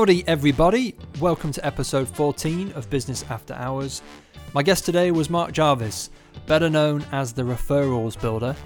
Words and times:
Howdy, 0.00 0.24
everybody. 0.26 0.94
Welcome 1.20 1.52
to 1.52 1.66
episode 1.66 2.08
14 2.08 2.72
of 2.72 2.88
Business 2.88 3.22
After 3.28 3.52
Hours. 3.52 4.00
My 4.54 4.62
guest 4.62 4.86
today 4.86 5.10
was 5.10 5.28
Mark 5.28 5.52
Jarvis, 5.52 6.08
better 6.46 6.70
known 6.70 7.04
as 7.12 7.34
the 7.34 7.42
Referrals 7.42 8.18
Builder. 8.18 8.56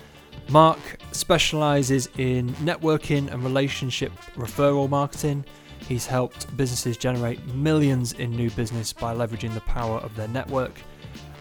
Mark 0.49 0.79
specializes 1.11 2.09
in 2.18 2.50
networking 2.62 3.32
and 3.32 3.43
relationship 3.43 4.12
referral 4.36 4.89
marketing. 4.89 5.45
He's 5.89 6.07
helped 6.07 6.57
businesses 6.57 6.96
generate 6.96 7.45
millions 7.53 8.12
in 8.12 8.31
new 8.31 8.51
business 8.51 8.93
by 8.93 9.12
leveraging 9.12 9.54
the 9.54 9.61
power 9.62 9.98
of 9.98 10.14
their 10.14 10.29
network. 10.29 10.81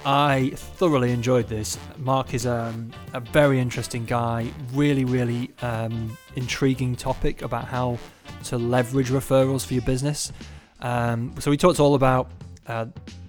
I 0.07 0.53
thoroughly 0.55 1.11
enjoyed 1.11 1.47
this. 1.47 1.77
Mark 1.99 2.33
is 2.33 2.47
um, 2.47 2.89
a 3.13 3.19
very 3.19 3.59
interesting 3.59 4.05
guy, 4.05 4.49
really, 4.73 5.05
really 5.05 5.51
um, 5.61 6.17
intriguing 6.35 6.95
topic 6.95 7.43
about 7.43 7.65
how 7.65 7.99
to 8.45 8.57
leverage 8.57 9.09
referrals 9.09 9.65
for 9.65 9.73
your 9.73 9.83
business. 9.83 10.31
Um, 10.79 11.33
so 11.39 11.49
we 11.49 11.57
talked 11.57 11.79
all 11.79 11.95
about 11.95 12.29
uh, 12.67 12.87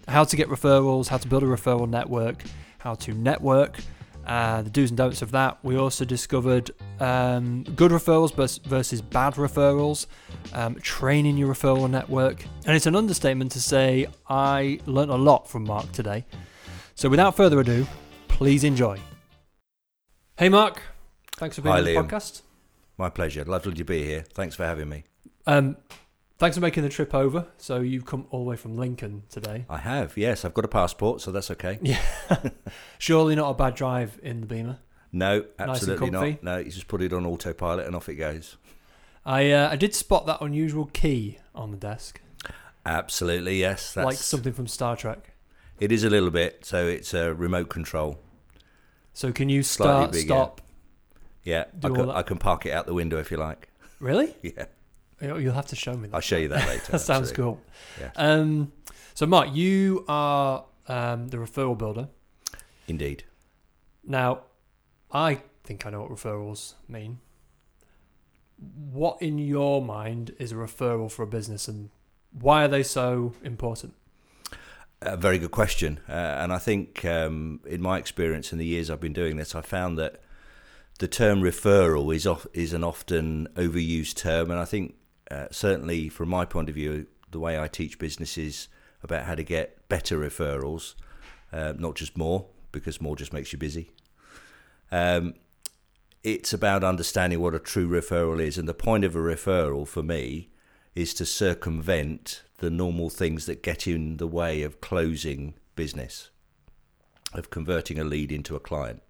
how 0.09 0.25
to 0.25 0.37
get 0.37 0.49
referrals, 0.49 1.09
how 1.09 1.19
to 1.19 1.29
build 1.29 1.43
a 1.43 1.47
referral 1.47 1.89
network, 1.89 2.43
how 2.79 2.95
to 2.95 3.15
network, 3.15 3.79
uh, 4.27 4.63
the 4.63 4.71
do's 4.71 4.91
and 4.91 4.99
don'ts 4.99 5.23
of 5.23 5.31
that. 5.33 5.59
We 5.63 5.77
also 5.77 6.05
discovered 6.05 6.71
um, 7.01 7.63
good 7.77 7.91
referrals 7.91 8.35
versus 8.65 9.03
bad 9.03 9.35
referrals, 9.35 10.07
um, 10.53 10.77
training 10.77 11.37
your 11.37 11.53
referral 11.55 11.89
network. 11.91 12.45
And 12.67 12.75
it's 12.75 12.87
an 12.87 12.97
understatement 12.97 13.53
to 13.53 13.61
say 13.61 14.07
I 14.29 14.81
learned 14.87 15.11
a 15.11 15.17
lot 15.17 15.49
from 15.49 15.65
Mark 15.65 15.91
today. 15.93 16.25
So 16.95 17.09
without 17.09 17.37
further 17.37 17.61
ado, 17.61 17.87
please 18.29 18.65
enjoy. 18.65 18.99
Hey, 20.37 20.49
Mark. 20.49 20.83
Thanks 21.37 21.57
for 21.57 21.63
being 21.63 21.73
Hi, 21.73 21.79
on 21.81 21.85
the 21.85 21.95
Liam. 21.95 22.09
podcast. 22.09 22.43
My 22.97 23.09
pleasure. 23.11 23.45
Lovely 23.45 23.75
to 23.75 23.85
be 23.85 24.05
here. 24.05 24.25
Thanks 24.33 24.55
for 24.55 24.65
having 24.65 24.89
me. 24.89 25.05
Um, 25.47 25.77
thanks 26.39 26.57
for 26.57 26.61
making 26.61 26.85
the 26.85 26.89
trip 26.89 27.15
over. 27.15 27.47
So 27.59 27.81
you've 27.81 28.07
come 28.07 28.27
all 28.31 28.45
the 28.45 28.51
way 28.51 28.57
from 28.57 28.77
Lincoln 28.77 29.25
today. 29.29 29.65
I 29.69 29.79
have, 29.79 30.17
yes. 30.17 30.45
I've 30.45 30.55
got 30.55 30.65
a 30.65 30.69
passport, 30.69 31.21
so 31.21 31.33
that's 31.33 31.51
okay. 31.51 31.79
Yeah. 31.83 32.01
Surely 32.99 33.35
not 33.35 33.51
a 33.51 33.55
bad 33.55 33.75
drive 33.75 34.19
in 34.23 34.41
the 34.41 34.47
Beamer. 34.47 34.79
No, 35.13 35.45
absolutely 35.59 36.11
comfy? 36.11 36.31
not. 36.33 36.43
No, 36.43 36.59
you 36.59 36.71
just 36.71 36.89
put 36.89 37.01
it 37.01 37.13
on 37.13 37.25
autopilot 37.25 37.87
and 37.87 37.95
off 37.95 38.09
it 38.09 38.17
goes. 38.17 38.57
I 39.25 39.53
uh, 39.53 39.71
I 39.71 39.77
did 39.77 39.95
spot 39.95 40.27
that 40.27 40.41
unusual 40.41 40.87
key 40.87 41.39
on 41.55 41.71
the 41.71 41.77
desk, 41.77 42.21
Absolutely, 42.87 43.59
yes. 43.59 43.95
That's, 43.95 44.05
like 44.05 44.17
something 44.17 44.53
from 44.53 44.67
Star 44.67 44.97
Trek. 44.97 45.33
It 45.81 45.91
is 45.91 46.05
a 46.05 46.11
little 46.11 46.31
bit, 46.31 46.65
so 46.67 46.87
it's 46.87 47.15
a 47.15 47.33
remote 47.33 47.69
control. 47.69 48.19
So 49.15 49.33
can 49.33 49.49
you 49.49 49.63
start, 49.63 50.15
stop? 50.15 50.61
Yeah, 51.45 51.65
I 51.83 51.89
can? 51.89 52.11
I 52.11 52.23
can 52.23 52.39
park 52.39 52.67
it 52.67 52.73
out 52.73 52.87
the 52.87 52.95
window 52.95 53.19
if 53.19 53.31
you 53.31 53.37
like. 53.37 53.69
Really? 54.01 54.35
Yeah, 54.43 54.67
You- 55.21 55.39
You'll 55.39 55.55
have 55.55 55.67
to 55.67 55.77
show 55.77 55.95
me 55.95 56.09
that. 56.09 56.15
I'll 56.15 56.21
show 56.21 56.37
you 56.37 56.49
that 56.49 56.67
later. 56.69 56.93
that 56.93 56.99
sounds 57.01 57.31
cool. 57.33 57.61
Yeah. 58.01 58.11
Um, 58.17 58.73
so 59.15 59.27
Mark, 59.27 59.55
you 59.55 60.05
are 60.09 60.65
um, 60.89 61.29
the 61.29 61.37
referral 61.37 61.77
builder. 61.79 62.09
Indeed. 62.89 63.25
Now, 64.07 64.41
I 65.13 65.41
think 65.63 65.87
I 65.87 65.91
know 65.91 66.03
what 66.03 66.11
referrals 66.11 66.75
mean. 66.89 67.19
What 68.93 69.21
in 69.21 69.39
your 69.39 69.83
mind 69.83 70.35
is 70.39 70.53
a 70.53 70.55
referral 70.57 71.11
for 71.11 71.23
a 71.23 71.27
business, 71.27 71.69
and 71.69 71.91
why 72.33 72.65
are 72.65 72.69
they 72.69 72.83
so 72.83 73.33
important? 73.43 73.95
A 75.03 75.17
very 75.17 75.39
good 75.39 75.51
question. 75.51 76.01
Uh, 76.09 76.13
and 76.13 76.53
I 76.53 76.59
think, 76.59 77.05
um, 77.05 77.61
in 77.67 77.81
my 77.83 77.99
experience 77.99 78.53
in 78.53 78.59
the 78.59 78.65
years 78.67 78.91
I've 78.91 79.01
been 79.01 79.13
doing 79.13 79.37
this, 79.37 79.55
I 79.55 79.61
found 79.61 79.99
that 79.99 80.21
the 81.05 81.09
term 81.09 81.43
referral 81.43 82.17
is 82.17 82.27
off, 82.27 82.47
is 82.55 82.73
an 82.73 82.83
often 82.83 83.47
overused 83.57 84.15
term. 84.15 84.51
And 84.51 84.59
I 84.59 84.65
think, 84.65 84.95
uh, 85.31 85.49
certainly 85.51 86.09
from 86.09 86.31
my 86.31 86.47
point 86.47 86.71
of 86.71 86.75
view, 86.75 87.07
the 87.31 87.39
way 87.39 87.61
I 87.61 87.69
teach 87.69 87.99
businesses 87.99 88.69
about 89.03 89.27
how 89.27 89.35
to 89.35 89.43
get 89.43 89.87
better 89.91 90.19
referrals, 90.19 90.95
uh, 91.53 91.75
not 91.77 91.97
just 91.97 92.17
more, 92.17 92.47
because 92.73 93.03
more 93.03 93.17
just 93.17 93.35
makes 93.35 93.53
you 93.53 93.59
busy. 93.59 93.91
Um, 94.91 95.35
it's 96.23 96.55
about 96.55 96.83
understanding 96.83 97.39
what 97.39 97.55
a 97.55 97.59
true 97.59 97.87
referral 97.87 98.41
is. 98.41 98.57
And 98.57 98.67
the 98.67 98.73
point 98.73 99.05
of 99.05 99.15
a 99.15 99.19
referral 99.19 99.87
for 99.87 100.03
me 100.03 100.49
is 100.95 101.13
to 101.17 101.27
circumvent 101.27 102.45
the 102.61 102.71
normal 102.71 103.11
things 103.11 103.45
that 103.45 103.63
get 103.63 103.87
in 103.87 104.17
the 104.17 104.27
way 104.27 104.63
of 104.63 104.81
closing 104.81 105.53
business, 105.77 106.31
of 107.35 107.51
converting 107.51 107.99
a 107.99 108.05
lead 108.05 108.33
into 108.33 108.57
a 108.57 108.61
client. 108.61 109.03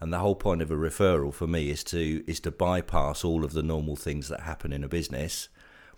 And 0.00 0.12
the 0.12 0.18
whole 0.18 0.36
point 0.36 0.62
of 0.62 0.70
a 0.70 0.76
referral 0.76 1.34
for 1.34 1.46
me 1.46 1.70
is 1.70 1.82
to 1.84 2.22
is 2.26 2.40
to 2.40 2.50
bypass 2.50 3.24
all 3.24 3.44
of 3.44 3.52
the 3.52 3.62
normal 3.62 3.96
things 3.96 4.28
that 4.28 4.40
happen 4.40 4.72
in 4.72 4.84
a 4.84 4.88
business 4.88 5.48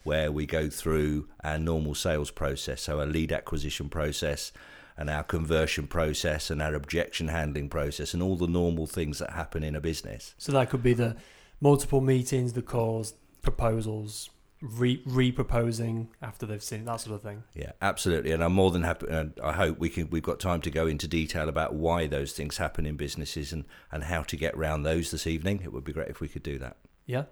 where 0.02 0.32
we 0.32 0.46
go 0.46 0.70
through 0.70 1.28
our 1.44 1.58
normal 1.58 1.94
sales 1.94 2.30
process, 2.30 2.82
so 2.82 3.00
our 3.00 3.06
lead 3.06 3.32
acquisition 3.32 3.90
process 3.90 4.50
and 4.96 5.10
our 5.10 5.22
conversion 5.22 5.86
process 5.86 6.50
and 6.50 6.62
our 6.62 6.74
objection 6.74 7.28
handling 7.28 7.68
process 7.68 8.14
and 8.14 8.22
all 8.22 8.36
the 8.36 8.46
normal 8.46 8.86
things 8.86 9.18
that 9.18 9.30
happen 9.30 9.62
in 9.62 9.74
a 9.74 9.80
business. 9.80 10.34
So 10.38 10.52
that 10.52 10.70
could 10.70 10.82
be 10.82 10.94
the 10.94 11.16
multiple 11.60 12.00
meetings, 12.00 12.54
the 12.54 12.62
calls, 12.62 13.14
proposals, 13.42 14.30
re 14.60 15.02
re-proposing 15.06 16.08
after 16.20 16.46
they've 16.46 16.62
seen 16.62 16.80
it, 16.80 16.86
that 16.86 17.00
sort 17.00 17.14
of 17.16 17.22
thing. 17.22 17.44
Yeah, 17.54 17.72
absolutely, 17.80 18.32
and 18.32 18.44
I'm 18.44 18.52
more 18.52 18.70
than 18.70 18.82
happy. 18.82 19.06
And 19.08 19.38
I 19.42 19.52
hope 19.52 19.78
we 19.78 19.88
can. 19.88 20.10
We've 20.10 20.22
got 20.22 20.40
time 20.40 20.60
to 20.62 20.70
go 20.70 20.86
into 20.86 21.08
detail 21.08 21.48
about 21.48 21.74
why 21.74 22.06
those 22.06 22.32
things 22.32 22.58
happen 22.58 22.86
in 22.86 22.96
businesses 22.96 23.52
and 23.52 23.64
and 23.90 24.04
how 24.04 24.22
to 24.22 24.36
get 24.36 24.54
around 24.54 24.82
those 24.82 25.10
this 25.10 25.26
evening. 25.26 25.60
It 25.64 25.72
would 25.72 25.84
be 25.84 25.92
great 25.92 26.08
if 26.08 26.20
we 26.20 26.28
could 26.28 26.42
do 26.42 26.58
that. 26.58 26.76
Yeah. 27.06 27.24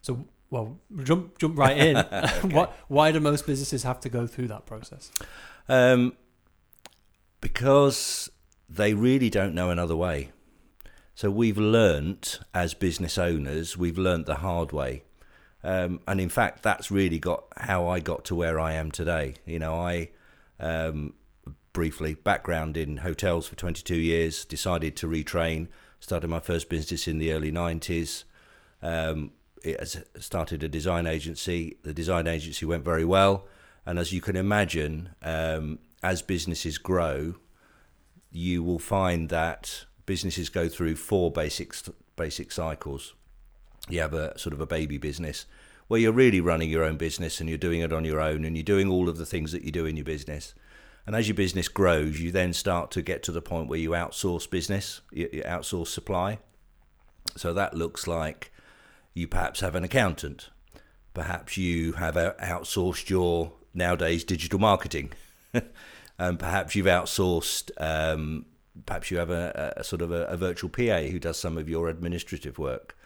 So, 0.00 0.26
well, 0.50 0.78
jump 1.02 1.38
jump 1.38 1.58
right 1.58 1.76
in. 1.76 1.96
why, 2.50 2.68
why 2.88 3.12
do 3.12 3.20
most 3.20 3.46
businesses 3.46 3.82
have 3.82 4.00
to 4.00 4.08
go 4.08 4.26
through 4.26 4.48
that 4.48 4.66
process? 4.66 5.10
Um, 5.68 6.14
because 7.40 8.30
they 8.68 8.94
really 8.94 9.30
don't 9.30 9.54
know 9.54 9.70
another 9.70 9.96
way. 9.96 10.30
So 11.14 11.30
we've 11.30 11.58
learnt 11.58 12.40
as 12.52 12.74
business 12.74 13.18
owners, 13.18 13.76
we've 13.76 13.98
learnt 13.98 14.26
the 14.26 14.36
hard 14.36 14.72
way. 14.72 15.04
Um, 15.64 16.00
and 16.06 16.20
in 16.20 16.28
fact, 16.28 16.62
that's 16.62 16.90
really 16.90 17.18
got 17.18 17.44
how 17.56 17.88
I 17.88 17.98
got 17.98 18.26
to 18.26 18.34
where 18.34 18.60
I 18.60 18.74
am 18.74 18.90
today. 18.90 19.34
You 19.46 19.58
know, 19.58 19.74
I 19.74 20.10
um, 20.60 21.14
briefly 21.72 22.14
background 22.14 22.76
in 22.76 22.98
hotels 22.98 23.48
for 23.48 23.56
22 23.56 23.96
years, 23.96 24.44
decided 24.44 24.94
to 24.96 25.06
retrain, 25.06 25.68
started 26.00 26.28
my 26.28 26.38
first 26.38 26.68
business 26.68 27.08
in 27.08 27.18
the 27.18 27.32
early 27.32 27.50
90s. 27.50 28.24
Um, 28.82 29.32
it 29.62 30.04
started 30.20 30.62
a 30.62 30.68
design 30.68 31.06
agency. 31.06 31.78
The 31.82 31.94
design 31.94 32.26
agency 32.26 32.66
went 32.66 32.84
very 32.84 33.04
well, 33.06 33.46
and 33.86 33.98
as 33.98 34.12
you 34.12 34.20
can 34.20 34.36
imagine, 34.36 35.14
um, 35.22 35.78
as 36.02 36.20
businesses 36.20 36.76
grow, 36.76 37.36
you 38.30 38.62
will 38.62 38.78
find 38.78 39.30
that 39.30 39.86
businesses 40.04 40.50
go 40.50 40.68
through 40.68 40.96
four 40.96 41.30
basic 41.30 41.74
basic 42.16 42.52
cycles. 42.52 43.14
You 43.88 44.00
have 44.00 44.14
a 44.14 44.38
sort 44.38 44.54
of 44.54 44.60
a 44.60 44.66
baby 44.66 44.98
business 44.98 45.46
where 45.88 46.00
you're 46.00 46.12
really 46.12 46.40
running 46.40 46.70
your 46.70 46.84
own 46.84 46.96
business 46.96 47.40
and 47.40 47.48
you're 47.48 47.58
doing 47.58 47.80
it 47.80 47.92
on 47.92 48.04
your 48.04 48.20
own 48.20 48.44
and 48.44 48.56
you're 48.56 48.64
doing 48.64 48.90
all 48.90 49.08
of 49.08 49.18
the 49.18 49.26
things 49.26 49.52
that 49.52 49.62
you 49.62 49.70
do 49.70 49.84
in 49.84 49.96
your 49.96 50.04
business. 50.04 50.54
And 51.06 51.14
as 51.14 51.28
your 51.28 51.34
business 51.34 51.68
grows, 51.68 52.20
you 52.20 52.30
then 52.30 52.54
start 52.54 52.90
to 52.92 53.02
get 53.02 53.22
to 53.24 53.32
the 53.32 53.42
point 53.42 53.68
where 53.68 53.78
you 53.78 53.90
outsource 53.90 54.48
business, 54.48 55.02
you, 55.12 55.28
outsource 55.44 55.88
supply. 55.88 56.38
So 57.36 57.52
that 57.52 57.74
looks 57.74 58.06
like 58.06 58.52
you 59.12 59.28
perhaps 59.28 59.60
have 59.60 59.74
an 59.74 59.84
accountant, 59.84 60.48
perhaps 61.12 61.56
you 61.56 61.92
have 61.92 62.14
outsourced 62.14 63.10
your 63.10 63.52
nowadays 63.74 64.24
digital 64.24 64.58
marketing, 64.58 65.12
and 66.18 66.38
perhaps 66.38 66.74
you've 66.74 66.86
outsourced. 66.86 67.70
Um, 67.78 68.46
perhaps 68.86 69.10
you 69.10 69.18
have 69.18 69.30
a, 69.30 69.74
a 69.76 69.84
sort 69.84 70.02
of 70.02 70.10
a, 70.10 70.24
a 70.24 70.36
virtual 70.36 70.70
PA 70.70 71.02
who 71.02 71.18
does 71.18 71.38
some 71.38 71.58
of 71.58 71.68
your 71.68 71.88
administrative 71.88 72.58
work. 72.58 72.96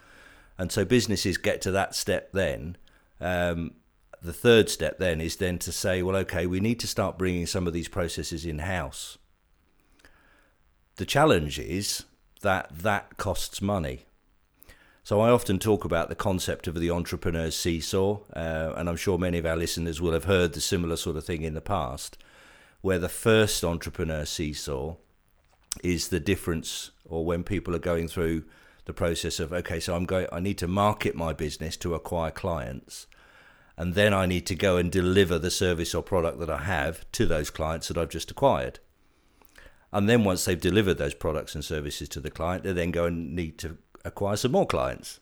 And 0.59 0.73
so 0.73 0.83
businesses 0.83 1.37
get 1.37 1.61
to 1.61 1.71
that 1.71 1.95
step 1.95 2.33
then. 2.33 2.75
Um, 3.21 3.75
the 4.21 4.33
third 4.33 4.69
step 4.69 4.99
then 4.99 5.21
is 5.21 5.37
then 5.37 5.57
to 5.59 5.71
say, 5.71 6.03
well, 6.03 6.17
okay, 6.17 6.45
we 6.45 6.59
need 6.59 6.81
to 6.81 6.87
start 6.87 7.17
bringing 7.17 7.45
some 7.45 7.65
of 7.65 7.71
these 7.71 7.87
processes 7.87 8.45
in 8.45 8.59
house. 8.59 9.17
The 10.97 11.05
challenge 11.05 11.57
is 11.59 12.03
that 12.41 12.69
that 12.77 13.15
costs 13.15 13.61
money. 13.61 14.01
So 15.01 15.21
I 15.21 15.29
often 15.29 15.59
talk 15.59 15.85
about 15.85 16.09
the 16.09 16.15
concept 16.15 16.67
of 16.67 16.75
the 16.75 16.91
entrepreneur's 16.91 17.55
seesaw, 17.55 18.19
uh, 18.35 18.73
and 18.75 18.89
I'm 18.89 18.97
sure 18.97 19.17
many 19.17 19.37
of 19.37 19.45
our 19.45 19.55
listeners 19.55 20.01
will 20.01 20.11
have 20.11 20.25
heard 20.25 20.51
the 20.51 20.61
similar 20.61 20.97
sort 20.97 21.15
of 21.15 21.23
thing 21.23 21.41
in 21.41 21.53
the 21.53 21.61
past, 21.61 22.17
where 22.81 22.99
the 22.99 23.07
first 23.07 23.63
entrepreneur 23.63 24.25
seesaw 24.25 24.97
is 25.81 26.09
the 26.09 26.19
difference, 26.19 26.91
or 27.05 27.25
when 27.25 27.45
people 27.45 27.73
are 27.73 27.79
going 27.79 28.09
through 28.09 28.43
the 28.89 28.93
process 28.93 29.39
of 29.39 29.53
okay, 29.53 29.79
so 29.79 29.95
I'm 29.95 30.05
going, 30.05 30.25
I 30.31 30.39
need 30.39 30.57
to 30.57 30.67
market 30.67 31.13
my 31.13 31.31
business 31.31 31.77
to 31.77 31.93
acquire 31.93 32.31
clients, 32.31 33.05
and 33.77 33.93
then 33.93 34.15
I 34.15 34.25
need 34.25 34.47
to 34.47 34.55
go 34.55 34.77
and 34.77 34.91
deliver 34.91 35.37
the 35.37 35.51
service 35.51 35.93
or 35.93 36.01
product 36.01 36.39
that 36.39 36.49
I 36.49 36.63
have 36.63 37.09
to 37.11 37.27
those 37.27 37.51
clients 37.51 37.87
that 37.87 37.99
I've 37.99 38.09
just 38.09 38.31
acquired. 38.31 38.79
And 39.93 40.09
then 40.09 40.23
once 40.23 40.43
they've 40.43 40.59
delivered 40.59 40.97
those 40.97 41.13
products 41.13 41.53
and 41.53 41.63
services 41.63 42.09
to 42.09 42.19
the 42.19 42.31
client, 42.31 42.63
they 42.63 42.73
then 42.73 42.89
go 42.89 43.05
and 43.05 43.35
need 43.35 43.59
to 43.59 43.77
acquire 44.03 44.35
some 44.37 44.53
more 44.53 44.65
clients. 44.65 45.19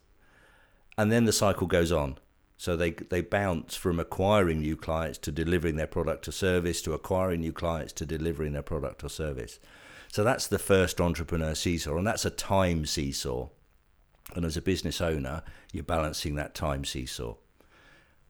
And 0.97 1.11
then 1.11 1.25
the 1.25 1.33
cycle 1.33 1.67
goes 1.67 1.91
on. 1.91 2.19
So 2.55 2.77
they 2.77 2.91
they 2.91 3.19
bounce 3.19 3.75
from 3.75 3.99
acquiring 3.99 4.61
new 4.61 4.77
clients 4.77 5.17
to 5.19 5.31
delivering 5.33 5.75
their 5.75 5.87
product 5.87 6.25
or 6.29 6.31
service 6.31 6.81
to 6.83 6.93
acquiring 6.93 7.41
new 7.41 7.51
clients 7.51 7.91
to 7.93 8.05
delivering 8.05 8.53
their 8.53 8.69
product 8.73 9.03
or 9.03 9.09
service. 9.09 9.59
So 10.07 10.23
that's 10.23 10.47
the 10.47 10.57
first 10.57 11.01
entrepreneur 11.01 11.53
seesaw, 11.53 11.97
and 11.97 12.07
that's 12.07 12.23
a 12.23 12.29
time 12.29 12.85
seesaw. 12.85 13.49
And 14.35 14.45
as 14.45 14.57
a 14.57 14.61
business 14.61 15.01
owner, 15.01 15.43
you're 15.71 15.83
balancing 15.83 16.35
that 16.35 16.53
time 16.53 16.83
seesaw. 16.85 17.35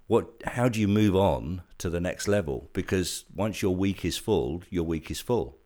What? 0.07 0.29
How 0.45 0.69
do 0.69 0.79
you 0.79 0.88
move 0.88 1.15
on 1.15 1.63
to 1.79 1.89
the 1.89 1.99
next 1.99 2.27
level? 2.27 2.69
Because 2.73 3.25
once 3.33 3.61
your 3.61 3.75
week 3.75 4.05
is 4.05 4.17
full, 4.17 4.63
your 4.69 4.83
week 4.83 5.11
is 5.11 5.19
full. 5.19 5.57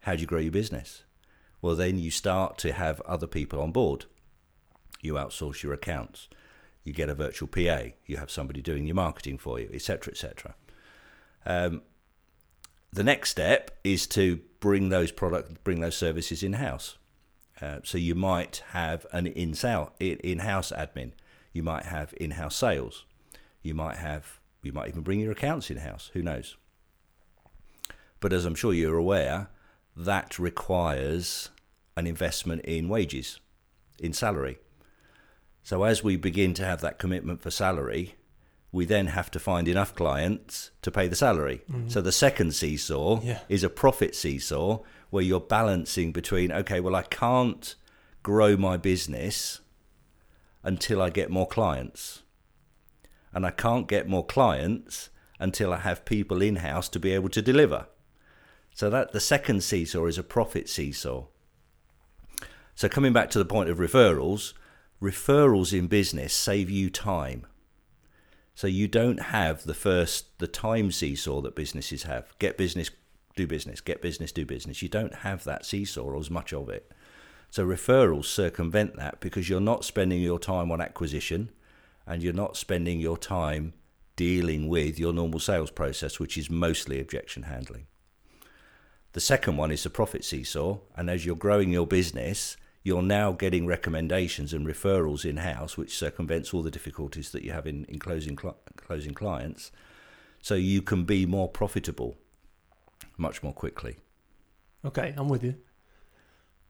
How 0.00 0.14
do 0.14 0.20
you 0.20 0.26
grow 0.26 0.38
your 0.38 0.52
business? 0.52 1.02
Well, 1.60 1.74
then 1.74 1.98
you 1.98 2.10
start 2.10 2.58
to 2.58 2.72
have 2.72 3.00
other 3.00 3.26
people 3.26 3.60
on 3.60 3.72
board. 3.72 4.04
You 5.00 5.14
outsource 5.14 5.62
your 5.62 5.72
accounts. 5.72 6.28
You 6.84 6.92
get 6.92 7.08
a 7.08 7.14
virtual 7.14 7.48
PA. 7.48 7.90
You 8.06 8.18
have 8.18 8.30
somebody 8.30 8.62
doing 8.62 8.86
your 8.86 8.94
marketing 8.94 9.38
for 9.38 9.58
you, 9.58 9.68
etc., 9.72 10.12
etc. 10.12 10.54
Um, 11.44 11.82
the 12.92 13.04
next 13.04 13.30
step 13.30 13.78
is 13.84 14.06
to 14.08 14.40
bring 14.60 14.88
those 14.88 15.12
product, 15.12 15.62
bring 15.64 15.80
those 15.80 15.96
services 15.96 16.42
in 16.42 16.54
house. 16.54 16.97
Uh, 17.60 17.78
so 17.82 17.98
you 17.98 18.14
might 18.14 18.62
have 18.70 19.06
an 19.12 19.26
in 19.26 19.54
in-house 20.00 20.72
admin. 20.72 21.12
You 21.52 21.62
might 21.62 21.86
have 21.86 22.14
in-house 22.20 22.56
sales. 22.56 23.04
You 23.62 23.74
might 23.74 23.96
have 23.96 24.38
you 24.62 24.72
might 24.72 24.88
even 24.88 25.02
bring 25.02 25.20
your 25.20 25.32
accounts 25.32 25.70
in-house. 25.70 26.10
Who 26.14 26.22
knows? 26.22 26.56
But 28.20 28.32
as 28.32 28.44
I'm 28.44 28.54
sure 28.54 28.72
you're 28.72 28.96
aware, 28.96 29.48
that 29.96 30.38
requires 30.38 31.50
an 31.96 32.06
investment 32.06 32.62
in 32.64 32.88
wages, 32.88 33.40
in 33.98 34.12
salary. 34.12 34.58
So 35.62 35.84
as 35.84 36.02
we 36.02 36.16
begin 36.16 36.54
to 36.54 36.64
have 36.64 36.80
that 36.80 36.98
commitment 36.98 37.40
for 37.40 37.50
salary, 37.50 38.14
we 38.70 38.84
then 38.84 39.08
have 39.08 39.30
to 39.30 39.38
find 39.38 39.66
enough 39.66 39.94
clients 39.94 40.70
to 40.82 40.90
pay 40.90 41.08
the 41.08 41.16
salary. 41.16 41.62
Mm. 41.70 41.90
So 41.90 42.00
the 42.00 42.12
second 42.12 42.54
seesaw 42.54 43.20
yeah. 43.22 43.40
is 43.48 43.64
a 43.64 43.70
profit 43.70 44.14
seesaw 44.14 44.80
where 45.10 45.24
you're 45.24 45.40
balancing 45.40 46.12
between, 46.12 46.52
okay, 46.52 46.80
well, 46.80 46.94
I 46.94 47.02
can't 47.02 47.74
grow 48.22 48.56
my 48.56 48.76
business 48.76 49.60
until 50.62 51.00
I 51.00 51.08
get 51.08 51.30
more 51.30 51.46
clients. 51.46 52.22
And 53.32 53.46
I 53.46 53.50
can't 53.50 53.88
get 53.88 54.08
more 54.08 54.24
clients 54.26 55.08
until 55.38 55.72
I 55.72 55.78
have 55.78 56.04
people 56.04 56.42
in 56.42 56.56
house 56.56 56.88
to 56.90 57.00
be 57.00 57.12
able 57.12 57.28
to 57.30 57.40
deliver. 57.40 57.86
So 58.74 58.90
that 58.90 59.12
the 59.12 59.20
second 59.20 59.62
seesaw 59.62 60.06
is 60.06 60.18
a 60.18 60.22
profit 60.22 60.68
seesaw. 60.68 61.26
So 62.74 62.88
coming 62.88 63.12
back 63.12 63.30
to 63.30 63.38
the 63.38 63.44
point 63.44 63.70
of 63.70 63.78
referrals, 63.78 64.52
referrals 65.00 65.76
in 65.76 65.86
business 65.86 66.32
save 66.34 66.70
you 66.70 66.90
time. 66.90 67.46
So 68.58 68.66
you 68.66 68.88
don't 68.88 69.20
have 69.20 69.62
the 69.62 69.72
first 69.72 70.36
the 70.40 70.48
time 70.48 70.90
seesaw 70.90 71.42
that 71.42 71.54
businesses 71.54 72.02
have. 72.02 72.36
Get 72.40 72.58
business, 72.58 72.90
do 73.36 73.46
business, 73.46 73.80
get 73.80 74.02
business, 74.02 74.32
do 74.32 74.44
business. 74.44 74.82
You 74.82 74.88
don't 74.88 75.14
have 75.14 75.44
that 75.44 75.64
seesaw 75.64 76.02
or 76.02 76.18
as 76.18 76.28
much 76.28 76.52
of 76.52 76.68
it. 76.68 76.90
So 77.50 77.64
referrals 77.64 78.24
circumvent 78.24 78.96
that 78.96 79.20
because 79.20 79.48
you're 79.48 79.60
not 79.60 79.84
spending 79.84 80.20
your 80.20 80.40
time 80.40 80.72
on 80.72 80.80
acquisition 80.80 81.52
and 82.04 82.20
you're 82.20 82.32
not 82.32 82.56
spending 82.56 82.98
your 82.98 83.16
time 83.16 83.74
dealing 84.16 84.66
with 84.66 84.98
your 84.98 85.12
normal 85.12 85.38
sales 85.38 85.70
process, 85.70 86.18
which 86.18 86.36
is 86.36 86.50
mostly 86.50 86.98
objection 86.98 87.44
handling. 87.44 87.86
The 89.12 89.20
second 89.20 89.56
one 89.56 89.70
is 89.70 89.84
the 89.84 89.90
profit 89.90 90.24
seesaw. 90.24 90.78
And 90.96 91.08
as 91.08 91.24
you're 91.24 91.36
growing 91.36 91.70
your 91.70 91.86
business, 91.86 92.56
you're 92.88 93.02
now 93.02 93.32
getting 93.32 93.66
recommendations 93.66 94.52
and 94.52 94.66
referrals 94.66 95.24
in 95.24 95.36
house, 95.36 95.76
which 95.76 95.96
circumvents 95.96 96.52
all 96.52 96.62
the 96.62 96.70
difficulties 96.70 97.30
that 97.32 97.42
you 97.44 97.52
have 97.52 97.66
in, 97.66 97.84
in 97.84 97.98
closing, 97.98 98.36
cl- 98.36 98.58
closing 98.76 99.14
clients. 99.14 99.70
So 100.40 100.54
you 100.54 100.82
can 100.82 101.04
be 101.04 101.26
more 101.26 101.48
profitable 101.48 102.16
much 103.18 103.42
more 103.42 103.52
quickly. 103.52 103.96
Okay, 104.84 105.12
I'm 105.16 105.28
with 105.28 105.44
you. 105.44 105.56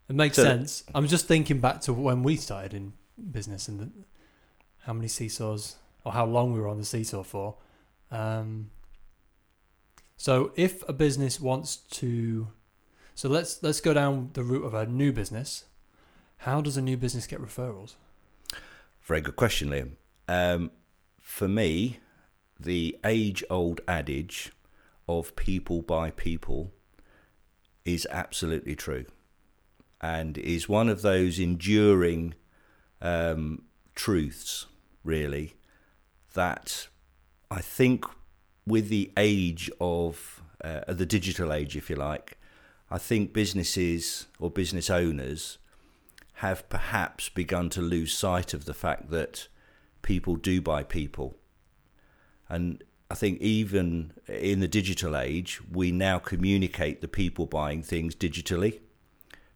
It 0.08 0.16
makes 0.16 0.36
so, 0.36 0.42
sense. 0.42 0.84
I'm 0.94 1.06
just 1.06 1.26
thinking 1.26 1.60
back 1.60 1.82
to 1.82 1.92
when 1.92 2.22
we 2.22 2.36
started 2.36 2.74
in 2.74 2.94
business 3.30 3.68
and 3.68 3.80
the, 3.80 3.90
how 4.80 4.94
many 4.94 5.08
seesaws 5.08 5.76
or 6.04 6.12
how 6.12 6.24
long 6.24 6.52
we 6.52 6.60
were 6.60 6.68
on 6.68 6.78
the 6.78 6.84
seesaw 6.84 7.22
for. 7.22 7.56
Um, 8.10 8.70
so 10.16 10.52
if 10.56 10.88
a 10.88 10.92
business 10.92 11.38
wants 11.38 11.76
to, 11.76 12.48
so 13.14 13.28
let's 13.28 13.62
let's 13.62 13.80
go 13.80 13.92
down 13.92 14.30
the 14.32 14.42
route 14.42 14.64
of 14.64 14.74
a 14.74 14.86
new 14.86 15.12
business. 15.12 15.64
How 16.38 16.60
does 16.60 16.76
a 16.76 16.82
new 16.82 16.96
business 16.96 17.26
get 17.26 17.40
referrals? 17.40 17.94
Very 19.02 19.20
good 19.20 19.36
question, 19.36 19.70
Liam. 19.70 19.92
Um, 20.28 20.70
for 21.20 21.48
me, 21.48 21.98
the 22.58 22.96
age-old 23.04 23.80
adage 23.88 24.52
of 25.08 25.34
people 25.36 25.82
by 25.82 26.10
people 26.10 26.70
is 27.84 28.06
absolutely 28.10 28.76
true, 28.76 29.06
and 30.00 30.36
is 30.38 30.68
one 30.68 30.88
of 30.88 31.02
those 31.02 31.38
enduring 31.38 32.34
um, 33.00 33.62
truths, 33.94 34.66
really, 35.02 35.54
that 36.34 36.88
I 37.50 37.60
think 37.60 38.04
with 38.66 38.90
the 38.90 39.10
age 39.16 39.70
of 39.80 40.42
uh, 40.62 40.80
the 40.86 41.06
digital 41.06 41.52
age, 41.52 41.76
if 41.76 41.88
you 41.88 41.96
like, 41.96 42.38
I 42.90 42.98
think 42.98 43.32
businesses 43.32 44.26
or 44.38 44.50
business 44.50 44.90
owners 44.90 45.58
have 46.38 46.68
perhaps 46.68 47.28
begun 47.28 47.68
to 47.68 47.80
lose 47.80 48.12
sight 48.12 48.54
of 48.54 48.64
the 48.64 48.74
fact 48.74 49.10
that 49.10 49.48
people 50.02 50.36
do 50.36 50.60
buy 50.60 50.84
people. 50.84 51.36
And 52.48 52.84
I 53.10 53.16
think 53.16 53.40
even 53.40 54.12
in 54.28 54.60
the 54.60 54.68
digital 54.68 55.16
age, 55.16 55.60
we 55.68 55.90
now 55.90 56.20
communicate 56.20 57.00
the 57.00 57.08
people 57.08 57.46
buying 57.46 57.82
things 57.82 58.14
digitally. 58.14 58.78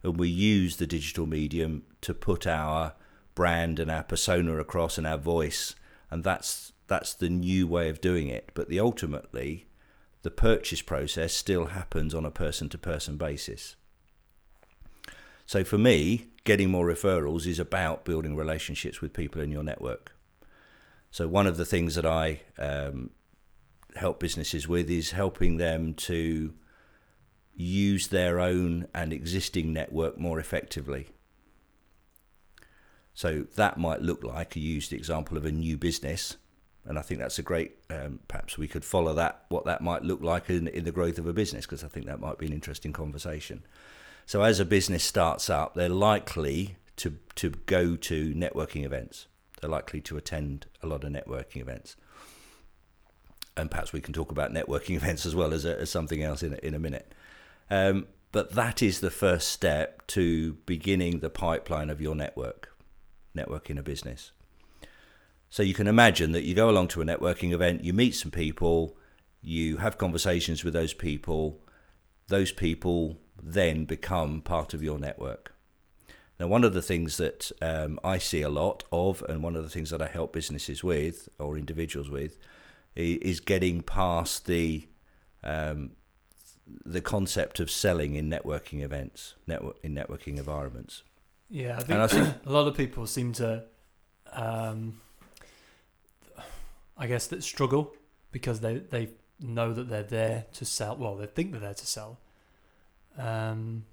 And 0.03 0.19
we 0.19 0.29
use 0.29 0.79
the 0.79 0.89
digital 0.89 1.25
medium 1.25 1.85
to 2.01 2.15
put 2.15 2.49
our 2.49 2.95
brand 3.37 3.79
and 3.79 3.89
our 3.89 4.03
persona 4.03 4.57
across 4.59 4.99
and 4.99 5.07
our 5.07 5.19
voice. 5.19 5.77
And 6.11 6.25
that's 6.25 6.73
that's 6.89 7.15
the 7.15 7.31
new 7.31 7.69
way 7.69 7.91
of 7.91 8.01
doing 8.01 8.27
it. 8.27 8.51
But 8.55 8.69
the 8.69 8.81
ultimately, 8.81 9.69
the 10.23 10.33
purchase 10.33 10.83
process 10.83 11.33
still 11.33 11.67
happens 11.67 12.13
on 12.13 12.27
a 12.27 12.31
person 12.33 12.69
to 12.71 12.77
person 12.77 13.17
basis. 13.17 13.77
So 15.47 15.65
for 15.65 15.79
me, 15.79 16.27
getting 16.45 16.71
more 16.71 16.87
referrals 16.87 17.47
is 17.47 17.59
about 17.59 18.05
building 18.05 18.37
relationships 18.37 19.01
with 19.01 19.13
people 19.13 19.41
in 19.41 19.51
your 19.51 19.63
network. 19.63 20.15
So 21.11 21.29
one 21.29 21.47
of 21.47 21.57
the 21.57 21.65
things 21.65 21.95
that 21.95 22.07
I 22.07 22.41
um, 22.59 23.11
help 23.97 24.19
businesses 24.19 24.67
with 24.67 24.91
is 24.91 25.11
helping 25.11 25.59
them 25.59 25.95
to 25.95 26.55
use 27.55 28.09
their 28.09 28.41
own 28.41 28.89
and 28.95 29.13
existing 29.13 29.73
network 29.73 30.19
more 30.19 30.41
effectively. 30.41 31.09
So 33.15 33.47
that 33.57 33.77
might 33.77 34.01
look 34.01 34.25
like 34.25 34.57
a 34.57 34.61
used 34.61 34.93
example 34.93 35.37
of 35.37 35.45
a 35.45 35.53
new 35.53 35.77
business 35.77 36.39
and 36.85 36.99
I 36.99 37.03
think 37.03 37.21
that's 37.21 37.39
a 37.39 37.43
great. 37.43 37.77
Um, 37.91 38.21
perhaps 38.27 38.59
we 38.59 38.67
could 38.67 38.85
follow 38.85 39.15
that 39.15 39.45
what 39.49 39.65
that 39.67 39.83
might 39.83 40.03
look 40.03 40.21
like 40.21 40.51
in, 40.51 40.67
in 40.69 40.85
the 40.85 40.93
growth 40.93 41.19
of 41.19 41.27
a 41.27 41.33
business 41.33 41.65
because 41.65 41.85
I 41.85 41.89
think 41.89 42.07
that 42.07 42.21
might 42.21 42.39
be 42.39 42.47
an 42.47 42.53
interesting 42.53 42.93
conversation. 42.93 43.63
So 44.27 44.43
as 44.43 44.61
a 44.61 44.65
business 44.65 45.05
starts 45.05 45.51
up, 45.51 45.75
they're 45.75 45.89
likely 45.89 46.77
to 46.97 47.19
to 47.37 47.51
go 47.51 47.97
to 47.97 48.35
networking 48.35 48.85
events. 48.85 49.27
They're 49.61 49.71
likely 49.71 50.01
to 50.03 50.17
attend 50.17 50.67
a 50.83 50.87
lot 50.87 51.05
of 51.05 51.13
networking 51.13 51.61
events, 51.61 51.97
and 53.57 53.71
perhaps 53.71 53.93
we 53.93 54.01
can 54.01 54.13
talk 54.13 54.31
about 54.31 54.53
networking 54.53 54.97
events 54.97 55.27
as 55.27 55.35
well 55.35 55.53
as, 55.53 55.65
a, 55.65 55.81
as 55.81 55.91
something 55.91 56.23
else 56.23 56.43
in 56.43 56.55
a, 56.55 56.57
in 56.57 56.75
a 56.75 56.79
minute. 56.79 57.15
Um, 57.71 58.07
but 58.33 58.53
that 58.53 58.83
is 58.83 59.01
the 59.01 59.11
first 59.11 59.49
step 59.49 60.07
to 60.09 60.55
beginning 60.67 61.21
the 61.21 61.31
pipeline 61.31 61.91
of 61.91 62.01
your 62.01 62.15
network, 62.15 62.75
networking 63.37 63.79
a 63.79 63.83
business. 63.83 64.33
So 65.51 65.63
you 65.63 65.75
can 65.75 65.87
imagine 65.87 66.33
that 66.33 66.45
you 66.45 66.55
go 66.55 66.71
along 66.71 66.89
to 66.89 67.03
a 67.03 67.05
networking 67.05 67.53
event, 67.53 67.85
you 67.85 67.93
meet 67.93 68.15
some 68.15 68.31
people, 68.31 68.97
you 69.43 69.77
have 69.77 69.99
conversations 69.99 70.65
with 70.65 70.73
those 70.73 70.95
people, 70.95 71.61
those 72.29 72.53
people 72.53 73.19
then 73.43 73.85
become 73.85 74.41
part 74.41 74.75
of 74.75 74.83
your 74.83 74.99
network. 74.99 75.55
Now, 76.39 76.47
one 76.47 76.65
of 76.65 76.73
the 76.73 76.83
things 76.83 77.17
that 77.19 77.51
um, 77.61 77.99
I 78.03 78.19
see 78.19 78.43
a 78.43 78.49
lot 78.49 78.85
of, 78.91 79.23
and 79.29 79.43
one 79.43 79.57
of 79.57 79.63
the 79.63 79.71
things 79.71 79.91
that 79.91 80.01
I 80.01 80.07
help 80.07 80.33
businesses 80.33 80.83
with 80.83 81.29
or 81.39 81.57
individuals 81.57 82.11
with, 82.11 82.39
is 82.95 83.41
getting 83.41 83.83
past 83.83 84.47
the 84.47 84.87
um, 85.43 85.93
the 86.85 87.01
concept 87.01 87.59
of 87.59 87.71
selling 87.71 88.15
in 88.15 88.31
networking 88.31 88.83
events, 88.83 89.35
network 89.47 89.77
in 89.83 89.95
networking 89.95 90.39
environments. 90.39 91.03
Yeah, 91.51 91.77
I 91.77 91.83
think, 91.83 91.99
I 91.99 92.07
think 92.07 92.35
a 92.47 92.53
lot 92.53 92.69
of 92.69 92.77
people 92.77 93.07
seem 93.07 93.33
to 93.35 93.65
um, 94.33 95.01
I 96.97 97.07
guess, 97.07 97.27
that 97.29 97.43
struggle 97.43 97.95
because 98.31 98.61
they, 98.61 98.79
they 98.79 99.11
know 99.41 99.73
that 99.73 99.89
they're 99.89 100.03
there 100.03 100.45
to 100.55 100.65
sell. 100.65 100.97
Well, 100.97 101.17
they 101.17 101.27
think 101.27 101.53
they're 101.53 101.61
there 101.61 101.75
to 101.75 101.87
sell. 101.87 102.19
Um, 103.19 103.85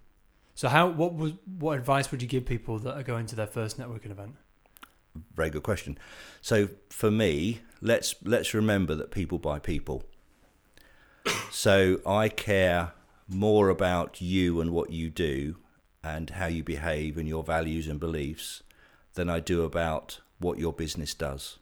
so 0.55 0.67
how 0.67 0.89
what 0.89 1.13
was 1.13 1.33
what 1.57 1.77
advice 1.77 2.11
would 2.11 2.21
you 2.21 2.27
give 2.27 2.45
people 2.45 2.79
that 2.79 2.95
are 2.95 3.03
going 3.03 3.25
to 3.27 3.35
their 3.35 3.47
first 3.47 3.79
networking 3.79 4.11
event? 4.11 4.35
very 5.35 5.49
good 5.49 5.63
question. 5.63 5.97
So 6.41 6.69
for 6.89 7.11
me, 7.11 7.61
let's 7.81 8.15
let's 8.23 8.53
remember 8.53 8.95
that 8.95 9.11
people 9.11 9.37
buy 9.37 9.59
people. 9.59 10.03
So 11.51 11.99
I 12.05 12.29
care 12.29 12.93
more 13.27 13.69
about 13.69 14.21
you 14.21 14.61
and 14.61 14.71
what 14.71 14.91
you 14.91 15.09
do 15.09 15.57
and 16.03 16.29
how 16.31 16.47
you 16.47 16.63
behave 16.63 17.17
and 17.17 17.27
your 17.27 17.43
values 17.43 17.87
and 17.87 17.99
beliefs 17.99 18.63
than 19.13 19.29
I 19.29 19.39
do 19.39 19.63
about 19.63 20.21
what 20.39 20.57
your 20.57 20.73
business 20.73 21.13
does. 21.13 21.59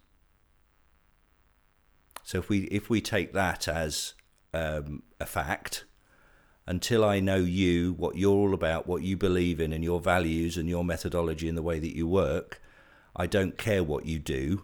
So 2.24 2.38
if 2.38 2.50
we 2.50 2.64
if 2.66 2.90
we 2.90 3.02
take 3.02 3.34
that 3.34 3.68
as 3.68 4.14
um, 4.54 5.04
a 5.20 5.26
fact, 5.26 5.86
until 6.68 7.06
I 7.06 7.22
know 7.22 7.38
you, 7.38 7.94
what 7.94 8.18
you're 8.18 8.36
all 8.36 8.54
about, 8.54 8.88
what 8.88 9.02
you 9.02 9.16
believe 9.16 9.60
in, 9.60 9.72
and 9.72 9.84
your 9.84 10.02
values 10.02 10.58
and 10.58 10.68
your 10.68 10.84
methodology 10.84 11.48
and 11.48 11.58
the 11.58 11.62
way 11.62 11.80
that 11.80 11.96
you 11.96 12.08
work, 12.08 12.62
I 13.16 13.26
don't 13.26 13.58
care 13.58 13.84
what 13.84 14.06
you 14.06 14.20
do 14.20 14.64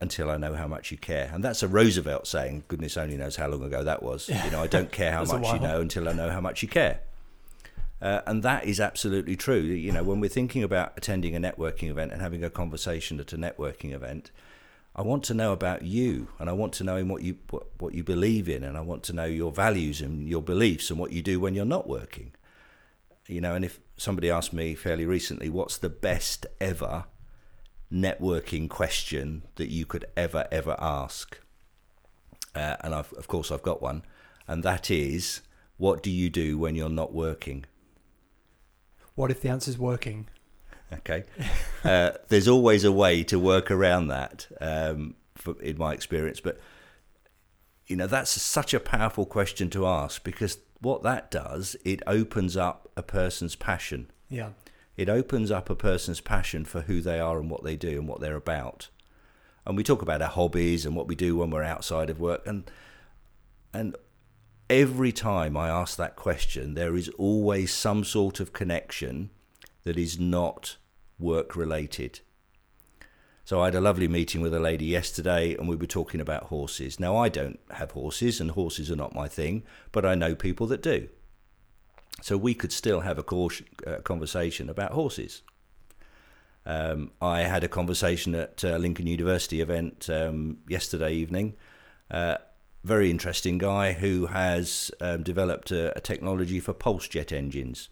until 0.00 0.30
I 0.30 0.38
know 0.38 0.54
how 0.54 0.66
much 0.66 0.90
you 0.90 0.96
care. 0.96 1.30
And 1.32 1.44
that's 1.44 1.62
a 1.62 1.68
Roosevelt 1.68 2.26
saying. 2.26 2.64
Goodness 2.68 2.96
only 2.96 3.16
knows 3.16 3.36
how 3.36 3.48
long 3.48 3.62
ago 3.62 3.84
that 3.84 4.02
was. 4.02 4.28
You 4.28 4.50
know, 4.50 4.62
I 4.62 4.66
don't 4.66 4.90
care 5.00 5.12
how 5.12 5.24
much 5.24 5.52
you 5.52 5.60
know 5.60 5.80
until 5.80 6.08
I 6.08 6.12
know 6.12 6.30
how 6.30 6.40
much 6.40 6.62
you 6.62 6.68
care. 6.68 7.00
Uh, 8.00 8.22
and 8.26 8.42
that 8.42 8.64
is 8.64 8.80
absolutely 8.80 9.36
true. 9.36 9.60
You 9.60 9.92
know, 9.92 10.02
when 10.02 10.20
we're 10.20 10.30
thinking 10.30 10.62
about 10.62 10.94
attending 10.96 11.36
a 11.36 11.40
networking 11.40 11.90
event 11.90 12.12
and 12.12 12.22
having 12.22 12.42
a 12.42 12.48
conversation 12.48 13.20
at 13.20 13.34
a 13.34 13.36
networking 13.36 13.92
event, 13.92 14.30
I 14.94 15.02
want 15.02 15.22
to 15.24 15.34
know 15.34 15.52
about 15.52 15.82
you, 15.82 16.28
and 16.38 16.50
I 16.50 16.52
want 16.52 16.72
to 16.74 16.84
know 16.84 16.96
in 16.96 17.08
what 17.08 17.22
you 17.22 17.36
what, 17.50 17.66
what 17.78 17.94
you 17.94 18.02
believe 18.02 18.48
in, 18.48 18.64
and 18.64 18.76
I 18.76 18.80
want 18.80 19.02
to 19.04 19.12
know 19.12 19.24
your 19.24 19.52
values 19.52 20.00
and 20.00 20.28
your 20.28 20.42
beliefs 20.42 20.90
and 20.90 20.98
what 20.98 21.12
you 21.12 21.22
do 21.22 21.38
when 21.38 21.54
you're 21.54 21.64
not 21.64 21.88
working. 21.88 22.32
You 23.26 23.40
know, 23.40 23.54
and 23.54 23.64
if 23.64 23.78
somebody 23.96 24.30
asked 24.30 24.52
me 24.52 24.74
fairly 24.74 25.06
recently, 25.06 25.48
what's 25.48 25.78
the 25.78 25.88
best 25.88 26.46
ever 26.60 27.04
networking 27.92 28.68
question 28.68 29.42
that 29.56 29.70
you 29.70 29.86
could 29.86 30.06
ever 30.16 30.48
ever 30.50 30.76
ask? 30.80 31.38
Uh, 32.54 32.76
and 32.80 32.92
I've, 32.92 33.12
of 33.12 33.28
course 33.28 33.52
I've 33.52 33.62
got 33.62 33.80
one, 33.80 34.02
and 34.48 34.64
that 34.64 34.90
is, 34.90 35.40
what 35.76 36.02
do 36.02 36.10
you 36.10 36.28
do 36.30 36.58
when 36.58 36.74
you're 36.74 36.88
not 36.88 37.12
working? 37.12 37.64
What 39.14 39.30
if 39.30 39.40
the 39.40 39.50
answer 39.50 39.70
is 39.70 39.78
working? 39.78 40.28
Okay, 40.92 41.24
uh, 41.84 42.10
there's 42.28 42.48
always 42.48 42.84
a 42.84 42.92
way 42.92 43.22
to 43.24 43.38
work 43.38 43.70
around 43.70 44.08
that, 44.08 44.48
um, 44.60 45.14
for, 45.36 45.60
in 45.62 45.78
my 45.78 45.92
experience. 45.92 46.40
But 46.40 46.60
you 47.86 47.96
know, 47.96 48.06
that's 48.06 48.30
such 48.30 48.74
a 48.74 48.80
powerful 48.80 49.26
question 49.26 49.70
to 49.70 49.86
ask 49.86 50.22
because 50.24 50.58
what 50.80 51.02
that 51.02 51.30
does, 51.30 51.76
it 51.84 52.02
opens 52.06 52.56
up 52.56 52.88
a 52.96 53.02
person's 53.02 53.56
passion. 53.56 54.10
Yeah, 54.28 54.50
it 54.96 55.08
opens 55.08 55.50
up 55.50 55.70
a 55.70 55.76
person's 55.76 56.20
passion 56.20 56.64
for 56.64 56.82
who 56.82 57.00
they 57.00 57.20
are 57.20 57.38
and 57.38 57.50
what 57.50 57.64
they 57.64 57.76
do 57.76 57.98
and 57.98 58.08
what 58.08 58.20
they're 58.20 58.36
about. 58.36 58.88
And 59.66 59.76
we 59.76 59.84
talk 59.84 60.02
about 60.02 60.22
our 60.22 60.28
hobbies 60.28 60.86
and 60.86 60.96
what 60.96 61.06
we 61.06 61.14
do 61.14 61.36
when 61.36 61.50
we're 61.50 61.62
outside 61.62 62.10
of 62.10 62.18
work, 62.18 62.46
and 62.46 62.70
and 63.72 63.96
every 64.68 65.12
time 65.12 65.56
I 65.56 65.68
ask 65.68 65.96
that 65.96 66.16
question, 66.16 66.74
there 66.74 66.96
is 66.96 67.08
always 67.10 67.72
some 67.72 68.04
sort 68.04 68.40
of 68.40 68.52
connection 68.52 69.30
that 69.82 69.98
is 69.98 70.18
not 70.18 70.76
work 71.20 71.56
related. 71.56 72.20
So 73.44 73.60
I 73.60 73.64
had 73.66 73.74
a 73.74 73.80
lovely 73.80 74.06
meeting 74.06 74.40
with 74.40 74.54
a 74.54 74.60
lady 74.60 74.84
yesterday 74.84 75.54
and 75.56 75.68
we 75.68 75.76
were 75.76 75.86
talking 75.86 76.20
about 76.20 76.44
horses. 76.44 77.00
Now 77.00 77.16
I 77.16 77.28
don't 77.28 77.58
have 77.70 77.90
horses 77.92 78.40
and 78.40 78.52
horses 78.52 78.90
are 78.90 78.96
not 78.96 79.14
my 79.14 79.26
thing, 79.26 79.64
but 79.92 80.06
I 80.06 80.14
know 80.14 80.34
people 80.34 80.66
that 80.68 80.82
do. 80.82 81.08
So 82.22 82.36
we 82.36 82.54
could 82.54 82.72
still 82.72 83.00
have 83.00 83.18
a 83.18 83.24
uh, 83.24 84.00
conversation 84.02 84.68
about 84.68 84.92
horses. 84.92 85.42
Um, 86.66 87.12
I 87.20 87.40
had 87.40 87.64
a 87.64 87.68
conversation 87.68 88.34
at 88.34 88.62
uh, 88.62 88.76
Lincoln 88.76 89.06
University 89.06 89.60
event 89.60 90.08
um, 90.10 90.58
yesterday 90.68 91.14
evening. 91.14 91.54
Uh, 92.10 92.36
very 92.84 93.10
interesting 93.10 93.58
guy 93.58 93.92
who 93.92 94.26
has 94.26 94.90
um, 95.00 95.22
developed 95.22 95.70
a, 95.70 95.96
a 95.96 96.00
technology 96.00 96.60
for 96.60 96.72
pulse 96.72 97.08
jet 97.08 97.32
engines 97.32 97.88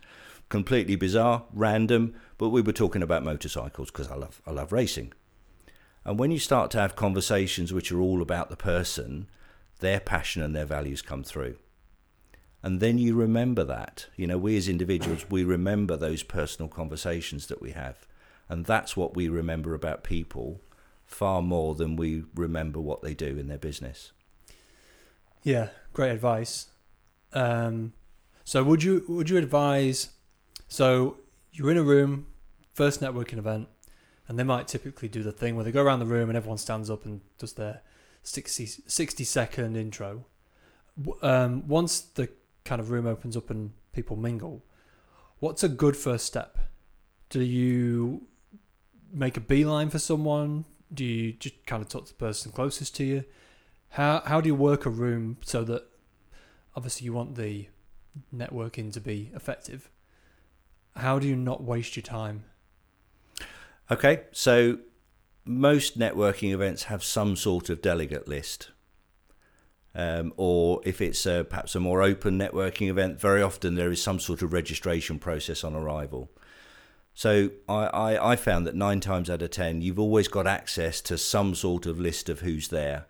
completely 0.48 0.96
bizarre, 0.96 1.44
random, 1.52 2.14
but 2.38 2.48
we 2.48 2.62
were 2.62 2.72
talking 2.72 3.02
about 3.02 3.24
motorcycles 3.24 3.90
because 3.90 4.08
I 4.08 4.14
love 4.14 4.40
I 4.46 4.52
love 4.52 4.72
racing. 4.72 5.12
And 6.04 6.18
when 6.18 6.30
you 6.30 6.38
start 6.38 6.70
to 6.70 6.80
have 6.80 6.96
conversations 6.96 7.72
which 7.72 7.92
are 7.92 8.00
all 8.00 8.22
about 8.22 8.48
the 8.48 8.56
person, 8.56 9.28
their 9.80 10.00
passion 10.00 10.42
and 10.42 10.54
their 10.54 10.64
values 10.64 11.02
come 11.02 11.22
through. 11.22 11.56
And 12.62 12.80
then 12.80 12.98
you 12.98 13.14
remember 13.14 13.62
that. 13.64 14.06
You 14.16 14.26
know, 14.26 14.38
we 14.38 14.56
as 14.56 14.68
individuals, 14.68 15.26
we 15.30 15.44
remember 15.44 15.96
those 15.96 16.22
personal 16.22 16.68
conversations 16.68 17.46
that 17.48 17.60
we 17.60 17.72
have. 17.72 18.06
And 18.48 18.64
that's 18.64 18.96
what 18.96 19.14
we 19.14 19.28
remember 19.28 19.74
about 19.74 20.02
people 20.02 20.60
far 21.04 21.42
more 21.42 21.74
than 21.74 21.96
we 21.96 22.24
remember 22.34 22.80
what 22.80 23.02
they 23.02 23.14
do 23.14 23.38
in 23.38 23.48
their 23.48 23.58
business. 23.58 24.12
Yeah, 25.42 25.68
great 25.92 26.10
advice. 26.10 26.68
Um, 27.32 27.92
so 28.44 28.64
would 28.64 28.82
you 28.82 29.04
would 29.08 29.30
you 29.30 29.36
advise 29.36 30.10
so 30.68 31.16
you're 31.52 31.70
in 31.70 31.76
a 31.76 31.82
room, 31.82 32.26
first 32.74 33.00
networking 33.00 33.38
event, 33.38 33.68
and 34.28 34.38
they 34.38 34.44
might 34.44 34.68
typically 34.68 35.08
do 35.08 35.22
the 35.22 35.32
thing 35.32 35.56
where 35.56 35.64
they 35.64 35.72
go 35.72 35.82
around 35.82 36.00
the 36.00 36.06
room 36.06 36.28
and 36.28 36.36
everyone 36.36 36.58
stands 36.58 36.90
up 36.90 37.04
and 37.04 37.22
does 37.38 37.54
their 37.54 37.80
60, 38.22 38.66
60 38.86 39.24
second 39.24 39.76
intro. 39.76 40.26
Um, 41.22 41.66
once 41.66 42.00
the 42.00 42.28
kind 42.64 42.80
of 42.80 42.90
room 42.90 43.06
opens 43.06 43.36
up 43.36 43.48
and 43.50 43.72
people 43.92 44.16
mingle, 44.16 44.62
what's 45.38 45.62
a 45.62 45.68
good 45.68 45.96
first 45.96 46.26
step? 46.26 46.58
Do 47.30 47.40
you 47.40 48.26
make 49.12 49.36
a 49.36 49.40
beeline 49.40 49.88
for 49.88 49.98
someone? 49.98 50.66
Do 50.92 51.04
you 51.04 51.32
just 51.32 51.64
kind 51.66 51.82
of 51.82 51.88
talk 51.88 52.06
to 52.06 52.12
the 52.12 52.18
person 52.18 52.52
closest 52.52 52.94
to 52.96 53.04
you? 53.04 53.24
How 53.90 54.22
how 54.26 54.40
do 54.42 54.48
you 54.48 54.54
work 54.54 54.84
a 54.84 54.90
room 54.90 55.38
so 55.42 55.64
that 55.64 55.84
obviously 56.76 57.06
you 57.06 57.12
want 57.12 57.36
the 57.36 57.68
networking 58.34 58.92
to 58.92 59.00
be 59.00 59.30
effective, 59.34 59.90
how 60.98 61.18
do 61.18 61.26
you 61.26 61.36
not 61.36 61.62
waste 61.62 61.96
your 61.96 62.02
time? 62.02 62.44
Okay, 63.90 64.24
so 64.32 64.78
most 65.44 65.98
networking 65.98 66.52
events 66.52 66.84
have 66.84 67.02
some 67.02 67.36
sort 67.36 67.70
of 67.70 67.80
delegate 67.80 68.28
list. 68.28 68.70
Um, 69.94 70.32
or 70.36 70.80
if 70.84 71.00
it's 71.00 71.24
a, 71.26 71.44
perhaps 71.48 71.74
a 71.74 71.80
more 71.80 72.02
open 72.02 72.38
networking 72.38 72.88
event, 72.88 73.20
very 73.20 73.42
often 73.42 73.74
there 73.74 73.90
is 73.90 74.02
some 74.02 74.20
sort 74.20 74.42
of 74.42 74.52
registration 74.52 75.18
process 75.18 75.64
on 75.64 75.74
arrival. 75.74 76.30
So 77.14 77.50
I, 77.68 77.86
I, 77.86 78.32
I 78.32 78.36
found 78.36 78.66
that 78.66 78.76
nine 78.76 79.00
times 79.00 79.28
out 79.30 79.42
of 79.42 79.50
ten, 79.50 79.80
you've 79.80 79.98
always 79.98 80.28
got 80.28 80.46
access 80.46 81.00
to 81.02 81.18
some 81.18 81.54
sort 81.54 81.86
of 81.86 81.98
list 81.98 82.28
of 82.28 82.40
who's 82.40 82.68
there. 82.68 83.06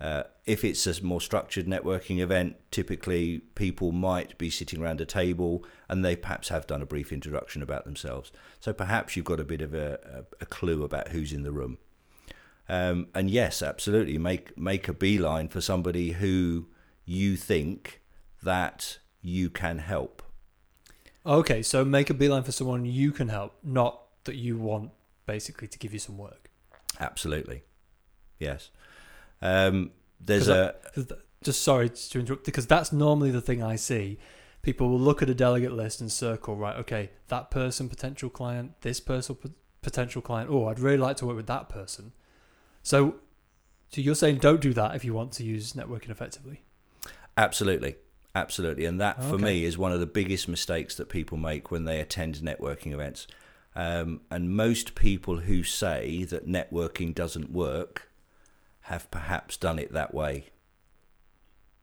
Uh, 0.00 0.24
if 0.44 0.64
it's 0.64 0.86
a 0.86 1.02
more 1.04 1.20
structured 1.20 1.66
networking 1.66 2.20
event, 2.20 2.56
typically 2.70 3.38
people 3.54 3.92
might 3.92 4.36
be 4.38 4.50
sitting 4.50 4.82
around 4.82 5.00
a 5.00 5.06
table 5.06 5.64
and 5.88 6.04
they 6.04 6.16
perhaps 6.16 6.48
have 6.48 6.66
done 6.66 6.82
a 6.82 6.86
brief 6.86 7.12
introduction 7.12 7.62
about 7.62 7.84
themselves. 7.84 8.32
So 8.60 8.72
perhaps 8.72 9.16
you've 9.16 9.24
got 9.24 9.40
a 9.40 9.44
bit 9.44 9.62
of 9.62 9.72
a, 9.72 9.98
a, 10.40 10.42
a 10.42 10.46
clue 10.46 10.82
about 10.82 11.08
who's 11.08 11.32
in 11.32 11.42
the 11.42 11.52
room. 11.52 11.78
Um, 12.68 13.08
and 13.14 13.30
yes, 13.30 13.62
absolutely, 13.62 14.18
make 14.18 14.56
make 14.56 14.88
a 14.88 14.94
beeline 14.94 15.48
for 15.48 15.60
somebody 15.60 16.12
who 16.12 16.66
you 17.04 17.36
think 17.36 18.00
that 18.42 18.98
you 19.20 19.50
can 19.50 19.78
help. 19.78 20.22
Okay, 21.26 21.62
so 21.62 21.84
make 21.84 22.10
a 22.10 22.14
beeline 22.14 22.42
for 22.42 22.52
someone 22.52 22.84
you 22.84 23.12
can 23.12 23.28
help, 23.28 23.54
not 23.62 24.02
that 24.24 24.36
you 24.36 24.58
want 24.58 24.90
basically 25.26 25.68
to 25.68 25.78
give 25.78 25.92
you 25.92 25.98
some 25.98 26.18
work. 26.18 26.50
Absolutely, 26.98 27.62
yes. 28.38 28.70
Um, 29.42 29.90
there's 30.20 30.48
a 30.48 30.74
just 31.42 31.62
sorry 31.62 31.90
to 31.90 32.18
interrupt 32.18 32.44
because 32.44 32.66
that's 32.66 32.92
normally 32.92 33.30
the 33.30 33.40
thing 33.40 33.62
I 33.62 33.76
see. 33.76 34.18
People 34.62 34.88
will 34.88 35.00
look 35.00 35.22
at 35.22 35.28
a 35.28 35.34
delegate 35.34 35.72
list 35.72 36.00
and 36.00 36.10
circle 36.10 36.56
right. 36.56 36.76
Okay, 36.76 37.10
that 37.28 37.50
person 37.50 37.88
potential 37.88 38.30
client, 38.30 38.80
this 38.80 38.98
person 38.98 39.36
potential 39.82 40.22
client. 40.22 40.50
Oh, 40.50 40.66
I'd 40.66 40.80
really 40.80 40.96
like 40.96 41.18
to 41.18 41.26
work 41.26 41.36
with 41.36 41.46
that 41.46 41.68
person. 41.68 42.12
So, 42.82 43.16
so 43.90 44.00
you're 44.00 44.14
saying 44.14 44.38
don't 44.38 44.60
do 44.60 44.72
that 44.72 44.96
if 44.96 45.04
you 45.04 45.14
want 45.14 45.32
to 45.32 45.44
use 45.44 45.74
networking 45.74 46.10
effectively. 46.10 46.62
Absolutely. 47.36 47.96
Absolutely. 48.34 48.84
And 48.84 49.00
that, 49.00 49.22
for 49.22 49.36
okay. 49.36 49.44
me, 49.44 49.64
is 49.64 49.78
one 49.78 49.92
of 49.92 50.00
the 50.00 50.06
biggest 50.06 50.48
mistakes 50.48 50.96
that 50.96 51.08
people 51.08 51.38
make 51.38 51.70
when 51.70 51.84
they 51.84 52.00
attend 52.00 52.36
networking 52.36 52.92
events. 52.92 53.28
Um, 53.76 54.22
and 54.30 54.50
most 54.56 54.94
people 54.94 55.38
who 55.38 55.62
say 55.62 56.24
that 56.24 56.48
networking 56.48 57.14
doesn't 57.14 57.50
work 57.50 58.10
have 58.84 59.10
perhaps 59.10 59.56
done 59.56 59.78
it 59.78 59.92
that 59.92 60.12
way. 60.12 60.50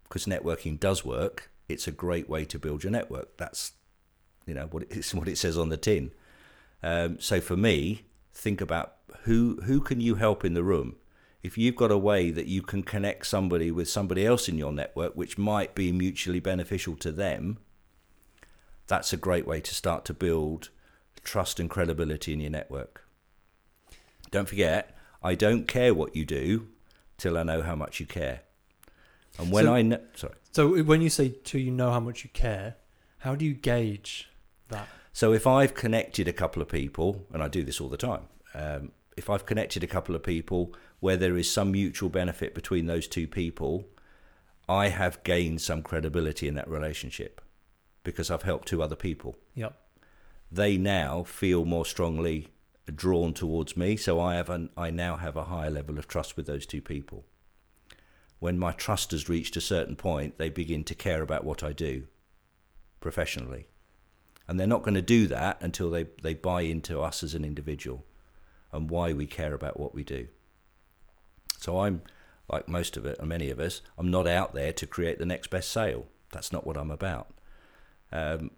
Because 0.03 0.25
networking 0.25 0.79
does 0.79 1.03
work. 1.03 1.49
It's 1.67 1.87
a 1.87 1.91
great 1.91 2.29
way 2.29 2.45
to 2.45 2.59
build 2.59 2.83
your 2.83 2.91
network. 2.91 3.37
That's, 3.37 3.71
you 4.45 4.53
know, 4.53 4.67
what 4.69 4.83
it's 4.89 5.13
what 5.13 5.27
it 5.27 5.37
says 5.37 5.57
on 5.57 5.69
the 5.69 5.77
tin. 5.77 6.11
Um, 6.83 7.19
so 7.19 7.41
for 7.41 7.57
me, 7.57 8.03
think 8.33 8.61
about 8.61 8.95
who 9.23 9.59
who 9.63 9.81
can 9.81 9.99
you 9.99 10.15
help 10.15 10.45
in 10.45 10.53
the 10.53 10.63
room. 10.63 10.95
If 11.41 11.57
you've 11.57 11.75
got 11.75 11.91
a 11.91 11.97
way 11.97 12.29
that 12.29 12.45
you 12.45 12.61
can 12.61 12.83
connect 12.83 13.25
somebody 13.25 13.71
with 13.71 13.89
somebody 13.89 14.27
else 14.27 14.47
in 14.47 14.59
your 14.59 14.71
network, 14.71 15.15
which 15.15 15.39
might 15.39 15.73
be 15.73 15.91
mutually 15.91 16.39
beneficial 16.39 16.95
to 16.97 17.11
them, 17.11 17.57
that's 18.85 19.11
a 19.11 19.17
great 19.17 19.47
way 19.47 19.59
to 19.59 19.73
start 19.73 20.05
to 20.05 20.13
build 20.13 20.69
trust 21.23 21.59
and 21.59 21.67
credibility 21.67 22.33
in 22.33 22.41
your 22.41 22.51
network. 22.51 23.07
Don't 24.29 24.47
forget, 24.47 24.95
I 25.23 25.33
don't 25.33 25.67
care 25.67 25.95
what 25.95 26.15
you 26.15 26.25
do 26.25 26.67
till 27.21 27.37
I 27.37 27.43
know 27.43 27.61
how 27.61 27.75
much 27.75 27.99
you 27.99 28.05
care. 28.05 28.41
And 29.37 29.51
when 29.51 29.65
So- 29.65 29.73
I 29.73 29.81
know, 29.83 30.01
sorry. 30.15 30.33
So 30.51 30.83
when 30.83 31.01
you 31.01 31.09
say 31.09 31.29
to 31.29 31.59
you 31.59 31.71
know 31.71 31.91
how 31.91 31.99
much 31.99 32.23
you 32.23 32.29
care, 32.33 32.75
how 33.19 33.35
do 33.35 33.45
you 33.45 33.53
gauge 33.53 34.29
that? 34.69 34.87
So 35.13 35.31
if 35.33 35.45
I've 35.47 35.73
connected 35.73 36.27
a 36.27 36.33
couple 36.33 36.61
of 36.61 36.67
people, 36.67 37.25
and 37.33 37.41
I 37.43 37.47
do 37.47 37.63
this 37.63 37.79
all 37.79 37.89
the 37.89 37.97
time, 37.97 38.23
um, 38.53 38.91
if 39.15 39.29
I've 39.29 39.45
connected 39.45 39.83
a 39.83 39.87
couple 39.87 40.15
of 40.15 40.23
people 40.23 40.73
where 40.99 41.15
there 41.15 41.37
is 41.37 41.49
some 41.49 41.71
mutual 41.71 42.09
benefit 42.09 42.53
between 42.55 42.87
those 42.87 43.07
two 43.07 43.27
people, 43.27 43.85
I 44.67 44.89
have 44.89 45.23
gained 45.23 45.61
some 45.61 45.83
credibility 45.83 46.47
in 46.47 46.55
that 46.55 46.67
relationship 46.67 47.41
because 48.03 48.31
I've 48.31 48.43
helped 48.43 48.67
two 48.67 48.81
other 48.81 48.95
people. 48.95 49.37
Yep. 49.55 49.73
They 50.51 50.77
now 50.77 51.23
feel 51.23 51.65
more 51.65 51.85
strongly 51.85 52.47
drawn 52.95 53.33
towards 53.33 53.75
me, 53.75 53.97
so 53.97 54.19
I 54.19 54.35
have 54.35 54.49
an, 54.49 54.69
I 54.77 54.91
now 54.91 55.17
have 55.17 55.35
a 55.35 55.45
higher 55.45 55.69
level 55.69 55.97
of 55.97 56.07
trust 56.07 56.37
with 56.37 56.45
those 56.45 56.65
two 56.65 56.81
people. 56.81 57.25
When 58.39 58.57
my 58.57 58.71
trust 58.71 59.11
has 59.11 59.29
reached 59.29 59.55
a 59.55 59.61
certain 59.61 59.95
point, 59.95 60.37
they 60.37 60.49
begin 60.49 60.83
to 60.85 60.95
care 60.95 61.21
about 61.21 61.43
what 61.43 61.63
I 61.63 61.73
do 61.73 62.07
professionally 62.99 63.67
and 64.51 64.59
they're 64.59 64.67
not 64.67 64.83
going 64.83 64.95
to 64.95 65.01
do 65.01 65.27
that 65.27 65.57
until 65.61 65.89
they, 65.89 66.07
they 66.21 66.33
buy 66.33 66.59
into 66.59 66.99
us 66.99 67.23
as 67.23 67.33
an 67.33 67.45
individual 67.45 68.05
and 68.73 68.89
why 68.89 69.13
we 69.13 69.25
care 69.25 69.53
about 69.53 69.79
what 69.79 69.95
we 69.95 70.03
do. 70.03 70.27
So 71.59 71.79
I'm 71.79 72.01
like 72.51 72.67
most 72.67 72.97
of 72.97 73.05
it, 73.05 73.17
and 73.17 73.29
many 73.29 73.49
of 73.49 73.61
us, 73.61 73.81
I'm 73.97 74.11
not 74.11 74.27
out 74.27 74.53
there 74.53 74.73
to 74.73 74.85
create 74.85 75.19
the 75.19 75.25
next 75.25 75.49
best 75.49 75.71
sale. 75.71 76.07
That's 76.33 76.51
not 76.51 76.67
what 76.67 76.75
I'm 76.75 76.91
about. 76.91 77.33
Um, 78.11 78.51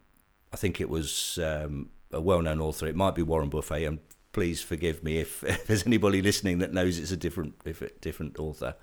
I 0.51 0.55
think 0.55 0.81
it 0.81 0.89
was 0.89 1.37
um, 1.37 1.91
a 2.11 2.19
well-known 2.19 2.59
author. 2.59 2.87
It 2.87 2.95
might 2.95 3.13
be 3.13 3.21
Warren 3.21 3.49
Buffett, 3.49 3.83
and 3.83 3.99
please 4.33 4.61
forgive 4.61 5.03
me 5.03 5.19
if, 5.19 5.43
if 5.45 5.65
there's 5.65 5.87
anybody 5.87 6.21
listening 6.21 6.57
that 6.59 6.73
knows 6.73 6.99
it's 6.99 7.11
a 7.11 7.17
different 7.17 7.63
different 8.01 8.37
author. 8.37 8.75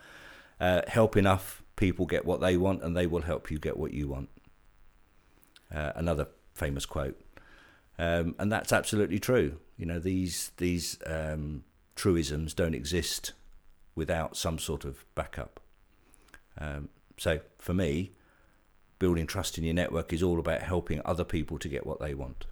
Uh, 0.59 0.83
help 0.88 1.16
enough 1.16 1.62
people 1.76 2.07
get 2.07 2.25
what 2.25 2.40
they 2.40 2.57
want, 2.57 2.83
and 2.83 2.97
they 2.97 3.07
will 3.07 3.23
help 3.23 3.50
you 3.50 3.59
get 3.59 3.76
what 3.76 3.92
you 3.92 4.09
want. 4.09 4.28
Uh, 5.75 5.92
another 5.95 6.28
famous 6.54 6.85
quote, 6.87 7.21
um, 7.99 8.35
and 8.38 8.50
that's 8.50 8.73
absolutely 8.73 9.19
true. 9.19 9.59
You 9.76 9.87
know 9.87 9.99
these 9.99 10.52
these 10.57 10.99
um, 11.07 11.64
truisms 11.95 12.54
don't 12.54 12.75
exist 12.75 13.33
without 13.95 14.37
some 14.37 14.59
sort 14.59 14.85
of 14.85 15.04
backup. 15.14 15.61
Um, 16.59 16.88
so 17.16 17.40
for 17.59 17.75
me, 17.75 18.12
building 18.99 19.26
trust 19.26 19.59
in 19.59 19.64
your 19.64 19.75
network 19.75 20.12
is 20.12 20.23
all 20.23 20.38
about 20.38 20.62
helping 20.62 21.00
other 21.04 21.25
people 21.25 21.59
to 21.59 21.69
get 21.69 21.87
what 21.87 22.00
they 22.00 22.14
want. 22.14 22.47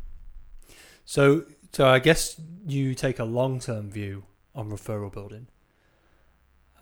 So 1.04 1.44
so 1.72 1.87
I 1.87 1.98
guess 1.98 2.40
you 2.66 2.94
take 2.94 3.18
a 3.18 3.25
long 3.25 3.60
term 3.60 3.90
view 3.90 4.25
on 4.54 4.70
referral 4.70 5.12
building. 5.12 5.48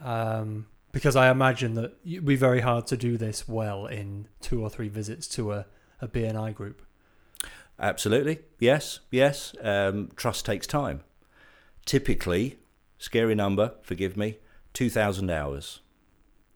Um, 0.00 0.66
because 0.92 1.16
I 1.16 1.30
imagine 1.30 1.74
that 1.74 1.96
it'd 2.06 2.24
be 2.24 2.36
very 2.36 2.60
hard 2.60 2.86
to 2.88 2.96
do 2.96 3.18
this 3.18 3.46
well 3.46 3.86
in 3.86 4.28
two 4.40 4.62
or 4.62 4.70
three 4.70 4.88
visits 4.88 5.28
to 5.28 5.52
a, 5.52 5.66
a 6.00 6.08
BNI 6.08 6.54
group. 6.54 6.82
Absolutely, 7.78 8.38
yes, 8.58 9.00
yes. 9.10 9.54
Um, 9.60 10.10
trust 10.16 10.46
takes 10.46 10.66
time. 10.66 11.02
Typically, 11.84 12.58
scary 12.98 13.34
number, 13.34 13.74
forgive 13.82 14.16
me, 14.16 14.38
two 14.72 14.88
thousand 14.88 15.30
hours. 15.30 15.80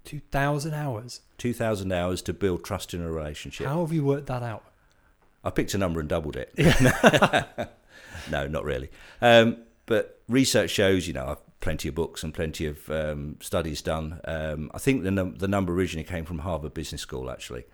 Two 0.04 0.20
thousand 0.32 0.72
hours. 0.72 1.20
Two 1.36 1.52
thousand 1.52 1.92
hours 1.92 2.22
to 2.22 2.32
build 2.32 2.64
trust 2.64 2.94
in 2.94 3.02
a 3.02 3.10
relationship. 3.10 3.66
How 3.66 3.84
have 3.84 3.92
you 3.92 4.04
worked 4.04 4.28
that 4.28 4.42
out? 4.42 4.64
I 5.44 5.50
picked 5.50 5.74
a 5.74 5.78
number 5.78 6.00
and 6.00 6.08
doubled 6.08 6.36
it. 6.36 6.52
no, 8.30 8.46
not 8.46 8.64
really. 8.64 8.90
Um, 9.20 9.58
but 9.86 10.20
research 10.28 10.70
shows, 10.70 11.06
you 11.06 11.12
know, 11.14 11.26
I've 11.26 11.60
plenty 11.60 11.88
of 11.88 11.94
books 11.94 12.22
and 12.22 12.32
plenty 12.32 12.64
of 12.66 12.88
um, 12.90 13.36
studies 13.40 13.82
done. 13.82 14.18
Um, 14.24 14.70
I 14.72 14.78
think 14.78 15.02
the 15.02 15.10
num- 15.10 15.36
the 15.36 15.48
number 15.48 15.72
originally 15.74 16.04
came 16.08 16.24
from 16.24 16.38
Harvard 16.40 16.72
Business 16.74 17.02
School, 17.02 17.30
actually. 17.30 17.64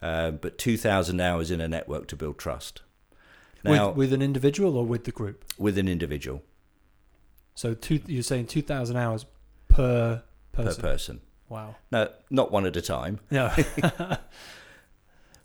Um, 0.00 0.38
but 0.40 0.58
2,000 0.58 1.20
hours 1.20 1.50
in 1.50 1.60
a 1.60 1.68
network 1.68 2.08
to 2.08 2.16
build 2.16 2.38
trust. 2.38 2.82
Now, 3.64 3.88
with, 3.88 3.96
with 3.96 4.12
an 4.14 4.22
individual 4.22 4.76
or 4.76 4.84
with 4.84 5.04
the 5.04 5.12
group? 5.12 5.44
with 5.58 5.78
an 5.78 5.86
individual 5.88 6.42
So 7.54 7.74
two, 7.74 8.00
you're 8.06 8.22
saying 8.24 8.46
two 8.46 8.62
thousand 8.62 8.96
hours 8.96 9.26
per 9.68 10.22
per 10.52 10.64
person. 10.64 10.82
person. 10.82 11.20
Wow. 11.48 11.76
No, 11.92 12.08
not 12.30 12.50
one 12.50 12.66
at 12.66 12.76
a 12.76 12.80
time. 12.82 13.20
No. 13.30 13.50
so 13.84 14.16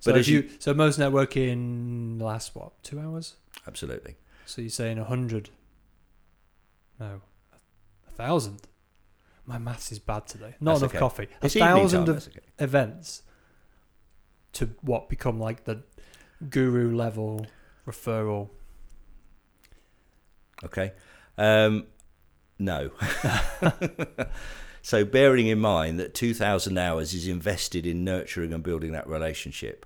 But 0.05 0.15
if 0.15 0.19
as 0.21 0.29
you, 0.29 0.39
you- 0.41 0.49
so 0.59 0.73
most 0.73 0.99
networking 0.99 2.19
lasts 2.21 2.55
what 2.55 2.81
two 2.83 2.99
hours? 2.99 3.35
Absolutely. 3.67 4.15
So 4.45 4.61
you're 4.61 4.69
saying 4.69 4.97
a 4.97 5.03
hundred? 5.03 5.49
No, 6.99 7.21
a 8.07 8.11
thousand. 8.11 8.61
My 9.45 9.57
maths 9.57 9.91
is 9.91 9.99
bad 9.99 10.27
today. 10.27 10.55
Not 10.59 10.79
That's 10.79 10.81
enough 10.81 10.91
okay. 10.91 10.99
coffee. 10.99 11.27
A 11.41 11.45
It's 11.45 11.55
evening 11.55 11.69
thousand 11.69 12.09
of 12.09 12.27
okay. 12.27 12.39
events 12.59 13.23
to 14.53 14.71
what 14.81 15.09
become 15.09 15.39
like 15.39 15.65
the 15.65 15.83
guru 16.49 16.95
level 16.95 17.45
referral. 17.87 18.49
Okay. 20.63 20.93
Um, 21.37 21.87
no. 22.59 22.91
so, 24.81 25.05
bearing 25.05 25.47
in 25.47 25.59
mind 25.59 25.99
that 25.99 26.13
2,000 26.13 26.77
hours 26.77 27.13
is 27.13 27.27
invested 27.27 27.85
in 27.85 28.03
nurturing 28.03 28.53
and 28.53 28.63
building 28.63 28.91
that 28.93 29.07
relationship, 29.07 29.85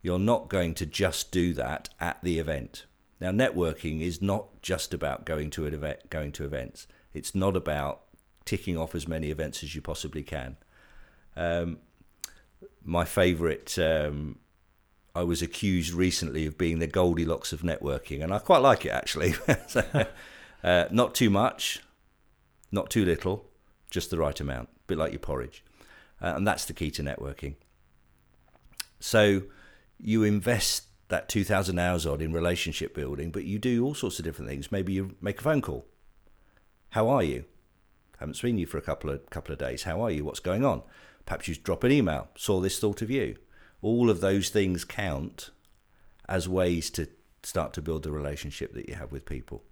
you're 0.00 0.18
not 0.18 0.48
going 0.48 0.74
to 0.74 0.86
just 0.86 1.30
do 1.30 1.52
that 1.54 1.90
at 2.00 2.18
the 2.22 2.38
event. 2.38 2.86
Now, 3.20 3.30
networking 3.30 4.00
is 4.00 4.20
not 4.20 4.60
just 4.62 4.92
about 4.92 5.24
going 5.24 5.50
to 5.50 5.66
an 5.66 5.74
event, 5.74 6.10
going 6.10 6.32
to 6.32 6.44
events. 6.44 6.86
It's 7.14 7.34
not 7.34 7.56
about 7.56 8.02
ticking 8.44 8.76
off 8.76 8.94
as 8.94 9.08
many 9.08 9.30
events 9.30 9.62
as 9.62 9.74
you 9.74 9.80
possibly 9.80 10.22
can. 10.22 10.56
Um, 11.36 11.78
my 12.84 13.04
favourite 13.04 13.78
um, 13.78 14.38
I 15.16 15.22
was 15.22 15.40
accused 15.40 15.94
recently 15.94 16.44
of 16.44 16.58
being 16.58 16.78
the 16.78 16.86
Goldilocks 16.86 17.50
of 17.52 17.62
networking, 17.62 18.22
and 18.22 18.34
I 18.34 18.38
quite 18.38 18.58
like 18.58 18.84
it 18.84 18.90
actually. 18.90 19.34
So, 19.66 20.06
uh, 20.62 20.84
not 20.90 21.14
too 21.14 21.30
much, 21.30 21.82
not 22.70 22.90
too 22.90 23.04
little, 23.04 23.46
just 23.90 24.10
the 24.10 24.18
right 24.18 24.38
amount, 24.38 24.68
a 24.68 24.86
bit 24.86 24.98
like 24.98 25.12
your 25.12 25.20
porridge. 25.20 25.64
Uh, 26.20 26.34
and 26.36 26.46
that's 26.46 26.66
the 26.66 26.72
key 26.74 26.90
to 26.92 27.02
networking. 27.02 27.54
So 29.00 29.42
you 29.98 30.22
invest 30.22 30.85
that 31.08 31.28
2,000 31.28 31.78
hours 31.78 32.06
odd 32.06 32.22
in 32.22 32.32
relationship 32.32 32.94
building, 32.94 33.30
but 33.30 33.44
you 33.44 33.58
do 33.58 33.84
all 33.84 33.94
sorts 33.94 34.18
of 34.18 34.24
different 34.24 34.50
things. 34.50 34.72
Maybe 34.72 34.92
you 34.92 35.14
make 35.20 35.40
a 35.40 35.44
phone 35.44 35.62
call. 35.62 35.86
How 36.90 37.08
are 37.08 37.22
you? 37.22 37.44
Haven't 38.18 38.34
seen 38.34 38.58
you 38.58 38.66
for 38.66 38.78
a 38.78 38.82
couple 38.82 39.10
of 39.10 39.28
couple 39.28 39.52
of 39.52 39.58
days. 39.58 39.82
How 39.82 40.00
are 40.00 40.10
you? 40.10 40.24
What's 40.24 40.40
going 40.40 40.64
on? 40.64 40.82
Perhaps 41.26 41.48
you 41.48 41.54
drop 41.54 41.84
an 41.84 41.92
email. 41.92 42.28
Saw 42.36 42.60
this 42.60 42.78
thought 42.78 43.02
of 43.02 43.10
you 43.10 43.36
all 43.82 44.10
of 44.10 44.20
those 44.20 44.48
things 44.48 44.84
count 44.84 45.50
as 46.28 46.48
ways 46.48 46.90
to 46.90 47.08
start 47.42 47.72
to 47.72 47.82
build 47.82 48.02
the 48.02 48.10
relationship 48.10 48.74
that 48.74 48.88
you 48.88 48.94
have 48.96 49.12
with 49.12 49.24
people. 49.24 49.62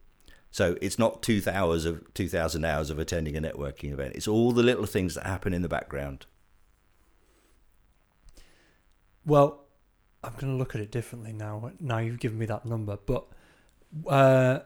So 0.50 0.76
it's 0.80 1.00
not 1.00 1.22
two 1.22 1.42
hours 1.50 1.84
of 1.84 2.14
two 2.14 2.28
thousand 2.28 2.64
hours 2.64 2.90
of 2.90 2.98
attending 2.98 3.36
a 3.36 3.40
networking 3.40 3.92
event. 3.92 4.14
It's 4.14 4.28
all 4.28 4.52
the 4.52 4.62
little 4.62 4.86
things 4.86 5.16
that 5.16 5.26
happen 5.26 5.52
in 5.52 5.62
the 5.62 5.68
background. 5.68 6.26
Well, 9.26 9.63
I'm 10.24 10.32
going 10.32 10.52
to 10.52 10.58
look 10.58 10.74
at 10.74 10.80
it 10.80 10.90
differently 10.90 11.32
now. 11.32 11.72
Now 11.80 11.98
you've 11.98 12.20
given 12.20 12.38
me 12.38 12.46
that 12.46 12.64
number, 12.64 12.98
but 13.04 13.26
uh, 14.06 14.60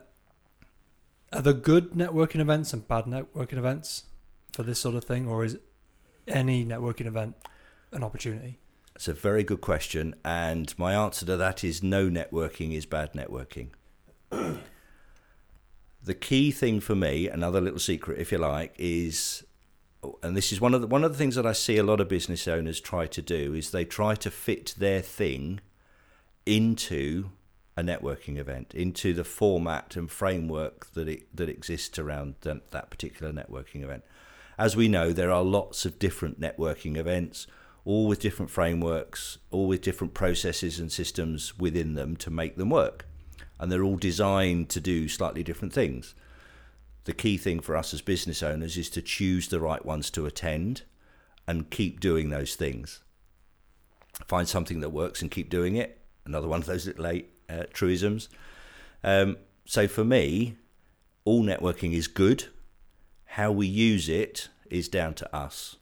are 1.33 1.41
there 1.41 1.53
good 1.53 1.91
networking 1.91 2.39
events 2.39 2.73
and 2.73 2.87
bad 2.87 3.05
networking 3.05 3.57
events 3.57 4.05
for 4.53 4.63
this 4.63 4.79
sort 4.79 4.95
of 4.95 5.03
thing, 5.03 5.27
or 5.27 5.43
is 5.43 5.57
any 6.27 6.65
networking 6.65 7.05
event 7.05 7.35
an 7.91 8.03
opportunity? 8.03 8.59
It's 8.95 9.07
a 9.07 9.13
very 9.13 9.43
good 9.43 9.61
question, 9.61 10.15
and 10.25 10.73
my 10.77 10.93
answer 10.93 11.25
to 11.25 11.37
that 11.37 11.63
is 11.63 11.83
no 11.83 12.09
networking 12.09 12.73
is 12.73 12.85
bad 12.85 13.13
networking. 13.13 13.69
the 14.29 16.13
key 16.13 16.51
thing 16.51 16.79
for 16.79 16.95
me, 16.95 17.29
another 17.29 17.61
little 17.61 17.79
secret, 17.79 18.19
if 18.19 18.31
you 18.31 18.37
like, 18.37 18.75
is, 18.77 19.43
and 20.23 20.35
this 20.35 20.51
is 20.51 20.61
one 20.61 20.73
of 20.73 20.81
the 20.81 20.87
one 20.87 21.03
of 21.03 21.11
the 21.11 21.17
things 21.17 21.35
that 21.35 21.45
I 21.45 21.53
see 21.53 21.77
a 21.77 21.83
lot 21.83 21.99
of 21.99 22.07
business 22.07 22.47
owners 22.47 22.79
try 22.79 23.07
to 23.07 23.21
do 23.21 23.53
is 23.53 23.71
they 23.71 23.85
try 23.85 24.15
to 24.15 24.31
fit 24.31 24.75
their 24.77 25.01
thing 25.01 25.59
into 26.45 27.29
a 27.75 27.81
networking 27.81 28.37
event, 28.37 28.73
into 28.73 29.13
the 29.13 29.23
format 29.23 29.95
and 29.95 30.09
framework 30.09 30.91
that 30.93 31.07
it 31.07 31.35
that 31.35 31.49
exists 31.49 31.99
around 31.99 32.35
that, 32.41 32.71
that 32.71 32.89
particular 32.89 33.31
networking 33.31 33.83
event. 33.83 34.03
As 34.57 34.75
we 34.75 34.87
know, 34.87 35.13
there 35.13 35.31
are 35.31 35.43
lots 35.43 35.85
of 35.85 35.99
different 35.99 36.39
networking 36.39 36.97
events 36.97 37.47
all 37.85 38.07
with 38.07 38.19
different 38.19 38.51
frameworks, 38.51 39.37
all 39.51 39.67
with 39.67 39.81
different 39.81 40.13
processes 40.13 40.79
and 40.79 40.91
systems 40.91 41.57
within 41.57 41.95
them 41.95 42.15
to 42.17 42.29
make 42.29 42.55
them 42.55 42.69
work. 42.69 43.05
And 43.59 43.71
they're 43.71 43.83
all 43.83 43.95
designed 43.95 44.69
to 44.69 44.79
do 44.79 45.07
slightly 45.07 45.43
different 45.43 45.73
things. 45.73 46.13
The 47.09 47.15
key 47.15 47.37
thing 47.37 47.59
for 47.59 47.75
us 47.75 47.91
as 47.91 48.03
business 48.03 48.43
owners 48.43 48.77
is 48.77 48.87
to 48.91 49.01
choose 49.01 49.47
the 49.47 49.59
right 49.59 49.83
ones 49.83 50.11
to 50.11 50.27
attend 50.27 50.83
and 51.47 51.67
keep 51.71 51.99
doing 51.99 52.29
those 52.29 52.53
things. 52.53 53.01
Find 54.27 54.47
something 54.47 54.81
that 54.81 54.91
works 54.91 55.19
and 55.23 55.31
keep 55.31 55.49
doing 55.49 55.75
it. 55.75 56.01
Another 56.23 56.47
one 56.47 56.59
of 56.59 56.67
those 56.67 56.85
little 56.85 57.07
uh, 57.07 57.63
truisms. 57.73 58.29
Um, 59.03 59.37
so 59.65 59.87
for 59.87 60.05
me, 60.05 60.57
all 61.25 61.41
networking 61.43 61.93
is 61.93 62.07
good. 62.07 62.45
How 63.25 63.51
we 63.51 63.65
use 63.65 64.07
it 64.07 64.49
is 64.69 64.87
down 64.87 65.15
to 65.15 65.35
us. 65.35 65.77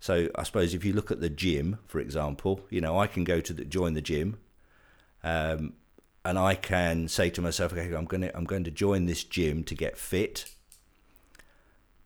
So 0.00 0.30
I 0.34 0.44
suppose 0.44 0.72
if 0.72 0.82
you 0.82 0.94
look 0.94 1.10
at 1.10 1.20
the 1.20 1.28
gym, 1.28 1.78
for 1.86 2.00
example, 2.00 2.62
you 2.70 2.80
know, 2.80 2.98
I 2.98 3.06
can 3.06 3.24
go 3.24 3.42
to 3.42 3.52
the, 3.52 3.66
join 3.66 3.92
the 3.92 4.00
gym, 4.00 4.38
um, 5.22 5.74
and 6.24 6.38
I 6.38 6.54
can 6.54 7.08
say 7.08 7.30
to 7.30 7.40
myself, 7.40 7.72
okay, 7.72 7.94
I'm 7.94 8.04
going 8.04 8.22
to 8.22 8.36
I'm 8.36 8.44
going 8.44 8.64
to 8.64 8.70
join 8.70 9.06
this 9.06 9.24
gym 9.24 9.64
to 9.64 9.74
get 9.74 9.96
fit, 9.96 10.46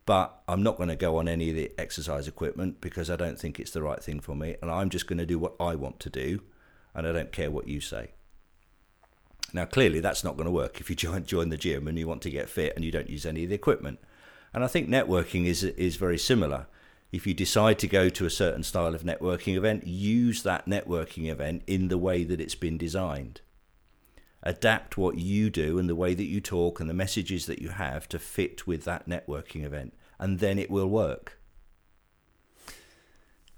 but 0.06 0.42
I'm 0.46 0.62
not 0.62 0.76
going 0.76 0.88
to 0.88 0.96
go 0.96 1.16
on 1.16 1.28
any 1.28 1.50
of 1.50 1.56
the 1.56 1.72
exercise 1.78 2.28
equipment 2.28 2.80
because 2.80 3.10
I 3.10 3.16
don't 3.16 3.38
think 3.38 3.58
it's 3.58 3.70
the 3.70 3.82
right 3.82 4.02
thing 4.02 4.20
for 4.20 4.34
me, 4.34 4.56
and 4.62 4.70
I'm 4.70 4.90
just 4.90 5.06
going 5.06 5.18
to 5.18 5.26
do 5.26 5.38
what 5.38 5.54
I 5.60 5.74
want 5.74 6.00
to 6.00 6.10
do, 6.10 6.40
and 6.94 7.06
I 7.06 7.12
don't 7.12 7.32
care 7.32 7.50
what 7.50 7.68
you 7.68 7.80
say. 7.80 8.12
Now, 9.54 9.66
clearly, 9.66 10.00
that's 10.00 10.24
not 10.24 10.36
going 10.36 10.46
to 10.46 10.52
work 10.52 10.80
if 10.80 10.88
you 10.88 10.96
join 11.04 11.24
join 11.24 11.48
the 11.48 11.56
gym 11.56 11.88
and 11.88 11.98
you 11.98 12.06
want 12.06 12.22
to 12.22 12.30
get 12.30 12.48
fit 12.48 12.74
and 12.76 12.84
you 12.84 12.92
don't 12.92 13.10
use 13.10 13.26
any 13.26 13.44
of 13.44 13.50
the 13.50 13.54
equipment. 13.54 13.98
And 14.54 14.62
I 14.62 14.66
think 14.66 14.88
networking 14.88 15.46
is 15.46 15.64
is 15.64 15.96
very 15.96 16.18
similar. 16.18 16.66
If 17.10 17.26
you 17.26 17.34
decide 17.34 17.78
to 17.80 17.86
go 17.86 18.08
to 18.08 18.24
a 18.24 18.30
certain 18.30 18.62
style 18.62 18.94
of 18.94 19.02
networking 19.02 19.54
event, 19.54 19.86
use 19.86 20.42
that 20.44 20.66
networking 20.66 21.30
event 21.30 21.62
in 21.66 21.88
the 21.88 21.98
way 21.98 22.24
that 22.24 22.40
it's 22.40 22.54
been 22.54 22.78
designed. 22.78 23.42
Adapt 24.42 24.96
what 24.96 25.18
you 25.18 25.50
do 25.50 25.78
and 25.78 25.88
the 25.88 25.94
way 25.94 26.14
that 26.14 26.24
you 26.24 26.40
talk 26.40 26.80
and 26.80 26.90
the 26.90 26.94
messages 26.94 27.46
that 27.46 27.60
you 27.60 27.68
have 27.68 28.08
to 28.08 28.18
fit 28.18 28.66
with 28.66 28.84
that 28.84 29.08
networking 29.08 29.64
event, 29.64 29.94
and 30.18 30.40
then 30.40 30.58
it 30.58 30.70
will 30.70 30.88
work. 30.88 31.38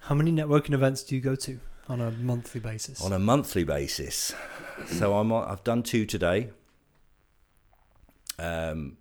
How 0.01 0.15
many 0.15 0.31
networking 0.31 0.75
events 0.75 1.03
do 1.03 1.15
you 1.15 1.23
go 1.23 1.35
to 1.37 1.59
on 1.89 2.01
a 2.01 2.11
monthly 2.11 2.61
basis? 2.61 3.03
On 3.03 3.13
a 3.13 3.19
monthly 3.19 3.65
basis, 3.65 4.35
so 4.87 5.15
I'm 5.15 5.33
I've 5.33 5.65
done 5.65 5.83
two 5.83 6.05
today. 6.05 6.51
Um, 8.39 8.99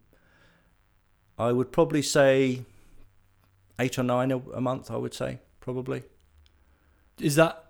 I 1.38 1.52
would 1.52 1.74
probably 1.74 2.02
say 2.02 2.64
eight 3.80 4.00
or 4.00 4.04
nine 4.04 4.32
a, 4.32 4.38
a 4.38 4.62
month. 4.62 4.90
I 4.90 4.96
would 4.96 5.14
say 5.14 5.40
probably. 5.60 6.04
Is 7.20 7.36
that 7.36 7.66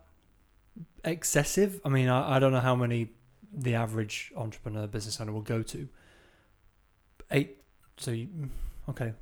excessive? 1.03 1.81
I 1.83 1.89
mean, 1.89 2.09
I, 2.09 2.35
I 2.35 2.39
don't 2.39 2.51
know 2.51 2.59
how 2.59 2.75
many 2.75 3.09
the 3.53 3.75
average 3.75 4.31
entrepreneur 4.35 4.87
business 4.87 5.19
owner 5.21 5.31
will 5.31 5.41
go 5.41 5.61
to. 5.61 5.87
Eight. 7.31 7.57
So, 7.97 8.11
you, 8.11 8.27
okay, 8.89 9.13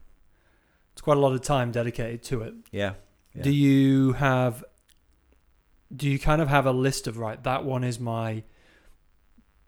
it's 0.94 1.02
quite 1.02 1.18
a 1.18 1.20
lot 1.20 1.34
of 1.34 1.42
time 1.42 1.72
dedicated 1.72 2.24
to 2.24 2.42
it. 2.42 2.54
Yeah. 2.72 2.94
Yeah. 3.34 3.44
Do 3.44 3.52
you 3.52 4.14
have? 4.14 4.64
Do 5.94 6.08
you 6.08 6.20
kind 6.20 6.42
of 6.42 6.48
have 6.48 6.66
a 6.66 6.72
list 6.72 7.08
of 7.08 7.18
right? 7.18 7.42
That 7.44 7.66
one 7.66 7.84
is 7.84 8.00
my. 8.00 8.44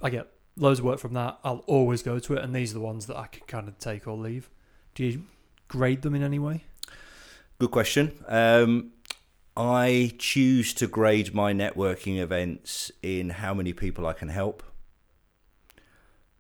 I 0.02 0.10
get 0.10 0.28
loads 0.58 0.80
of 0.80 0.86
work 0.86 1.00
from 1.00 1.14
that. 1.14 1.40
I'll 1.44 1.64
always 1.68 2.02
go 2.02 2.20
to 2.20 2.34
it, 2.36 2.44
and 2.44 2.54
these 2.54 2.72
are 2.72 2.76
the 2.76 2.82
ones 2.82 3.06
that 3.08 3.18
I 3.18 3.28
can 3.28 3.46
kind 3.48 3.68
of 3.68 3.78
take 3.78 4.08
or 4.08 4.18
leave. 4.18 4.50
Do 4.96 5.06
you 5.06 5.24
grade 5.68 6.02
them 6.02 6.16
in 6.16 6.24
any 6.24 6.40
way? 6.40 6.64
Good 7.60 7.72
question. 7.72 8.12
Um, 8.28 8.92
I 9.56 10.14
choose 10.18 10.74
to 10.76 10.88
grade 10.88 11.34
my 11.34 11.54
networking 11.54 12.20
events 12.20 12.92
in 13.04 13.30
how 13.30 13.54
many 13.54 13.72
people 13.72 14.08
I 14.08 14.14
can 14.14 14.30
help, 14.30 14.64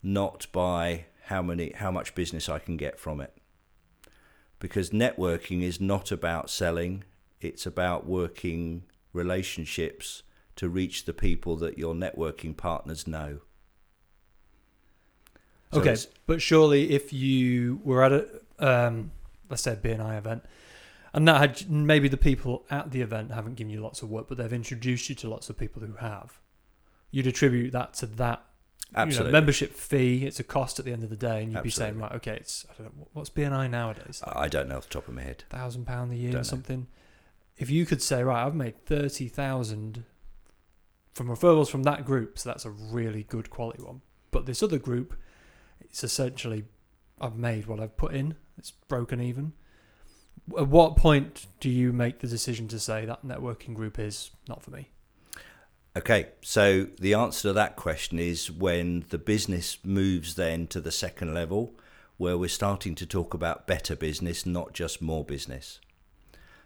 not 0.02 0.48
by 0.52 1.06
how 1.26 1.42
many 1.42 1.72
how 1.74 1.92
much 1.92 2.16
business 2.16 2.50
I 2.50 2.60
can 2.60 2.76
get 2.76 3.00
from 3.00 3.22
it. 3.22 3.38
Because 4.60 4.90
networking 4.90 5.62
is 5.62 5.80
not 5.80 6.12
about 6.12 6.50
selling, 6.50 7.04
it's 7.40 7.66
about 7.66 8.08
working 8.08 8.84
relationships 9.12 10.24
to 10.56 10.70
reach 10.70 11.06
the 11.06 11.14
people 11.14 11.56
that 11.58 11.78
your 11.78 11.94
networking 11.94 12.56
partners 12.56 13.06
know. 13.06 13.40
So 15.72 15.82
okay, 15.82 15.96
but 16.26 16.42
surely 16.42 16.92
if 16.92 17.14
you 17.14 17.80
were 17.84 18.04
at 18.04 18.12
a 18.12 18.28
um, 18.60 19.12
let's 19.50 19.62
say 19.62 19.74
a 19.74 19.76
BNI 19.76 20.18
event, 20.18 20.44
and 21.14 21.28
that 21.28 21.40
had 21.40 21.70
maybe 21.70 22.08
the 22.08 22.18
people 22.18 22.66
at 22.70 22.92
the 22.92 23.02
event 23.02 23.32
haven't 23.32 23.56
given 23.56 23.72
you 23.72 23.82
lots 23.82 24.02
of 24.02 24.10
work, 24.10 24.28
but 24.28 24.38
they've 24.38 24.52
introduced 24.54 25.10
you 25.10 25.16
to 25.16 25.30
lots 25.30 25.50
of 25.50 25.58
people 25.58 25.82
who 25.82 25.94
have, 25.96 26.40
you'd 27.12 27.28
attribute 27.28 27.72
that 27.74 27.94
to 27.96 28.06
that 28.06 28.44
you 28.92 28.98
know, 28.98 29.02
Absolutely. 29.04 29.32
membership 29.32 29.74
fee. 29.74 30.26
It's 30.26 30.40
a 30.40 30.44
cost 30.44 30.78
at 30.78 30.86
the 30.86 30.92
end 30.92 31.04
of 31.04 31.10
the 31.10 31.16
day, 31.16 31.42
and 31.44 31.52
you'd 31.52 31.64
be 31.64 31.70
saying, 31.72 31.98
right, 31.98 32.12
okay, 32.14 32.36
it's 32.36 32.66
I 32.70 32.82
don't 32.84 32.98
know 32.98 33.08
what's 33.14 33.30
BNI 33.30 33.70
nowadays, 33.70 34.22
I 34.26 34.48
don't 34.48 34.68
know 34.70 34.78
off 34.78 34.88
the 34.88 34.94
top 34.94 35.08
of 35.08 35.14
my 35.16 35.24
head. 35.24 35.44
thousand 35.50 35.86
pound 35.86 36.12
a 36.12 36.16
year 36.16 36.32
Don't 36.32 36.36
or 36.36 36.40
know. 36.40 36.44
something. 36.44 36.88
If 37.58 37.70
you 37.70 37.86
could 37.86 38.02
say, 38.02 38.24
right, 38.24 38.46
I've 38.46 38.56
made 38.56 38.86
thirty 38.86 39.28
thousand 39.28 40.04
from 41.14 41.28
referrals 41.28 41.70
from 41.70 41.84
that 41.84 42.06
group, 42.06 42.40
so 42.40 42.50
that's 42.50 42.66
a 42.66 42.72
really 42.72 43.24
good 43.24 43.50
quality 43.50 43.82
one. 43.84 44.02
But 44.32 44.46
this 44.48 44.64
other 44.64 44.80
group, 44.80 45.16
it's 45.80 46.04
essentially 46.04 46.66
I've 47.22 47.36
made 47.36 47.68
what 47.68 47.80
I've 47.80 47.96
put 47.98 48.14
in. 48.14 48.36
It's 48.58 48.72
broken 48.72 49.22
even. 49.22 49.54
At 50.58 50.68
what 50.68 50.98
point 50.98 51.48
do 51.60 51.70
you 51.70 51.94
make 51.94 52.20
the 52.20 52.28
decision 52.28 52.68
to 52.70 52.80
say 52.80 53.06
that 53.06 53.26
networking 53.26 53.74
group 53.74 53.98
is 53.98 54.32
not 54.48 54.62
for 54.62 54.72
me? 54.72 54.90
Okay, 55.96 56.30
so 56.42 56.88
the 57.00 57.14
answer 57.14 57.50
to 57.50 57.54
that 57.54 57.76
question 57.76 58.20
is 58.20 58.52
when 58.52 59.06
the 59.10 59.18
business 59.18 59.78
moves 59.84 60.36
then 60.36 60.68
to 60.68 60.82
the 60.82 60.92
second 60.92 61.34
level, 61.34 61.76
where 62.18 62.38
we're 62.38 62.50
starting 62.50 62.96
to 62.96 63.06
talk 63.06 63.34
about 63.34 63.68
better 63.68 63.96
business, 63.96 64.46
not 64.46 64.74
just 64.74 65.02
more 65.02 65.24
business. 65.24 65.80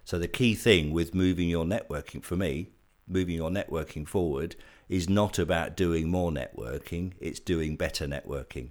So 0.06 0.18
the 0.18 0.28
key 0.28 0.56
thing 0.56 0.92
with 0.92 1.14
moving 1.14 1.50
your 1.50 1.66
networking, 1.66 2.24
for 2.24 2.38
me, 2.38 2.70
moving 3.08 3.36
your 3.36 3.50
networking 3.50 4.08
forward, 4.08 4.56
is 4.90 5.10
not 5.10 5.38
about 5.38 5.76
doing 5.76 6.10
more 6.10 6.32
networking, 6.32 7.14
it's 7.20 7.40
doing 7.40 7.76
better 7.76 8.08
networking. 8.08 8.70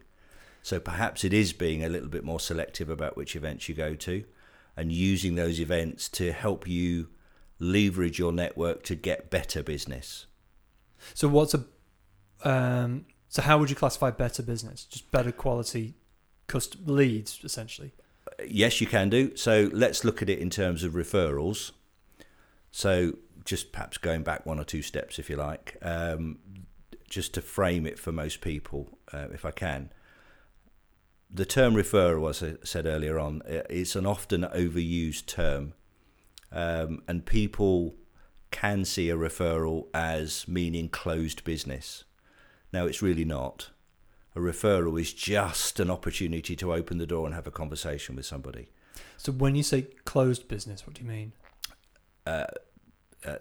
So 0.62 0.80
perhaps 0.80 1.22
it 1.22 1.32
is 1.32 1.52
being 1.52 1.84
a 1.84 1.88
little 1.88 2.08
bit 2.08 2.24
more 2.24 2.40
selective 2.40 2.88
about 2.88 3.16
which 3.16 3.36
events 3.36 3.68
you 3.68 3.74
go 3.74 3.94
to 3.94 4.24
and 4.76 4.92
using 4.92 5.34
those 5.34 5.60
events 5.60 6.08
to 6.10 6.32
help 6.32 6.68
you 6.68 7.08
leverage 7.58 8.18
your 8.18 8.32
network 8.32 8.82
to 8.84 8.94
get 8.94 9.30
better 9.30 9.62
business. 9.62 10.26
So 11.14 11.28
what's 11.28 11.54
a 11.54 11.64
um, 12.44 13.06
so 13.28 13.42
how 13.42 13.58
would 13.58 13.70
you 13.70 13.76
classify 13.76 14.10
better 14.10 14.42
business? 14.42 14.84
Just 14.84 15.10
better 15.10 15.32
quality 15.32 15.94
cust- 16.46 16.76
leads, 16.86 17.40
essentially. 17.42 17.92
Yes, 18.46 18.80
you 18.80 18.86
can 18.86 19.08
do. 19.08 19.36
So 19.36 19.70
let's 19.72 20.04
look 20.04 20.22
at 20.22 20.28
it 20.28 20.38
in 20.38 20.50
terms 20.50 20.84
of 20.84 20.92
referrals. 20.92 21.72
So 22.70 23.14
just 23.44 23.72
perhaps 23.72 23.98
going 23.98 24.22
back 24.22 24.44
one 24.44 24.58
or 24.58 24.64
two 24.64 24.82
steps, 24.82 25.18
if 25.18 25.30
you 25.30 25.36
like, 25.36 25.76
um, 25.82 26.38
just 27.08 27.34
to 27.34 27.40
frame 27.40 27.86
it 27.86 27.98
for 27.98 28.12
most 28.12 28.40
people, 28.40 28.98
uh, 29.12 29.28
if 29.32 29.44
I 29.44 29.50
can. 29.50 29.90
The 31.36 31.44
term 31.44 31.74
referral, 31.74 32.30
as 32.30 32.42
I 32.42 32.54
said 32.64 32.86
earlier 32.86 33.18
on, 33.18 33.42
it's 33.46 33.94
an 33.94 34.06
often 34.06 34.40
overused 34.40 35.26
term, 35.26 35.74
um, 36.50 37.02
and 37.06 37.26
people 37.26 37.94
can 38.50 38.86
see 38.86 39.10
a 39.10 39.16
referral 39.16 39.88
as 39.92 40.48
meaning 40.48 40.88
closed 40.88 41.44
business. 41.44 42.04
Now, 42.72 42.86
it's 42.86 43.02
really 43.02 43.26
not. 43.26 43.68
A 44.34 44.38
referral 44.38 44.98
is 44.98 45.12
just 45.12 45.78
an 45.78 45.90
opportunity 45.90 46.56
to 46.56 46.72
open 46.72 46.96
the 46.96 47.06
door 47.06 47.26
and 47.26 47.34
have 47.34 47.46
a 47.46 47.50
conversation 47.50 48.16
with 48.16 48.24
somebody. 48.24 48.70
So 49.18 49.30
when 49.30 49.54
you 49.56 49.62
say 49.62 49.88
closed 50.06 50.48
business, 50.48 50.86
what 50.86 50.94
do 50.96 51.02
you 51.02 51.08
mean? 51.08 51.32
Uh, 52.26 52.46
uh, 53.26 53.36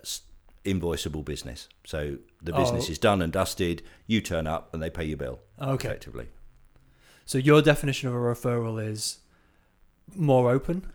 invoiceable 0.66 1.24
business. 1.24 1.70
So 1.86 2.18
the 2.42 2.54
Oh. 2.54 2.58
business 2.58 2.90
is 2.90 3.00
done 3.00 3.22
and 3.22 3.32
dusted. 3.32 3.84
You 4.06 4.20
turn 4.20 4.48
up 4.48 4.74
and 4.74 4.84
they 4.84 4.90
pay 4.90 5.06
your 5.06 5.18
bill. 5.18 5.40
Okay. 5.62 5.88
Effectively, 5.88 6.28
So 7.26 7.38
your 7.40 7.62
definition 7.62 8.08
of 8.08 8.16
a 8.16 8.18
referral 8.18 8.84
is 8.84 9.20
more 10.16 10.52
open. 10.52 10.86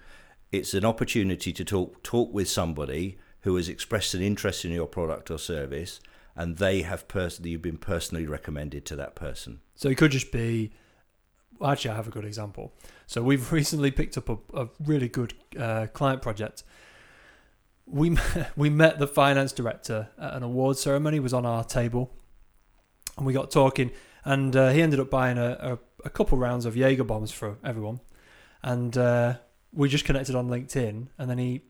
it's 0.53 0.75
an 0.75 0.85
opportunity 0.85 1.53
to 1.53 1.64
talk 1.64 2.03
talk 2.03 2.33
with 2.33 2.49
somebody 2.49 3.19
who 3.43 3.57
has 3.57 3.69
expressed 3.69 4.14
an 4.14 4.23
interest 4.23 4.64
in 4.64 4.71
your 4.73 4.87
product 4.87 5.31
or 5.31 5.38
service, 5.38 6.01
and 6.37 6.59
they 6.59 6.83
have 6.83 7.09
personally 7.09 7.51
you've 7.51 7.62
been 7.62 7.79
personally 7.79 8.27
recommended 8.27 8.85
to 8.87 8.97
that 8.97 9.14
person. 9.14 9.61
So 9.75 9.88
it 9.88 9.97
could 9.97 10.11
just 10.12 10.33
be. 10.33 10.73
Actually, 11.62 11.90
I 11.90 11.97
have 11.97 12.09
a 12.09 12.11
good 12.11 12.25
example. 12.25 12.73
So 13.07 13.23
we've 13.23 13.53
recently 13.61 13.90
picked 13.90 14.16
up 14.16 14.29
a, 14.29 14.38
a 14.55 14.69
really 14.85 15.09
good 15.09 15.35
uh, 15.59 15.87
client 15.93 16.23
project. 16.23 16.62
We 17.87 18.11
met, 18.11 18.53
we 18.57 18.71
met 18.71 18.99
the 18.99 19.07
finance 19.07 19.53
director 19.53 20.09
at 20.19 20.35
an 20.35 20.43
award 20.43 20.79
ceremony. 20.79 21.21
Was 21.21 21.35
on 21.35 21.47
our 21.47 21.64
table, 21.64 22.12
and 23.16 23.27
we 23.27 23.33
got 23.33 23.51
talking. 23.51 23.90
And 24.25 24.55
uh, 24.55 24.69
he 24.71 24.83
ended 24.83 25.01
up 25.01 25.09
buying 25.09 25.38
a, 25.38 25.57
a, 25.61 25.79
a 26.05 26.11
couple 26.11 26.39
rounds 26.39 26.67
of 26.67 26.77
Jaeger 26.77 27.05
bombs 27.05 27.31
for 27.33 27.57
everyone, 27.65 28.01
and 28.63 28.97
uh, 28.97 29.35
we 29.73 29.89
just 29.89 30.05
connected 30.05 30.35
on 30.35 30.49
LinkedIn. 30.49 31.09
And 31.19 31.31
then 31.31 31.39
he 31.39 31.63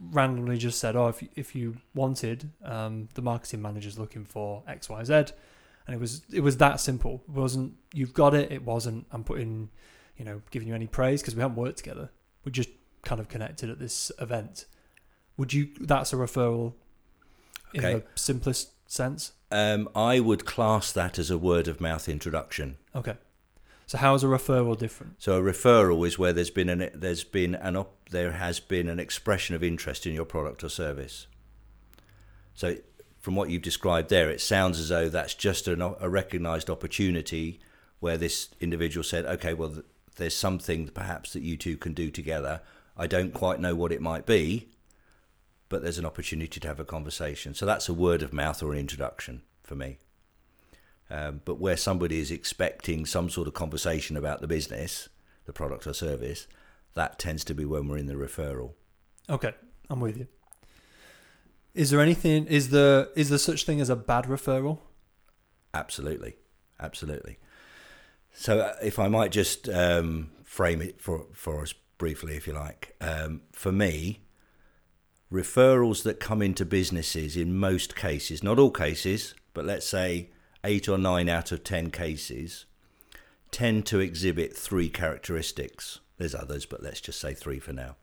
randomly 0.00 0.56
just 0.58 0.78
said, 0.78 0.96
"Oh, 0.96 1.08
if 1.08 1.22
you- 1.22 1.28
if 1.36 1.54
you 1.54 1.76
wanted, 1.94 2.50
um, 2.64 3.08
the 3.14 3.22
marketing 3.22 3.62
manager's 3.62 3.98
looking 3.98 4.24
for 4.24 4.62
X, 4.66 4.88
Y, 4.88 5.04
Z." 5.04 5.14
and 5.86 5.94
it 5.94 6.00
was 6.00 6.22
it 6.32 6.40
was 6.40 6.56
that 6.56 6.80
simple. 6.80 7.22
It 7.28 7.34
wasn't 7.34 7.74
you've 7.92 8.14
got 8.14 8.32
it. 8.34 8.50
It 8.50 8.64
wasn't 8.64 9.06
I'm 9.12 9.22
putting, 9.22 9.68
you 10.16 10.24
know, 10.24 10.40
giving 10.50 10.66
you 10.66 10.74
any 10.74 10.86
praise 10.86 11.20
because 11.20 11.34
we 11.34 11.42
haven't 11.42 11.58
worked 11.58 11.76
together. 11.76 12.10
We 12.44 12.52
just 12.52 12.70
kind 13.02 13.20
of 13.20 13.28
connected 13.28 13.68
at 13.68 13.78
this 13.78 14.10
event. 14.18 14.64
Would 15.36 15.52
you? 15.52 15.68
That's 15.80 16.12
a 16.14 16.16
referral 16.16 16.72
in 17.74 17.84
Okay. 17.84 17.94
the 17.98 18.04
simplest 18.14 18.70
sense. 18.90 19.32
Um, 19.50 19.88
I 19.94 20.20
would 20.20 20.46
class 20.46 20.90
that 20.92 21.18
as 21.18 21.28
a 21.30 21.36
word 21.36 21.68
of 21.68 21.80
mouth 21.82 22.08
introduction. 22.08 22.76
Okay. 22.94 23.16
So 23.86 23.98
how 23.98 24.14
is 24.14 24.24
a 24.24 24.26
referral 24.26 24.78
different? 24.78 25.22
So 25.22 25.38
a 25.38 25.42
referral 25.42 26.06
is 26.06 26.18
where 26.18 26.32
there's 26.32 26.50
been 26.50 26.68
an 26.68 26.90
there's 26.94 27.24
been 27.24 27.54
an 27.54 27.84
there 28.10 28.32
has 28.32 28.60
been 28.60 28.88
an 28.88 28.98
expression 28.98 29.54
of 29.54 29.62
interest 29.62 30.06
in 30.06 30.14
your 30.14 30.24
product 30.24 30.64
or 30.64 30.68
service. 30.68 31.26
So 32.54 32.76
from 33.18 33.34
what 33.36 33.50
you've 33.50 33.62
described 33.62 34.10
there, 34.10 34.30
it 34.30 34.40
sounds 34.40 34.78
as 34.78 34.88
though 34.88 35.08
that's 35.08 35.34
just 35.34 35.68
an, 35.68 35.82
a 35.82 36.08
recognised 36.08 36.70
opportunity 36.70 37.60
where 38.00 38.16
this 38.16 38.50
individual 38.60 39.04
said, 39.04 39.26
"Okay, 39.26 39.54
well, 39.54 39.82
there's 40.16 40.36
something 40.36 40.88
perhaps 40.88 41.32
that 41.32 41.42
you 41.42 41.56
two 41.56 41.76
can 41.76 41.92
do 41.92 42.10
together. 42.10 42.60
I 42.96 43.06
don't 43.06 43.34
quite 43.34 43.60
know 43.60 43.74
what 43.74 43.92
it 43.92 44.00
might 44.00 44.24
be, 44.24 44.68
but 45.68 45.82
there's 45.82 45.98
an 45.98 46.06
opportunity 46.06 46.60
to 46.60 46.68
have 46.68 46.80
a 46.80 46.84
conversation." 46.84 47.54
So 47.54 47.66
that's 47.66 47.88
a 47.88 47.94
word 47.94 48.22
of 48.22 48.32
mouth 48.32 48.62
or 48.62 48.72
an 48.72 48.78
introduction 48.78 49.42
for 49.62 49.74
me. 49.74 49.98
Um, 51.10 51.42
but 51.44 51.60
where 51.60 51.76
somebody 51.76 52.18
is 52.18 52.30
expecting 52.30 53.04
some 53.04 53.28
sort 53.28 53.46
of 53.46 53.54
conversation 53.54 54.16
about 54.16 54.40
the 54.40 54.46
business, 54.46 55.08
the 55.44 55.52
product 55.52 55.86
or 55.86 55.92
service, 55.92 56.46
that 56.94 57.18
tends 57.18 57.44
to 57.44 57.54
be 57.54 57.64
when 57.64 57.88
we're 57.88 57.98
in 57.98 58.06
the 58.06 58.14
referral. 58.14 58.72
Okay, 59.28 59.52
I'm 59.90 60.00
with 60.00 60.16
you. 60.16 60.28
Is 61.74 61.90
there 61.90 62.00
anything? 62.00 62.46
Is 62.46 62.70
there 62.70 63.08
is 63.16 63.28
there 63.28 63.38
such 63.38 63.64
thing 63.64 63.80
as 63.80 63.90
a 63.90 63.96
bad 63.96 64.24
referral? 64.24 64.78
Absolutely, 65.72 66.36
absolutely. 66.78 67.38
So, 68.32 68.60
uh, 68.60 68.74
if 68.82 68.98
I 68.98 69.08
might 69.08 69.32
just 69.32 69.68
um, 69.68 70.30
frame 70.44 70.80
it 70.80 71.00
for 71.00 71.26
for 71.32 71.62
us 71.62 71.74
briefly, 71.98 72.36
if 72.36 72.46
you 72.46 72.52
like, 72.52 72.94
um, 73.00 73.42
for 73.52 73.72
me, 73.72 74.20
referrals 75.32 76.04
that 76.04 76.20
come 76.20 76.42
into 76.42 76.64
businesses 76.64 77.36
in 77.36 77.56
most 77.56 77.96
cases, 77.96 78.42
not 78.42 78.58
all 78.58 78.70
cases, 78.70 79.34
but 79.52 79.64
let's 79.64 79.86
say 79.86 80.30
eight 80.64 80.88
or 80.88 80.98
nine 80.98 81.28
out 81.28 81.52
of 81.52 81.62
ten 81.62 81.90
cases 81.90 82.64
tend 83.50 83.86
to 83.86 84.00
exhibit 84.00 84.56
three 84.56 84.88
characteristics. 84.88 86.00
There's 86.18 86.34
others, 86.34 86.66
but 86.66 86.82
let's 86.82 87.00
just 87.00 87.20
say 87.20 87.34
three 87.34 87.60
for 87.60 87.72
now. 87.72 87.96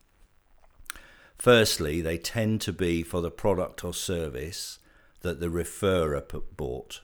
Firstly, 1.37 2.01
they 2.01 2.17
tend 2.17 2.61
to 2.61 2.71
be 2.71 3.03
for 3.03 3.19
the 3.19 3.31
product 3.31 3.83
or 3.83 3.93
service 3.93 4.79
that 5.21 5.39
the 5.39 5.47
referrer 5.47 6.23
bought. 6.55 7.01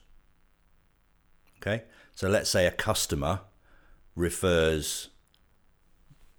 Okay, 1.60 1.82
so 2.14 2.28
let's 2.28 2.48
say 2.48 2.66
a 2.66 2.70
customer 2.70 3.40
refers 4.14 5.08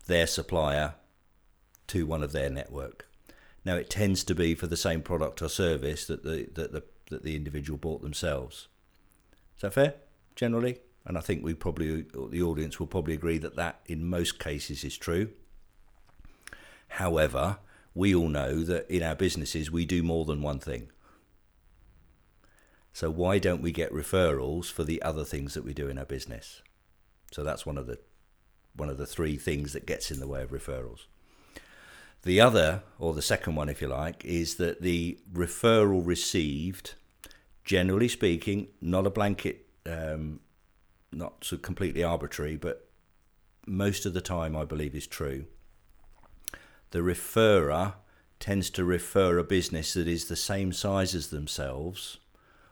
their 0.07 0.27
supplier 0.27 0.95
to 1.87 2.05
one 2.05 2.23
of 2.23 2.31
their 2.31 2.49
network. 2.49 3.05
Now, 3.65 3.75
it 3.75 3.89
tends 3.89 4.23
to 4.23 4.33
be 4.33 4.55
for 4.55 4.67
the 4.67 4.77
same 4.77 5.01
product 5.01 5.41
or 5.41 5.49
service 5.49 6.07
that 6.07 6.23
the 6.23 6.49
that 6.53 6.71
the 6.71 6.83
that 7.09 7.23
the 7.23 7.35
individual 7.35 7.77
bought 7.77 8.01
themselves. 8.01 8.67
Is 9.59 9.63
that 9.63 9.73
fair, 9.73 9.95
generally? 10.37 10.79
And 11.05 11.17
I 11.17 11.21
think 11.21 11.43
we 11.43 11.53
probably, 11.53 12.05
the 12.29 12.41
audience 12.41 12.79
will 12.79 12.87
probably 12.87 13.13
agree 13.13 13.37
that 13.39 13.57
that 13.57 13.81
in 13.87 14.09
most 14.09 14.39
cases 14.39 14.85
is 14.85 14.97
true. 14.97 15.31
However, 16.87 17.57
we 17.93 18.15
all 18.15 18.29
know 18.29 18.63
that 18.63 18.89
in 18.89 19.03
our 19.03 19.15
businesses 19.15 19.69
we 19.69 19.83
do 19.83 20.01
more 20.01 20.23
than 20.23 20.41
one 20.41 20.59
thing. 20.59 20.91
So 22.93 23.11
why 23.11 23.37
don't 23.37 23.61
we 23.61 23.73
get 23.73 23.91
referrals 23.91 24.71
for 24.71 24.85
the 24.85 25.01
other 25.01 25.25
things 25.25 25.55
that 25.55 25.65
we 25.65 25.73
do 25.73 25.89
in 25.89 25.97
our 25.97 26.05
business? 26.05 26.61
So 27.33 27.43
that's 27.43 27.65
one 27.65 27.77
of 27.77 27.85
the 27.85 27.99
one 28.77 28.89
of 28.89 28.97
the 28.97 29.05
three 29.05 29.35
things 29.35 29.73
that 29.73 29.85
gets 29.85 30.09
in 30.09 30.21
the 30.21 30.27
way 30.27 30.41
of 30.41 30.51
referrals. 30.51 31.07
The 32.21 32.39
other, 32.39 32.83
or 32.97 33.13
the 33.13 33.21
second 33.21 33.55
one, 33.55 33.67
if 33.67 33.81
you 33.81 33.89
like, 33.89 34.23
is 34.23 34.55
that 34.55 34.81
the 34.81 35.19
referral 35.33 36.05
received 36.05 36.95
generally 37.69 38.07
speaking, 38.07 38.67
not 38.81 39.05
a 39.05 39.11
blanket, 39.11 39.67
um, 39.85 40.39
not 41.11 41.35
so 41.43 41.55
completely 41.55 42.03
arbitrary, 42.03 42.55
but 42.55 42.89
most 43.67 44.07
of 44.07 44.13
the 44.15 44.21
time 44.21 44.55
I 44.55 44.65
believe 44.65 44.95
is 44.95 45.05
true. 45.05 45.45
The 46.89 47.01
referrer 47.01 47.93
tends 48.39 48.71
to 48.71 48.83
refer 48.83 49.37
a 49.37 49.43
business 49.43 49.93
that 49.93 50.07
is 50.07 50.25
the 50.25 50.35
same 50.35 50.73
size 50.73 51.13
as 51.13 51.27
themselves 51.27 52.17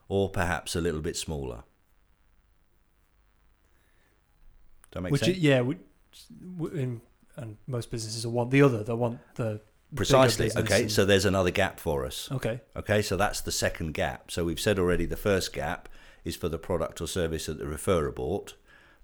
or 0.10 0.32
perhaps 0.32 0.76
a 0.76 0.82
little 0.82 1.02
bit 1.02 1.16
smaller. 1.16 1.64
Does 4.82 4.94
that 4.94 5.02
make 5.02 5.12
Which, 5.12 5.22
sense? 5.22 5.38
Yeah, 5.38 5.62
in, 6.74 7.02
and 7.36 7.58
most 7.68 7.92
businesses 7.92 8.26
want 8.26 8.50
the 8.50 8.64
other. 8.64 8.84
They 8.84 8.94
want 8.94 9.20
the 9.36 9.62
Precisely. 9.96 10.52
Okay, 10.56 10.88
so 10.88 11.06
there's 11.06 11.26
another 11.26 11.52
gap 11.52 11.80
for 11.80 12.06
us. 12.06 12.30
Okay. 12.32 12.62
Okay, 12.76 13.02
so 13.02 13.16
that's 13.16 13.42
the 13.42 13.52
second 13.52 13.94
gap. 13.94 14.32
So 14.32 14.44
we've 14.44 14.60
said 14.60 14.80
already 14.80 15.06
the 15.06 15.16
first 15.16 15.54
gap 15.54 15.88
is 16.26 16.36
for 16.36 16.50
the 16.50 16.58
product 16.58 17.00
or 17.00 17.08
service 17.08 17.46
that 17.46 17.58
the 17.58 17.66
referrer 17.66 18.14
bought. 18.14 18.56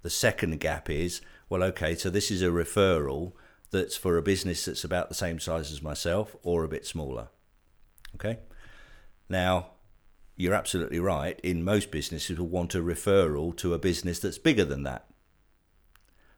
The 0.02 0.10
second 0.10 0.60
gap 0.60 0.89
is, 0.89 1.22
well, 1.48 1.63
okay, 1.63 1.96
so 1.96 2.10
this 2.10 2.30
is 2.30 2.41
a 2.41 2.48
referral 2.48 3.32
that's 3.72 3.96
for 3.96 4.17
a 4.17 4.22
business 4.22 4.65
that's 4.65 4.84
about 4.84 5.08
the 5.08 5.15
same 5.15 5.39
size 5.39 5.72
as 5.72 5.82
myself 5.82 6.36
or 6.43 6.63
a 6.63 6.69
bit 6.69 6.86
smaller. 6.86 7.30
Okay? 8.15 8.39
Now, 9.30 9.72
you're 10.36 10.54
absolutely 10.54 11.00
right. 11.00 11.39
In 11.41 11.63
most 11.63 11.91
businesses, 11.91 12.38
will 12.38 12.48
want 12.48 12.76
a 12.76 12.80
referral 12.80 13.56
to 13.58 13.74
a 13.74 13.80
business 13.80 14.19
that's 14.19 14.38
bigger 14.38 14.65
than 14.65 14.84
that. 14.84 15.08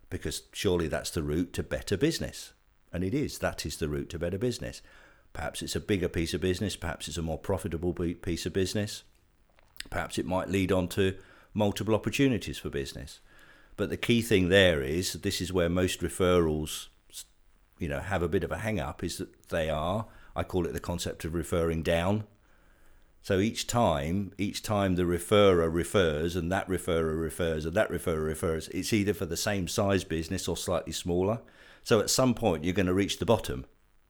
Because 0.09 0.43
surely 0.53 0.87
that's 0.87 1.09
the 1.09 1.23
route 1.23 1.51
to 1.53 1.63
better 1.63 1.97
business. 1.97 2.53
And 2.95 3.03
it 3.03 3.13
is. 3.13 3.39
That 3.39 3.65
is 3.65 3.75
the 3.75 3.89
route 3.89 4.09
to 4.11 4.19
better 4.19 4.37
business. 4.37 4.81
Perhaps 5.33 5.61
it's 5.61 5.75
a 5.75 5.81
bigger 5.81 6.07
piece 6.07 6.33
of 6.33 6.39
business. 6.39 6.77
Perhaps 6.77 7.09
it's 7.09 7.17
a 7.17 7.21
more 7.21 7.37
profitable 7.37 7.93
piece 7.93 8.45
of 8.45 8.53
business. 8.53 9.03
Perhaps 9.89 10.17
it 10.17 10.25
might 10.25 10.47
lead 10.47 10.71
on 10.71 10.87
to 10.87 11.15
multiple 11.53 11.93
opportunities 11.93 12.57
for 12.57 12.69
business. 12.69 13.19
But 13.75 13.89
the 13.89 13.97
key 13.97 14.21
thing 14.21 14.47
there 14.47 14.81
is 14.81 15.11
this 15.11 15.41
is 15.41 15.51
where 15.51 15.67
most 15.67 15.99
referrals, 15.99 16.87
you 17.79 17.89
know, 17.89 17.99
have 17.99 18.23
a 18.23 18.29
bit 18.29 18.45
of 18.45 18.51
a 18.53 18.59
hang 18.59 18.79
up 18.79 19.03
is 19.03 19.17
that 19.17 19.49
they 19.49 19.69
are. 19.69 20.05
I 20.33 20.43
call 20.43 20.65
it 20.65 20.71
the 20.71 20.79
concept 20.79 21.25
of 21.25 21.33
referring 21.33 21.83
down. 21.83 22.23
So 23.21 23.39
each 23.39 23.67
time, 23.67 24.31
each 24.37 24.63
time 24.63 24.95
the 24.95 25.03
referrer 25.03 25.73
refers, 25.73 26.37
and 26.37 26.49
that 26.49 26.69
referrer 26.69 27.19
refers, 27.19 27.65
and 27.65 27.73
that 27.73 27.91
referrer 27.91 28.25
refers, 28.25 28.69
it's 28.69 28.93
either 28.93 29.13
for 29.13 29.25
the 29.25 29.35
same 29.35 29.67
size 29.67 30.05
business 30.05 30.47
or 30.47 30.55
slightly 30.55 30.93
smaller. 30.93 31.41
So 31.85 31.99
at 31.99 32.09
some 32.09 32.33
point, 32.33 32.63
you're 32.63 32.73
going 32.73 32.87
to 32.87 32.95
reach 32.95 33.19
the 33.19 33.27
bottom. 33.27 33.65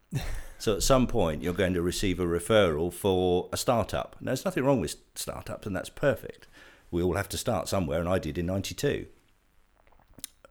so 0.57 0.75
at 0.75 0.81
some 0.81 1.07
point, 1.07 1.43
you're 1.43 1.53
going 1.53 1.73
to 1.73 1.81
receive 1.81 2.21
a 2.21 2.25
referral 2.25 2.91
for 2.91 3.49
a 3.51 3.57
startup. 3.57 4.15
Now, 4.21 4.29
there's 4.29 4.45
nothing 4.45 4.63
wrong 4.63 4.79
with 4.79 4.95
startups, 5.13 5.67
and 5.67 5.75
that's 5.75 5.89
perfect. 5.89 6.47
We 6.89 7.03
all 7.03 7.15
have 7.15 7.27
to 7.29 7.37
start 7.37 7.67
somewhere, 7.67 7.99
and 7.99 8.07
I 8.07 8.17
did 8.17 8.37
in 8.37 8.45
'92. 8.45 9.07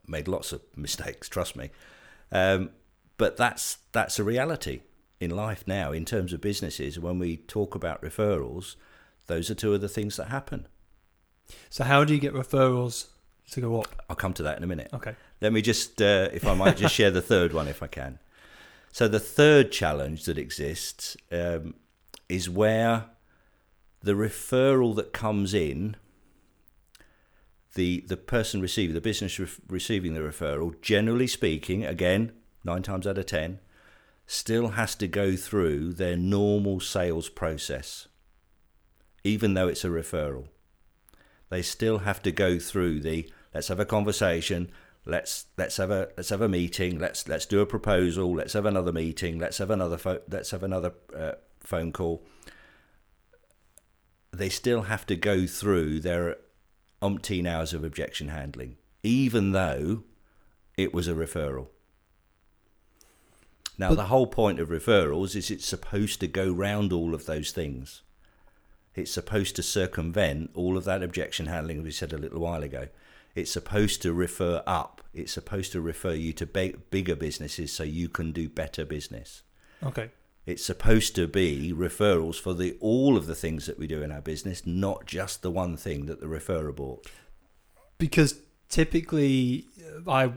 Made 0.07 0.27
lots 0.27 0.51
of 0.53 0.61
mistakes, 0.75 1.27
trust 1.27 1.55
me. 1.55 1.71
Um, 2.31 2.69
but 3.17 3.37
that's 3.37 3.79
that's 3.91 4.19
a 4.19 4.23
reality 4.23 4.81
in 5.19 5.31
life 5.31 5.63
now 5.65 5.91
in 5.91 6.05
terms 6.05 6.31
of 6.31 6.41
businesses. 6.41 6.99
When 6.99 7.17
we 7.17 7.37
talk 7.37 7.73
about 7.73 8.03
referrals, 8.03 8.75
those 9.25 9.49
are 9.49 9.55
two 9.55 9.73
of 9.73 9.81
the 9.81 9.89
things 9.89 10.15
that 10.17 10.27
happen. 10.27 10.67
So, 11.71 11.85
how 11.85 12.03
do 12.03 12.13
you 12.13 12.19
get 12.19 12.35
referrals 12.35 13.07
to 13.49 13.61
go 13.61 13.81
up? 13.81 14.05
I'll 14.11 14.15
come 14.15 14.33
to 14.33 14.43
that 14.43 14.59
in 14.59 14.63
a 14.63 14.67
minute. 14.67 14.89
Okay. 14.93 15.15
Let 15.41 15.53
me 15.53 15.61
just, 15.61 16.01
uh, 16.01 16.29
if 16.33 16.45
I 16.45 16.53
might, 16.53 16.77
just 16.77 16.95
share 16.95 17.11
the 17.11 17.21
third 17.21 17.53
one 17.53 17.67
if 17.67 17.83
I 17.83 17.87
can. 17.87 18.19
So 18.91 19.07
the 19.07 19.19
third 19.19 19.71
challenge 19.71 20.23
that 20.25 20.37
exists 20.37 21.17
um, 21.31 21.75
is 22.29 22.49
where 22.49 23.05
the 24.01 24.13
referral 24.13 24.95
that 24.95 25.11
comes 25.11 25.53
in, 25.53 25.97
the 27.73 28.05
the 28.07 28.15
person 28.15 28.61
receiving 28.61 28.93
the 28.93 29.01
business 29.01 29.37
re- 29.37 29.47
receiving 29.67 30.13
the 30.13 30.21
referral, 30.21 30.79
generally 30.81 31.27
speaking, 31.27 31.85
again 31.85 32.31
nine 32.63 32.81
times 32.81 33.05
out 33.05 33.17
of 33.17 33.25
ten, 33.25 33.59
still 34.25 34.69
has 34.69 34.95
to 34.95 35.07
go 35.07 35.35
through 35.35 35.93
their 35.93 36.15
normal 36.15 36.79
sales 36.79 37.29
process, 37.29 38.07
even 39.23 39.53
though 39.53 39.67
it's 39.67 39.83
a 39.83 39.89
referral. 39.89 40.47
They 41.49 41.61
still 41.61 41.99
have 41.99 42.21
to 42.23 42.31
go 42.31 42.59
through 42.59 43.01
the 43.01 43.29
let's 43.53 43.67
have 43.67 43.79
a 43.79 43.85
conversation, 43.85 44.71
let's 45.05 45.45
let's 45.57 45.77
have 45.77 45.91
a 45.91 46.09
let's 46.17 46.29
have 46.29 46.41
a 46.41 46.49
meeting 46.49 46.97
let's 46.99 47.27
let's 47.27 47.45
do 47.45 47.61
a 47.61 47.65
proposal 47.65 48.33
let's 48.33 48.53
have 48.53 48.65
another 48.65 48.91
meeting 48.91 49.37
let's 49.37 49.59
have 49.59 49.69
another 49.69 49.97
fo- 49.97 50.21
let's 50.29 50.51
have 50.51 50.63
another 50.63 50.93
uh, 51.15 51.33
phone 51.59 51.91
call. 51.91 52.23
They 54.31 54.49
still 54.49 54.83
have 54.83 55.05
to 55.05 55.15
go 55.15 55.47
through 55.47 56.01
their 56.01 56.37
umpteen 57.01 57.47
hours 57.47 57.73
of 57.73 57.83
objection 57.83 58.29
handling 58.29 58.77
even 59.03 59.51
though 59.51 60.03
it 60.77 60.93
was 60.93 61.07
a 61.07 61.13
referral. 61.13 61.67
Now 63.77 63.89
but, 63.89 63.95
the 63.95 64.05
whole 64.05 64.27
point 64.27 64.59
of 64.59 64.69
referrals 64.69 65.35
is 65.35 65.51
it's 65.51 65.65
supposed 65.65 66.19
to 66.21 66.27
go 66.27 66.51
round 66.51 66.91
all 66.91 67.13
of 67.13 67.25
those 67.25 67.51
things. 67.51 68.01
It's 68.95 69.11
supposed 69.11 69.55
to 69.57 69.63
circumvent 69.63 70.51
all 70.53 70.77
of 70.77 70.85
that 70.85 71.03
objection 71.03 71.45
handling 71.45 71.83
we 71.83 71.91
said 71.91 72.13
a 72.13 72.17
little 72.17 72.39
while 72.39 72.63
ago 72.63 72.87
it's 73.35 73.51
supposed 73.51 74.01
to 74.01 74.13
refer 74.13 74.63
up. 74.65 75.01
It's 75.13 75.33
supposed 75.33 75.73
to 75.73 75.81
refer 75.81 76.13
you 76.13 76.33
to 76.33 76.45
bigger 76.45 77.15
businesses 77.15 77.71
so 77.71 77.83
you 77.83 78.09
can 78.09 78.31
do 78.31 78.49
better 78.49 78.85
business. 78.85 79.43
Okay. 79.83 80.09
It's 80.45 80.63
supposed 80.63 81.15
to 81.15 81.27
be 81.27 81.73
referrals 81.75 82.39
for 82.39 82.53
the 82.53 82.77
all 82.79 83.17
of 83.17 83.25
the 83.25 83.35
things 83.35 83.65
that 83.65 83.77
we 83.77 83.87
do 83.87 84.01
in 84.01 84.11
our 84.11 84.21
business, 84.21 84.65
not 84.65 85.05
just 85.05 85.41
the 85.41 85.51
one 85.51 85.75
thing 85.75 86.05
that 86.05 86.21
the 86.21 86.27
referrer 86.27 86.75
bought. 86.75 87.07
Because 87.97 88.39
typically, 88.69 89.65
I 90.07 90.33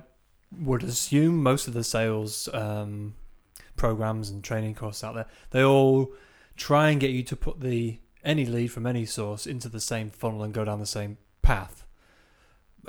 would 0.51 0.83
assume 0.83 1.43
most 1.43 1.69
of 1.69 1.75
the 1.75 1.85
sales 1.85 2.49
um, 2.53 3.15
programs 3.77 4.31
and 4.31 4.43
training 4.43 4.75
courses 4.75 5.05
out 5.05 5.15
there, 5.15 5.27
they 5.51 5.63
all 5.63 6.13
try 6.57 6.91
and 6.91 7.01
get 7.01 7.11
you 7.11 7.23
to 7.23 7.37
put 7.37 7.61
the 7.61 7.99
any 8.25 8.45
lead 8.45 8.69
from 8.69 8.87
any 8.87 9.07
source 9.07 9.47
into 9.47 9.69
the 9.69 9.81
same 9.81 10.11
funnel 10.11 10.43
and 10.43 10.53
go 10.53 10.65
down 10.65 10.81
the 10.81 10.87
same 10.87 11.19
path. 11.43 11.85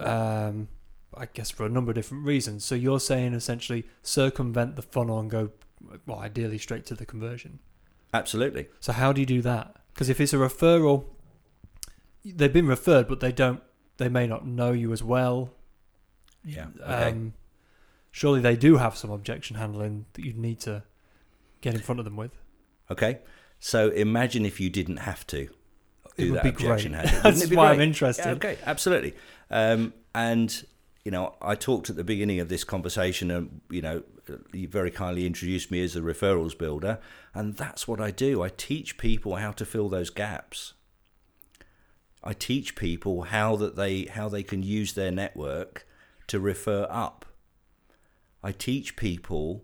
Um, 0.06 0.68
I 1.16 1.26
guess 1.26 1.50
for 1.50 1.66
a 1.66 1.70
number 1.70 1.92
of 1.92 1.96
different 1.96 2.26
reasons. 2.26 2.64
So 2.64 2.76
you're 2.76 3.00
saying 3.00 3.34
essentially 3.34 3.86
circumvent 4.04 4.76
the 4.76 4.82
funnel 4.82 5.20
and 5.20 5.30
go, 5.30 5.52
well, 6.06 6.20
ideally 6.20 6.58
straight 6.58 6.86
to 6.88 6.96
the 6.96 7.06
conversion. 7.06 7.60
Absolutely. 8.14 8.68
So 8.80 8.94
how 8.94 9.12
do 9.12 9.22
you 9.22 9.26
do 9.26 9.42
that? 9.42 9.76
Because 9.94 10.10
if 10.10 10.22
it's 10.22 10.34
a 10.34 10.38
referral, 10.38 11.06
they've 12.24 12.54
been 12.54 12.68
referred, 12.68 13.08
but 13.08 13.20
they 13.20 13.32
don't, 13.32 13.62
they 13.98 14.10
may 14.10 14.28
not 14.28 14.46
know 14.46 14.72
you 14.72 14.94
as 14.94 15.04
well. 15.04 15.52
Yeah. 16.46 16.68
Okay. 16.82 17.10
Um, 17.10 17.34
surely 18.12 18.40
they 18.40 18.56
do 18.56 18.78
have 18.78 18.96
some 18.96 19.12
objection 19.12 19.58
handling 19.58 20.06
that 20.14 20.24
you'd 20.24 20.38
need 20.38 20.60
to 20.62 20.84
get 21.62 21.74
in 21.74 21.82
front 21.82 22.00
of 22.00 22.06
them 22.06 22.16
with. 22.16 22.32
okay. 22.90 23.20
So 23.62 23.90
imagine 23.90 24.46
if 24.46 24.62
you 24.62 24.70
didn't 24.70 24.98
have 24.98 25.28
to. 25.28 25.50
It 26.20 26.26
do 26.26 26.32
would 26.32 26.38
that 26.38 26.44
be 26.44 26.50
objection 26.50 26.94
great. 26.94 27.06
That's 27.24 27.50
why 27.52 27.72
I'm 27.72 27.82
interested. 27.82 28.26
Yeah, 28.26 28.32
okay, 28.34 28.58
absolutely. 28.66 29.16
Um, 29.50 29.94
and 30.14 30.64
you 31.06 31.12
know, 31.12 31.36
I 31.42 31.56
talked 31.56 31.90
at 31.90 31.96
the 31.96 32.04
beginning 32.04 32.40
of 32.40 32.50
this 32.50 32.64
conversation, 32.64 33.32
and 33.32 33.62
you 33.70 33.82
know, 33.82 34.04
you 34.54 34.68
very 34.68 34.92
kindly 34.92 35.26
introduced 35.26 35.72
me 35.72 35.84
as 35.84 35.96
a 35.96 36.02
referrals 36.02 36.58
builder, 36.58 37.00
and 37.34 37.56
that's 37.56 37.88
what 37.88 38.02
I 38.02 38.12
do. 38.12 38.44
I 38.44 38.50
teach 38.50 38.98
people 38.98 39.38
how 39.38 39.52
to 39.54 39.66
fill 39.66 39.90
those 39.90 40.10
gaps. 40.10 40.74
I 42.24 42.34
teach 42.34 42.76
people 42.76 43.24
how 43.24 43.56
that 43.56 43.76
they 43.76 44.06
how 44.06 44.30
they 44.30 44.44
can 44.44 44.62
use 44.62 44.94
their 44.94 45.12
network 45.12 45.88
to 46.28 46.40
refer 46.40 46.86
up. 46.90 47.26
I 48.44 48.52
teach 48.52 48.96
people 48.96 49.64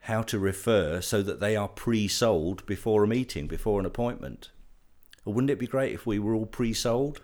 how 0.00 0.22
to 0.22 0.38
refer 0.38 1.00
so 1.00 1.22
that 1.22 1.40
they 1.40 1.54
are 1.54 1.68
pre-sold 1.68 2.66
before 2.66 3.04
a 3.04 3.08
meeting, 3.08 3.46
before 3.46 3.78
an 3.78 3.86
appointment. 3.86 4.50
Wouldn't 5.24 5.50
it 5.50 5.58
be 5.58 5.66
great 5.66 5.92
if 5.92 6.06
we 6.06 6.18
were 6.18 6.34
all 6.34 6.46
pre-sold? 6.46 7.20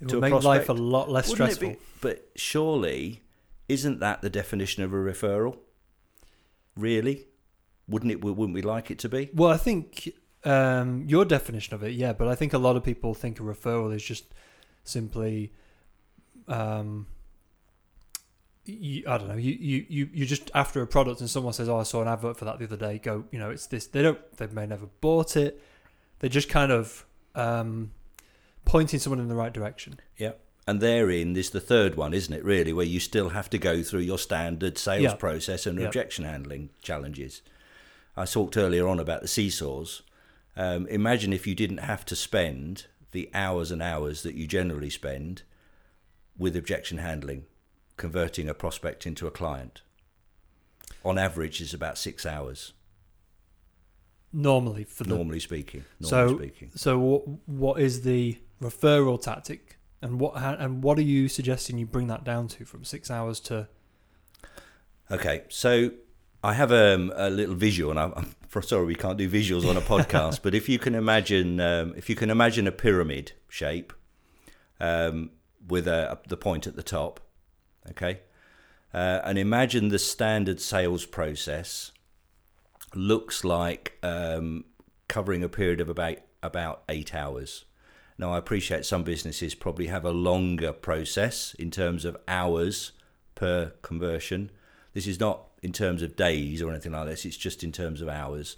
It 0.00 0.08
to 0.08 0.16
would 0.16 0.24
a 0.24 0.30
make 0.34 0.42
life 0.42 0.68
a 0.68 0.72
lot 0.72 1.10
less 1.10 1.28
Wouldn't 1.28 1.52
stressful. 1.52 1.70
be- 1.70 1.78
but 2.00 2.30
surely, 2.34 3.22
isn't 3.68 4.00
that 4.00 4.22
the 4.22 4.30
definition 4.30 4.82
of 4.82 4.92
a 4.92 4.96
referral? 4.96 5.58
Really? 6.76 7.26
Wouldn't 7.86 8.10
it? 8.10 8.22
Wouldn't 8.24 8.54
we 8.54 8.62
like 8.62 8.90
it 8.90 8.98
to 9.00 9.08
be? 9.08 9.30
Well, 9.34 9.50
I 9.50 9.56
think 9.56 10.12
um, 10.44 11.04
your 11.06 11.24
definition 11.24 11.74
of 11.74 11.82
it, 11.82 11.92
yeah, 11.92 12.12
but 12.12 12.28
I 12.28 12.34
think 12.34 12.52
a 12.52 12.58
lot 12.58 12.76
of 12.76 12.84
people 12.84 13.14
think 13.14 13.38
a 13.40 13.42
referral 13.42 13.94
is 13.94 14.02
just 14.02 14.24
simply, 14.84 15.52
um, 16.48 17.06
you, 18.64 19.02
I 19.06 19.18
don't 19.18 19.28
know, 19.28 19.36
you, 19.36 19.52
you, 19.52 19.86
you, 19.88 20.08
you 20.12 20.26
just 20.26 20.50
after 20.54 20.80
a 20.82 20.86
product 20.86 21.20
and 21.20 21.28
someone 21.28 21.52
says, 21.52 21.68
"Oh, 21.68 21.78
I 21.78 21.82
saw 21.82 22.00
an 22.00 22.08
advert 22.08 22.36
for 22.36 22.44
that 22.44 22.58
the 22.58 22.64
other 22.64 22.76
day." 22.76 22.98
Go, 22.98 23.24
you 23.30 23.38
know, 23.38 23.50
it's 23.50 23.66
this. 23.66 23.86
They 23.86 24.02
don't. 24.02 24.36
They 24.36 24.46
may 24.46 24.66
never 24.66 24.86
bought 25.00 25.36
it. 25.36 25.60
They're 26.20 26.30
just 26.30 26.48
kind 26.48 26.70
of 26.70 27.04
um, 27.34 27.92
pointing 28.64 29.00
someone 29.00 29.20
in 29.20 29.28
the 29.28 29.34
right 29.34 29.52
direction. 29.52 30.00
Yeah. 30.16 30.32
And 30.66 30.80
therein 30.80 31.36
is 31.36 31.50
the 31.50 31.60
third 31.60 31.96
one, 31.96 32.14
isn't 32.14 32.32
it? 32.32 32.44
Really, 32.44 32.72
where 32.72 32.86
you 32.86 33.00
still 33.00 33.30
have 33.30 33.50
to 33.50 33.58
go 33.58 33.82
through 33.82 34.00
your 34.00 34.18
standard 34.18 34.78
sales 34.78 35.02
Yeah. 35.02 35.14
process 35.14 35.66
and 35.66 35.78
Yeah. 35.80 35.86
objection 35.86 36.24
handling 36.24 36.70
challenges. 36.82 37.42
I 38.16 38.24
talked 38.26 38.56
earlier 38.56 38.86
on 38.86 39.00
about 39.00 39.22
the 39.22 39.28
seesaws. 39.28 40.02
Um, 40.56 40.86
imagine 40.88 41.32
if 41.32 41.46
you 41.46 41.54
didn't 41.54 41.78
have 41.78 42.04
to 42.06 42.14
spend 42.16 42.86
the 43.12 43.30
hours 43.34 43.70
and 43.70 43.82
hours 43.82 44.22
that 44.22 44.34
you 44.34 44.46
generally 44.46 44.90
spend 44.90 45.42
with 46.36 46.54
objection 46.54 46.98
handling, 46.98 47.46
converting 47.96 48.48
a 48.48 48.54
prospect 48.54 49.06
into 49.06 49.26
a 49.26 49.30
client. 49.30 49.82
On 51.04 51.18
average, 51.18 51.60
is 51.60 51.72
about 51.74 51.98
six 51.98 52.24
hours, 52.26 52.72
Normally, 54.32 54.84
for 54.84 55.04
the 55.04 55.16
normally 55.16 55.40
speaking. 55.40 55.84
So- 56.00 56.36
speaking. 56.36 56.70
So 56.74 56.98
what 56.98 57.22
what 57.46 57.80
is 57.80 58.02
the 58.02 58.38
referral 58.62 59.20
tactic, 59.20 59.78
and 60.00 60.20
what 60.20 60.36
and 60.36 60.82
what 60.82 60.98
are 60.98 61.02
you 61.02 61.28
suggesting 61.28 61.78
you 61.78 61.86
bring 61.86 62.06
that 62.08 62.24
down 62.24 62.48
to 62.48 62.64
from 62.64 62.84
six 62.84 63.10
hours 63.10 63.40
to? 63.40 63.68
Okay, 65.10 65.42
so 65.48 65.90
I 66.42 66.54
have 66.54 66.70
um, 66.70 67.12
a 67.16 67.28
little 67.28 67.54
visual, 67.54 67.90
and 67.90 67.98
I'm, 67.98 68.12
I'm 68.54 68.62
sorry 68.62 68.86
we 68.86 68.94
can't 68.94 69.18
do 69.18 69.28
visuals 69.28 69.68
on 69.68 69.76
a 69.76 69.80
podcast, 69.94 70.40
but 70.42 70.54
if 70.54 70.68
you 70.68 70.78
can 70.78 70.94
imagine, 70.94 71.60
um, 71.60 71.94
if 71.96 72.08
you 72.08 72.16
can 72.16 72.30
imagine 72.30 72.66
a 72.66 72.72
pyramid 72.72 73.32
shape 73.48 73.92
um, 74.78 75.30
with 75.66 75.86
a, 75.86 76.18
the 76.28 76.36
point 76.36 76.66
at 76.66 76.76
the 76.76 76.82
top, 76.82 77.20
okay, 77.90 78.20
uh, 78.94 79.20
and 79.24 79.38
imagine 79.38 79.88
the 79.88 79.98
standard 79.98 80.60
sales 80.60 81.04
process 81.04 81.92
looks 82.94 83.44
like 83.44 83.98
um, 84.02 84.64
covering 85.08 85.42
a 85.42 85.48
period 85.48 85.80
of 85.80 85.88
about 85.88 86.18
about 86.42 86.82
eight 86.88 87.14
hours. 87.14 87.64
Now, 88.16 88.32
I 88.34 88.38
appreciate 88.38 88.84
some 88.84 89.02
businesses 89.02 89.54
probably 89.54 89.86
have 89.86 90.04
a 90.04 90.10
longer 90.10 90.72
process 90.72 91.54
in 91.58 91.70
terms 91.70 92.04
of 92.04 92.16
hours 92.28 92.92
per 93.34 93.72
conversion. 93.82 94.50
This 94.92 95.06
is 95.06 95.18
not 95.18 95.46
in 95.62 95.72
terms 95.72 96.02
of 96.02 96.16
days 96.16 96.60
or 96.60 96.70
anything 96.70 96.92
like 96.92 97.06
this, 97.06 97.24
it's 97.24 97.36
just 97.36 97.64
in 97.64 97.72
terms 97.72 98.00
of 98.00 98.08
hours. 98.08 98.56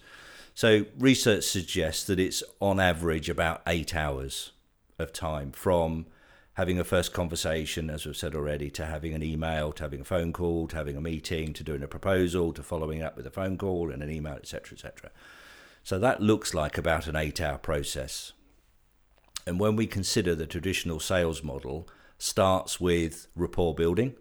So, 0.54 0.86
research 0.98 1.44
suggests 1.44 2.04
that 2.04 2.20
it's 2.20 2.42
on 2.60 2.78
average 2.78 3.28
about 3.28 3.62
eight 3.66 3.94
hours 3.94 4.52
of 4.98 5.12
time 5.12 5.52
from 5.52 6.06
having 6.54 6.78
a 6.78 6.84
first 6.84 7.12
conversation, 7.12 7.88
as 7.88 8.04
we've 8.04 8.16
said 8.16 8.34
already, 8.34 8.70
to 8.70 8.84
having 8.84 9.14
an 9.14 9.22
email, 9.22 9.72
to 9.72 9.82
having 9.82 10.02
a 10.02 10.04
phone 10.04 10.32
call, 10.32 10.68
to 10.68 10.76
having 10.76 10.96
a 10.96 11.00
meeting, 11.00 11.52
to 11.54 11.64
doing 11.64 11.82
a 11.82 11.88
proposal, 11.88 12.52
to 12.52 12.62
following 12.62 13.02
up 13.02 13.16
with 13.16 13.26
a 13.26 13.30
phone 13.30 13.56
call 13.56 13.90
and 13.90 14.02
an 14.02 14.10
email, 14.10 14.34
etc., 14.34 14.74
etc. 14.74 15.10
So 15.82 15.98
that 15.98 16.20
looks 16.20 16.52
like 16.52 16.76
about 16.76 17.06
an 17.06 17.16
eight-hour 17.16 17.58
process. 17.58 18.32
And 19.46 19.58
when 19.58 19.76
we 19.76 19.86
consider 19.86 20.34
the 20.34 20.46
traditional 20.46 21.00
sales 21.00 21.42
model 21.42 21.88
starts 22.18 22.80
with 22.80 23.26
rapport 23.34 23.74
building 23.74 24.14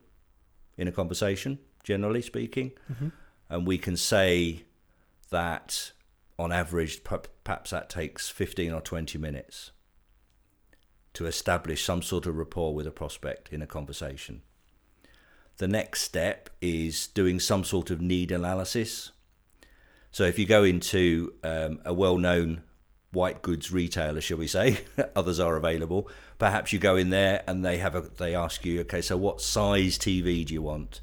in 0.78 0.88
a 0.88 0.92
conversation, 0.92 1.60
generally 1.84 2.22
speaking, 2.22 2.72
mm-hmm. 2.92 3.10
and 3.50 3.68
we 3.68 3.78
can 3.78 3.98
say 3.98 4.64
that 5.30 5.92
on 6.40 6.52
average, 6.52 7.04
perhaps 7.04 7.72
that 7.72 7.90
takes 7.90 8.30
15 8.30 8.72
or 8.72 8.82
20 8.82 9.18
minutes 9.18 9.72
to 11.14 11.26
establish 11.26 11.84
some 11.84 12.02
sort 12.02 12.26
of 12.26 12.38
rapport 12.38 12.74
with 12.74 12.88
a 12.88 12.92
prospect 12.92 13.52
in 13.52 13.62
a 13.62 13.68
conversation. 13.68 14.42
The 15.58 15.68
next 15.68 16.02
step 16.02 16.50
is 16.62 17.08
doing 17.08 17.40
some 17.40 17.64
sort 17.64 17.92
of 17.92 18.02
need 18.02 18.32
analysis. 18.32 19.12
So 20.12 20.24
if 20.24 20.40
you 20.40 20.46
go 20.46 20.64
into 20.64 21.34
um, 21.44 21.80
a 21.86 21.94
well 21.94 22.18
known 22.18 22.64
white 23.12 23.42
goods 23.42 23.72
retailer, 23.72 24.22
shall 24.22 24.38
we 24.38 24.48
say, 24.48 24.80
others 25.16 25.40
are 25.40 25.56
available. 25.56 26.10
Perhaps 26.40 26.74
you 26.74 26.80
go 26.80 26.96
in 26.96 27.10
there 27.10 27.44
and 27.48 27.64
they 27.64 27.78
have 27.78 27.96
a 27.96 28.02
they 28.02 28.34
ask 28.36 28.66
you, 28.66 28.82
okay, 28.82 29.02
so 29.02 29.18
what 29.18 29.42
size 29.42 29.98
TV 29.98 30.46
do 30.46 30.54
you 30.54 30.62
want? 30.62 31.02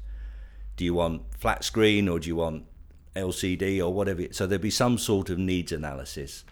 Do 0.75 0.85
you 0.85 0.93
want 0.93 1.35
flat 1.37 1.63
screen 1.63 2.07
or 2.07 2.19
do 2.19 2.27
you 2.27 2.35
want 2.35 2.65
LCD 3.15 3.79
or 3.79 3.93
whatever? 3.93 4.23
So 4.31 4.47
there'd 4.47 4.61
be 4.61 4.69
some 4.69 4.97
sort 4.97 5.29
of 5.29 5.37
needs 5.37 5.71
analysis. 5.71 6.43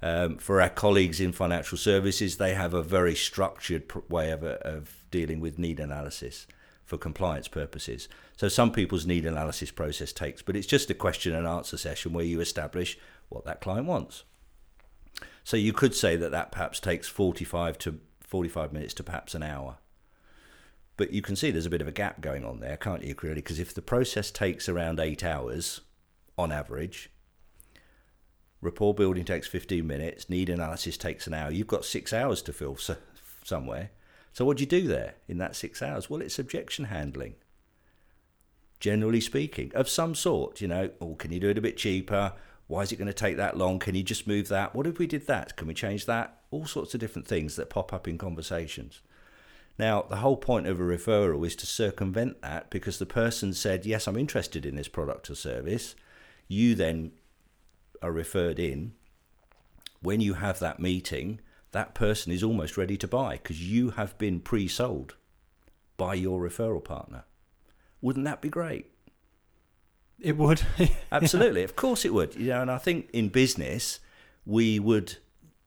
Um, 0.00 0.38
for 0.38 0.60
our 0.60 0.68
colleagues 0.68 1.20
in 1.20 1.32
financial 1.32 1.76
services, 1.76 2.36
they 2.36 2.54
have 2.54 2.72
a 2.72 2.82
very 2.82 3.14
structured 3.14 3.88
pr- 3.88 3.98
way 4.08 4.30
of, 4.30 4.44
of 4.44 5.04
dealing 5.10 5.40
with 5.40 5.58
need 5.58 5.80
analysis 5.80 6.46
for 6.84 6.96
compliance 6.96 7.48
purposes. 7.48 8.08
So 8.36 8.48
some 8.48 8.72
people's 8.72 9.06
need 9.06 9.26
analysis 9.26 9.70
process 9.70 10.12
takes, 10.12 10.40
but 10.40 10.56
it's 10.56 10.66
just 10.66 10.90
a 10.90 10.94
question 10.94 11.34
and 11.34 11.46
answer 11.46 11.76
session 11.76 12.12
where 12.12 12.24
you 12.24 12.40
establish 12.40 12.98
what 13.28 13.44
that 13.44 13.60
client 13.60 13.86
wants. 13.86 14.22
So 15.44 15.56
you 15.56 15.72
could 15.72 15.94
say 15.94 16.16
that 16.16 16.30
that 16.30 16.52
perhaps 16.52 16.78
takes 16.78 17.08
45 17.08 17.78
to 17.78 18.00
45 18.20 18.72
minutes 18.72 18.94
to 18.94 19.02
perhaps 19.02 19.34
an 19.34 19.42
hour. 19.42 19.78
But 20.96 21.12
you 21.12 21.22
can 21.22 21.36
see 21.36 21.50
there's 21.50 21.66
a 21.66 21.70
bit 21.70 21.80
of 21.80 21.88
a 21.88 21.92
gap 21.92 22.20
going 22.20 22.44
on 22.44 22.60
there, 22.60 22.76
can't 22.76 23.02
you, 23.02 23.14
really? 23.22 23.36
Because 23.36 23.58
if 23.58 23.74
the 23.74 23.82
process 23.82 24.30
takes 24.30 24.68
around 24.68 25.00
eight 25.00 25.24
hours 25.24 25.80
on 26.36 26.52
average, 26.52 27.10
rapport 28.60 28.94
building 28.94 29.24
takes 29.24 29.46
15 29.46 29.86
minutes, 29.86 30.28
need 30.28 30.48
analysis 30.48 30.96
takes 30.96 31.26
an 31.26 31.34
hour, 31.34 31.50
you've 31.50 31.66
got 31.66 31.84
six 31.84 32.12
hours 32.12 32.42
to 32.42 32.52
fill 32.52 32.76
so, 32.76 32.96
somewhere. 33.44 33.90
So 34.32 34.44
what 34.44 34.56
do 34.56 34.62
you 34.62 34.68
do 34.68 34.86
there 34.86 35.14
in 35.26 35.38
that 35.38 35.56
six 35.56 35.82
hours? 35.82 36.08
Well, 36.08 36.20
it's 36.20 36.38
objection 36.38 36.86
handling. 36.86 37.34
Generally 38.80 39.22
speaking, 39.22 39.72
of 39.74 39.88
some 39.88 40.14
sort, 40.14 40.60
you 40.60 40.68
know, 40.68 40.90
oh, 41.00 41.14
can 41.14 41.32
you 41.32 41.40
do 41.40 41.48
it 41.48 41.58
a 41.58 41.62
bit 41.62 41.76
cheaper? 41.76 42.34
Why 42.68 42.82
is 42.82 42.92
it 42.92 42.96
going 42.96 43.08
to 43.08 43.14
take 43.14 43.36
that 43.38 43.56
long? 43.56 43.78
Can 43.78 43.94
you 43.94 44.02
just 44.02 44.26
move 44.26 44.48
that? 44.48 44.74
What 44.74 44.86
if 44.86 44.98
we 44.98 45.06
did 45.06 45.26
that? 45.26 45.56
Can 45.56 45.66
we 45.66 45.74
change 45.74 46.06
that? 46.06 46.42
All 46.50 46.66
sorts 46.66 46.94
of 46.94 47.00
different 47.00 47.26
things 47.26 47.56
that 47.56 47.70
pop 47.70 47.92
up 47.92 48.06
in 48.06 48.18
conversations. 48.18 49.00
Now, 49.78 50.02
the 50.02 50.16
whole 50.16 50.36
point 50.36 50.66
of 50.66 50.80
a 50.80 50.82
referral 50.82 51.46
is 51.46 51.56
to 51.56 51.66
circumvent 51.66 52.42
that 52.42 52.68
because 52.68 52.98
the 52.98 53.06
person 53.06 53.54
said, 53.54 53.86
Yes, 53.86 54.06
I'm 54.06 54.16
interested 54.16 54.66
in 54.66 54.74
this 54.74 54.88
product 54.88 55.30
or 55.30 55.34
service. 55.34 55.94
You 56.46 56.74
then 56.74 57.12
are 58.02 58.12
referred 58.12 58.58
in. 58.58 58.92
When 60.00 60.20
you 60.20 60.34
have 60.34 60.58
that 60.60 60.80
meeting, 60.80 61.40
that 61.72 61.94
person 61.94 62.32
is 62.32 62.42
almost 62.42 62.76
ready 62.76 62.96
to 62.96 63.08
buy 63.08 63.34
because 63.34 63.62
you 63.62 63.90
have 63.90 64.16
been 64.18 64.40
pre 64.40 64.68
sold 64.68 65.16
by 65.96 66.14
your 66.14 66.40
referral 66.40 66.82
partner. 66.82 67.24
Wouldn't 68.00 68.24
that 68.24 68.40
be 68.40 68.48
great? 68.48 68.90
It 70.20 70.36
would. 70.36 70.62
Absolutely, 71.12 71.62
of 71.62 71.76
course 71.76 72.04
it 72.04 72.14
would. 72.14 72.34
You 72.34 72.48
know, 72.48 72.62
and 72.62 72.70
I 72.70 72.78
think 72.78 73.10
in 73.12 73.28
business 73.28 74.00
we 74.46 74.78
would. 74.78 75.16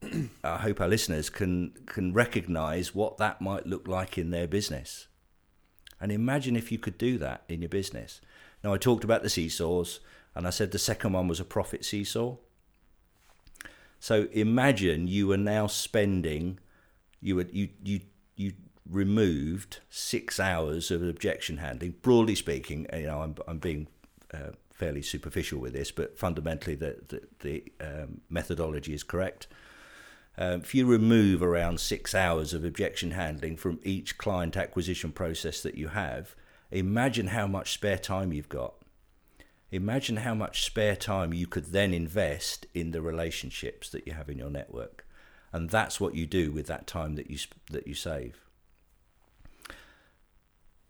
I 0.44 0.58
hope 0.58 0.80
our 0.80 0.88
listeners 0.88 1.30
can 1.30 1.72
can 1.86 2.12
recognise 2.12 2.94
what 2.94 3.18
that 3.18 3.40
might 3.40 3.66
look 3.66 3.86
like 3.86 4.18
in 4.18 4.30
their 4.30 4.48
business, 4.48 5.06
and 6.00 6.10
imagine 6.10 6.56
if 6.56 6.72
you 6.72 6.78
could 6.78 6.98
do 6.98 7.18
that 7.18 7.44
in 7.48 7.62
your 7.62 7.68
business. 7.68 8.20
Now, 8.64 8.74
I 8.74 8.78
talked 8.78 9.04
about 9.04 9.22
the 9.22 9.30
seesaws, 9.30 10.00
and 10.34 10.46
I 10.46 10.50
said 10.50 10.70
the 10.70 10.78
second 10.78 11.12
one 11.12 11.28
was 11.28 11.40
a 11.40 11.44
profit 11.44 11.84
seesaw. 11.84 12.36
So 14.00 14.26
imagine 14.32 15.06
you 15.06 15.30
are 15.32 15.36
now 15.36 15.66
spending, 15.66 16.58
you 17.20 17.40
you 17.52 17.68
you 17.82 18.00
you 18.34 18.52
removed 18.88 19.78
six 19.90 20.40
hours 20.40 20.90
of 20.90 21.02
objection 21.02 21.58
handling. 21.58 21.94
Broadly 22.02 22.34
speaking, 22.34 22.86
you 22.92 23.06
know, 23.06 23.22
I'm 23.22 23.36
I'm 23.46 23.58
being 23.58 23.86
uh, 24.34 24.52
fairly 24.72 25.02
superficial 25.02 25.60
with 25.60 25.72
this, 25.72 25.92
but 25.92 26.18
fundamentally 26.18 26.74
the 26.74 26.96
the, 27.08 27.20
the 27.40 27.72
um, 27.80 28.22
methodology 28.28 28.94
is 28.94 29.02
correct. 29.02 29.46
Um, 30.36 30.62
if 30.62 30.74
you 30.74 30.86
remove 30.86 31.42
around 31.42 31.78
six 31.78 32.14
hours 32.14 32.54
of 32.54 32.64
objection 32.64 33.10
handling 33.10 33.56
from 33.56 33.78
each 33.84 34.16
client 34.16 34.56
acquisition 34.56 35.12
process 35.12 35.62
that 35.62 35.76
you 35.76 35.88
have, 35.88 36.34
imagine 36.70 37.28
how 37.28 37.46
much 37.46 37.74
spare 37.74 37.98
time 37.98 38.32
you've 38.32 38.48
got. 38.48 38.74
Imagine 39.72 40.18
how 40.18 40.34
much 40.34 40.64
spare 40.64 40.94
time 40.94 41.32
you 41.32 41.46
could 41.46 41.72
then 41.72 41.94
invest 41.94 42.66
in 42.74 42.90
the 42.90 43.00
relationships 43.00 43.88
that 43.88 44.06
you 44.06 44.12
have 44.12 44.28
in 44.28 44.36
your 44.36 44.50
network, 44.50 45.06
and 45.50 45.70
that's 45.70 45.98
what 45.98 46.14
you 46.14 46.26
do 46.26 46.52
with 46.52 46.66
that 46.66 46.86
time 46.86 47.14
that 47.16 47.30
you 47.30 47.38
that 47.70 47.86
you 47.86 47.94
save. 47.94 48.38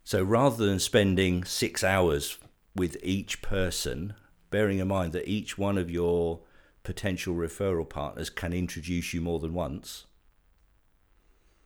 So 0.02 0.24
rather 0.24 0.66
than 0.66 0.80
spending 0.80 1.44
six 1.44 1.84
hours 1.84 2.38
with 2.74 2.96
each 3.04 3.40
person, 3.40 4.14
bearing 4.50 4.80
in 4.80 4.88
mind 4.88 5.12
that 5.12 5.28
each 5.28 5.56
one 5.56 5.78
of 5.78 5.88
your 5.88 6.40
potential 6.82 7.36
referral 7.36 7.88
partners 7.88 8.30
can 8.30 8.52
introduce 8.52 9.14
you 9.14 9.20
more 9.20 9.38
than 9.38 9.54
once. 9.54 10.06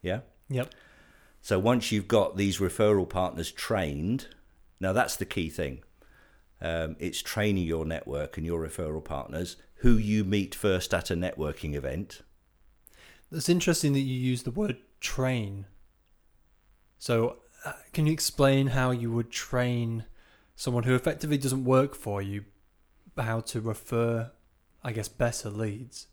Yeah? 0.03 0.21
Yep. 0.51 0.75
So 1.41 1.59
once 1.59 1.91
you've 1.91 2.09
got 2.09 2.37
these 2.37 2.59
referral 2.59 3.09
partners 3.09 3.51
trained, 3.51 4.29
now 4.81 4.93
that's 4.93 5.17
the 5.17 5.25
key 5.25 5.49
thing. 5.49 5.83
Um, 6.61 6.97
it's 6.99 7.21
training 7.21 7.65
your 7.65 7.85
network 7.85 8.37
and 8.37 8.47
your 8.47 8.67
referral 8.67 9.05
partners 9.05 9.57
who 9.81 9.97
you 9.97 10.25
meet 10.25 10.55
first 10.55 10.95
at 10.95 11.11
a 11.11 11.15
networking 11.15 11.75
event. 11.75 12.23
It's 13.31 13.49
interesting 13.49 13.93
that 13.93 14.01
you 14.01 14.15
use 14.15 14.45
the 14.45 14.51
word 14.51 14.79
train. 15.01 15.67
So, 16.99 17.37
uh, 17.65 17.73
can 17.93 18.07
you 18.07 18.13
explain 18.13 18.69
how 18.69 18.91
you 18.91 19.13
would 19.13 19.31
train 19.31 20.05
someone 20.57 20.85
who 20.85 20.95
effectively 20.95 21.39
doesn't 21.39 21.65
work 21.65 21.95
for 21.95 22.21
you, 22.21 22.45
how 23.17 23.41
to 23.41 23.61
refer, 23.61 24.33
I 24.83 24.93
guess, 24.93 25.09
better 25.09 25.51
leads. 25.51 26.09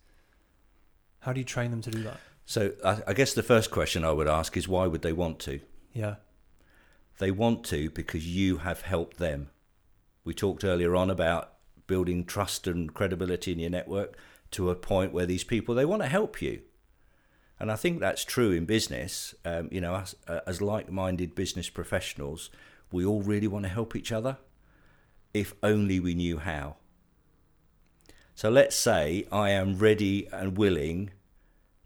How 1.22 1.34
do 1.34 1.40
you 1.40 1.46
train 1.46 1.72
them 1.72 1.82
to 1.82 1.92
do 1.92 2.04
that? 2.04 2.18
So 2.46 2.74
I, 2.84 3.02
I 3.08 3.14
guess 3.14 3.34
the 3.34 3.42
first 3.42 3.72
question 3.72 4.04
I 4.04 4.12
would 4.12 4.28
ask 4.28 4.56
is 4.58 4.68
why 4.68 4.86
would 4.86 5.02
they 5.02 5.14
want 5.14 5.40
to? 5.40 5.62
Yeah. 5.94 6.16
They 7.20 7.32
want 7.32 7.64
to 7.66 7.90
because 7.90 8.28
you 8.28 8.58
have 8.58 8.82
helped 8.82 9.18
them. 9.18 9.50
We 10.24 10.34
talked 10.34 10.64
earlier 10.64 10.96
on 10.96 11.10
about 11.10 11.54
building 11.88 12.26
trust 12.26 12.68
and 12.68 12.94
credibility 12.94 13.52
in 13.52 13.60
your 13.60 13.70
network 13.70 14.18
to 14.52 14.70
a 14.70 14.76
point 14.76 15.14
where 15.14 15.26
these 15.26 15.44
people 15.44 15.76
they 15.76 15.86
want 15.86 16.02
to 16.02 16.08
help 16.08 16.42
you. 16.42 16.62
And 17.60 17.72
I 17.72 17.76
think 17.76 18.00
that's 18.00 18.26
true 18.26 18.52
in 18.52 18.66
business. 18.66 19.36
Um, 19.46 19.70
you 19.72 19.82
know, 19.82 19.96
as, 19.96 20.16
uh, 20.28 20.40
as 20.46 20.62
like-minded 20.62 21.36
business 21.36 21.70
professionals, 21.70 22.50
we 22.92 23.06
all 23.06 23.22
really 23.22 23.48
want 23.48 23.64
to 23.64 23.70
help 23.70 23.96
each 23.96 24.12
other 24.12 24.38
if 25.34 25.54
only 25.64 26.00
we 26.00 26.14
knew 26.14 26.38
how. 26.38 26.76
So 28.36 28.50
let's 28.50 28.76
say 28.76 29.28
I 29.32 29.52
am 29.52 29.78
ready 29.78 30.28
and 30.32 30.58
willing 30.58 31.12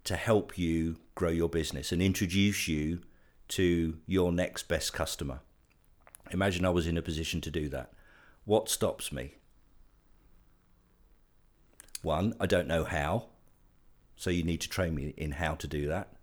to 0.03 0.15
help 0.15 0.57
you 0.57 0.97
grow 1.15 1.29
your 1.29 1.49
business 1.49 1.91
and 1.91 2.01
introduce 2.01 2.67
you 2.67 3.01
to 3.49 3.97
your 4.05 4.31
next 4.31 4.67
best 4.67 4.93
customer. 4.93 5.41
Imagine 6.31 6.65
I 6.65 6.69
was 6.69 6.87
in 6.87 6.97
a 6.97 7.01
position 7.01 7.41
to 7.41 7.51
do 7.51 7.69
that. 7.69 7.91
What 8.47 8.69
stops 8.69 9.11
me? 9.11 9.33
One, 12.01 12.33
I 12.39 12.45
don't 12.45 12.69
know 12.69 12.85
how. 12.85 13.25
So 14.15 14.29
you 14.29 14.41
need 14.41 14.61
to 14.61 14.69
train 14.69 14.95
me 14.95 15.13
in 15.17 15.33
how 15.33 15.55
to 15.55 15.67
do 15.67 15.85
that. 15.89 16.13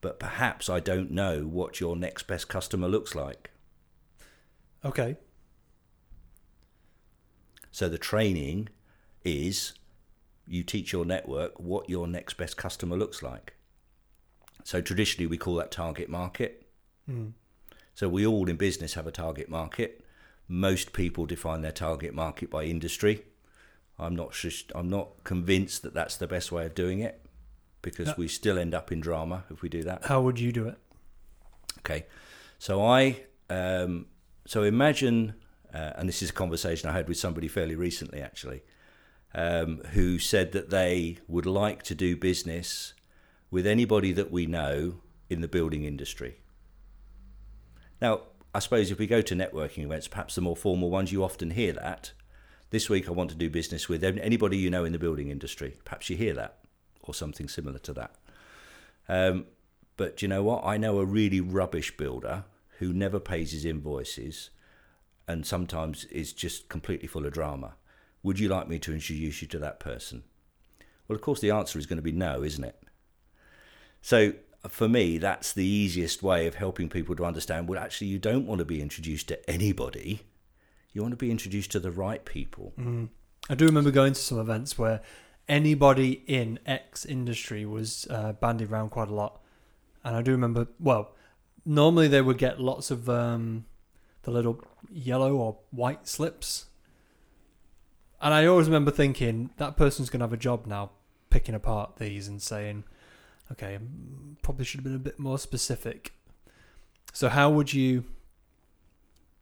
But 0.00 0.18
perhaps 0.18 0.68
I 0.68 0.80
don't 0.80 1.12
know 1.12 1.42
what 1.42 1.78
your 1.78 1.94
next 1.94 2.26
best 2.26 2.48
customer 2.48 2.88
looks 2.88 3.14
like. 3.14 3.52
Okay. 4.84 5.16
So 7.70 7.88
the 7.88 7.98
training 7.98 8.68
is 9.24 9.74
you 10.48 10.64
teach 10.64 10.92
your 10.92 11.04
network 11.04 11.60
what 11.60 11.88
your 11.88 12.08
next 12.08 12.36
best 12.36 12.56
customer 12.56 12.96
looks 12.96 13.22
like. 13.22 13.54
So 14.64 14.80
traditionally 14.80 15.28
we 15.28 15.38
call 15.38 15.54
that 15.54 15.70
target 15.70 16.08
market. 16.08 16.66
Mm. 17.08 17.34
So 17.94 18.08
we 18.08 18.26
all 18.26 18.48
in 18.48 18.56
business 18.56 18.94
have 18.94 19.06
a 19.06 19.12
target 19.12 19.48
market. 19.48 20.03
Most 20.48 20.92
people 20.92 21.26
define 21.26 21.62
their 21.62 21.72
target 21.72 22.14
market 22.14 22.50
by 22.50 22.64
industry. 22.64 23.24
I'm 23.98 24.14
not 24.14 24.32
just, 24.32 24.72
I'm 24.74 24.88
not 24.88 25.24
convinced 25.24 25.82
that 25.82 25.94
that's 25.94 26.16
the 26.16 26.26
best 26.26 26.52
way 26.52 26.66
of 26.66 26.74
doing 26.74 27.00
it 27.00 27.24
because 27.80 28.08
no. 28.08 28.14
we 28.18 28.28
still 28.28 28.58
end 28.58 28.74
up 28.74 28.90
in 28.90 29.00
drama 29.00 29.44
if 29.50 29.62
we 29.62 29.68
do 29.68 29.82
that. 29.84 30.04
How 30.06 30.20
would 30.20 30.38
you 30.40 30.52
do 30.52 30.66
it? 30.68 30.78
Okay. 31.80 32.06
So 32.58 32.84
I 32.84 33.24
um, 33.50 34.06
so 34.46 34.62
imagine, 34.62 35.34
uh, 35.72 35.92
and 35.96 36.08
this 36.08 36.22
is 36.22 36.30
a 36.30 36.32
conversation 36.32 36.88
I 36.88 36.92
had 36.92 37.08
with 37.08 37.16
somebody 37.16 37.48
fairly 37.48 37.76
recently, 37.76 38.20
actually, 38.20 38.62
um, 39.34 39.80
who 39.92 40.18
said 40.18 40.52
that 40.52 40.70
they 40.70 41.18
would 41.28 41.46
like 41.46 41.82
to 41.84 41.94
do 41.94 42.16
business 42.16 42.94
with 43.50 43.66
anybody 43.66 44.12
that 44.12 44.30
we 44.30 44.46
know 44.46 45.00
in 45.30 45.40
the 45.40 45.48
building 45.48 45.84
industry. 45.84 46.36
Now, 48.00 48.22
I 48.54 48.60
suppose 48.60 48.92
if 48.92 48.98
we 48.98 49.08
go 49.08 49.20
to 49.20 49.34
networking 49.34 49.84
events, 49.84 50.06
perhaps 50.06 50.36
the 50.36 50.40
more 50.40 50.56
formal 50.56 50.88
ones, 50.88 51.10
you 51.10 51.24
often 51.24 51.50
hear 51.50 51.72
that. 51.72 52.12
This 52.70 52.88
week, 52.88 53.08
I 53.08 53.12
want 53.12 53.30
to 53.30 53.36
do 53.36 53.50
business 53.50 53.88
with 53.88 54.04
anybody 54.04 54.56
you 54.56 54.70
know 54.70 54.84
in 54.84 54.92
the 54.92 54.98
building 54.98 55.28
industry. 55.28 55.76
Perhaps 55.84 56.08
you 56.08 56.16
hear 56.16 56.34
that, 56.34 56.58
or 57.02 57.14
something 57.14 57.48
similar 57.48 57.78
to 57.80 57.92
that. 57.94 58.14
Um, 59.08 59.46
but 59.96 60.22
you 60.22 60.28
know 60.28 60.44
what? 60.44 60.64
I 60.64 60.76
know 60.76 60.98
a 60.98 61.04
really 61.04 61.40
rubbish 61.40 61.96
builder 61.96 62.44
who 62.78 62.92
never 62.92 63.20
pays 63.20 63.52
his 63.52 63.64
invoices 63.64 64.50
and 65.26 65.46
sometimes 65.46 66.04
is 66.06 66.32
just 66.32 66.68
completely 66.68 67.08
full 67.08 67.26
of 67.26 67.32
drama. 67.32 67.74
Would 68.22 68.38
you 68.38 68.48
like 68.48 68.68
me 68.68 68.78
to 68.80 68.92
introduce 68.92 69.42
you 69.42 69.48
to 69.48 69.58
that 69.58 69.80
person? 69.80 70.22
Well, 71.08 71.16
of 71.16 71.22
course, 71.22 71.40
the 71.40 71.50
answer 71.50 71.78
is 71.78 71.86
going 71.86 71.98
to 71.98 72.02
be 72.02 72.12
no, 72.12 72.42
isn't 72.42 72.64
it? 72.64 72.80
So, 74.00 74.32
for 74.68 74.88
me, 74.88 75.18
that's 75.18 75.52
the 75.52 75.66
easiest 75.66 76.22
way 76.22 76.46
of 76.46 76.54
helping 76.54 76.88
people 76.88 77.14
to 77.16 77.24
understand 77.24 77.68
well, 77.68 77.78
actually, 77.78 78.08
you 78.08 78.18
don't 78.18 78.46
want 78.46 78.60
to 78.60 78.64
be 78.64 78.80
introduced 78.80 79.28
to 79.28 79.50
anybody, 79.50 80.20
you 80.92 81.02
want 81.02 81.12
to 81.12 81.16
be 81.16 81.30
introduced 81.30 81.70
to 81.72 81.80
the 81.80 81.90
right 81.90 82.24
people. 82.24 82.72
Mm. 82.78 83.08
I 83.48 83.54
do 83.54 83.66
remember 83.66 83.90
going 83.90 84.14
to 84.14 84.20
some 84.20 84.38
events 84.38 84.78
where 84.78 85.02
anybody 85.48 86.22
in 86.26 86.58
X 86.64 87.04
industry 87.04 87.66
was 87.66 88.06
uh, 88.08 88.32
bandied 88.32 88.70
around 88.70 88.90
quite 88.90 89.08
a 89.08 89.14
lot. 89.14 89.40
And 90.02 90.16
I 90.16 90.22
do 90.22 90.32
remember, 90.32 90.68
well, 90.78 91.14
normally 91.64 92.08
they 92.08 92.22
would 92.22 92.38
get 92.38 92.60
lots 92.60 92.90
of 92.90 93.08
um, 93.08 93.66
the 94.22 94.30
little 94.30 94.60
yellow 94.90 95.34
or 95.36 95.58
white 95.70 96.06
slips. 96.08 96.66
And 98.20 98.32
I 98.32 98.46
always 98.46 98.66
remember 98.66 98.90
thinking 98.90 99.50
that 99.58 99.76
person's 99.76 100.08
going 100.08 100.20
to 100.20 100.24
have 100.24 100.32
a 100.32 100.38
job 100.38 100.66
now 100.66 100.92
picking 101.28 101.54
apart 101.54 101.96
these 101.96 102.28
and 102.28 102.40
saying, 102.40 102.84
okay, 103.54 103.78
probably 104.42 104.64
should 104.64 104.78
have 104.78 104.84
been 104.84 104.94
a 104.94 104.98
bit 104.98 105.18
more 105.18 105.38
specific. 105.38 106.12
So, 107.12 107.28
how 107.28 107.50
would 107.50 107.72
you? 107.72 108.04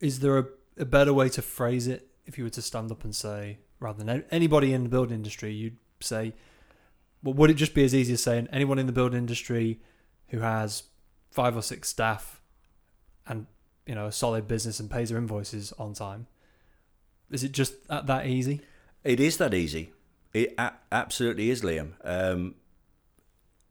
Is 0.01 0.21
there 0.21 0.39
a, 0.39 0.47
a 0.79 0.85
better 0.85 1.13
way 1.13 1.29
to 1.31 1.43
phrase 1.43 1.87
it 1.87 2.09
if 2.27 2.39
you 2.39 2.45
were 2.45 2.51
to 2.51 2.63
stand 2.63 2.91
up 2.91 3.05
and 3.05 3.15
say, 3.15 3.59
rather 3.81 4.03
than 4.03 4.25
anybody 4.31 4.73
in 4.73 4.85
the 4.85 4.89
building 4.89 5.15
industry, 5.15 5.53
you'd 5.53 5.77
say, 6.01 6.35
well, 7.23 7.35
would 7.35 7.51
it 7.51 7.55
just 7.55 7.75
be 7.75 7.85
as 7.85 7.95
easy 7.95 8.15
as 8.15 8.23
saying 8.23 8.49
anyone 8.53 8.79
in 8.79 8.87
the 8.87 8.93
building 8.93 9.19
industry 9.19 9.81
who 10.29 10.41
has 10.41 10.85
five 11.31 11.57
or 11.57 11.63
six 11.63 11.89
staff 11.89 12.41
and 13.27 13.47
you 13.87 13.95
know 13.95 14.07
a 14.07 14.13
solid 14.13 14.47
business 14.47 14.81
and 14.81 14.91
pays 14.91 15.09
their 15.09 15.19
invoices 15.19 15.73
on 15.79 15.95
time 15.95 16.27
is 17.31 17.43
it 17.43 17.53
just 17.53 17.89
that, 17.89 18.07
that 18.07 18.27
easy 18.27 18.61
it 19.05 19.19
is 19.19 19.39
that 19.39 19.55
easy 19.55 19.93
it 20.33 20.55
a- 20.59 20.73
absolutely 20.91 21.51
is 21.51 21.63
liam 21.63 21.93
um, 22.05 22.55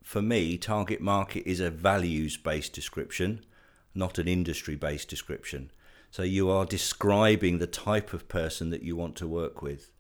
for 0.02 0.22
me 0.22 0.58
target 0.58 1.02
market 1.02 1.48
is 1.48 1.60
a 1.60 1.70
values 1.70 2.38
based 2.38 2.74
description 2.74 3.44
not 3.94 4.18
an 4.18 4.28
industry 4.28 4.76
based 4.76 5.10
description 5.10 5.72
so 6.10 6.24
you 6.24 6.50
are 6.50 6.66
describing 6.66 7.58
the 7.58 7.68
type 7.68 8.14
of 8.14 8.28
person 8.28 8.70
that 8.70 8.84
you 8.84 8.96
want 8.96 9.16
to 9.16 9.28
work 9.28 9.62
with 9.62 9.92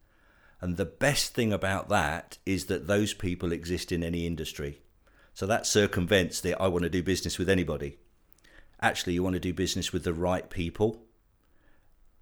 and 0.59 0.77
the 0.77 0.85
best 0.85 1.33
thing 1.33 1.51
about 1.51 1.89
that 1.89 2.37
is 2.45 2.65
that 2.65 2.87
those 2.87 3.13
people 3.13 3.51
exist 3.51 3.91
in 3.91 4.03
any 4.03 4.25
industry 4.25 4.81
so 5.33 5.45
that 5.45 5.65
circumvents 5.65 6.41
the 6.41 6.55
I 6.55 6.67
want 6.67 6.83
to 6.83 6.89
do 6.89 7.03
business 7.03 7.37
with 7.37 7.49
anybody. 7.49 7.97
Actually, 8.81 9.13
you 9.13 9.23
want 9.23 9.35
to 9.35 9.39
do 9.39 9.53
business 9.53 9.93
with 9.93 10.03
the 10.03 10.13
right 10.13 10.49
people, 10.49 11.03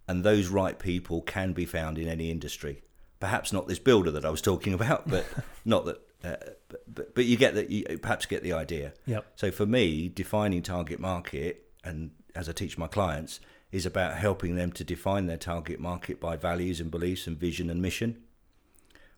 and 0.07 0.23
those 0.23 0.47
right 0.47 0.77
people 0.77 1.21
can 1.21 1.53
be 1.53 1.65
found 1.65 1.97
in 1.97 2.07
any 2.07 2.29
industry. 2.29 2.81
Perhaps 3.19 3.51
not 3.51 3.67
this 3.67 3.79
builder 3.79 4.11
that 4.11 4.25
I 4.25 4.29
was 4.29 4.41
talking 4.41 4.73
about, 4.73 5.09
but 5.09 5.25
not 5.65 5.85
that. 5.85 6.01
Uh, 6.23 6.35
but, 6.67 6.93
but 6.93 7.15
but 7.15 7.25
you 7.25 7.37
get 7.37 7.55
that. 7.55 7.69
You 7.69 7.97
perhaps 7.97 8.25
get 8.25 8.43
the 8.43 8.53
idea. 8.53 8.93
Yep. 9.05 9.25
So 9.35 9.51
for 9.51 9.65
me, 9.65 10.09
defining 10.09 10.61
target 10.61 10.99
market, 10.99 11.65
and 11.83 12.11
as 12.35 12.49
I 12.49 12.51
teach 12.51 12.77
my 12.77 12.87
clients, 12.87 13.39
is 13.71 13.85
about 13.85 14.17
helping 14.17 14.55
them 14.55 14.71
to 14.73 14.83
define 14.83 15.27
their 15.27 15.37
target 15.37 15.79
market 15.79 16.19
by 16.19 16.35
values 16.35 16.79
and 16.79 16.91
beliefs 16.91 17.27
and 17.27 17.37
vision 17.37 17.69
and 17.69 17.81
mission. 17.81 18.21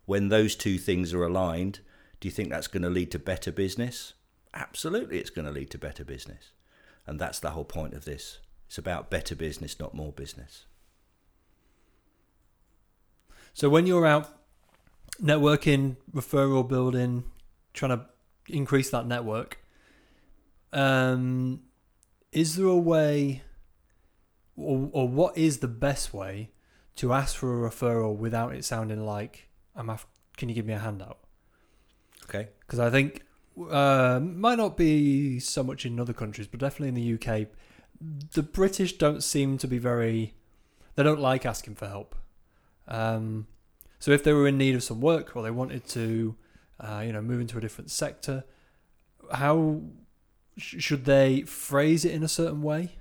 When 0.04 0.28
those 0.28 0.54
two 0.54 0.78
things 0.78 1.14
are 1.14 1.24
aligned, 1.24 1.80
do 2.20 2.28
you 2.28 2.32
think 2.32 2.50
that's 2.50 2.66
going 2.66 2.82
to 2.82 2.90
lead 2.90 3.10
to 3.12 3.18
better 3.18 3.50
business? 3.50 4.14
Absolutely, 4.54 5.18
it's 5.18 5.30
going 5.30 5.46
to 5.46 5.52
lead 5.52 5.70
to 5.70 5.78
better 5.78 6.04
business. 6.04 6.52
And 7.06 7.18
that's 7.18 7.40
the 7.40 7.50
whole 7.50 7.64
point 7.64 7.94
of 7.94 8.04
this. 8.04 8.38
It's 8.66 8.78
about 8.78 9.10
better 9.10 9.34
business, 9.34 9.80
not 9.80 9.94
more 9.94 10.12
business. 10.12 10.66
So 13.54 13.68
when 13.68 13.86
you're 13.86 14.06
out 14.06 14.41
networking, 15.22 15.96
referral 16.12 16.66
building, 16.66 17.24
trying 17.72 17.98
to 17.98 18.06
increase 18.48 18.90
that 18.90 19.06
network, 19.06 19.58
um, 20.72 21.60
is 22.32 22.56
there 22.56 22.66
a 22.66 22.76
way, 22.76 23.42
or, 24.56 24.88
or 24.92 25.08
what 25.08 25.36
is 25.36 25.58
the 25.58 25.68
best 25.68 26.12
way 26.14 26.50
to 26.96 27.12
ask 27.12 27.36
for 27.36 27.66
a 27.66 27.70
referral 27.70 28.16
without 28.16 28.54
it 28.54 28.64
sounding 28.64 29.04
like 29.04 29.48
I'm? 29.76 29.90
Af- 29.90 30.06
can 30.36 30.48
you 30.48 30.54
give 30.54 30.66
me 30.66 30.72
a 30.72 30.78
handout? 30.78 31.18
Okay. 32.24 32.48
Because 32.60 32.78
I 32.78 32.90
think 32.90 33.22
uh, 33.70 34.20
might 34.22 34.56
not 34.56 34.76
be 34.76 35.38
so 35.38 35.62
much 35.62 35.84
in 35.84 36.00
other 36.00 36.14
countries, 36.14 36.46
but 36.46 36.60
definitely 36.60 36.88
in 36.88 36.94
the 36.94 37.14
UK, 37.14 37.48
the 38.32 38.42
British 38.42 38.94
don't 38.94 39.22
seem 39.22 39.58
to 39.58 39.68
be 39.68 39.78
very. 39.78 40.34
They 40.94 41.02
don't 41.02 41.20
like 41.20 41.46
asking 41.46 41.76
for 41.76 41.86
help. 41.86 42.14
Um, 42.88 43.46
so 44.02 44.10
if 44.10 44.24
they 44.24 44.32
were 44.32 44.48
in 44.48 44.58
need 44.58 44.74
of 44.74 44.82
some 44.82 45.00
work 45.00 45.36
or 45.36 45.44
they 45.44 45.52
wanted 45.52 45.86
to, 45.90 46.34
uh, 46.80 47.04
you 47.06 47.12
know, 47.12 47.22
move 47.22 47.40
into 47.40 47.56
a 47.56 47.60
different 47.60 47.88
sector, 47.88 48.42
how 49.30 49.80
sh- 50.58 50.82
should 50.82 51.04
they 51.04 51.42
phrase 51.42 52.04
it 52.04 52.10
in 52.10 52.24
a 52.24 52.28
certain 52.28 52.62
way 52.62 52.96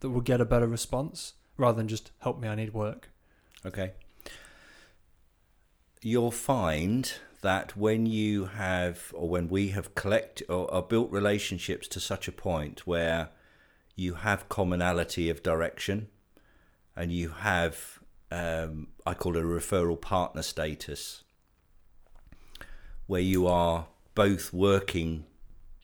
that 0.00 0.08
would 0.08 0.24
get 0.24 0.40
a 0.40 0.46
better 0.46 0.66
response 0.66 1.34
rather 1.58 1.76
than 1.76 1.88
just 1.88 2.10
"help 2.20 2.40
me, 2.40 2.48
I 2.48 2.54
need 2.54 2.72
work"? 2.72 3.10
Okay. 3.66 3.92
You'll 6.00 6.30
find 6.30 7.12
that 7.42 7.76
when 7.76 8.06
you 8.06 8.46
have, 8.46 9.12
or 9.14 9.28
when 9.28 9.46
we 9.46 9.68
have 9.68 9.94
collected 9.94 10.48
or, 10.48 10.72
or 10.72 10.80
built 10.82 11.10
relationships 11.10 11.86
to 11.88 12.00
such 12.00 12.28
a 12.28 12.32
point 12.32 12.86
where 12.86 13.28
you 13.94 14.14
have 14.14 14.48
commonality 14.48 15.28
of 15.28 15.42
direction 15.42 16.08
and 16.96 17.12
you 17.12 17.28
have, 17.28 17.99
um, 18.30 18.88
I 19.06 19.14
call 19.14 19.36
it 19.36 19.42
a 19.42 19.46
referral 19.46 20.00
partner 20.00 20.42
status, 20.42 21.24
where 23.06 23.20
you 23.20 23.46
are 23.46 23.86
both 24.14 24.52
working 24.52 25.24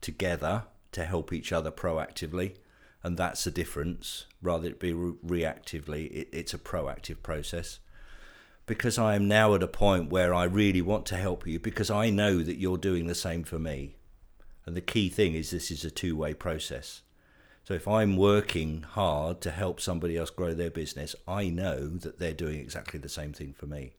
together 0.00 0.64
to 0.92 1.04
help 1.04 1.32
each 1.32 1.52
other 1.52 1.70
proactively. 1.70 2.56
And 3.02 3.16
that's 3.16 3.44
the 3.44 3.50
difference. 3.50 4.26
Rather 4.42 4.68
than 4.68 4.78
be 4.78 4.92
re- 4.92 5.42
reactively, 5.42 6.10
it, 6.10 6.28
it's 6.32 6.54
a 6.54 6.58
proactive 6.58 7.22
process 7.22 7.80
because 8.66 8.98
I 8.98 9.14
am 9.14 9.28
now 9.28 9.54
at 9.54 9.62
a 9.62 9.68
point 9.68 10.10
where 10.10 10.34
I 10.34 10.44
really 10.44 10.82
want 10.82 11.06
to 11.06 11.16
help 11.16 11.46
you 11.46 11.58
because 11.60 11.90
I 11.90 12.10
know 12.10 12.42
that 12.42 12.58
you're 12.58 12.76
doing 12.76 13.06
the 13.06 13.14
same 13.14 13.44
for 13.44 13.58
me. 13.58 13.96
And 14.66 14.76
the 14.76 14.80
key 14.80 15.08
thing 15.08 15.34
is 15.34 15.50
this 15.50 15.70
is 15.70 15.84
a 15.84 15.90
two 15.90 16.16
way 16.16 16.34
process. 16.34 17.02
So 17.66 17.74
if 17.74 17.88
I'm 17.88 18.16
working 18.16 18.82
hard 18.82 19.40
to 19.40 19.50
help 19.50 19.80
somebody 19.80 20.16
else 20.16 20.30
grow 20.30 20.54
their 20.54 20.70
business, 20.70 21.16
I 21.26 21.48
know 21.48 21.88
that 21.88 22.20
they're 22.20 22.32
doing 22.32 22.60
exactly 22.60 23.00
the 23.00 23.08
same 23.08 23.32
thing 23.32 23.54
for 23.54 23.66
me. 23.66 23.94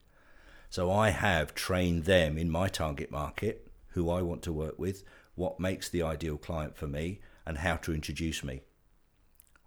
So 0.70 0.89
I 0.89 1.09
have 1.09 1.53
trained 1.53 2.05
them 2.05 2.38
in 2.38 2.49
my 2.49 2.70
target 2.70 3.11
market, 3.11 3.70
who 3.89 4.09
I 4.09 4.22
want 4.22 4.41
to 4.43 4.53
work 4.53 4.80
with, 4.80 5.03
what 5.36 5.59
makes 5.59 5.89
the 5.89 6.01
ideal 6.01 6.38
client 6.38 6.78
for 6.78 6.88
me, 6.88 7.20
and 7.45 7.57
how 7.57 7.76
to 7.76 7.93
introduce 7.93 8.41
me. 8.41 8.61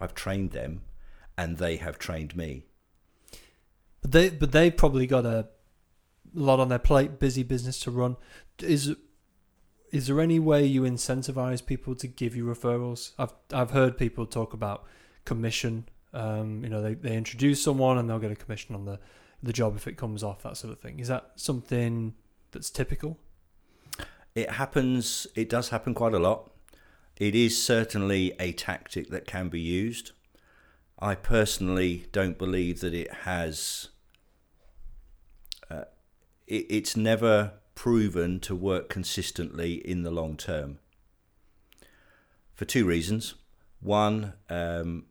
I've 0.01 0.15
trained 0.15 0.53
them 0.53 0.81
and 1.37 1.59
they 1.59 1.77
have 1.77 1.99
trained 1.99 2.35
me. 2.35 2.65
But 4.01 4.13
they 4.13 4.31
but 4.31 4.53
they've 4.53 4.75
probably 4.75 5.07
got 5.07 5.27
a 5.27 5.49
lot 6.33 6.59
on 6.59 6.71
their 6.71 6.79
plate, 6.79 7.19
busy 7.19 7.43
business 7.43 7.79
to 7.81 7.91
run. 7.91 8.17
Is 8.61 8.97
is 9.91 10.07
there 10.07 10.21
any 10.21 10.39
way 10.39 10.65
you 10.65 10.83
incentivize 10.83 11.65
people 11.65 11.95
to 11.97 12.07
give 12.07 12.37
you 12.37 12.45
referrals? 12.45 13.13
I've 13.19 13.33
I've 13.53 13.71
heard 13.71 13.99
people 13.99 14.27
talk 14.27 14.53
about 14.53 14.85
commission. 15.25 15.89
Um, 16.13 16.65
you 16.65 16.71
know, 16.71 16.83
they, 16.83 16.95
they 16.95 17.17
introduce 17.17 17.63
someone 17.63 17.99
and 17.99 18.09
they'll 18.09 18.19
get 18.19 18.33
a 18.33 18.37
commission 18.37 18.75
on 18.75 18.85
the 18.85 18.99
the 19.43 19.53
job 19.53 19.77
if 19.77 19.87
it 19.87 19.97
comes 19.97 20.23
off, 20.23 20.43
that 20.43 20.57
sort 20.57 20.73
of 20.73 20.81
thing. 20.81 21.01
Is 21.01 21.09
that 21.09 21.33
something 21.37 22.15
that's 22.53 22.71
typical? 22.71 23.19
It 24.35 24.51
happens. 24.51 25.27
It 25.35 25.49
does 25.49 25.71
happen 25.71 25.95
quite 25.95 26.15
a 26.15 26.19
lot. 26.19 26.51
It 27.17 27.35
is 27.35 27.63
certainly 27.63 28.35
a 28.39 28.53
tactic 28.53 29.11
that 29.11 29.27
can 29.27 29.49
be 29.49 29.61
used. 29.61 30.13
I 30.99 31.15
personally 31.15 32.07
don't 32.13 32.39
believe 32.39 32.81
that 32.81 32.95
it 32.95 33.13
has. 33.25 33.89
Uh, 35.71 35.85
it, 36.47 36.67
it's 36.69 36.97
never 36.97 37.53
proven 37.81 38.39
to 38.39 38.55
work 38.55 38.91
consistently 38.91 39.73
in 39.73 40.03
the 40.03 40.11
long 40.11 40.37
term. 40.37 40.79
For 42.55 42.67
two 42.67 42.85
reasons. 42.85 43.37
One, 43.81 44.35
um, 44.51 45.07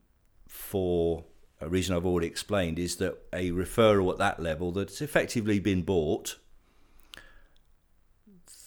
for 0.48 1.26
a 1.60 1.68
reason 1.68 1.96
I've 1.96 2.06
already 2.06 2.28
explained, 2.28 2.78
is 2.78 2.98
that 2.98 3.18
a 3.34 3.50
referral 3.50 4.12
at 4.12 4.20
that 4.20 4.40
level 4.40 4.72
that's 4.72 5.02
effectively 5.02 5.58
been 5.60 5.82
bought, 5.82 6.38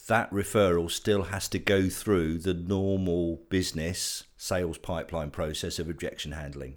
that 0.09 0.28
referral 0.32 0.90
still 0.90 1.22
has 1.22 1.46
to 1.50 1.61
go 1.61 1.88
through 1.88 2.38
the 2.38 2.55
normal 2.55 3.42
business 3.50 4.24
sales 4.36 4.78
pipeline 4.78 5.30
process 5.30 5.78
of 5.78 5.88
objection 5.88 6.32
handling. 6.32 6.76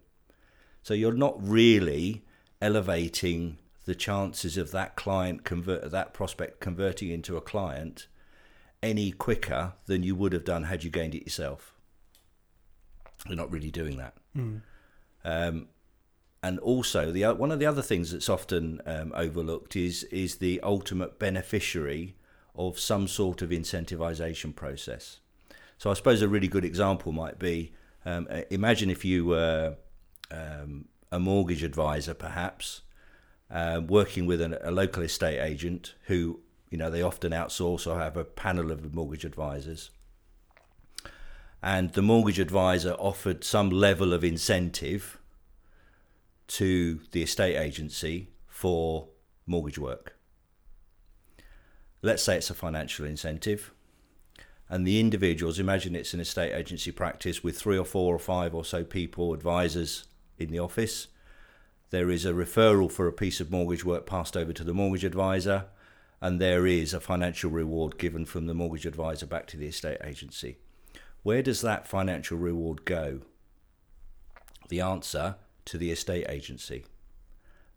So 0.84 0.94
you're 0.94 1.12
not 1.12 1.38
really 1.42 2.24
elevating 2.62 3.58
the 3.86 3.96
chances 3.96 4.58
of 4.58 4.72
that 4.72 4.96
client 4.96 5.44
convert 5.44 5.90
that 5.92 6.14
prospect 6.14 6.60
converting 6.60 7.10
into 7.10 7.38
a 7.38 7.42
client 7.42 8.08
any 8.84 9.12
quicker 9.12 9.74
than 9.86 10.04
you 10.04 10.16
would 10.16 10.34
have 10.34 10.44
done 10.44 10.64
had 10.64 10.84
you 10.84 10.90
gained 10.90 11.16
it 11.16 11.24
yourself. 11.24 11.74
You're 13.28 13.38
not 13.38 13.52
really 13.52 13.72
doing 13.72 13.98
that. 13.98 14.16
Mm. 14.36 14.62
Um, 15.24 15.68
and 16.44 16.60
also, 16.60 17.12
the 17.12 17.24
one 17.34 17.52
of 17.52 17.58
the 17.58 17.66
other 17.66 17.82
things 17.82 18.12
that's 18.12 18.30
often 18.30 18.80
um, 18.86 19.12
overlooked 19.16 19.76
is 19.76 20.04
is 20.06 20.36
the 20.36 20.60
ultimate 20.62 21.18
beneficiary 21.18 22.16
of 22.54 22.78
some 22.78 23.08
sort 23.08 23.42
of 23.42 23.50
incentivization 23.50 24.56
process. 24.56 25.20
So, 25.80 25.90
I 25.90 25.96
suppose 25.96 26.22
a 26.22 26.28
really 26.28 26.48
good 26.48 26.64
example 26.64 27.12
might 27.12 27.40
be: 27.40 27.74
um, 28.06 28.28
imagine 28.52 28.92
if 28.92 29.04
you 29.04 29.26
were 29.26 29.78
um, 30.30 30.86
a 31.12 31.20
mortgage 31.20 31.64
advisor, 31.64 32.14
perhaps, 32.14 32.82
uh, 33.50 33.82
working 33.88 34.26
with 34.26 34.42
an, 34.42 34.58
a 34.62 34.72
local 34.72 35.04
estate 35.04 35.40
agent 35.40 35.96
who, 36.06 36.40
you 36.70 36.78
know, 36.78 36.90
they 36.90 37.02
often 37.02 37.32
outsource 37.32 37.86
or 37.86 38.00
have 38.00 38.18
a 38.18 38.24
panel 38.24 38.72
of 38.72 38.94
mortgage 38.94 39.26
advisors. 39.26 39.92
And 41.62 41.94
the 41.94 42.02
mortgage 42.02 42.40
advisor 42.40 42.94
offered 42.94 43.44
some 43.44 43.70
level 43.70 44.14
of 44.14 44.24
incentive 44.24 45.20
to 46.48 47.00
the 47.12 47.24
estate 47.24 47.56
agency 47.56 48.30
for 48.48 49.10
mortgage 49.48 49.80
work. 49.80 50.16
Let's 52.02 52.22
say 52.24 52.38
it's 52.38 52.52
a 52.52 52.54
financial 52.54 53.06
incentive. 53.06 53.72
And 54.70 54.86
the 54.86 55.00
individuals, 55.00 55.60
imagine 55.60 55.96
it's 55.96 56.14
an 56.14 56.20
estate 56.20 56.54
agency 56.54 56.92
practice 56.92 57.44
with 57.44 57.58
three 57.58 57.78
or 57.78 57.86
four 57.86 58.16
or 58.16 58.20
five 58.20 58.54
or 58.54 58.66
so 58.66 58.84
people, 58.84 59.34
advisors 59.34 60.06
in 60.38 60.50
the 60.50 60.60
office. 60.60 61.08
There 61.92 62.10
is 62.10 62.26
a 62.26 62.34
referral 62.34 62.92
for 62.92 63.08
a 63.08 63.14
piece 63.14 63.40
of 63.40 63.52
mortgage 63.52 63.86
work 63.86 64.06
passed 64.06 64.36
over 64.36 64.52
to 64.54 64.64
the 64.64 64.74
mortgage 64.74 65.04
advisor, 65.04 65.66
and 66.20 66.42
there 66.42 66.66
is 66.66 66.94
a 66.94 67.00
financial 67.00 67.52
reward 67.52 67.98
given 67.98 68.26
from 68.26 68.48
the 68.48 68.54
mortgage 68.54 68.86
advisor 68.86 69.26
back 69.26 69.46
to 69.48 69.58
the 69.58 69.68
estate 69.68 70.00
agency. 70.04 70.58
Where 71.24 71.42
does 71.42 71.62
that 71.62 71.88
financial 71.88 72.38
reward 72.38 72.86
go? 72.86 73.22
The 74.70 74.82
answer 74.82 75.36
to 75.66 75.78
the 75.78 75.92
estate 75.92 76.26
agency, 76.30 76.86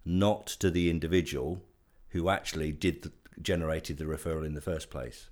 not 0.04 0.46
to 0.46 0.70
the 0.70 0.88
individual 0.88 1.62
who 2.10 2.28
actually 2.28 2.72
did 2.72 3.02
the, 3.02 3.12
generated 3.40 3.98
the 3.98 4.04
referral 4.04 4.46
in 4.46 4.54
the 4.54 4.60
first 4.60 4.90
place. 4.90 5.28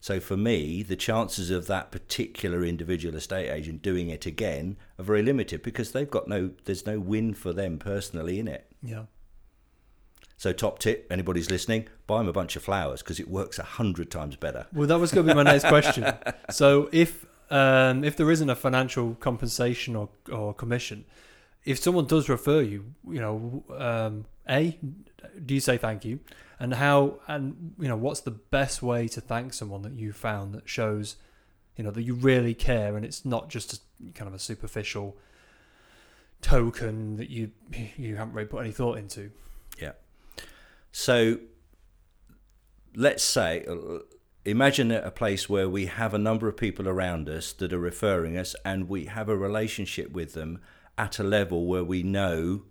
So 0.00 0.20
for 0.20 0.36
me, 0.36 0.82
the 0.82 0.96
chances 0.96 1.50
of 1.50 1.66
that 1.66 1.90
particular 1.90 2.64
individual 2.64 3.16
estate 3.16 3.50
agent 3.50 3.82
doing 3.82 4.08
it 4.08 4.26
again 4.26 4.76
are 4.98 5.04
very 5.04 5.22
limited 5.22 5.62
because 5.62 5.92
they've 5.92 6.10
got 6.10 6.28
no 6.28 6.50
there's 6.64 6.86
no 6.86 6.98
win 7.00 7.34
for 7.34 7.52
them 7.52 7.78
personally 7.78 8.38
in 8.38 8.48
it. 8.48 8.66
Yeah. 8.82 9.04
So 10.36 10.52
top 10.52 10.78
tip, 10.78 11.06
anybody's 11.10 11.50
listening, 11.50 11.88
buy 12.06 12.18
them 12.18 12.28
a 12.28 12.32
bunch 12.32 12.56
of 12.56 12.62
flowers 12.62 13.02
because 13.02 13.18
it 13.18 13.28
works 13.28 13.58
a 13.58 13.62
hundred 13.62 14.10
times 14.10 14.36
better. 14.36 14.66
Well, 14.72 14.86
that 14.86 14.98
was 14.98 15.10
going 15.10 15.26
to 15.26 15.32
be 15.32 15.36
my 15.36 15.42
next 15.42 15.66
question. 15.66 16.04
So 16.50 16.88
if 16.92 17.26
um, 17.50 18.04
if 18.04 18.16
there 18.16 18.30
isn't 18.30 18.48
a 18.48 18.54
financial 18.54 19.14
compensation 19.16 19.96
or 19.96 20.08
or 20.30 20.54
commission, 20.54 21.04
if 21.64 21.80
someone 21.80 22.06
does 22.06 22.28
refer 22.28 22.60
you, 22.60 22.94
you 23.08 23.20
know, 23.20 23.64
um, 23.76 24.26
a, 24.48 24.78
do 25.44 25.54
you 25.54 25.60
say 25.60 25.76
thank 25.76 26.04
you, 26.04 26.20
and 26.58 26.74
how, 26.74 27.20
and 27.26 27.74
you 27.78 27.88
know, 27.88 27.96
what's 27.96 28.20
the 28.20 28.30
best 28.30 28.82
way 28.82 29.08
to 29.08 29.20
thank 29.20 29.52
someone 29.52 29.82
that 29.82 29.92
you 29.92 30.12
found 30.12 30.54
that 30.54 30.68
shows, 30.68 31.16
you 31.76 31.84
know, 31.84 31.90
that 31.90 32.02
you 32.02 32.14
really 32.14 32.54
care, 32.54 32.96
and 32.96 33.04
it's 33.04 33.24
not 33.24 33.48
just 33.48 33.74
a, 33.74 34.12
kind 34.14 34.28
of 34.28 34.34
a 34.34 34.38
superficial 34.38 35.16
token 36.42 37.16
that 37.16 37.30
you 37.30 37.50
you 37.96 38.16
haven't 38.16 38.34
really 38.34 38.48
put 38.48 38.60
any 38.60 38.72
thought 38.72 38.98
into. 38.98 39.30
Yeah. 39.80 39.92
So 40.92 41.38
let's 42.94 43.22
say, 43.22 43.64
uh, 43.68 43.98
imagine 44.44 44.90
a 44.90 45.10
place 45.10 45.48
where 45.48 45.68
we 45.68 45.86
have 45.86 46.14
a 46.14 46.18
number 46.18 46.48
of 46.48 46.56
people 46.56 46.88
around 46.88 47.28
us 47.28 47.52
that 47.52 47.72
are 47.72 47.78
referring 47.78 48.36
us 48.38 48.56
and 48.64 48.88
we 48.88 49.04
have 49.06 49.28
a 49.28 49.36
relationship 49.36 50.12
with 50.12 50.32
them 50.32 50.60
at 50.96 51.18
a 51.18 51.22
level 51.22 51.66
where 51.66 51.84
we 51.84 52.02
know 52.02 52.62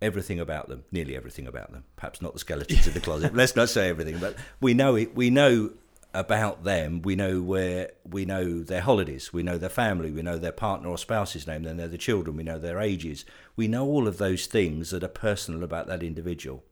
everything 0.00 0.40
about 0.40 0.68
them, 0.68 0.84
nearly 0.92 1.16
everything 1.16 1.46
about 1.46 1.72
them. 1.72 1.84
Perhaps 1.96 2.20
not 2.22 2.32
the 2.32 2.38
skeletons 2.38 2.86
in 2.86 2.94
the 2.94 3.00
closet. 3.00 3.34
Let's 3.34 3.56
not 3.56 3.68
say 3.68 3.88
everything, 3.88 4.18
but 4.18 4.36
we 4.60 4.74
know 4.74 4.96
it. 4.96 5.14
We 5.14 5.30
know 5.30 5.70
about 6.14 6.64
them. 6.64 7.02
We 7.02 7.14
know 7.14 7.42
where 7.42 7.90
we 8.08 8.24
know 8.24 8.62
their 8.62 8.80
holidays. 8.80 9.32
We 9.32 9.42
know 9.42 9.58
their 9.58 9.68
family. 9.68 10.10
We 10.10 10.22
know 10.22 10.38
their 10.38 10.52
partner 10.52 10.88
or 10.88 10.98
spouse's 10.98 11.46
name. 11.46 11.62
Then 11.62 11.76
know 11.76 11.88
the 11.88 11.98
children. 11.98 12.36
We 12.36 12.42
know 12.42 12.58
their 12.58 12.80
ages. 12.80 13.24
We 13.54 13.68
know 13.68 13.86
all 13.86 14.08
of 14.08 14.18
those 14.18 14.46
things 14.46 14.90
that 14.90 15.04
are 15.04 15.08
personal 15.08 15.62
about 15.62 15.86
that 15.88 16.02
individual. 16.02 16.64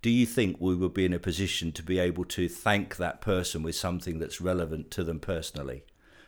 Do 0.00 0.10
you 0.10 0.26
think 0.26 0.58
we 0.60 0.76
would 0.76 0.94
be 0.94 1.04
in 1.04 1.12
a 1.12 1.18
position 1.18 1.72
to 1.72 1.82
be 1.82 1.98
able 1.98 2.24
to 2.26 2.48
thank 2.48 2.96
that 2.96 3.20
person 3.20 3.62
with 3.62 3.74
something 3.74 4.18
that's 4.18 4.40
relevant 4.40 4.90
to 4.92 5.02
them 5.02 5.18
personally? 5.18 5.84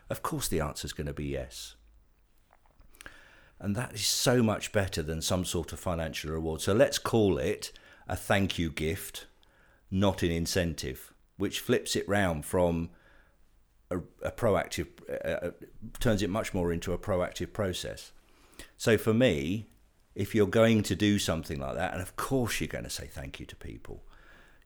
Of 0.09 0.23
course, 0.23 0.49
the 0.49 0.61
answer 0.61 0.87
is 0.87 0.93
going 0.93 1.07
to 1.07 1.13
be 1.13 1.27
yes. 1.27 1.77
And 3.61 3.77
that 3.77 3.93
is 3.93 4.07
so 4.07 4.43
much 4.43 4.73
better 4.73 5.03
than 5.03 5.21
some 5.21 5.45
sort 5.45 5.73
of 5.73 5.79
financial 5.79 6.33
reward. 6.33 6.63
So 6.63 6.73
let's 6.73 6.99
call 6.99 7.37
it 7.37 7.73
a 8.09 8.17
thank 8.17 8.59
you 8.59 8.71
gift, 8.71 9.27
not 9.91 10.23
an 10.23 10.31
incentive, 10.31 11.13
which 11.37 11.61
flips 11.61 11.95
it 11.95 12.09
round 12.09 12.47
from 12.47 12.89
a, 13.91 13.99
a 14.23 14.33
proactive, 14.33 14.87
uh, 15.09 15.47
uh, 15.47 15.51
turns 15.99 16.23
it 16.23 16.31
much 16.31 16.55
more 16.55 16.73
into 16.73 16.93
a 16.93 16.99
proactive 16.99 17.53
process. 17.53 18.13
So 18.79 18.97
for 18.97 19.13
me, 19.13 19.67
if 20.15 20.35
you're 20.35 20.47
going 20.47 20.83
to 20.85 20.97
do 20.97 21.19
something 21.19 21.61
like 21.61 21.75
that, 21.75 21.93
and 21.93 22.01
of 22.01 22.17
course 22.17 22.61
you're 22.61 22.69
going 22.69 22.85
to 22.85 22.91
say 22.91 23.07
thank 23.07 23.41
you 23.41 23.47
to 23.47 23.57
people, 23.57 24.03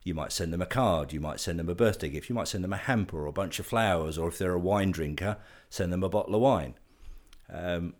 you 0.03 0.13
might 0.13 0.31
send 0.31 0.53
them 0.53 0.61
a 0.61 0.65
card, 0.67 1.11
you 1.11 1.19
might 1.19 1.39
send 1.39 1.59
them 1.59 1.67
a 1.67 1.75
birthday 1.75 2.09
gift, 2.09 2.29
you 2.29 2.35
might 2.35 2.47
send 2.47 2.63
them 2.63 2.73
a 2.73 2.77
hamper 2.77 3.23
or 3.23 3.25
a 3.25 3.33
bunch 3.33 3.59
of 3.59 3.65
flowers, 3.65 4.17
or 4.17 4.29
if 4.29 4.37
they're 4.37 4.53
a 4.53 4.59
wine 4.59 4.91
drinker, 4.91 5.37
send 5.69 5.91
them 5.91 6.03
a 6.03 6.09
bottle 6.09 6.35
of 6.35 6.41
wine. 6.41 6.75
Um, 7.51 7.95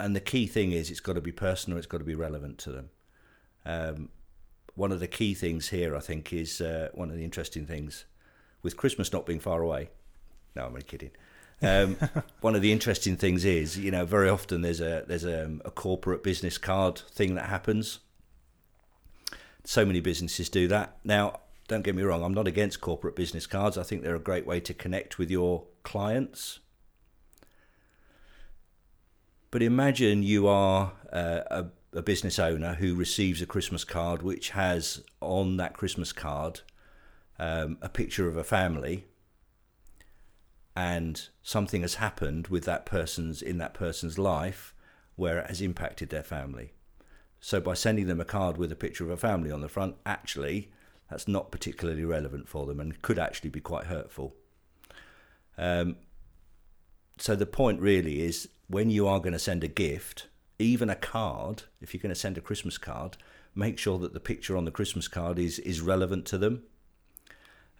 and 0.00 0.16
the 0.16 0.20
key 0.20 0.46
thing 0.46 0.72
is 0.72 0.90
it's 0.90 1.00
got 1.00 1.14
to 1.14 1.20
be 1.20 1.32
personal, 1.32 1.78
it's 1.78 1.86
got 1.86 1.98
to 1.98 2.04
be 2.04 2.14
relevant 2.14 2.58
to 2.58 2.72
them. 2.72 2.90
Um, 3.64 4.08
one 4.74 4.92
of 4.92 5.00
the 5.00 5.06
key 5.06 5.34
things 5.34 5.68
here, 5.68 5.94
I 5.94 6.00
think, 6.00 6.32
is 6.32 6.60
uh, 6.60 6.88
one 6.94 7.10
of 7.10 7.16
the 7.16 7.24
interesting 7.24 7.66
things 7.66 8.04
with 8.62 8.76
Christmas 8.76 9.12
not 9.12 9.26
being 9.26 9.40
far 9.40 9.62
away. 9.62 9.90
No, 10.56 10.62
I'm 10.62 10.68
only 10.68 10.82
kidding. 10.82 11.10
Um, 11.62 11.96
one 12.40 12.54
of 12.54 12.62
the 12.62 12.72
interesting 12.72 13.16
things 13.16 13.44
is, 13.44 13.78
you 13.78 13.90
know, 13.90 14.04
very 14.04 14.28
often 14.28 14.62
there's 14.62 14.80
a 14.80 15.04
there's 15.06 15.24
a, 15.24 15.58
a 15.64 15.70
corporate 15.70 16.22
business 16.22 16.58
card 16.58 16.98
thing 16.98 17.34
that 17.34 17.48
happens. 17.48 18.00
So 19.64 19.84
many 19.84 20.00
businesses 20.00 20.48
do 20.48 20.68
that. 20.68 20.96
Now, 21.04 21.40
don't 21.68 21.82
get 21.82 21.94
me 21.94 22.02
wrong, 22.02 22.24
I'm 22.24 22.34
not 22.34 22.48
against 22.48 22.80
corporate 22.80 23.14
business 23.14 23.46
cards. 23.46 23.76
I 23.76 23.82
think 23.82 24.02
they're 24.02 24.16
a 24.16 24.20
great 24.20 24.46
way 24.46 24.60
to 24.60 24.74
connect 24.74 25.18
with 25.18 25.30
your 25.30 25.64
clients. 25.82 26.60
But 29.50 29.62
imagine 29.62 30.22
you 30.22 30.46
are 30.46 30.92
uh, 31.12 31.40
a, 31.50 31.66
a 31.92 32.02
business 32.02 32.38
owner 32.38 32.74
who 32.74 32.94
receives 32.94 33.42
a 33.42 33.46
Christmas 33.46 33.84
card 33.84 34.22
which 34.22 34.50
has 34.50 35.02
on 35.20 35.56
that 35.56 35.74
Christmas 35.74 36.12
card 36.12 36.60
um, 37.38 37.78
a 37.82 37.88
picture 37.88 38.28
of 38.28 38.36
a 38.36 38.44
family 38.44 39.06
and 40.76 41.28
something 41.42 41.82
has 41.82 41.96
happened 41.96 42.46
with 42.46 42.64
that 42.64 42.86
person's 42.86 43.42
in 43.42 43.58
that 43.58 43.74
person's 43.74 44.18
life 44.18 44.72
where 45.16 45.40
it 45.40 45.48
has 45.48 45.60
impacted 45.60 46.10
their 46.10 46.22
family. 46.22 46.72
So 47.40 47.60
by 47.60 47.74
sending 47.74 48.06
them 48.06 48.20
a 48.20 48.24
card 48.24 48.56
with 48.56 48.70
a 48.70 48.76
picture 48.76 49.04
of 49.04 49.10
a 49.10 49.16
family 49.16 49.50
on 49.50 49.62
the 49.62 49.68
front, 49.68 49.96
actually 50.06 50.70
that's 51.10 51.26
not 51.26 51.50
particularly 51.50 52.04
relevant 52.04 52.48
for 52.48 52.66
them 52.66 52.78
and 52.78 53.02
could 53.02 53.18
actually 53.18 53.50
be 53.50 53.60
quite 53.60 53.86
hurtful. 53.86 54.36
Um, 55.58 55.96
so 57.18 57.34
the 57.34 57.46
point 57.46 57.80
really 57.80 58.22
is 58.22 58.48
when 58.70 58.88
you 58.88 59.08
are 59.08 59.18
going 59.18 59.32
to 59.32 59.38
send 59.38 59.64
a 59.64 59.68
gift, 59.68 60.28
even 60.58 60.88
a 60.88 60.94
card, 60.94 61.64
if 61.80 61.92
you're 61.92 62.00
going 62.00 62.14
to 62.14 62.20
send 62.20 62.38
a 62.38 62.40
Christmas 62.40 62.78
card, 62.78 63.16
make 63.52 63.78
sure 63.78 63.98
that 63.98 64.14
the 64.14 64.20
picture 64.20 64.56
on 64.56 64.64
the 64.64 64.70
Christmas 64.70 65.08
card 65.08 65.38
is 65.38 65.58
is 65.58 65.80
relevant 65.80 66.24
to 66.26 66.38
them. 66.38 66.62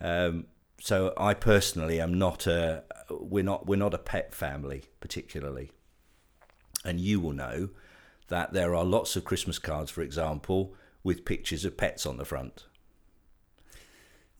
Um, 0.01 0.47
so 0.80 1.14
I 1.16 1.34
personally 1.34 2.01
am 2.01 2.18
not 2.18 2.47
a 2.47 2.82
we're 3.09 3.45
not 3.45 3.66
we're 3.66 3.76
not 3.76 3.95
a 3.95 3.99
pet 3.99 4.34
family 4.34 4.84
particularly, 4.99 5.70
and 6.84 7.01
you 7.01 7.20
will 7.20 7.34
know 7.34 7.68
that 8.26 8.53
there 8.53 8.74
are 8.74 8.84
lots 8.84 9.14
of 9.14 9.24
Christmas 9.24 9.59
cards, 9.61 9.91
for 9.91 10.03
example, 10.03 10.74
with 11.05 11.24
pictures 11.24 11.64
of 11.64 11.76
pets 11.76 12.05
on 12.05 12.16
the 12.16 12.24
front. 12.24 12.64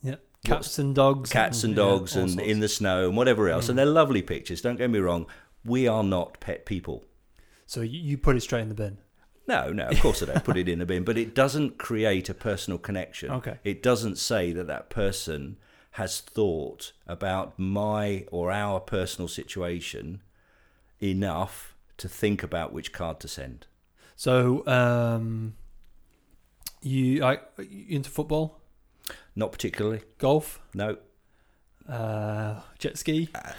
Yeah, 0.03 0.17
cats 0.45 0.79
and 0.79 0.95
dogs, 0.95 1.31
cats 1.31 1.63
and, 1.63 1.77
dogs, 1.77 2.17
yeah, 2.17 2.23
and 2.23 2.41
in 2.41 2.61
the 2.61 2.69
snow 2.69 3.07
and 3.07 3.17
whatever 3.17 3.49
else, 3.49 3.67
mm. 3.67 3.71
and 3.71 3.79
they're 3.79 3.87
lovely 3.87 4.23
pictures. 4.23 4.63
Don't 4.63 4.77
get 4.77 4.91
me 4.91 4.99
wrong, 4.99 5.27
we 5.65 5.87
are 5.87 6.03
not 6.03 6.41
pet 6.41 6.67
people. 6.67 7.05
So 7.67 7.81
you 7.83 8.19
put 8.19 8.37
it 8.37 8.41
straight 8.41 8.63
in 8.63 8.69
the 8.69 8.75
bin. 8.75 8.99
No, 9.47 9.73
no, 9.73 9.89
of 9.89 10.01
course 10.01 10.23
I 10.23 10.27
don't 10.27 10.45
put 10.45 10.57
it 10.57 10.69
in 10.69 10.79
the 10.79 10.87
bin, 10.87 11.03
but 11.05 11.19
it 11.19 11.35
doesn't 11.35 11.79
create 11.79 12.29
a 12.29 12.35
personal 12.35 12.79
connection. 12.79 13.31
Okay. 13.31 13.59
It 13.65 13.83
doesn't 13.83 14.17
say 14.19 14.53
that 14.53 14.67
that 14.69 14.91
person 14.91 15.57
has 15.93 16.21
thought 16.21 16.93
about 17.07 17.59
my 17.59 18.27
or 18.31 18.53
our 18.53 18.79
personal 18.79 19.27
situation 19.27 20.23
enough 21.01 21.75
to 21.97 22.09
think 22.09 22.43
about 22.43 22.73
which 22.73 22.93
card 22.93 23.19
to 23.21 23.29
send. 23.29 23.67
So, 24.15 24.67
um, 24.67 25.55
you 26.83 27.25
are 27.25 27.41
you 27.59 27.87
into 27.97 28.11
football? 28.11 28.61
Not 29.35 29.53
particularly. 29.53 30.03
Golf? 30.19 30.61
No. 30.75 30.97
Uh, 31.89 32.61
jet 32.79 32.99
ski? 32.99 33.29
Uh, 33.35 33.53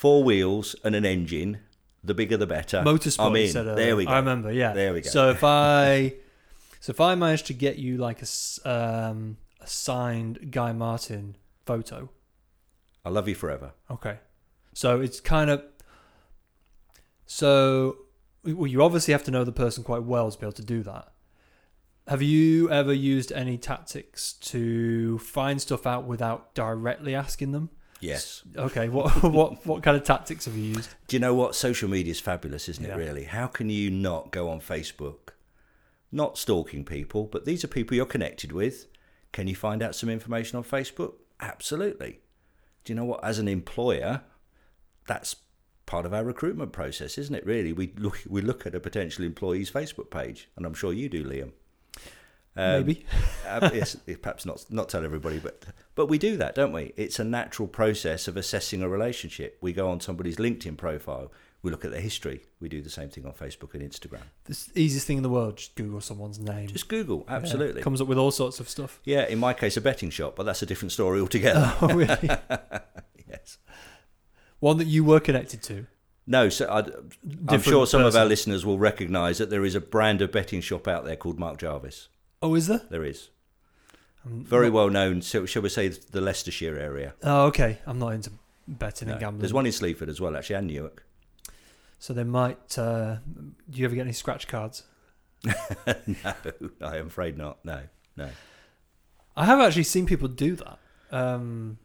four 0.00 0.24
wheels 0.24 0.74
and 0.82 0.94
an 0.94 1.04
engine. 1.04 1.60
The 2.02 2.14
bigger 2.14 2.38
the 2.38 2.46
better. 2.46 2.80
Motorsport. 2.80 3.26
I'm 3.26 3.36
in. 3.36 3.76
There 3.76 3.94
we 3.94 4.06
go. 4.06 4.10
I 4.10 4.16
remember. 4.16 4.50
Yeah. 4.50 4.72
There 4.72 4.94
we 4.94 5.02
go. 5.02 5.10
So 5.10 5.28
if 5.28 5.44
I, 5.44 6.14
so 6.80 6.92
if 6.92 7.00
I 7.02 7.14
managed 7.14 7.46
to 7.48 7.52
get 7.52 7.76
you 7.78 7.98
like 7.98 8.22
a, 8.22 8.68
um, 8.70 9.36
a 9.60 9.66
signed 9.66 10.50
Guy 10.50 10.72
Martin 10.72 11.36
photo. 11.66 12.08
I 13.04 13.10
love 13.10 13.28
you 13.28 13.34
forever. 13.34 13.72
Okay. 13.90 14.16
So 14.72 15.02
it's 15.02 15.20
kind 15.20 15.50
of 15.50 15.62
so 17.26 17.98
well, 18.42 18.66
you 18.66 18.82
obviously 18.82 19.12
have 19.12 19.24
to 19.24 19.30
know 19.30 19.44
the 19.44 19.52
person 19.52 19.84
quite 19.84 20.04
well 20.04 20.30
to 20.30 20.38
be 20.38 20.46
able 20.46 20.52
to 20.52 20.64
do 20.64 20.82
that. 20.84 21.12
Have 22.08 22.22
you 22.22 22.70
ever 22.70 22.94
used 22.94 23.32
any 23.32 23.58
tactics 23.58 24.32
to 24.32 25.18
find 25.18 25.60
stuff 25.60 25.86
out 25.86 26.06
without 26.06 26.54
directly 26.54 27.14
asking 27.14 27.52
them? 27.52 27.68
Yes. 28.00 28.42
Okay. 28.56 28.88
What 28.88 29.22
what 29.22 29.64
what 29.66 29.82
kind 29.82 29.96
of 29.96 30.04
tactics 30.04 30.46
have 30.46 30.56
you 30.56 30.64
used? 30.74 30.90
Do 31.06 31.16
you 31.16 31.20
know 31.20 31.34
what 31.34 31.54
social 31.54 31.88
media 31.88 32.10
is 32.12 32.20
fabulous, 32.20 32.68
isn't 32.68 32.84
Yeah. 32.84 32.94
it? 32.94 32.98
Really, 32.98 33.24
how 33.24 33.46
can 33.46 33.68
you 33.70 33.90
not 33.90 34.30
go 34.30 34.48
on 34.48 34.60
Facebook? 34.60 35.30
Not 36.12 36.38
stalking 36.38 36.84
people, 36.84 37.26
but 37.26 37.44
these 37.44 37.62
are 37.62 37.68
people 37.68 37.96
you're 37.96 38.06
connected 38.06 38.52
with. 38.52 38.86
Can 39.32 39.46
you 39.46 39.54
find 39.54 39.80
out 39.82 39.94
some 39.94 40.08
information 40.08 40.56
on 40.56 40.64
Facebook? 40.64 41.14
Absolutely. 41.38 42.20
Do 42.84 42.92
you 42.92 42.96
know 42.96 43.04
what? 43.04 43.22
As 43.22 43.38
an 43.38 43.46
employer, 43.46 44.22
that's 45.06 45.36
part 45.86 46.06
of 46.06 46.12
our 46.14 46.24
recruitment 46.24 46.72
process, 46.72 47.16
isn't 47.18 47.34
it? 47.34 47.46
Really, 47.46 47.72
we 47.72 47.92
look 47.96 48.20
we 48.28 48.40
look 48.40 48.66
at 48.66 48.74
a 48.74 48.80
potential 48.80 49.24
employee's 49.24 49.70
Facebook 49.70 50.10
page, 50.10 50.48
and 50.56 50.64
I'm 50.66 50.74
sure 50.74 50.92
you 50.92 51.08
do, 51.08 51.24
Liam. 51.24 51.52
Um, 52.56 52.86
Maybe. 52.86 53.06
uh, 53.46 53.70
yes, 53.72 53.96
perhaps 54.20 54.44
not 54.44 54.64
not 54.70 54.88
tell 54.88 55.04
everybody, 55.04 55.38
but 55.38 55.64
but 55.94 56.06
we 56.06 56.18
do 56.18 56.36
that, 56.36 56.54
don't 56.54 56.72
we? 56.72 56.92
It's 56.96 57.18
a 57.18 57.24
natural 57.24 57.68
process 57.68 58.28
of 58.28 58.36
assessing 58.36 58.82
a 58.82 58.88
relationship. 58.88 59.58
We 59.60 59.72
go 59.72 59.88
on 59.88 60.00
somebody's 60.00 60.36
LinkedIn 60.36 60.76
profile, 60.76 61.30
we 61.62 61.70
look 61.70 61.84
at 61.84 61.90
their 61.90 62.00
history. 62.00 62.42
We 62.58 62.68
do 62.68 62.80
the 62.80 62.90
same 62.90 63.10
thing 63.10 63.26
on 63.26 63.32
Facebook 63.32 63.74
and 63.74 63.82
Instagram. 63.82 64.22
The 64.44 64.56
easiest 64.74 65.06
thing 65.06 65.18
in 65.18 65.22
the 65.22 65.28
world, 65.28 65.58
just 65.58 65.74
Google 65.74 66.00
someone's 66.00 66.38
name. 66.38 66.68
Just 66.68 66.88
Google, 66.88 67.24
absolutely. 67.28 67.80
Yeah, 67.80 67.84
comes 67.84 68.00
up 68.00 68.08
with 68.08 68.18
all 68.18 68.30
sorts 68.30 68.60
of 68.60 68.68
stuff. 68.68 69.00
Yeah, 69.04 69.26
in 69.26 69.38
my 69.38 69.52
case, 69.52 69.76
a 69.76 69.80
betting 69.80 70.10
shop, 70.10 70.36
but 70.36 70.44
that's 70.44 70.62
a 70.62 70.66
different 70.66 70.92
story 70.92 71.20
altogether. 71.20 71.74
Oh, 71.82 71.88
really? 71.94 72.16
yes. 73.28 73.58
One 74.58 74.78
that 74.78 74.86
you 74.86 75.04
were 75.04 75.20
connected 75.20 75.62
to? 75.64 75.86
No, 76.26 76.48
so 76.48 76.66
i 76.66 76.78
am 77.54 77.60
sure 77.60 77.86
some 77.86 78.02
person. 78.02 78.06
of 78.06 78.16
our 78.16 78.24
listeners 78.24 78.64
will 78.64 78.78
recognise 78.78 79.38
that 79.38 79.50
there 79.50 79.64
is 79.64 79.74
a 79.74 79.80
brand 79.80 80.20
of 80.20 80.30
betting 80.30 80.60
shop 80.60 80.86
out 80.86 81.04
there 81.04 81.16
called 81.16 81.38
Mark 81.38 81.58
Jarvis. 81.58 82.08
Oh, 82.42 82.54
is 82.54 82.66
there? 82.68 82.82
There 82.90 83.04
is. 83.04 83.28
Very 84.24 84.68
well 84.70 84.90
known, 84.90 85.22
so 85.22 85.46
shall 85.46 85.62
we 85.62 85.68
say, 85.68 85.88
the 85.88 86.20
Leicestershire 86.20 86.78
area. 86.78 87.14
Oh, 87.22 87.46
okay. 87.46 87.78
I'm 87.86 87.98
not 87.98 88.10
into 88.14 88.30
betting 88.68 89.08
No. 89.08 89.14
and 89.14 89.20
gambling. 89.20 89.40
There's 89.40 89.52
one 89.52 89.66
in 89.66 89.72
Sleaford 89.72 90.08
as 90.08 90.20
well, 90.20 90.36
actually, 90.36 90.56
and 90.56 90.66
Newark. 90.66 91.04
So 91.98 92.12
they 92.14 92.24
might. 92.24 92.78
Uh, 92.78 93.16
do 93.68 93.78
you 93.78 93.84
ever 93.84 93.94
get 93.94 94.02
any 94.02 94.12
scratch 94.12 94.46
cards? 94.48 94.84
no, 95.44 95.54
I 96.82 96.96
am 96.96 97.06
afraid 97.06 97.36
not. 97.38 97.64
No, 97.64 97.80
no. 98.16 98.28
I 99.36 99.44
have 99.46 99.60
actually 99.60 99.84
seen 99.84 100.06
people 100.06 100.28
do 100.28 100.56
that. 100.56 100.78
Um, 101.10 101.78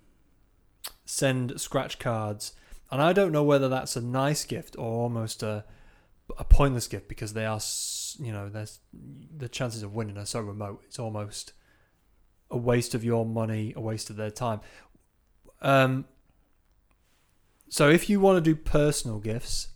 send 1.06 1.60
scratch 1.60 2.00
cards, 2.00 2.54
and 2.92 3.02
I 3.02 3.12
don't 3.14 3.32
know 3.32 3.44
whether 3.44 3.68
that's 3.70 3.96
a 3.96 4.02
nice 4.02 4.46
gift 4.46 4.78
or 4.78 5.02
almost 5.02 5.42
a 5.44 5.66
a 6.38 6.44
pointless 6.44 6.88
gift 6.88 7.08
because 7.08 7.34
they 7.34 7.46
are, 7.46 7.60
you 8.20 8.32
know, 8.32 8.50
there's 8.50 8.80
the 9.38 9.50
chances 9.50 9.84
of 9.84 9.94
winning 9.94 10.18
are 10.18 10.26
so 10.26 10.40
remote. 10.40 10.84
It's 10.86 11.00
almost 11.00 11.54
a 12.50 12.58
waste 12.58 12.94
of 12.94 13.04
your 13.04 13.26
money, 13.26 13.74
a 13.76 13.82
waste 13.82 14.10
of 14.10 14.16
their 14.16 14.32
time. 14.32 14.62
Um, 15.62 16.06
so 17.70 17.90
if 17.90 18.10
you 18.10 18.20
want 18.20 18.38
to 18.38 18.42
do 18.42 18.56
personal 18.56 19.20
gifts, 19.20 19.70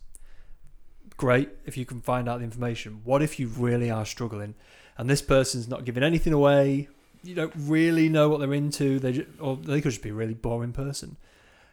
great. 1.16 1.50
If 1.66 1.76
you 1.76 1.84
can 1.84 2.00
find 2.00 2.28
out 2.28 2.38
the 2.38 2.44
information. 2.44 3.00
What 3.04 3.22
if 3.22 3.38
you 3.38 3.48
really 3.48 3.90
are 3.90 4.06
struggling, 4.06 4.54
and 4.96 5.10
this 5.10 5.22
person's 5.22 5.68
not 5.68 5.84
giving 5.84 6.02
anything 6.02 6.32
away? 6.32 6.88
You 7.22 7.34
don't 7.34 7.52
really 7.56 8.08
know 8.08 8.28
what 8.28 8.40
they're 8.40 8.54
into. 8.54 8.98
They 8.98 9.12
ju- 9.12 9.26
or 9.38 9.56
they 9.56 9.80
could 9.80 9.92
just 9.92 10.02
be 10.02 10.10
a 10.10 10.14
really 10.14 10.34
boring 10.34 10.72
person. 10.72 11.16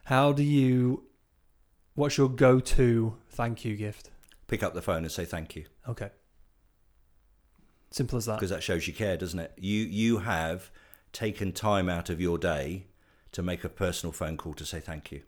How 0.05 0.33
do 0.33 0.43
you? 0.43 1.03
What's 1.95 2.17
your 2.17 2.29
go-to 2.29 3.15
thank 3.29 3.65
you 3.65 3.75
gift? 3.75 4.09
Pick 4.47 4.63
up 4.63 4.73
the 4.73 4.81
phone 4.81 5.03
and 5.03 5.11
say 5.11 5.25
thank 5.25 5.55
you 5.55 5.65
Okay. 5.89 6.09
Simple 7.91 8.17
as 8.17 8.25
that. 8.25 8.35
because 8.35 8.49
that 8.49 8.63
shows 8.63 8.87
you 8.87 8.93
care, 8.93 9.17
doesn't 9.17 9.39
it? 9.39 9.53
You 9.57 9.83
you 9.83 10.19
have 10.19 10.71
taken 11.13 11.51
time 11.51 11.89
out 11.89 12.09
of 12.09 12.19
your 12.19 12.37
day 12.37 12.85
to 13.31 13.41
make 13.41 13.63
a 13.63 13.69
personal 13.69 14.11
phone 14.11 14.37
call 14.37 14.53
to 14.55 14.65
say 14.65 14.79
thank 14.79 15.11
you. 15.11 15.23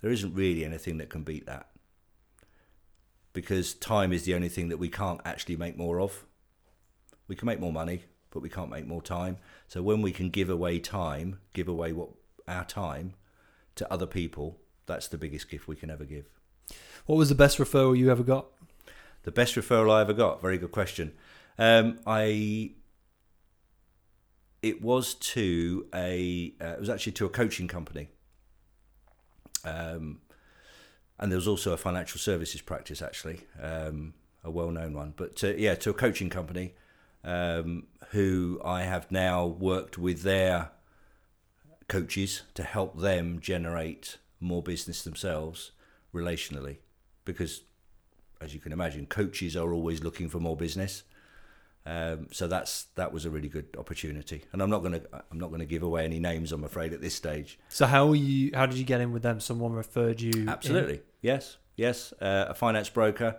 There 0.00 0.10
isn't 0.10 0.34
really 0.34 0.64
anything 0.64 0.98
that 0.98 1.08
can 1.08 1.22
beat 1.22 1.46
that 1.46 1.68
because 3.32 3.74
time 3.74 4.12
is 4.12 4.24
the 4.24 4.34
only 4.34 4.48
thing 4.48 4.68
that 4.68 4.78
we 4.78 4.88
can't 4.88 5.20
actually 5.24 5.56
make 5.56 5.76
more 5.76 6.00
of. 6.00 6.24
We 7.28 7.36
can 7.36 7.46
make 7.46 7.60
more 7.60 7.72
money, 7.72 8.04
but 8.30 8.40
we 8.40 8.48
can't 8.48 8.70
make 8.70 8.86
more 8.86 9.02
time. 9.02 9.38
So 9.68 9.82
when 9.82 10.02
we 10.02 10.12
can 10.12 10.30
give 10.30 10.48
away 10.48 10.78
time, 10.78 11.40
give 11.52 11.68
away 11.68 11.92
what 11.92 12.10
our 12.46 12.64
time 12.64 13.14
to 13.76 13.92
other 13.92 14.06
people, 14.06 14.58
that's 14.86 15.08
the 15.08 15.18
biggest 15.18 15.50
gift 15.50 15.66
we 15.66 15.76
can 15.76 15.90
ever 15.90 16.04
give. 16.04 16.26
What 17.06 17.16
was 17.16 17.28
the 17.28 17.34
best 17.34 17.58
referral 17.58 17.96
you 17.96 18.10
ever 18.10 18.22
got? 18.22 18.46
The 19.24 19.32
best 19.32 19.54
referral 19.54 19.90
I 19.90 20.02
ever 20.02 20.12
got. 20.12 20.40
Very 20.40 20.58
good 20.58 20.72
question. 20.72 21.12
Um, 21.58 22.00
I 22.06 22.72
it 24.62 24.80
was 24.82 25.14
to 25.14 25.86
a 25.94 26.54
uh, 26.60 26.74
it 26.74 26.80
was 26.80 26.88
actually 26.88 27.12
to 27.12 27.26
a 27.26 27.28
coaching 27.28 27.68
company. 27.68 28.08
Um, 29.64 30.20
and 31.18 31.30
there 31.30 31.36
was 31.36 31.48
also 31.48 31.72
a 31.72 31.76
financial 31.76 32.18
services 32.18 32.60
practice 32.60 33.00
actually, 33.00 33.40
um, 33.62 34.14
a 34.42 34.50
well-known 34.50 34.94
one. 34.94 35.14
But 35.16 35.36
to, 35.36 35.58
yeah, 35.58 35.74
to 35.76 35.90
a 35.90 35.94
coaching 35.94 36.28
company 36.28 36.74
um, 37.22 37.86
who 38.10 38.60
I 38.64 38.82
have 38.82 39.10
now 39.10 39.46
worked 39.46 39.96
with 39.96 40.22
their 40.22 40.70
coaches 41.88 42.42
to 42.54 42.62
help 42.62 42.98
them 42.98 43.38
generate 43.40 44.18
more 44.40 44.62
business 44.62 45.02
themselves 45.02 45.72
relationally, 46.12 46.78
because 47.24 47.62
as 48.40 48.52
you 48.52 48.60
can 48.60 48.72
imagine, 48.72 49.06
coaches 49.06 49.56
are 49.56 49.72
always 49.72 50.02
looking 50.02 50.28
for 50.28 50.40
more 50.40 50.56
business. 50.56 51.04
Um, 51.86 52.28
so 52.32 52.46
that's 52.46 52.84
that 52.94 53.12
was 53.12 53.26
a 53.26 53.30
really 53.30 53.48
good 53.48 53.76
opportunity, 53.78 54.44
and 54.52 54.62
I'm 54.62 54.70
not 54.70 54.82
gonna 54.82 55.02
I'm 55.30 55.38
not 55.38 55.50
gonna 55.50 55.66
give 55.66 55.82
away 55.82 56.04
any 56.04 56.18
names. 56.18 56.50
I'm 56.50 56.64
afraid 56.64 56.94
at 56.94 57.02
this 57.02 57.14
stage. 57.14 57.58
So 57.68 57.84
how 57.84 58.06
were 58.06 58.14
you? 58.16 58.52
How 58.54 58.64
did 58.64 58.78
you 58.78 58.84
get 58.84 59.02
in 59.02 59.12
with 59.12 59.22
them? 59.22 59.38
Someone 59.38 59.72
referred 59.72 60.20
you. 60.20 60.32
in? 60.32 60.48
Absolutely, 60.48 61.02
yes, 61.20 61.58
yes. 61.76 62.14
Uh, 62.22 62.46
a 62.48 62.54
finance 62.54 62.88
broker 62.88 63.36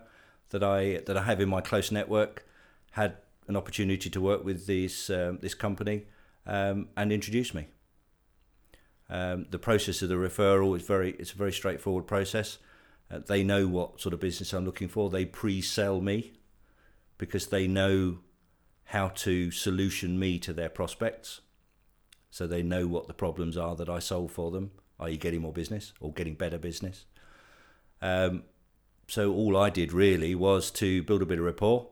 that 0.50 0.64
I 0.64 1.02
that 1.08 1.18
I 1.18 1.24
have 1.24 1.42
in 1.42 1.50
my 1.50 1.62
close 1.62 1.92
network 1.92 2.46
had 2.92 3.18
an 3.48 3.56
opportunity 3.56 4.12
to 4.12 4.22
work 4.22 4.46
with 4.46 4.68
this 4.68 5.10
um, 5.10 5.40
this 5.42 5.56
company 5.56 6.04
um, 6.46 6.90
and 6.96 7.12
introduced 7.12 7.56
me. 7.56 7.68
Um, 9.10 9.48
the 9.50 9.60
process 9.60 10.02
of 10.02 10.10
the 10.10 10.16
referral 10.16 10.76
is 10.78 10.84
very 10.84 11.12
it's 11.18 11.34
a 11.34 11.36
very 11.36 11.52
straightforward 11.52 12.06
process. 12.06 12.60
Uh, 13.10 13.20
they 13.26 13.44
know 13.44 13.68
what 13.68 14.02
sort 14.02 14.14
of 14.14 14.20
business 14.20 14.54
I'm 14.54 14.66
looking 14.66 14.88
for. 14.88 15.10
They 15.10 15.26
pre-sell 15.26 16.02
me 16.02 16.34
because 17.18 17.48
they 17.48 17.68
know 17.68 18.20
how 18.86 19.10
to 19.10 19.52
solution 19.52 20.20
me 20.20 20.40
to 20.40 20.54
their 20.54 20.70
prospects. 20.70 21.42
So 22.30 22.48
they 22.48 22.62
know 22.62 22.88
what 22.88 23.08
the 23.08 23.14
problems 23.14 23.58
are 23.58 23.76
that 23.76 23.90
I 23.90 24.00
solve 24.00 24.32
for 24.32 24.52
them, 24.52 24.72
i.e., 25.00 25.18
getting 25.18 25.42
more 25.42 25.54
business 25.54 25.94
or 26.00 26.14
getting 26.14 26.36
better 26.36 26.58
business. 26.58 27.06
Um, 28.02 28.44
so 29.08 29.34
all 29.34 29.58
I 29.58 29.70
did 29.70 29.94
really 29.94 30.36
was 30.36 30.72
to 30.72 31.04
build 31.04 31.22
a 31.22 31.26
bit 31.26 31.40
of 31.40 31.46
rapport, 31.46 31.88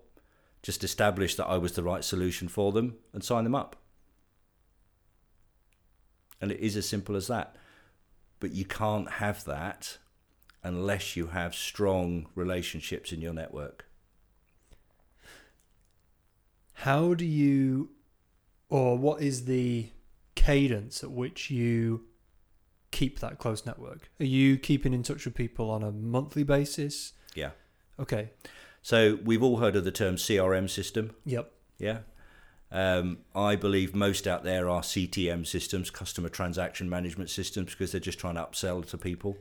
just 0.62 0.84
establish 0.84 1.36
that 1.36 1.48
I 1.48 1.58
was 1.58 1.74
the 1.74 1.84
right 1.84 2.04
solution 2.04 2.48
for 2.48 2.72
them, 2.72 2.96
and 3.14 3.24
sign 3.24 3.44
them 3.44 3.56
up. 3.56 3.76
And 6.42 6.52
it 6.52 6.60
is 6.60 6.76
as 6.76 6.88
simple 6.88 7.16
as 7.16 7.28
that. 7.28 7.56
But 8.40 8.52
you 8.52 8.66
can't 8.66 9.10
have 9.12 9.46
that 9.46 9.98
unless 10.64 11.16
you 11.16 11.28
have 11.28 11.56
strong 11.56 12.28
relationships 12.36 13.12
in 13.12 13.22
your 13.22 13.34
network. 13.34 13.86
How 16.74 17.14
do 17.14 17.26
you, 17.26 17.90
or 18.70 18.98
what 18.98 19.22
is 19.22 19.46
the 19.46 19.90
cadence 20.36 21.04
at 21.04 21.12
which 21.12 21.50
you 21.50 22.06
keep 22.92 23.20
that 23.20 23.40
close 23.40 23.66
network? 23.66 24.10
Are 24.20 24.26
you 24.26 24.58
keeping 24.58 24.94
in 24.94 25.04
touch 25.04 25.26
with 25.26 25.36
people 25.36 25.70
on 25.70 25.84
a 25.84 25.92
monthly 25.92 26.44
basis? 26.44 27.14
Yeah. 27.36 27.52
Okay. 28.00 28.32
So 28.82 29.20
we've 29.24 29.44
all 29.44 29.58
heard 29.58 29.76
of 29.76 29.84
the 29.86 29.92
term 29.92 30.16
CRM 30.16 30.70
system. 30.70 31.16
Yep. 31.26 31.52
Yeah. 31.80 32.00
Um, 32.72 33.20
I 33.36 33.56
believe 33.56 33.94
most 33.94 34.28
out 34.28 34.44
there 34.44 34.68
are 34.68 34.82
CTM 34.82 35.46
systems, 35.46 35.92
customer 35.92 36.28
transaction 36.28 36.90
management 36.90 37.30
systems, 37.30 37.72
because 37.72 37.92
they're 37.92 38.02
just 38.02 38.20
trying 38.20 38.36
to 38.36 38.42
upsell 38.42 38.86
to 38.90 38.98
people. 38.98 39.38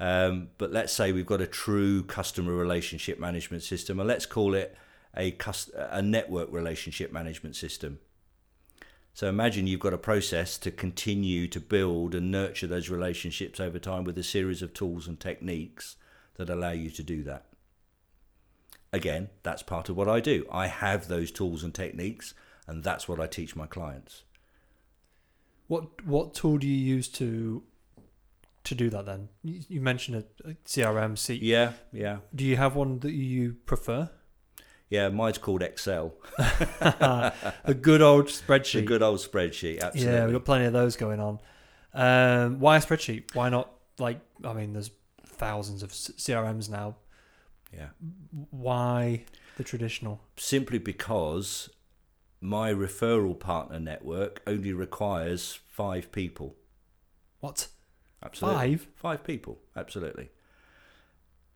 Um, 0.00 0.48
but 0.58 0.72
let's 0.72 0.92
say 0.92 1.12
we've 1.12 1.26
got 1.26 1.40
a 1.40 1.46
true 1.46 2.02
customer 2.02 2.52
relationship 2.52 3.20
management 3.20 3.62
system, 3.62 4.00
and 4.00 4.08
let's 4.08 4.26
call 4.26 4.54
it 4.54 4.76
a 5.16 5.36
a 5.74 6.02
network 6.02 6.52
relationship 6.52 7.12
management 7.12 7.56
system. 7.56 7.98
So 9.12 9.28
imagine 9.28 9.66
you've 9.66 9.80
got 9.80 9.92
a 9.92 9.98
process 9.98 10.56
to 10.58 10.70
continue 10.70 11.48
to 11.48 11.60
build 11.60 12.14
and 12.14 12.30
nurture 12.30 12.68
those 12.68 12.88
relationships 12.88 13.58
over 13.58 13.78
time 13.78 14.04
with 14.04 14.16
a 14.18 14.22
series 14.22 14.62
of 14.62 14.72
tools 14.72 15.08
and 15.08 15.18
techniques 15.18 15.96
that 16.36 16.48
allow 16.48 16.70
you 16.70 16.90
to 16.90 17.02
do 17.02 17.22
that 17.24 17.46
again, 18.92 19.28
that's 19.42 19.62
part 19.62 19.88
of 19.88 19.96
what 19.96 20.08
I 20.08 20.20
do. 20.20 20.46
I 20.50 20.66
have 20.66 21.08
those 21.08 21.30
tools 21.30 21.62
and 21.62 21.74
techniques, 21.74 22.34
and 22.66 22.82
that's 22.82 23.08
what 23.08 23.20
I 23.20 23.26
teach 23.26 23.56
my 23.56 23.66
clients. 23.66 24.22
What 25.68 26.04
what 26.04 26.34
tool 26.34 26.58
do 26.58 26.66
you 26.66 26.76
use 26.96 27.08
to 27.10 27.62
to 28.64 28.74
do 28.74 28.90
that? 28.90 29.06
Then 29.06 29.28
you, 29.42 29.60
you 29.68 29.80
mentioned 29.80 30.24
a, 30.44 30.50
a 30.50 30.54
CRM. 30.64 31.16
C- 31.16 31.38
Yeah, 31.40 31.72
yeah, 31.92 32.18
Do 32.34 32.44
you 32.44 32.56
have 32.56 32.74
one 32.74 32.98
that 33.00 33.12
you 33.12 33.54
prefer? 33.66 34.10
Yeah. 34.90 35.08
Mine's 35.08 35.38
called 35.38 35.62
Excel, 35.62 36.12
a 36.38 37.74
good 37.80 38.02
old 38.02 38.26
it's 38.26 38.40
a 38.40 38.44
spreadsheet. 38.44 38.84
good 38.84 39.02
old 39.02 39.18
spreadsheet. 39.20 39.80
Absolutely. 39.80 40.12
Yeah, 40.14 40.24
we've 40.26 40.34
got 40.34 40.44
plenty 40.44 40.66
of 40.66 40.72
those 40.72 40.96
going 40.96 41.20
on. 41.20 41.38
Um, 41.94 42.60
why 42.60 42.76
a 42.76 42.80
spreadsheet? 42.80 43.34
Why 43.34 43.48
not 43.48 43.70
like? 43.98 44.20
I 44.44 44.52
mean, 44.52 44.72
there's 44.74 44.90
thousands 45.24 45.82
of 45.82 45.90
CRMs 45.90 46.68
now. 46.68 46.96
yeah. 47.72 47.88
Why 48.50 49.24
the 49.56 49.64
traditional? 49.64 50.20
Simply 50.36 50.78
because 50.78 51.70
my 52.40 52.72
referral 52.72 53.38
partner 53.38 53.78
network 53.80 54.42
only 54.46 54.72
requires 54.72 55.58
five 55.68 56.10
people. 56.12 56.56
What 57.40 57.68
Absolutely. 58.22 58.58
five? 58.76 58.88
Five 58.94 59.24
people, 59.24 59.58
absolutely. 59.76 60.28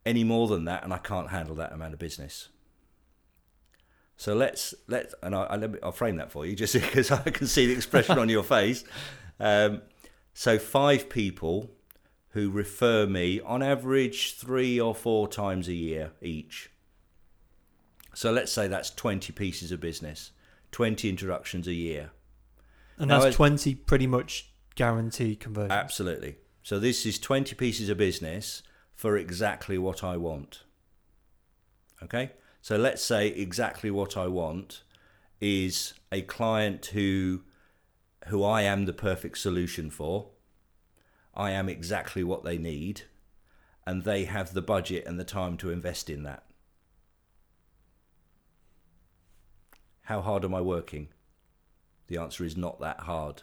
Any 0.07 0.25
more 0.25 0.49
than 0.49 0.65
that, 0.67 0.83
and 0.85 0.93
I 0.93 0.99
can't 0.99 1.31
handle 1.31 1.55
that 1.57 1.73
amount 1.73 1.93
of 1.95 1.99
business. 1.99 2.49
So 4.17 4.35
let's 4.35 4.75
let 4.87 5.13
and 5.23 5.35
I, 5.35 5.43
I 5.45 5.57
let 5.57 5.73
me, 5.73 5.79
I'll 5.83 5.93
frame 5.93 6.17
that 6.17 6.31
for 6.31 6.47
you 6.47 6.55
just 6.55 6.75
because 6.75 7.11
I 7.11 7.19
can 7.23 7.47
see 7.47 7.67
the 7.67 7.73
expression 7.73 8.19
on 8.19 8.29
your 8.29 8.45
face. 8.45 8.85
Um, 9.41 9.83
so 10.33 10.61
five 10.61 11.09
people 11.11 11.73
who 12.29 12.49
refer 12.49 13.05
me 13.05 13.41
on 13.41 13.65
average 13.65 14.37
three 14.37 14.81
or 14.81 14.95
four 14.95 15.27
times 15.27 15.67
a 15.67 15.73
year 15.73 16.13
each. 16.23 16.71
So 18.15 18.31
let's 18.31 18.53
say 18.53 18.69
that's 18.69 18.91
twenty 18.91 19.33
pieces 19.33 19.73
of 19.73 19.81
business, 19.81 20.31
twenty 20.71 21.09
introductions 21.09 21.67
a 21.67 21.73
year. 21.73 22.13
And 22.97 23.09
Now, 23.09 23.23
that's 23.23 23.35
twenty 23.35 23.75
pretty 23.75 24.07
much 24.07 24.53
guaranteed 24.77 25.41
conversions. 25.41 25.73
Absolutely. 25.73 26.37
So 26.63 26.79
this 26.79 27.05
is 27.05 27.19
20 27.19 27.55
pieces 27.57 27.89
of 27.91 27.99
business 27.99 28.63
for 28.95 29.17
exactly 29.17 29.79
what 29.79 30.03
I 30.03 30.17
want. 30.17 30.63
Okay? 32.03 32.33
So 32.65 32.79
let's 32.79 33.05
say 33.05 33.29
exactly 33.29 33.91
what 33.91 34.17
I 34.17 34.27
want 34.27 34.85
is 35.39 35.93
a 36.11 36.23
client 36.23 36.87
who 36.95 37.43
who 38.29 38.43
I 38.43 38.63
am 38.63 38.87
the 38.87 38.95
perfect 38.95 39.37
solution 39.37 39.91
for. 39.91 40.31
I 41.35 41.51
am 41.51 41.69
exactly 41.69 42.25
what 42.25 42.43
they 42.43 42.57
need, 42.57 43.03
and 43.87 44.03
they 44.05 44.25
have 44.25 44.55
the 44.55 44.63
budget 44.63 45.05
and 45.07 45.21
the 45.21 45.25
time 45.25 45.59
to 45.59 45.71
invest 45.71 46.09
in 46.09 46.23
that. 46.23 46.45
How 50.05 50.23
hard 50.23 50.43
am 50.43 50.55
I 50.55 50.63
working? 50.63 51.09
The 52.07 52.17
answer 52.17 52.47
is 52.47 52.57
not 52.57 52.81
that 52.81 53.01
hard. 53.01 53.43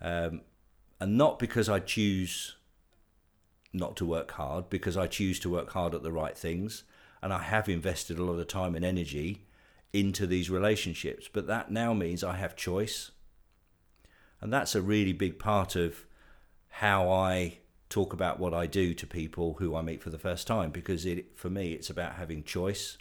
Um, 0.00 0.40
and 0.98 1.18
not 1.18 1.38
because 1.38 1.68
I 1.68 1.78
choose 1.78 2.56
not 3.70 3.98
to 3.98 4.06
work 4.06 4.30
hard, 4.30 4.70
because 4.70 4.96
I 4.96 5.08
choose 5.08 5.38
to 5.40 5.50
work 5.50 5.72
hard 5.72 5.94
at 5.94 6.02
the 6.02 6.10
right 6.10 6.38
things. 6.38 6.84
And 7.22 7.32
I 7.32 7.42
have 7.42 7.68
invested 7.68 8.18
a 8.18 8.24
lot 8.24 8.40
of 8.40 8.48
time 8.48 8.74
and 8.74 8.84
energy 8.84 9.46
into 9.92 10.26
these 10.26 10.50
relationships. 10.50 11.28
But 11.32 11.46
that 11.46 11.70
now 11.70 11.94
means 11.94 12.24
I 12.24 12.36
have 12.36 12.56
choice. 12.56 13.12
And 14.40 14.52
that's 14.52 14.74
a 14.74 14.82
really 14.82 15.12
big 15.12 15.38
part 15.38 15.76
of 15.76 16.04
how 16.68 17.10
I 17.10 17.58
talk 17.88 18.12
about 18.12 18.40
what 18.40 18.54
I 18.54 18.66
do 18.66 18.94
to 18.94 19.06
people 19.06 19.56
who 19.58 19.76
I 19.76 19.82
meet 19.82 20.02
for 20.02 20.10
the 20.10 20.18
first 20.18 20.46
time 20.46 20.70
because 20.70 21.04
it, 21.04 21.38
for 21.38 21.50
me, 21.50 21.72
it's 21.72 21.90
about 21.90 22.14
having 22.14 22.42
choice. 22.42 22.96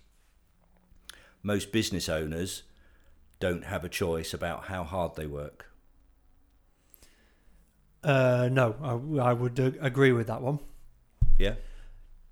Most 1.42 1.72
business 1.72 2.10
owners 2.10 2.64
don't 3.40 3.64
have 3.64 3.84
a 3.84 3.90
choice 3.90 4.34
about 4.34 4.66
how 4.66 4.84
hard 4.84 5.16
they 5.16 5.26
work. 5.26 5.68
Uh, 8.04 8.50
no, 8.52 8.76
I, 8.82 9.30
I 9.30 9.34
would 9.34 9.60
uh, 9.60 9.72
agree 9.80 10.12
with 10.12 10.28
that 10.28 10.42
one. 10.42 10.60
Yeah. 11.40 11.56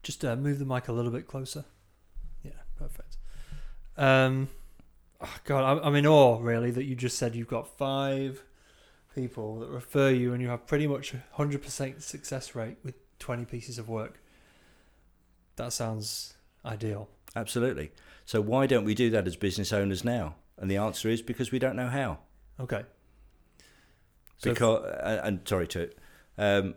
Just 0.04 0.26
uh, 0.26 0.36
move 0.36 0.60
the 0.60 0.66
mic 0.66 0.88
a 0.88 0.92
little 0.92 1.12
bit 1.12 1.28
closer. 1.28 1.66
Um, 4.00 4.48
oh 5.22 5.36
God, 5.44 5.64
I, 5.64 5.86
I'm 5.86 5.96
in 5.96 6.08
awe, 6.08 6.40
really, 6.42 6.72
that 6.72 6.86
you 6.86 6.96
just 6.96 7.18
said 7.18 7.36
you've 7.36 7.48
got 7.48 7.78
five 7.78 8.44
people 9.14 9.60
that 9.60 9.70
refer 9.70 10.10
you 10.10 10.34
and 10.34 10.42
you 10.42 10.48
have 10.48 10.66
pretty 10.66 10.88
much 10.88 11.14
a 11.14 11.24
100% 11.38 12.02
success 12.02 12.56
rate 12.56 12.78
with 12.84 12.96
20 13.20 13.46
pieces 13.46 13.78
of 13.78 13.90
work. 13.90 14.22
That 15.58 15.74
sounds 15.74 16.36
ideal. 16.66 17.10
Absolutely. 17.36 17.92
So 18.26 18.40
why 18.42 18.66
don't 18.66 18.86
we 18.86 18.96
do 18.96 19.10
that 19.10 19.28
as 19.28 19.36
business 19.36 19.74
owners 19.74 20.04
now? 20.04 20.36
And 20.58 20.72
the 20.72 20.78
answer 20.78 21.10
is 21.10 21.22
because 21.22 21.52
we 21.52 21.60
don't 21.60 21.76
know 21.76 21.88
how. 21.88 22.20
Okay. 22.60 22.84
So 24.38 24.52
because 24.52 24.86
uh, 24.86 25.22
and 25.24 25.42
sorry 25.46 25.68
to 25.68 25.90
um, 26.38 26.76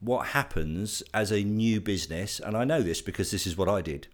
what 0.00 0.28
happens 0.28 1.02
as 1.12 1.30
a 1.30 1.42
new 1.42 1.80
business, 1.80 2.40
and 2.40 2.56
I 2.56 2.64
know 2.64 2.80
this 2.80 3.02
because 3.02 3.30
this 3.30 3.46
is 3.46 3.56
what 3.56 3.68
I 3.68 3.82
did. 3.82 4.08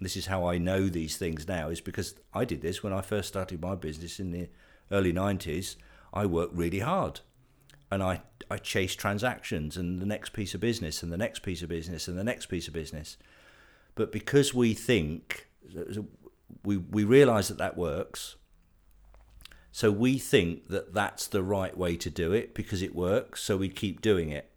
This 0.00 0.16
is 0.16 0.26
how 0.26 0.46
I 0.46 0.58
know 0.58 0.88
these 0.88 1.16
things 1.16 1.48
now 1.48 1.68
is 1.68 1.80
because 1.80 2.14
I 2.34 2.44
did 2.44 2.60
this 2.60 2.82
when 2.82 2.92
I 2.92 3.00
first 3.00 3.28
started 3.28 3.62
my 3.62 3.74
business 3.74 4.20
in 4.20 4.30
the 4.30 4.48
early 4.90 5.12
nineties. 5.12 5.76
I 6.12 6.26
worked 6.26 6.54
really 6.54 6.80
hard, 6.80 7.20
and 7.90 8.02
I 8.02 8.22
I 8.50 8.58
chased 8.58 8.98
transactions 8.98 9.76
and 9.76 10.00
the 10.00 10.06
next 10.06 10.32
piece 10.32 10.54
of 10.54 10.60
business 10.60 11.02
and 11.02 11.12
the 11.12 11.16
next 11.16 11.40
piece 11.40 11.62
of 11.62 11.68
business 11.68 12.08
and 12.08 12.18
the 12.18 12.24
next 12.24 12.46
piece 12.46 12.68
of 12.68 12.74
business. 12.74 13.16
But 13.94 14.12
because 14.12 14.52
we 14.52 14.74
think 14.74 15.48
we 16.62 16.76
we 16.76 17.04
realize 17.04 17.48
that 17.48 17.58
that 17.58 17.76
works 17.76 18.36
so 19.76 19.90
we 19.90 20.16
think 20.16 20.68
that 20.68 20.94
that's 20.94 21.26
the 21.26 21.42
right 21.42 21.76
way 21.76 21.96
to 21.96 22.08
do 22.08 22.32
it 22.32 22.54
because 22.54 22.80
it 22.80 22.94
works, 22.94 23.42
so 23.42 23.58
we 23.58 23.68
keep 23.68 24.00
doing 24.00 24.30
it. 24.30 24.50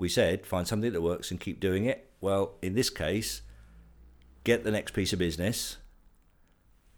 We 0.00 0.08
said 0.08 0.46
find 0.46 0.66
something 0.66 0.90
that 0.90 1.02
works 1.02 1.30
and 1.30 1.38
keep 1.38 1.60
doing 1.60 1.84
it. 1.84 2.10
Well, 2.22 2.54
in 2.62 2.74
this 2.74 2.88
case, 2.88 3.42
get 4.44 4.64
the 4.64 4.70
next 4.70 4.92
piece 4.92 5.12
of 5.12 5.18
business, 5.18 5.76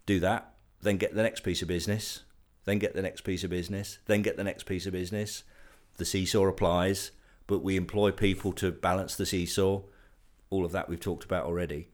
do 0.05 0.19
that, 0.19 0.53
then 0.81 0.97
get 0.97 1.15
the 1.15 1.23
next 1.23 1.41
piece 1.41 1.61
of 1.61 1.67
business, 1.67 2.23
then 2.65 2.79
get 2.79 2.93
the 2.93 3.01
next 3.01 3.21
piece 3.21 3.43
of 3.43 3.49
business, 3.49 3.99
then 4.05 4.21
get 4.21 4.37
the 4.37 4.43
next 4.43 4.63
piece 4.65 4.85
of 4.85 4.93
business. 4.93 5.43
The 5.97 6.05
seesaw 6.05 6.47
applies, 6.47 7.11
but 7.47 7.63
we 7.63 7.75
employ 7.75 8.11
people 8.11 8.53
to 8.53 8.71
balance 8.71 9.15
the 9.15 9.25
seesaw. 9.25 9.81
All 10.49 10.65
of 10.65 10.71
that 10.71 10.89
we've 10.89 10.99
talked 10.99 11.23
about 11.23 11.45
already. 11.45 11.89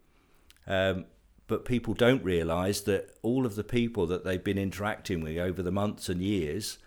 Um, 0.65 1.05
but 1.47 1.65
people 1.65 1.93
don't 1.93 2.23
realize 2.23 2.81
that 2.81 3.17
all 3.21 3.45
of 3.45 3.55
the 3.55 3.63
people 3.63 4.05
that 4.07 4.23
they've 4.23 4.43
been 4.43 4.57
interacting 4.57 5.21
with 5.21 5.37
over 5.37 5.63
the 5.63 5.71
months 5.71 6.09
and 6.09 6.21
years 6.21 6.77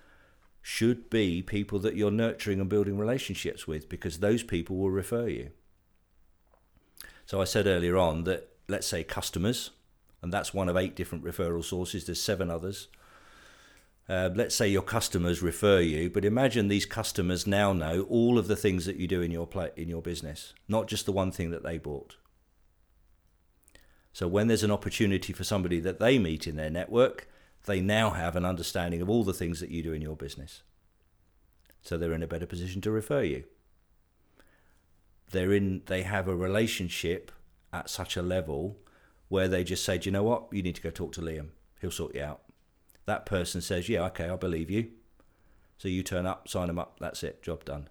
should 0.63 1.09
be 1.09 1.43
people 1.43 1.79
that 1.79 1.97
you're 1.97 2.11
nurturing 2.11 2.61
and 2.61 2.69
building 2.69 2.99
relationships 2.99 3.67
with 3.67 3.89
because 3.89 4.19
those 4.19 4.43
people 4.43 4.77
will 4.77 4.91
refer 4.91 5.29
you. 5.29 5.51
So 7.25 7.41
I 7.41 7.45
said 7.45 7.67
earlier 7.67 7.97
on 7.97 8.25
that 8.25 8.50
let's 8.71 8.87
say 8.87 9.05
customers, 9.05 9.71
and 10.23 10.33
that's 10.33 10.55
one 10.55 10.69
of 10.69 10.77
eight 10.77 10.95
different 10.97 11.25
referral 11.25 11.65
sources, 11.65 12.07
there's 12.07 12.23
seven 12.23 12.51
others. 12.51 12.89
Uh, 14.09 14.31
let's 14.35 14.55
say 14.55 14.67
your 14.69 14.83
customers 14.83 15.43
refer 15.43 15.81
you, 15.81 16.11
but 16.11 16.25
imagine 16.25 16.67
these 16.67 16.87
customers 16.87 17.47
now 17.47 17.73
know 17.73 18.03
all 18.09 18.39
of 18.39 18.49
the 18.49 18.57
things 18.57 18.85
that 18.87 18.97
you 18.97 19.07
do 19.07 19.23
in 19.23 19.31
your 19.31 19.49
in 19.77 19.89
your 19.89 20.03
business, 20.03 20.53
not 20.67 20.89
just 20.89 21.07
the 21.07 21.13
one 21.13 21.31
thing 21.31 21.51
that 21.51 21.63
they 21.63 21.79
bought. 21.79 22.17
So 24.13 24.27
when 24.27 24.49
there's 24.49 24.65
an 24.65 24.73
opportunity 24.73 25.33
for 25.33 25.45
somebody 25.45 25.79
that 25.81 26.01
they 26.01 26.19
meet 26.19 26.47
in 26.49 26.57
their 26.57 26.71
network, 26.71 27.29
they 27.67 27.81
now 27.81 28.11
have 28.11 28.35
an 28.35 28.45
understanding 28.45 29.01
of 29.01 29.09
all 29.09 29.23
the 29.23 29.33
things 29.33 29.61
that 29.61 29.71
you 29.71 29.83
do 29.83 29.93
in 29.93 30.03
your 30.03 30.17
business. 30.17 30.63
So 31.83 31.97
they're 31.97 32.13
in 32.13 32.23
a 32.23 32.27
better 32.27 32.47
position 32.47 32.81
to 32.83 32.91
refer 32.91 33.23
you. 33.23 33.45
They're 35.31 35.53
in 35.53 35.83
they 35.87 36.03
have 36.03 36.27
a 36.27 36.35
relationship 36.35 37.31
at 37.73 37.91
such 37.91 38.17
a 38.17 38.23
level 38.23 38.79
where 39.29 39.49
they 39.49 39.65
just 39.65 39.85
say, 39.85 39.99
Do 39.99 40.09
you 40.09 40.13
know 40.13 40.23
what? 40.23 40.49
You 40.53 40.63
need 40.63 40.75
to 40.77 40.83
go 40.83 40.91
talk 40.91 41.13
to 41.13 41.21
Liam. 41.21 41.49
He'll 41.81 41.91
sort 41.91 42.15
you 42.15 42.23
out. 42.23 42.43
That 43.07 43.27
person 43.27 43.61
says, 43.61 43.89
Yeah, 43.89 44.05
okay, 44.07 44.29
I 44.29 44.37
believe 44.37 44.71
you. 44.71 44.91
So 45.79 45.89
you 45.89 46.03
turn 46.03 46.27
up, 46.27 46.49
sign 46.49 46.67
them 46.67 46.79
up, 46.79 46.99
that's 47.01 47.23
it, 47.23 47.43
job 47.43 47.65
done. 47.65 47.89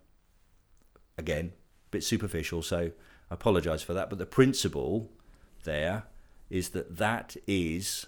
Again, 1.17 1.53
a 1.87 1.89
bit 1.89 2.03
superficial, 2.03 2.61
so 2.61 2.91
I 3.31 3.33
apologise 3.33 3.81
for 3.81 3.93
that. 3.93 4.09
But 4.09 4.19
the 4.19 4.25
principle 4.25 5.11
there 5.63 6.03
is 6.49 6.69
that 6.69 6.97
that 6.97 7.35
is 7.47 8.05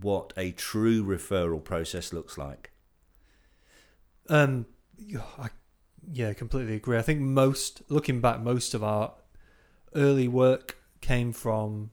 what 0.00 0.32
a 0.36 0.50
true 0.52 1.04
referral 1.04 1.62
process 1.62 2.12
looks 2.12 2.36
like. 2.36 2.72
Um, 4.28 4.66
I, 5.38 5.48
yeah, 6.12 6.32
completely 6.32 6.74
agree. 6.74 6.98
I 6.98 7.02
think 7.02 7.20
most, 7.20 7.82
looking 7.88 8.20
back, 8.20 8.40
most 8.40 8.74
of 8.74 8.82
our 8.82 9.14
early 9.94 10.28
work 10.28 10.76
came 11.00 11.32
from 11.32 11.90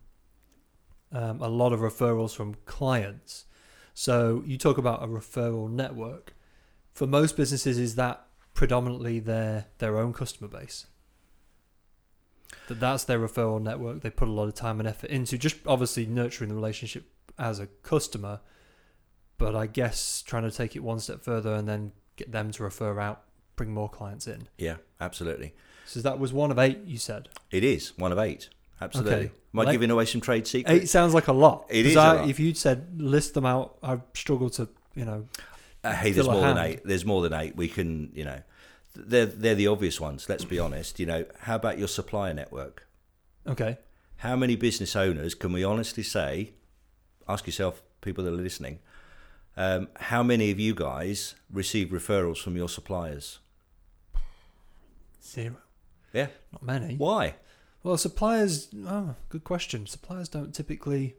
um, 1.12 1.42
a 1.42 1.50
lot 1.50 1.74
of 1.74 1.80
referrals 1.80 2.36
from 2.36 2.56
clients. 2.66 3.46
So 3.94 4.44
you 4.46 4.58
talk 4.58 4.78
about 4.78 5.04
a 5.04 5.08
referral 5.08 5.70
network. 5.70 6.36
For 6.94 7.08
most 7.08 7.38
businesses, 7.38 7.78
is 7.78 7.96
that 7.96 8.26
predominantly 8.54 9.20
their 9.20 9.68
their 9.80 9.98
own 9.98 10.14
customer 10.14 10.48
base? 10.48 10.88
that 12.68 12.80
that's 12.80 13.04
their 13.04 13.20
referral 13.20 13.62
network. 13.62 14.02
They 14.02 14.10
put 14.10 14.28
a 14.28 14.32
lot 14.32 14.48
of 14.48 14.54
time 14.54 14.80
and 14.80 14.88
effort 14.88 15.10
into 15.10 15.38
just 15.38 15.58
obviously 15.66 16.06
nurturing 16.06 16.50
the 16.50 16.56
relationship 16.56 17.06
as 17.38 17.60
a 17.60 17.68
customer, 17.68 18.40
but 19.38 19.56
I 19.56 19.68
guess 19.68 20.22
trying 20.22 20.44
to 20.44 20.52
take 20.52 20.76
it 20.76 20.80
one 20.80 21.00
step 21.00 21.22
further 21.22 21.54
and 21.54 21.68
then 21.68 21.92
get 22.16 22.32
them 22.32 22.52
to 22.52 22.64
refer 22.64 23.00
out, 23.00 23.24
bring 23.56 23.74
more 23.74 23.90
clients 23.90 24.28
in. 24.28 24.48
Yeah, 24.58 24.78
absolutely. 25.00 25.54
So 25.86 26.00
that 26.02 26.20
was 26.20 26.32
one 26.32 26.52
of 26.52 26.60
eight, 26.60 26.80
you 26.86 26.98
said. 26.98 27.30
It 27.52 27.64
is 27.64 27.98
one 27.98 28.12
of 28.12 28.18
eight. 28.20 28.50
Absolutely. 28.80 29.14
Okay. 29.14 29.32
Am 29.54 29.60
I 29.60 29.64
Like- 29.64 29.74
giving 29.74 29.92
away 29.92 30.06
some 30.06 30.22
trade 30.22 30.48
secrets? 30.48 30.84
Eight 30.84 30.88
sounds 30.90 31.14
like 31.14 31.28
a 31.28 31.34
lot. 31.34 31.66
It 31.70 31.86
is 31.86 31.96
lot. 31.96 32.30
If 32.30 32.40
you'd 32.40 32.58
said 32.58 33.00
list 33.02 33.34
them 33.34 33.46
out, 33.46 33.78
I 33.84 34.00
struggle 34.14 34.50
to, 34.52 34.70
you 34.96 35.06
know. 35.06 35.28
Uh, 35.84 35.94
hey, 35.94 36.12
there's 36.12 36.28
more 36.28 36.42
than 36.42 36.58
eight. 36.58 36.82
There's 36.86 37.06
more 37.06 37.22
than 37.22 37.34
eight. 37.34 37.56
We 37.56 37.68
can, 37.68 38.12
you 38.14 38.24
know, 38.24 38.42
they're 38.96 39.26
they're 39.26 39.56
the 39.56 39.68
obvious 39.68 40.00
ones. 40.00 40.30
Let's 40.30 40.46
be 40.46 40.60
honest. 40.60 41.00
You 41.00 41.06
know, 41.06 41.26
how 41.40 41.56
about 41.56 41.78
your 41.80 41.88
supplier 41.88 42.34
network? 42.34 42.88
Okay. 43.48 43.78
How 44.18 44.36
many 44.36 44.56
business 44.56 44.96
owners 44.96 45.34
can 45.34 45.52
we 45.52 45.64
honestly 45.64 46.04
say? 46.04 46.54
Ask 47.28 47.48
yourself, 47.48 47.82
people 48.02 48.24
that 48.24 48.32
are 48.34 48.38
listening. 48.38 48.80
Um, 49.58 49.90
how 49.98 50.24
many 50.24 50.52
of 50.52 50.60
you 50.60 50.74
guys 50.74 51.36
receive 51.52 51.90
referrals 51.90 52.38
from 52.42 52.56
your 52.56 52.70
suppliers? 52.70 53.40
Zero. 55.24 55.56
Yeah. 56.14 56.28
Not 56.52 56.64
many. 56.64 56.96
Why? 56.96 57.36
Well, 57.84 57.98
suppliers. 57.98 58.70
Oh, 58.86 59.16
good 59.30 59.44
question. 59.44 59.88
Suppliers 59.88 60.30
don't 60.30 60.54
typically. 60.54 61.16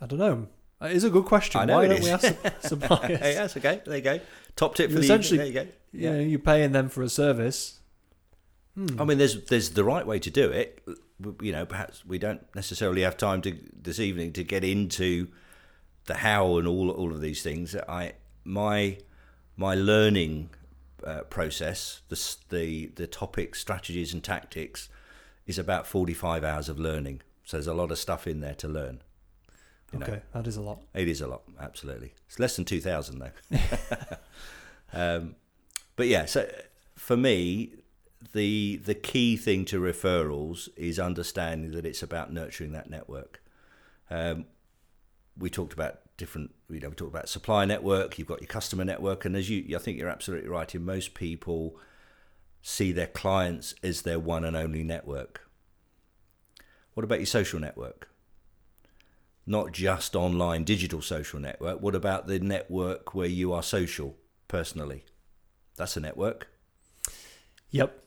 I 0.00 0.06
don't 0.06 0.18
know. 0.18 0.46
It 0.82 0.92
is 0.92 1.04
a 1.04 1.10
good 1.10 1.26
question. 1.26 1.60
I 1.60 1.64
know 1.66 1.76
Why 1.76 1.88
don't 1.88 1.98
is. 1.98 2.04
we 2.04 2.10
ask 2.10 2.26
suppliers? 2.66 3.18
that's 3.20 3.56
okay. 3.56 3.82
There 3.84 3.96
you 3.96 4.02
go. 4.02 4.20
Top 4.56 4.74
tip 4.74 4.90
You 4.90 4.96
for 4.96 5.00
the 5.00 5.04
essentially- 5.04 5.38
There 5.38 5.46
you 5.46 5.52
go. 5.52 5.66
yeah, 5.92 6.14
you're 6.18 6.38
paying 6.38 6.72
them 6.72 6.88
for 6.88 7.02
a 7.02 7.08
service. 7.08 7.80
Hmm. 8.74 9.00
I 9.00 9.04
mean, 9.04 9.18
there's 9.18 9.44
there's 9.46 9.70
the 9.70 9.84
right 9.84 10.06
way 10.06 10.18
to 10.20 10.30
do 10.30 10.50
it. 10.50 10.82
You 11.42 11.52
know, 11.52 11.66
perhaps 11.66 12.04
we 12.06 12.18
don't 12.18 12.42
necessarily 12.54 13.02
have 13.02 13.16
time 13.16 13.42
to 13.42 13.58
this 13.74 13.98
evening 14.00 14.32
to 14.34 14.44
get 14.44 14.64
into 14.64 15.28
the 16.06 16.14
how 16.14 16.56
and 16.56 16.66
all 16.66 16.88
all 16.90 17.10
of 17.12 17.20
these 17.20 17.42
things. 17.42 17.74
I 17.88 18.14
my 18.44 18.98
my 19.56 19.74
learning 19.74 20.50
uh, 21.04 21.22
process, 21.22 22.02
the 22.08 22.36
the 22.48 22.86
the 22.94 23.06
topics, 23.06 23.60
strategies, 23.60 24.12
and 24.12 24.22
tactics, 24.22 24.88
is 25.46 25.58
about 25.58 25.86
forty 25.86 26.14
five 26.14 26.44
hours 26.44 26.68
of 26.68 26.78
learning. 26.78 27.22
So 27.44 27.56
there's 27.56 27.66
a 27.66 27.74
lot 27.74 27.90
of 27.90 27.98
stuff 27.98 28.26
in 28.26 28.40
there 28.40 28.54
to 28.54 28.68
learn. 28.68 29.02
you 29.92 29.98
know. 29.98 30.06
okay, 30.06 30.22
that 30.32 30.46
is 30.46 30.56
a 30.56 30.62
lot. 30.62 30.82
It 30.94 31.08
is 31.08 31.20
a 31.20 31.26
lot, 31.26 31.42
absolutely. 31.58 32.14
It's 32.28 32.38
less 32.38 32.56
than 32.56 32.64
two 32.64 32.80
thousand 32.80 33.18
though. 33.18 33.58
um, 34.92 35.36
but 35.96 36.06
yeah, 36.06 36.26
so 36.26 36.50
for 36.96 37.16
me, 37.16 37.72
the 38.32 38.76
the 38.84 38.94
key 38.94 39.36
thing 39.36 39.64
to 39.66 39.80
referrals 39.80 40.68
is 40.76 40.98
understanding 40.98 41.72
that 41.72 41.86
it's 41.86 42.02
about 42.02 42.32
nurturing 42.32 42.72
that 42.72 42.90
network. 42.90 43.42
Um, 44.10 44.46
we 45.38 45.50
talked 45.50 45.72
about 45.72 46.00
different. 46.20 46.52
You 46.68 46.78
know, 46.78 46.90
we 46.90 46.94
talked 46.94 47.10
about 47.10 47.28
supply 47.28 47.64
network. 47.64 48.18
You've 48.18 48.28
got 48.28 48.40
your 48.40 48.46
customer 48.46 48.84
network, 48.84 49.24
and 49.24 49.34
as 49.34 49.50
you, 49.50 49.74
I 49.74 49.80
think 49.80 49.98
you're 49.98 50.08
absolutely 50.08 50.48
right. 50.48 50.72
In 50.72 50.84
most 50.84 51.14
people, 51.14 51.76
see 52.62 52.92
their 52.92 53.08
clients 53.08 53.74
as 53.82 54.02
their 54.02 54.20
one 54.20 54.44
and 54.44 54.54
only 54.54 54.84
network. 54.84 55.48
What 56.94 57.04
about 57.04 57.18
your 57.18 57.26
social 57.26 57.58
network? 57.58 58.08
Not 59.46 59.72
just 59.72 60.14
online 60.14 60.64
digital 60.64 61.00
social 61.00 61.40
network. 61.40 61.80
What 61.80 61.94
about 61.94 62.26
the 62.26 62.38
network 62.38 63.14
where 63.14 63.26
you 63.26 63.52
are 63.52 63.62
social 63.62 64.16
personally? 64.46 65.04
That's 65.76 65.96
a 65.96 66.00
network. 66.00 66.48
Yep. 67.70 68.04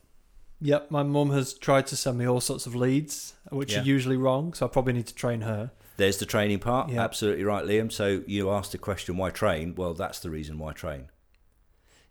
Yep. 0.60 0.90
My 0.90 1.02
mum 1.02 1.30
has 1.30 1.52
tried 1.52 1.86
to 1.88 1.96
send 1.96 2.18
me 2.18 2.26
all 2.26 2.40
sorts 2.40 2.66
of 2.66 2.74
leads, 2.76 3.34
which 3.50 3.72
Yeah. 3.72 3.80
are 3.80 3.84
usually 3.84 4.16
wrong. 4.16 4.54
So 4.54 4.64
I 4.64 4.68
probably 4.68 4.92
need 4.92 5.08
to 5.08 5.14
train 5.14 5.40
her. 5.40 5.72
There's 5.96 6.18
the 6.18 6.26
training 6.26 6.58
part. 6.58 6.90
Yeah. 6.90 7.02
Absolutely 7.02 7.44
right, 7.44 7.64
Liam. 7.64 7.90
So 7.90 8.22
you 8.26 8.50
asked 8.50 8.72
the 8.72 8.78
question, 8.78 9.16
why 9.16 9.30
train? 9.30 9.74
Well, 9.74 9.94
that's 9.94 10.18
the 10.18 10.30
reason 10.30 10.58
why 10.58 10.72
train. 10.72 11.08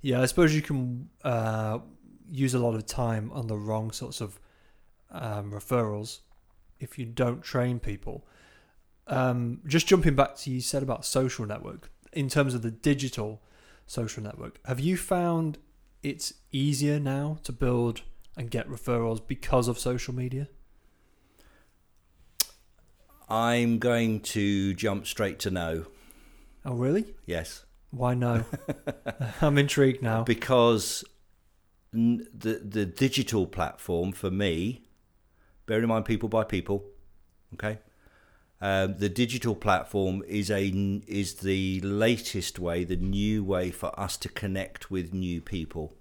Yeah, 0.02 0.22
I 0.22 0.26
suppose 0.26 0.56
you 0.56 0.62
can 0.62 1.10
uh, 1.24 1.80
use 2.30 2.54
a 2.54 2.60
lot 2.60 2.76
of 2.76 2.86
time 2.86 3.32
on 3.34 3.48
the 3.48 3.58
wrong 3.58 3.92
sorts 3.92 4.22
of 4.22 4.40
um, 5.12 5.52
referrals 5.52 6.20
if 6.80 6.98
you 7.00 7.06
don't 7.06 7.42
train 7.42 7.80
people. 7.80 8.26
Um, 9.08 9.62
just 9.68 9.88
jumping 9.88 10.16
back 10.16 10.36
to 10.38 10.50
you 10.50 10.62
said 10.62 10.84
about 10.84 11.06
social 11.06 11.46
network 11.46 11.92
in 12.12 12.30
terms 12.30 12.54
of 12.54 12.62
the 12.62 12.72
digital 12.72 13.42
social 13.86 14.24
network. 14.24 14.60
Have 14.66 14.80
you 14.80 14.98
found 14.98 15.58
it's 16.02 16.34
easier 16.52 17.00
now 17.00 17.38
to 17.44 17.52
build 17.52 18.02
and 18.36 18.50
get 18.50 18.70
referrals 18.70 19.26
because 19.26 19.68
of 19.68 19.78
social 19.78 20.14
media? 20.14 20.48
I'm 23.34 23.80
going 23.80 24.20
to 24.20 24.76
jump 24.76 25.08
straight 25.08 25.40
to 25.40 25.50
no. 25.50 25.88
Oh, 26.64 26.76
really? 26.76 27.16
Yes. 27.26 27.66
Why 27.90 28.14
no? 28.14 28.46
I'm 29.42 29.58
intrigued 29.58 30.04
now. 30.04 30.24
because 30.24 31.04
the 31.92 32.62
the 32.64 32.86
digital 32.86 33.48
platform 33.48 34.12
for 34.12 34.30
me, 34.30 34.84
bear 35.66 35.80
in 35.80 35.88
mind 35.88 36.06
people 36.06 36.30
by 36.30 36.44
people, 36.44 36.86
okay. 37.56 37.80
Um, 38.62 38.98
the 38.98 39.10
digital 39.10 39.56
platform 39.56 40.24
is 40.28 40.52
a 40.52 40.68
is 41.08 41.36
the 41.36 41.82
latest 41.82 42.60
way, 42.60 42.84
the 42.84 42.96
new 42.96 43.44
way 43.44 43.72
for 43.72 44.00
us 44.00 44.16
to 44.18 44.30
connect 44.30 44.92
with 44.92 45.12
new 45.12 45.42
people. 45.42 45.96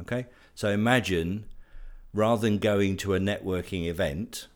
Okay, 0.00 0.26
so 0.54 0.70
imagine 0.70 1.44
rather 2.14 2.40
than 2.40 2.58
going 2.58 2.96
to 2.96 3.12
a 3.14 3.20
networking 3.20 3.86
event, 3.86 4.48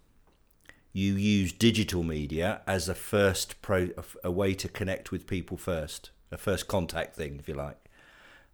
you 0.99 1.14
use 1.14 1.53
digital 1.53 2.03
media 2.03 2.61
as 2.66 2.88
a 2.88 2.94
first 2.94 3.62
pro 3.62 3.90
a 4.24 4.30
way 4.32 4.53
to 4.55 4.68
connect 4.68 5.12
with 5.12 5.28
people 5.28 5.57
first, 5.57 6.11
a 6.32 6.36
first 6.36 6.66
contact 6.66 7.14
thing, 7.14 7.36
if 7.38 7.46
you 7.46 7.55
like. 7.55 7.78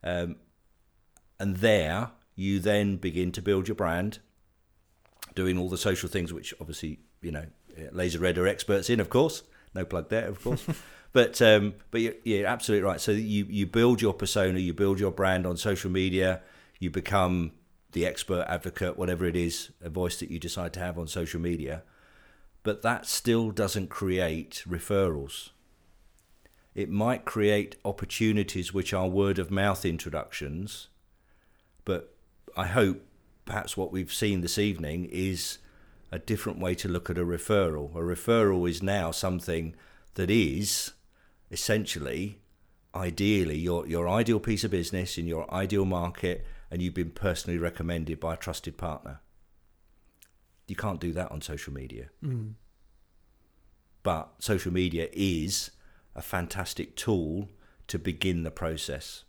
Um, 0.03 0.36
and 1.40 1.57
there 1.57 2.11
you 2.36 2.61
then 2.61 2.97
begin 2.97 3.32
to 3.32 3.40
build 3.40 3.66
your 3.66 3.74
brand, 3.74 4.18
doing 5.34 5.57
all 5.59 5.70
the 5.70 5.78
social 5.78 6.09
things, 6.09 6.34
which 6.34 6.53
obviously 6.61 6.99
you 7.22 7.32
know 7.32 7.47
Laser 7.92 8.18
Red 8.18 8.36
are 8.36 8.47
experts 8.47 8.90
in, 8.90 9.01
of 9.01 9.09
course. 9.09 9.42
No 9.74 9.86
plug 9.86 10.11
there, 10.11 10.28
of 10.28 10.42
course. 10.45 10.66
but 11.14 11.40
um, 11.40 11.74
but 11.90 12.03
you're, 12.03 12.14
you're 12.24 12.47
absolutely 12.47 12.84
right. 12.84 13.01
So 13.01 13.12
you 13.12 13.47
you 13.49 13.66
build 13.66 14.03
your 14.03 14.12
persona, 14.12 14.59
you 14.59 14.74
build 14.74 15.01
your 15.01 15.12
brand 15.12 15.47
on 15.47 15.57
social 15.57 15.90
media, 15.90 16.42
you 16.78 16.90
become 16.90 17.53
the 17.92 18.05
expert 18.05 18.45
advocate, 18.49 18.99
whatever 18.99 19.24
it 19.24 19.36
is, 19.36 19.70
a 19.80 19.88
voice 19.88 20.18
that 20.18 20.30
you 20.30 20.38
decide 20.38 20.74
to 20.74 20.80
have 20.80 20.99
on 20.99 21.07
social 21.07 21.40
media. 21.40 21.84
But 22.64 22.82
that 22.82 23.06
still 23.06 23.52
doesn't 23.52 23.90
create 23.90 24.64
referrals. 24.66 25.50
It 26.74 26.90
might 26.90 27.24
create 27.24 27.76
opportunities 27.84 28.74
which 28.74 28.92
are 28.92 29.06
word 29.06 29.38
of 29.38 29.52
mouth 29.52 29.84
introductions, 29.84 30.88
but 31.84 32.16
I 32.56 32.66
hope 32.66 33.02
perhaps 33.44 33.76
what 33.76 33.92
we've 33.92 34.12
seen 34.12 34.40
this 34.40 34.58
evening 34.58 35.04
is 35.12 35.58
a 36.10 36.18
different 36.18 36.58
way 36.58 36.74
to 36.76 36.88
look 36.88 37.10
at 37.10 37.18
a 37.18 37.24
referral. 37.24 37.94
A 37.94 38.00
referral 38.00 38.68
is 38.68 38.82
now 38.82 39.10
something 39.10 39.76
that 40.14 40.30
is 40.30 40.92
essentially, 41.50 42.40
ideally, 42.94 43.58
your, 43.58 43.86
your 43.86 44.08
ideal 44.08 44.40
piece 44.40 44.64
of 44.64 44.70
business 44.70 45.18
in 45.18 45.26
your 45.26 45.52
ideal 45.52 45.84
market, 45.84 46.44
and 46.70 46.80
you've 46.80 46.94
been 46.94 47.10
personally 47.10 47.58
recommended 47.58 48.18
by 48.18 48.34
a 48.34 48.38
trusted 48.38 48.76
partner. 48.76 49.20
You 50.66 50.76
can't 50.76 51.00
do 51.00 51.12
that 51.12 51.30
on 51.30 51.40
social 51.42 51.72
media. 51.72 52.08
Mm. 52.22 52.54
But 54.02 54.30
social 54.38 54.72
media 54.72 55.08
is 55.12 55.70
a 56.14 56.22
fantastic 56.22 56.96
tool 56.96 57.48
to 57.88 57.98
begin 57.98 58.42
the 58.42 58.50
process. 58.50 59.24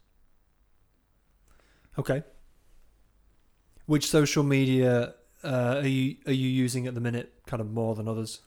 Okay. 1.98 2.24
Which 3.86 4.10
social 4.10 4.44
media 4.44 5.16
uh, 5.44 5.82
are 5.84 5.88
you 5.88 6.16
are 6.26 6.32
you 6.34 6.48
using 6.50 6.88
at 6.88 6.96
the 6.96 7.02
minute? 7.02 7.34
Kind 7.46 7.62
of 7.62 7.72
more 7.72 7.96
than 7.96 8.08
others. 8.08 8.42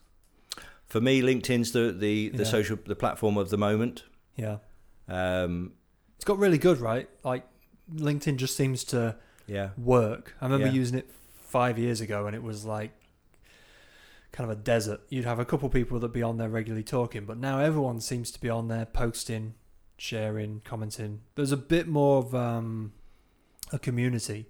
For 0.87 1.01
me, 1.01 1.21
LinkedIn's 1.23 1.73
the 1.73 1.93
the, 1.93 2.31
the 2.31 2.39
Yeah. 2.39 2.45
social 2.45 2.79
the 2.85 2.97
platform 2.97 3.37
of 3.37 3.51
the 3.51 3.59
moment. 3.59 4.05
Yeah, 4.37 4.59
Um, 5.09 5.73
it's 6.17 6.25
got 6.25 6.39
really 6.39 6.59
good, 6.59 6.79
right? 6.79 7.09
Like 7.25 7.45
LinkedIn 7.93 8.37
just 8.37 8.57
seems 8.57 8.85
to 8.85 9.17
yeah, 9.47 9.71
work. 9.77 10.35
I 10.41 10.45
remember 10.47 10.67
Yeah. 10.69 10.73
using 10.75 10.99
it 10.99 11.11
five 11.49 11.79
years 11.79 12.01
ago, 12.01 12.27
and 12.27 12.37
it 12.37 12.43
was 12.43 12.65
like 12.65 12.93
kind 14.33 14.51
of 14.51 14.59
a 14.59 14.61
desert. 14.61 15.01
You'd 15.09 15.25
have 15.25 15.39
a 15.39 15.45
couple 15.45 15.69
people 15.69 15.99
that'd 15.99 16.13
be 16.13 16.23
on 16.23 16.37
there 16.37 16.49
regularly 16.49 16.85
talking, 16.85 17.25
but 17.25 17.39
now 17.39 17.59
everyone 17.59 18.01
seems 18.01 18.31
to 18.33 18.41
be 18.41 18.51
on 18.51 18.69
there 18.69 18.87
posting, 18.87 19.55
sharing, 19.97 20.61
commenting. 20.65 21.23
There's 21.35 21.53
a 21.53 21.57
bit 21.57 21.89
more 21.89 22.19
of 22.19 22.35
um, 22.35 22.93
a 23.73 23.79
community, 23.79 24.47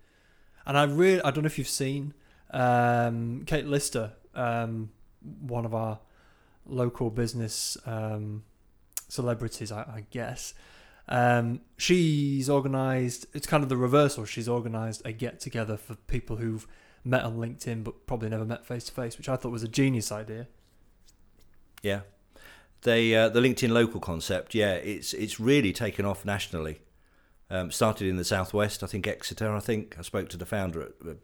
and 0.66 0.76
I 0.76 0.84
really 0.84 1.22
I 1.22 1.30
don't 1.30 1.44
know 1.44 1.46
if 1.46 1.58
you've 1.58 1.68
seen 1.68 2.14
um, 2.50 3.44
Kate 3.46 3.66
Lister, 3.66 4.12
um, 4.34 4.90
one 5.40 5.64
of 5.64 5.74
our 5.74 6.00
local 6.66 7.10
business 7.10 7.76
um, 7.86 8.44
celebrities, 9.08 9.72
I, 9.72 9.80
I 9.80 10.04
guess. 10.10 10.54
Um, 11.08 11.60
she's 11.78 12.50
organised. 12.50 13.26
It's 13.32 13.46
kind 13.46 13.62
of 13.62 13.68
the 13.68 13.76
reversal. 13.76 14.24
She's 14.26 14.48
organised 14.48 15.02
a 15.04 15.12
get 15.12 15.40
together 15.40 15.76
for 15.76 15.94
people 15.94 16.36
who've 16.36 16.66
met 17.04 17.24
on 17.24 17.36
LinkedIn 17.36 17.84
but 17.84 18.06
probably 18.06 18.28
never 18.28 18.44
met 18.44 18.66
face 18.66 18.84
to 18.84 18.92
face, 18.92 19.16
which 19.18 19.28
I 19.28 19.36
thought 19.36 19.52
was 19.52 19.62
a 19.62 19.68
genius 19.68 20.12
idea. 20.12 20.46
yeah. 21.82 22.00
They 22.82 23.12
uh, 23.14 23.28
the 23.28 23.40
LinkedIn 23.40 23.70
local 23.70 23.98
concept, 24.00 24.54
yeah, 24.54 24.74
it's 24.74 25.12
it's 25.12 25.40
really 25.40 25.72
taken 25.72 26.04
off 26.04 26.24
nationally. 26.24 26.80
Um, 27.50 27.70
started 27.70 28.06
in 28.06 28.16
the 28.16 28.24
southwest, 28.24 28.82
I 28.84 28.86
think 28.86 29.06
Exeter. 29.06 29.52
I 29.52 29.60
think 29.60 29.96
I 29.98 30.02
spoke 30.02 30.28
to 30.28 30.36
the 30.36 30.46
founder 30.46 30.82
at, 30.82 30.92
uh, 31.04 31.14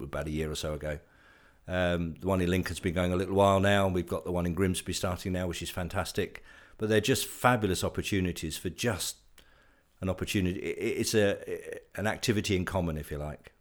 about 0.00 0.26
a 0.26 0.30
year 0.30 0.50
or 0.50 0.54
so 0.54 0.74
ago. 0.74 0.98
Um, 1.66 2.14
the 2.20 2.26
one 2.26 2.40
in 2.40 2.50
Lincoln's 2.50 2.80
been 2.80 2.94
going 2.94 3.12
a 3.12 3.16
little 3.16 3.34
while 3.34 3.58
now. 3.58 3.86
and 3.86 3.94
We've 3.94 4.06
got 4.06 4.24
the 4.24 4.32
one 4.32 4.46
in 4.46 4.54
Grimsby 4.54 4.92
starting 4.92 5.32
now, 5.32 5.46
which 5.46 5.62
is 5.62 5.70
fantastic. 5.70 6.44
But 6.78 6.88
they're 6.88 7.00
just 7.00 7.26
fabulous 7.26 7.82
opportunities 7.82 8.56
for 8.56 8.68
just 8.68 9.16
an 10.00 10.08
opportunity. 10.08 10.60
It's 10.60 11.14
a 11.14 11.38
an 11.96 12.06
activity 12.06 12.54
in 12.54 12.64
common, 12.64 12.96
if 12.96 13.10
you 13.10 13.18
like. 13.18 13.51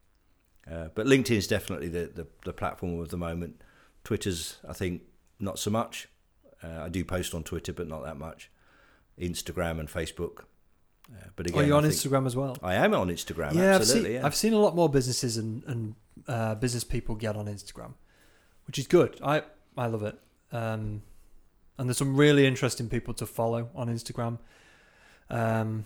Uh, 0.70 0.90
but 0.94 1.06
LinkedIn 1.06 1.38
is 1.38 1.48
definitely 1.48 1.90
the, 1.90 2.12
the, 2.14 2.28
the 2.46 2.54
platform 2.54 3.00
of 3.00 3.10
the 3.10 3.18
moment. 3.18 3.62
Twitter's, 4.04 4.58
I 4.68 4.74
think, 4.74 5.04
not 5.40 5.60
so 5.60 5.72
much. 5.72 6.08
Uh, 6.64 6.84
I 6.84 6.90
do 6.90 7.04
post 7.04 7.34
on 7.34 7.44
Twitter, 7.44 7.74
but 7.74 7.88
not 7.88 8.04
that 8.04 8.18
much. 8.18 8.50
Instagram 9.20 9.80
and 9.80 9.90
Facebook. 9.90 10.42
Uh, 11.12 11.28
but 11.36 11.48
again, 11.48 11.64
Are 11.64 11.68
you 11.68 11.76
on 11.76 11.84
Instagram 11.84 12.26
as 12.26 12.36
well? 12.36 12.58
I 12.62 12.76
am 12.76 12.94
on 12.94 13.10
Instagram. 13.10 13.54
yeah, 13.54 13.76
I've 13.76 13.86
seen 13.86 14.06
yeah. 14.06 14.26
I've 14.26 14.36
seen 14.36 14.54
a 14.54 14.60
lot 14.60 14.76
more 14.76 14.88
businesses 14.88 15.38
and 15.38 15.64
and 15.66 15.96
uh, 16.28 16.56
business 16.56 16.84
people 16.84 17.16
get 17.16 17.36
on 17.36 17.48
Instagram, 17.48 17.94
which 18.68 18.80
is 18.80 18.88
good. 18.88 19.20
I 19.24 19.44
I 19.78 19.88
love 19.88 20.04
it. 20.04 20.18
Um, 20.52 21.02
and 21.78 21.90
there's 21.90 21.98
some 21.98 22.16
really 22.16 22.46
interesting 22.46 22.88
people 22.88 23.14
to 23.16 23.26
follow 23.26 23.70
on 23.76 23.88
Instagram. 23.88 24.38
Um, 25.30 25.86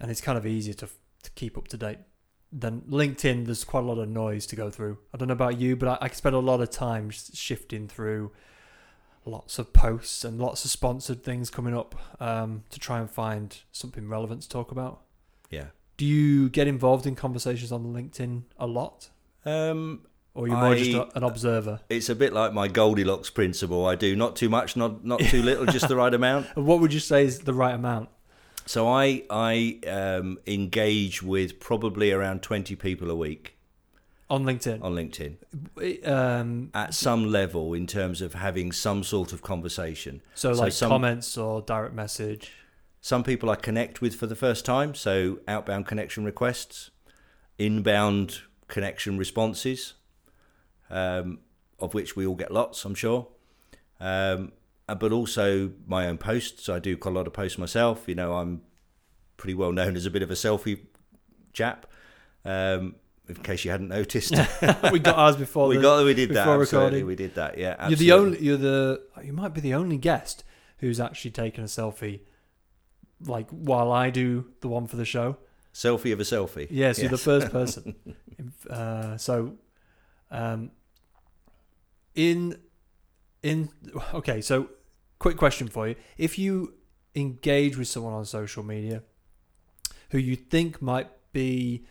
and 0.00 0.10
it's 0.10 0.20
kind 0.20 0.36
of 0.36 0.46
easier 0.46 0.74
to 0.74 0.88
to 1.22 1.30
keep 1.30 1.56
up 1.56 1.68
to 1.68 1.76
date 1.76 1.98
than 2.52 2.82
LinkedIn. 2.82 3.46
There's 3.46 3.64
quite 3.64 3.84
a 3.84 3.86
lot 3.86 3.98
of 3.98 4.08
noise 4.08 4.46
to 4.46 4.56
go 4.56 4.70
through. 4.70 4.98
I 5.12 5.16
don't 5.16 5.28
know 5.28 5.32
about 5.34 5.58
you, 5.60 5.76
but 5.76 5.88
I, 6.02 6.06
I 6.06 6.08
spend 6.08 6.34
a 6.34 6.38
lot 6.40 6.60
of 6.60 6.70
time 6.70 7.10
shifting 7.10 7.88
through 7.88 8.32
lots 9.24 9.58
of 9.58 9.72
posts 9.72 10.24
and 10.24 10.38
lots 10.38 10.64
of 10.64 10.70
sponsored 10.70 11.24
things 11.24 11.50
coming 11.50 11.76
up 11.76 11.94
um, 12.20 12.62
to 12.70 12.78
try 12.78 13.00
and 13.00 13.10
find 13.10 13.58
something 13.72 14.08
relevant 14.08 14.42
to 14.42 14.48
talk 14.48 14.70
about. 14.70 15.02
yeah. 15.50 15.66
Do 15.98 16.04
you 16.04 16.50
get 16.50 16.66
involved 16.68 17.06
in 17.06 17.14
conversations 17.16 17.72
on 17.72 17.86
LinkedIn 17.94 18.42
a 18.58 18.66
lot, 18.66 19.08
Um, 19.46 20.02
or 20.34 20.44
are 20.44 20.48
you 20.48 20.52
more 20.54 20.64
I- 20.74 20.76
just 20.78 20.90
a, 20.92 21.16
an 21.16 21.22
observer? 21.24 21.80
it's 21.88 22.10
a 22.10 22.14
bit 22.14 22.34
like 22.34 22.52
my 22.52 22.68
Goldilocks 22.68 23.30
principle. 23.30 23.86
I 23.86 23.94
do 23.94 24.14
not 24.14 24.36
too 24.36 24.50
much, 24.50 24.76
not 24.76 25.06
not 25.06 25.20
too 25.20 25.40
little, 25.42 25.64
just 25.64 25.88
the 25.88 25.96
right 25.96 26.12
amount. 26.12 26.48
And 26.54 26.66
what 26.70 26.80
would 26.80 26.92
you 26.92 27.00
say 27.00 27.24
is 27.24 27.38
the 27.40 27.54
right 27.54 27.74
amount? 27.74 28.10
So 28.66 28.88
I 28.88 29.22
I 29.30 29.78
um, 29.86 30.38
engage 30.46 31.22
with 31.22 31.60
probably 31.60 32.10
around 32.12 32.42
twenty 32.42 32.74
people 32.76 33.10
a 33.10 33.14
week 33.16 33.56
On 34.28 34.44
LinkedIn. 34.44 34.82
on 34.82 34.94
LinkedIn 34.94 35.36
Um, 36.06 36.70
at 36.74 36.92
some 36.94 37.30
level 37.30 37.74
in 37.74 37.86
terms 37.86 38.20
of 38.20 38.34
having 38.34 38.72
some 38.72 39.02
sort 39.04 39.32
of 39.32 39.40
conversation. 39.42 40.20
so, 40.34 40.52
so 40.52 40.62
like 40.62 40.72
some- 40.72 40.90
comments 40.90 41.38
or 41.38 41.62
direct 41.62 41.94
message. 41.94 42.52
Some 43.00 43.22
people 43.22 43.48
I 43.50 43.54
connect 43.54 44.00
with 44.00 44.16
for 44.16 44.26
the 44.26 44.34
first 44.34 44.64
time, 44.64 44.92
so 44.96 45.38
outbound 45.46 45.86
connection 45.86 46.24
requests, 46.24 46.90
inbound 47.56 48.40
connection 48.66 49.16
responses, 49.16 49.94
um, 50.90 51.38
of 51.78 51.94
which 51.94 52.16
we 52.16 52.26
all 52.26 52.34
get 52.34 52.50
lots, 52.50 52.84
I'm 52.84 52.96
sure. 52.96 53.28
Um, 54.00 54.50
but 54.94 55.12
also 55.12 55.72
my 55.86 56.06
own 56.06 56.18
posts. 56.18 56.68
I 56.68 56.78
do 56.78 56.96
quite 56.96 57.12
a 57.12 57.14
lot 57.14 57.26
of 57.26 57.32
posts 57.32 57.58
myself. 57.58 58.04
You 58.06 58.14
know, 58.14 58.34
I'm 58.34 58.62
pretty 59.36 59.54
well 59.54 59.72
known 59.72 59.96
as 59.96 60.06
a 60.06 60.10
bit 60.10 60.22
of 60.22 60.30
a 60.30 60.34
selfie 60.34 60.80
chap. 61.52 61.86
Um, 62.44 62.94
in 63.28 63.34
case 63.36 63.64
you 63.64 63.72
hadn't 63.72 63.88
noticed, 63.88 64.30
we 64.92 65.00
got 65.00 65.16
ours 65.16 65.34
before. 65.36 65.66
we 65.68 65.76
the- 65.76 65.82
got 65.82 66.04
we 66.04 66.14
did 66.14 66.30
that. 66.30 66.46
Absolutely, 66.46 66.64
recording. 66.78 67.06
we 67.06 67.16
did 67.16 67.34
that. 67.34 67.58
Yeah, 67.58 67.88
You're 67.88 67.96
the 67.96 68.12
only. 68.12 68.38
You're 68.40 68.56
the. 68.56 69.02
You 69.24 69.32
might 69.32 69.52
be 69.54 69.60
the 69.60 69.74
only 69.74 69.96
guest 69.98 70.44
who's 70.78 71.00
actually 71.00 71.32
taken 71.32 71.64
a 71.64 71.66
selfie, 71.66 72.20
like 73.26 73.48
while 73.50 73.90
I 73.90 74.10
do 74.10 74.52
the 74.60 74.68
one 74.68 74.86
for 74.86 74.94
the 74.96 75.04
show. 75.04 75.38
selfie 75.74 76.12
of 76.12 76.20
a 76.20 76.22
selfie. 76.22 76.68
Yes, 76.70 77.00
you're 77.00 77.08
the 77.10 77.18
first 77.18 77.50
person. 77.58 77.96
uh, 78.70 79.16
so, 79.16 79.54
um, 80.30 80.70
in 82.14 82.56
in 83.42 83.70
okay, 84.14 84.40
so 84.40 84.68
quick 85.18 85.36
question 85.36 85.68
for 85.68 85.88
you: 85.88 85.96
If 86.16 86.38
you 86.38 86.74
engage 87.14 87.76
with 87.76 87.88
someone 87.88 88.12
on 88.12 88.24
social 88.24 88.62
media 88.62 89.02
who 90.10 90.18
you 90.18 90.36
think 90.36 90.82
might 90.82 91.08
be 91.32 91.84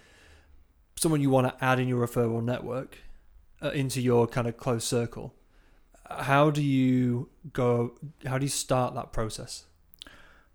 someone 0.95 1.21
you 1.21 1.29
want 1.29 1.47
to 1.47 1.63
add 1.63 1.79
in 1.79 1.87
your 1.87 2.05
referral 2.05 2.43
network 2.43 2.97
uh, 3.61 3.69
into 3.71 4.01
your 4.01 4.27
kind 4.27 4.47
of 4.47 4.57
close 4.57 4.85
circle, 4.85 5.33
how 6.09 6.49
do 6.49 6.61
you 6.61 7.29
go? 7.53 7.97
How 8.25 8.37
do 8.37 8.45
you 8.45 8.49
start 8.49 8.93
that 8.95 9.11
process? 9.11 9.65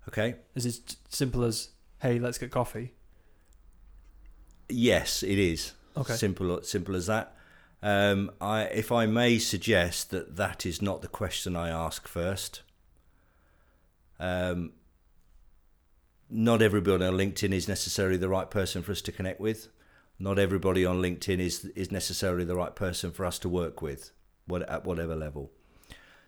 Okay. 0.08 0.36
Is 0.54 0.66
it 0.66 0.96
simple 1.08 1.44
as 1.44 1.70
"Hey, 2.00 2.18
let's 2.18 2.38
get 2.38 2.50
coffee"? 2.50 2.94
Yes, 4.68 5.22
it 5.22 5.38
is. 5.38 5.72
Okay. 5.96 6.14
Simple, 6.14 6.62
simple 6.62 6.94
as 6.94 7.06
that. 7.06 7.36
Um, 7.82 8.30
I, 8.40 8.64
if 8.64 8.92
I 8.92 9.06
may 9.06 9.38
suggest 9.38 10.10
that 10.10 10.36
that 10.36 10.66
is 10.66 10.82
not 10.82 11.02
the 11.02 11.08
question 11.08 11.56
I 11.56 11.70
ask 11.70 12.06
first. 12.06 12.62
Um, 14.18 14.72
not 16.28 16.62
everybody 16.62 17.04
on 17.04 17.14
LinkedIn 17.14 17.52
is 17.52 17.68
necessarily 17.68 18.18
the 18.18 18.28
right 18.28 18.50
person 18.50 18.82
for 18.82 18.92
us 18.92 19.00
to 19.02 19.12
connect 19.12 19.40
with. 19.40 19.68
Not 20.18 20.38
everybody 20.38 20.84
on 20.84 21.00
LinkedIn 21.00 21.38
is 21.38 21.64
is 21.74 21.90
necessarily 21.90 22.44
the 22.44 22.54
right 22.54 22.76
person 22.76 23.10
for 23.10 23.24
us 23.24 23.38
to 23.40 23.48
work 23.48 23.80
with, 23.80 24.12
what, 24.46 24.68
at 24.68 24.84
whatever 24.84 25.16
level. 25.16 25.50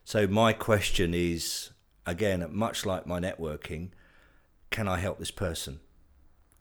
So 0.04 0.26
my 0.26 0.54
question 0.54 1.12
is, 1.12 1.70
again, 2.06 2.44
much 2.50 2.86
like 2.86 3.06
my 3.06 3.20
networking, 3.20 3.90
can 4.70 4.88
I 4.88 4.98
help 4.98 5.18
this 5.18 5.30
person? 5.30 5.80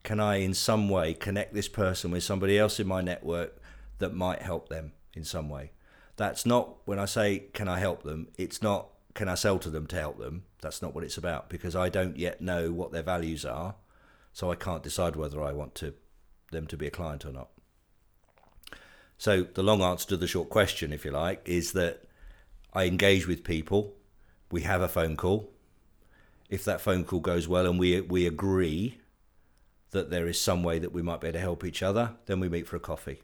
can 0.04 0.20
I 0.20 0.38
in 0.38 0.54
some 0.54 0.90
way 0.90 1.14
connect 1.14 1.54
this 1.54 1.68
person 1.68 2.12
with 2.12 2.24
somebody 2.24 2.58
else 2.58 2.80
in 2.80 2.88
my 2.88 3.02
network 3.02 3.61
that 4.02 4.14
might 4.14 4.42
help 4.42 4.70
them 4.70 4.92
in 5.16 5.24
some 5.24 5.50
way? 5.50 5.72
That's 6.18 6.46
not 6.46 6.78
when 6.86 7.00
I 7.00 7.06
say 7.06 7.46
can 7.54 7.68
I 7.68 7.80
help 7.80 8.04
them, 8.04 8.28
it's 8.38 8.62
not 8.62 8.90
can 9.14 9.28
I 9.28 9.36
sell 9.36 9.60
to 9.60 9.70
them 9.70 9.88
to 9.88 10.00
help 10.00 10.18
them. 10.20 10.44
That's 10.62 10.82
not 10.82 10.94
what 10.94 11.04
it's 11.04 11.18
about 11.18 11.50
because 11.50 11.76
I 11.76 11.90
don't 11.90 12.18
yet 12.18 12.42
know 12.42 12.72
what 12.72 12.92
their 12.92 13.04
values 13.04 13.46
are, 13.46 13.76
so 14.34 14.52
I 14.52 14.56
can't 14.56 14.84
decide 14.84 15.16
whether 15.16 15.42
I 15.42 15.52
want 15.52 15.76
to 15.76 15.94
them 16.52 16.68
to 16.68 16.78
be 16.78 16.88
a 16.88 16.92
client 16.92 17.26
or 17.26 17.32
not. 17.32 17.50
So 19.18 19.44
the 19.44 19.64
long 19.64 19.82
answer 19.82 20.08
to 20.10 20.18
the 20.18 20.28
short 20.28 20.50
question, 20.50 20.92
if 20.92 21.06
you 21.06 21.12
like, 21.12 21.42
is 21.46 21.74
that 21.74 22.04
I 22.74 22.86
engage 22.86 23.28
with 23.28 23.44
people. 23.44 23.94
We 24.52 24.62
have 24.62 24.82
a 24.82 24.88
phone 24.88 25.16
call. 25.16 25.52
If 26.50 26.66
that 26.66 26.82
phone 26.82 27.06
call 27.06 27.20
goes 27.20 27.48
well 27.48 27.66
and 27.66 27.80
we 27.80 28.02
we 28.02 28.28
agree 28.28 29.00
that 29.92 30.10
there 30.10 30.28
is 30.28 30.40
some 30.40 30.64
way 30.64 30.80
that 30.80 30.94
we 30.94 31.02
might 31.02 31.22
be 31.22 31.28
able 31.28 31.34
to 31.34 31.40
help 31.40 31.66
each 31.66 31.84
other, 31.84 32.16
then 32.26 32.40
we 32.40 32.50
meet 32.50 32.68
for 32.68 32.78
a 32.78 32.80
coffee. 32.80 33.22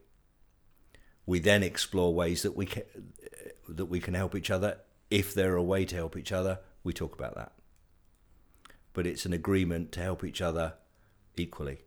We 1.28 1.40
then 1.40 1.62
explore 1.62 2.16
ways 2.16 2.42
that 2.42 2.56
we 2.56 2.66
can, 2.66 2.84
that 3.70 3.86
we 3.86 4.00
can 4.00 4.16
help 4.16 4.34
each 4.34 4.50
other. 4.50 4.80
If 5.12 5.36
there 5.36 5.54
are 5.54 5.58
a 5.58 5.64
way 5.64 5.86
to 5.86 5.96
help 5.96 6.18
each 6.18 6.32
other, 6.32 6.60
we 6.84 6.94
talk 6.94 7.14
about 7.14 7.36
that. 7.36 7.52
But 8.94 9.06
it's 9.06 9.26
an 9.26 9.34
agreement 9.34 9.92
to 9.92 10.00
help 10.02 10.24
each 10.24 10.42
other 10.42 10.74
equally. 11.36 11.80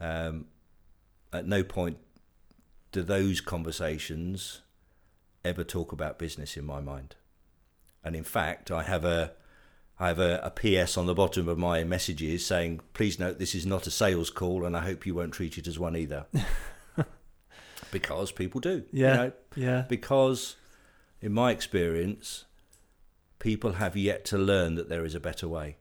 Um, 0.00 0.46
at 1.32 1.46
no 1.46 1.62
point 1.62 1.98
do 2.92 3.02
those 3.02 3.40
conversations 3.40 4.62
ever 5.44 5.64
talk 5.64 5.92
about 5.92 6.18
business 6.18 6.56
in 6.56 6.64
my 6.64 6.80
mind. 6.80 7.14
And 8.04 8.16
in 8.16 8.24
fact, 8.24 8.70
I 8.70 8.82
have 8.82 9.04
a 9.04 9.32
I 10.00 10.08
have 10.08 10.20
a, 10.20 10.40
a 10.44 10.50
PS 10.50 10.96
on 10.96 11.06
the 11.06 11.14
bottom 11.14 11.48
of 11.48 11.58
my 11.58 11.82
messages 11.82 12.46
saying, 12.46 12.80
please 12.94 13.18
note 13.18 13.40
this 13.40 13.54
is 13.54 13.66
not 13.66 13.86
a 13.88 13.90
sales 13.90 14.30
call 14.30 14.64
and 14.64 14.76
I 14.76 14.84
hope 14.84 15.04
you 15.04 15.14
won't 15.14 15.34
treat 15.34 15.58
it 15.58 15.66
as 15.66 15.78
one 15.78 15.96
either. 15.96 16.26
because 17.90 18.32
people 18.32 18.60
do. 18.60 18.84
you 18.92 19.04
Yeah. 19.04 19.16
know, 19.16 19.32
Yeah. 19.56 19.84
because 19.88 20.56
in 21.20 21.32
my 21.32 21.50
experience, 21.52 22.44
people 23.38 23.72
have 23.72 23.96
yet 23.96 24.24
to 24.26 24.38
learn 24.38 24.74
that 24.76 24.88
there 24.88 25.04
is 25.04 25.14
a 25.14 25.20
better 25.20 25.48
way. 25.48 25.76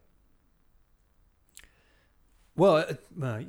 Well, 2.56 2.86
uh, 3.22 3.42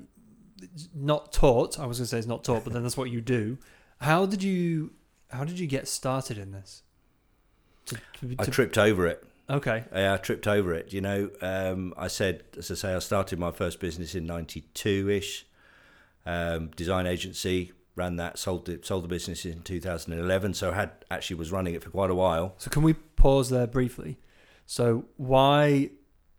not 0.95 1.33
taught. 1.33 1.79
I 1.79 1.87
was 1.87 1.99
going 1.99 2.05
to 2.05 2.09
say 2.11 2.19
it's 2.19 2.27
not 2.27 2.45
taught, 2.45 2.65
but 2.65 2.73
then 2.73 2.83
that's 2.83 2.97
what 2.97 3.11
you 3.11 3.21
do. 3.21 3.59
How 4.01 4.27
did 4.27 4.43
you? 4.43 4.93
How 5.31 5.45
did 5.45 5.59
you 5.59 5.67
get 5.67 5.89
started 5.89 6.39
in 6.39 6.53
this? 6.53 6.83
To, 7.87 7.97
to, 8.21 8.37
I 8.39 8.45
tripped 8.45 8.77
over 8.79 9.07
it. 9.07 9.25
okay. 9.49 9.85
Yeah, 9.95 10.15
I 10.15 10.17
tripped 10.19 10.47
over 10.47 10.75
it. 10.75 10.93
You 10.93 11.01
know, 11.01 11.31
um, 11.41 11.95
I 11.97 12.09
said, 12.09 12.45
as 12.57 12.71
I 12.71 12.75
say, 12.75 12.95
I 12.95 12.99
started 12.99 13.39
my 13.39 13.51
first 13.51 13.80
business 13.80 14.14
in 14.14 14.26
'92 14.26 15.09
ish. 15.09 15.47
Um, 16.26 16.68
design 16.76 17.07
agency 17.07 17.72
ran 17.99 18.16
that, 18.16 18.38
sold 18.38 18.68
it, 18.68 18.87
sold 18.87 19.04
the 19.04 19.08
business 19.08 19.45
in 19.45 19.61
2011. 19.62 20.54
So 20.54 20.72
had 20.72 20.92
actually 21.11 21.37
was 21.37 21.53
running 21.53 21.75
it 21.75 21.83
for 21.83 21.91
quite 21.91 22.11
a 22.11 22.14
while. 22.14 22.54
So 22.57 22.70
can 22.70 22.83
we 22.83 22.95
pause 22.95 23.50
there 23.50 23.66
briefly? 23.66 24.18
So 24.64 25.04
why 25.16 25.91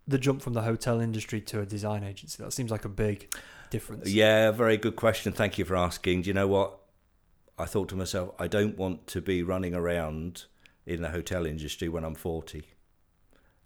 the 0.08 0.18
jump 0.18 0.42
from 0.42 0.54
the 0.54 0.64
hotel 0.64 1.00
industry 1.00 1.42
to 1.42 1.60
a 1.62 1.66
design 1.66 2.04
agency? 2.04 2.42
That 2.42 2.54
seems 2.54 2.72
like 2.72 2.86
a 2.86 2.90
big 2.90 3.34
difference. 3.70 4.10
Yeah, 4.10 4.52
very 4.52 4.78
good 4.78 4.96
question. 4.96 5.34
Thank 5.34 5.58
you 5.58 5.66
for 5.66 5.76
asking. 5.76 6.24
Do 6.24 6.30
you 6.30 6.34
know 6.34 6.48
what? 6.48 6.80
I 7.58 7.66
thought 7.66 7.90
to 7.90 7.96
myself, 7.96 8.34
I 8.40 8.48
don't 8.48 8.78
want 8.78 9.06
to 9.08 9.22
be 9.22 9.44
running 9.44 9.76
around 9.76 10.46
in 10.86 11.02
the 11.02 11.10
hotel 11.10 11.46
industry 11.46 11.90
when 11.90 12.06
I'm 12.06 12.16
40. 12.16 12.64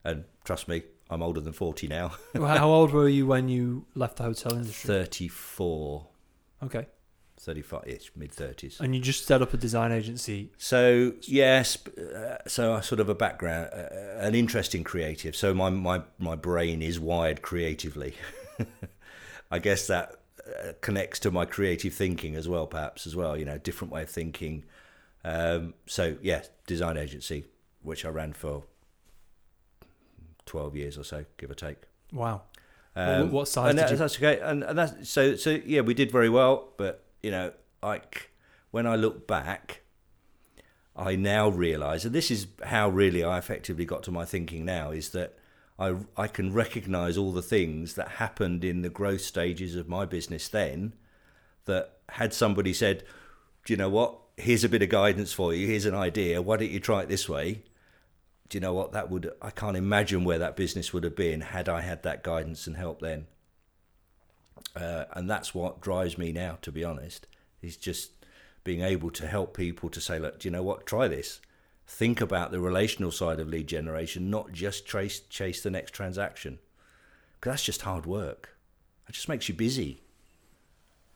And 0.04 0.26
trust 0.44 0.68
me, 0.68 0.84
I'm 1.10 1.22
older 1.22 1.40
than 1.40 1.54
40 1.54 1.88
now. 1.88 2.14
How 2.34 2.70
old 2.72 2.92
were 2.92 3.08
you 3.08 3.28
when 3.28 3.50
you 3.50 3.86
left 3.94 4.18
the 4.18 4.24
hotel 4.24 4.54
industry? 4.54 4.88
34, 4.88 6.08
Okay. 6.64 6.88
35 7.44 7.84
ish, 7.88 8.12
mid 8.16 8.32
30s. 8.32 8.80
And 8.80 8.96
you 8.96 9.02
just 9.02 9.26
set 9.26 9.42
up 9.42 9.54
a 9.54 9.58
design 9.58 9.92
agency. 9.92 10.50
So 10.58 11.14
yes, 11.24 11.78
uh, 11.88 12.38
so 12.48 12.74
I 12.74 12.82
sort 12.82 13.00
of 13.00 13.10
a 13.10 13.16
background, 13.16 13.70
uh, 13.74 13.88
an 14.20 14.34
interest 14.36 14.74
in 14.74 14.84
creative. 14.84 15.36
So 15.36 15.54
my 15.54 15.70
my 15.70 16.02
my 16.20 16.36
brain 16.36 16.82
is 16.82 17.00
wired 17.00 17.42
creatively. 17.42 18.16
I 19.52 19.60
guess 19.60 19.88
that 19.88 20.16
uh, 20.48 20.74
connects 20.82 21.20
to 21.20 21.32
my 21.32 21.46
creative 21.46 21.94
thinking 21.94 22.36
as 22.36 22.48
well, 22.48 22.66
perhaps 22.66 23.06
as 23.06 23.16
well. 23.16 23.38
You 23.38 23.46
know, 23.46 23.58
different 23.58 23.92
way 23.94 24.04
of 24.04 24.10
thinking. 24.10 24.64
Um, 25.26 25.74
so 25.86 26.18
yeah, 26.22 26.44
design 26.68 26.98
agency, 26.98 27.46
which 27.82 28.06
I 28.06 28.10
ran 28.10 28.34
for 28.34 28.64
twelve 30.46 30.76
years 30.76 30.98
or 30.98 31.04
so, 31.04 31.26
give 31.38 31.52
or 31.52 31.56
take. 31.56 31.78
Wow. 32.12 32.44
Um, 32.96 33.32
what 33.32 33.48
size 33.48 33.70
and 33.72 33.78
did 33.78 33.84
that- 33.86 33.92
you- 33.92 33.98
That's 33.98 34.16
okay. 34.18 34.40
And, 34.40 34.64
and 34.64 34.78
that's 34.78 35.10
so 35.10 35.36
so 35.36 35.60
yeah, 35.66 35.82
we 35.82 35.94
did 35.94 36.12
very 36.12 36.30
well. 36.30 36.70
But 36.78 37.04
you 37.24 37.32
know, 37.32 37.54
like 37.82 38.32
when 38.72 38.86
I 38.86 38.96
look 38.96 39.28
back, 39.28 39.82
I 40.96 41.16
now 41.16 41.50
realise, 41.50 42.06
and 42.06 42.14
this 42.14 42.30
is 42.30 42.48
how 42.66 42.90
really 42.90 43.24
I 43.24 43.40
effectively 43.40 43.86
got 43.86 44.04
to 44.04 44.12
my 44.12 44.26
thinking 44.26 44.66
now, 44.66 44.92
is 44.92 45.10
that 45.10 45.36
I 45.80 45.96
I 46.16 46.28
can 46.28 46.54
recognise 46.54 47.18
all 47.18 47.32
the 47.32 47.42
things 47.42 47.96
that 47.96 48.20
happened 48.20 48.64
in 48.64 48.84
the 48.84 48.90
growth 48.90 49.22
stages 49.22 49.76
of 49.76 49.90
my 49.90 50.06
business 50.06 50.48
then. 50.48 50.94
That 51.66 51.98
had 52.10 52.34
somebody 52.34 52.74
said, 52.74 53.04
"Do 53.66 53.74
you 53.74 53.78
know 53.78 53.90
what? 53.90 54.20
Here's 54.38 54.64
a 54.64 54.70
bit 54.70 54.84
of 54.84 54.90
guidance 54.90 55.34
for 55.34 55.54
you. 55.54 55.66
Here's 55.66 55.86
an 55.86 55.96
idea. 55.96 56.42
Why 56.42 56.58
don't 56.58 56.70
you 56.70 56.80
try 56.80 57.02
it 57.02 57.10
this 57.10 57.28
way?" 57.28 57.64
do 58.54 58.58
you 58.58 58.62
know 58.62 58.74
what 58.74 58.92
that 58.92 59.10
would 59.10 59.32
I 59.42 59.50
can't 59.50 59.76
imagine 59.76 60.24
where 60.24 60.38
that 60.38 60.56
business 60.56 60.94
would 60.94 61.04
have 61.04 61.16
been 61.16 61.42
had 61.42 61.68
I 61.68 61.82
had 61.82 62.04
that 62.04 62.22
guidance 62.22 62.68
and 62.68 62.78
help 62.78 63.02
then. 63.02 63.26
Uh, 64.76 65.06
and 65.14 65.30
that's 65.30 65.54
what 65.54 65.82
drives 65.82 66.18
me 66.18 66.32
now, 66.32 66.58
to 66.62 66.72
be 66.72 66.84
honest, 66.84 67.28
is 67.62 67.78
just 67.78 68.12
being 68.64 68.82
able 68.82 69.12
to 69.12 69.28
help 69.28 69.56
people 69.56 69.90
to 69.90 70.02
say, 70.02 70.20
look, 70.20 70.40
do 70.40 70.48
you 70.48 70.52
know 70.52 70.64
what? 70.64 70.86
Try 70.86 71.08
this. 71.08 71.42
Think 71.86 72.22
about 72.22 72.52
the 72.52 72.60
relational 72.60 73.12
side 73.12 73.40
of 73.40 73.48
lead 73.50 73.68
generation, 73.68 74.30
not 74.30 74.52
just 74.52 74.86
chase 74.86 75.20
chase 75.30 75.62
the 75.62 75.70
next 75.70 75.92
transaction. 75.92 76.60
because 77.40 77.52
that's 77.52 77.64
just 77.64 77.82
hard 77.82 78.06
work. 78.06 78.58
It 79.08 79.12
just 79.12 79.28
makes 79.28 79.50
you 79.50 79.56
busy, 79.56 80.02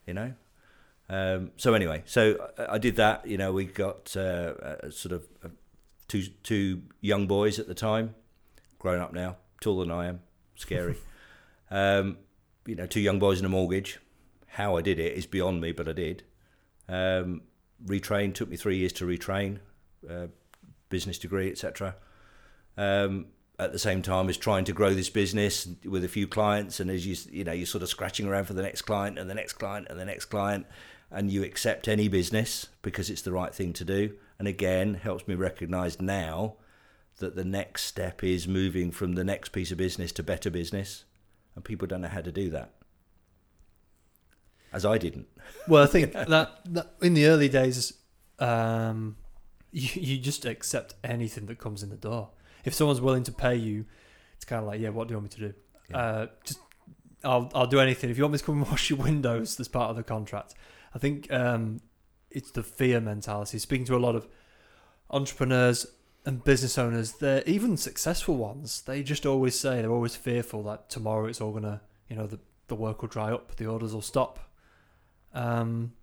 you 0.06 0.14
know. 0.14 0.34
Um, 1.10 1.52
so 1.56 1.74
anyway, 1.74 2.04
so 2.06 2.50
I, 2.60 2.74
I 2.74 2.78
did 2.78 2.98
that. 2.98 3.26
You 3.26 3.38
know, 3.38 3.54
we 3.54 3.64
got 3.66 4.16
uh, 4.18 4.92
sort 4.92 5.14
of 5.14 5.26
two 6.10 6.24
two 6.44 6.84
young 7.00 7.28
boys 7.28 7.60
at 7.60 7.68
the 7.68 7.74
time, 7.74 8.14
grown 8.78 9.00
up 9.00 9.14
now, 9.14 9.38
taller 9.62 9.86
than 9.86 9.92
I 9.92 10.08
am, 10.08 10.20
scary. 10.56 10.98
um, 11.72 12.18
you 12.68 12.76
know, 12.76 12.86
two 12.86 13.00
young 13.00 13.18
boys 13.18 13.40
and 13.40 13.46
a 13.46 13.50
mortgage. 13.50 14.00
How 14.48 14.78
I 14.78 14.82
did 14.82 15.00
it 15.00 15.14
is 15.14 15.26
beyond 15.26 15.62
me, 15.62 15.72
but 15.72 15.88
I 15.88 15.94
did. 15.94 16.24
Um, 16.88 17.42
took 17.88 18.50
me 18.50 18.58
three 18.58 18.78
years 18.78 18.94
to 18.94 19.06
retrain, 19.06 19.60
uh, 20.10 20.28
business 20.90 21.18
degree, 21.18 21.50
etc. 21.50 21.96
Um, 22.78 23.28
at 23.60 23.72
the 23.72 23.80
same 23.80 24.02
time 24.02 24.30
as 24.30 24.38
trying 24.38 24.66
to 24.66 24.74
grow 24.74 24.94
this 24.94 25.10
business 25.10 25.68
with 25.84 26.04
a 26.04 26.08
few 26.08 26.28
clients, 26.28 26.80
and 26.80 26.92
as 26.92 27.06
you 27.06 27.16
you 27.32 27.44
know 27.44 27.52
you're 27.52 27.66
sort 27.66 27.84
of 27.84 27.90
scratching 27.90 28.28
around 28.28 28.46
for 28.46 28.54
the 28.54 28.62
next 28.62 28.84
client 28.84 29.18
and 29.18 29.30
the 29.30 29.36
next 29.36 29.54
client 29.54 29.88
and 29.90 30.00
the 30.00 30.06
next 30.06 30.26
client, 30.26 30.66
and 31.10 31.32
you 31.32 31.44
accept 31.44 31.88
any 31.88 32.08
business 32.08 32.68
because 32.82 33.10
it's 33.10 33.22
the 33.22 33.32
right 33.32 33.54
thing 33.54 33.74
to 33.74 33.86
do. 33.86 34.14
And 34.40 34.48
again, 34.48 34.96
helps 34.96 35.28
me 35.28 35.36
recognise 35.36 36.00
now 36.00 36.56
that 37.18 37.36
the 37.36 37.46
next 37.46 37.84
step 37.84 38.24
is 38.24 38.48
moving 38.48 38.92
from 38.92 39.14
the 39.14 39.24
next 39.24 39.50
piece 39.50 39.72
of 39.72 39.78
business 39.78 40.12
to 40.14 40.24
better 40.24 40.52
business, 40.52 41.06
and 41.58 41.66
people 41.66 41.88
don't 41.88 42.02
know 42.02 42.08
how 42.08 42.22
to 42.22 42.32
do 42.32 42.52
that, 42.52 42.72
as 44.72 44.86
I 44.86 44.98
didn't. 44.98 45.28
Well, 45.68 45.84
I 45.84 45.88
think 45.88 46.14
that, 46.14 46.60
that 46.66 46.94
in 47.02 47.14
the 47.14 47.26
early 47.26 47.50
days, 47.50 47.94
um, 48.38 49.18
you, 49.72 49.90
you 50.02 50.18
just 50.18 50.46
accept 50.46 50.94
anything 51.04 51.48
that 51.48 51.58
comes 51.58 51.84
in 51.84 51.90
the 51.90 51.98
door. 51.98 52.30
If 52.64 52.74
someone's 52.74 53.02
willing 53.02 53.24
to 53.24 53.32
pay 53.32 53.56
you, 53.56 53.86
it's 54.36 54.46
kind 54.46 54.62
of 54.62 54.68
like, 54.68 54.80
yeah, 54.80 54.90
what 54.90 55.08
do 55.08 55.14
you 55.14 55.18
want 55.18 55.32
me 55.32 55.48
to 55.48 55.48
do? 55.50 55.58
Yeah. 55.90 55.98
Uh, 55.98 56.28
just 56.44 56.60
I'll 57.24 57.50
I'll 57.56 57.68
do 57.68 57.80
anything. 57.80 58.10
If 58.10 58.18
you 58.18 58.24
want 58.24 58.34
me 58.34 58.40
to 58.40 58.46
come 58.46 58.62
and 58.62 58.68
wash 58.72 58.90
your 58.90 59.00
windows, 59.00 59.56
that's 59.56 59.68
part 59.68 59.90
of 59.90 59.96
the 59.96 60.04
contract. 60.04 60.54
I 60.94 61.00
think 61.00 61.32
um, 61.34 61.82
it's 62.30 62.52
the 62.52 62.64
fear 62.64 63.02
mentality. 63.02 63.58
Speaking 63.58 63.86
to 63.88 63.96
a 63.96 63.98
lot 63.98 64.16
of 64.16 64.28
entrepreneurs 65.10 65.88
and 66.28 66.44
business 66.44 66.78
owners, 66.78 67.14
they're 67.14 67.42
even 67.46 67.78
successful 67.78 68.36
ones. 68.36 68.82
They 68.82 69.02
just 69.02 69.26
always 69.26 69.58
say 69.58 69.82
they're 69.82 69.90
always 69.90 70.18
fearful 70.18 70.62
that 70.64 70.90
tomorrow 70.90 71.26
it's 71.28 71.40
all 71.40 71.54
gonna, 71.54 71.80
you 72.10 72.18
know, 72.18 72.28
the 72.28 72.38
the 72.68 72.76
work 72.76 73.02
will 73.02 73.08
dry 73.08 73.32
up, 73.32 73.56
the 73.56 73.66
orders 73.66 73.94
will 73.94 74.02
stop. 74.02 74.38
Um, 75.34 75.94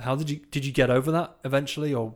how 0.00 0.16
did 0.16 0.30
you 0.30 0.40
did 0.50 0.64
you 0.64 0.72
get 0.72 0.88
over 0.88 1.10
that 1.12 1.36
eventually, 1.44 1.92
or 1.92 2.14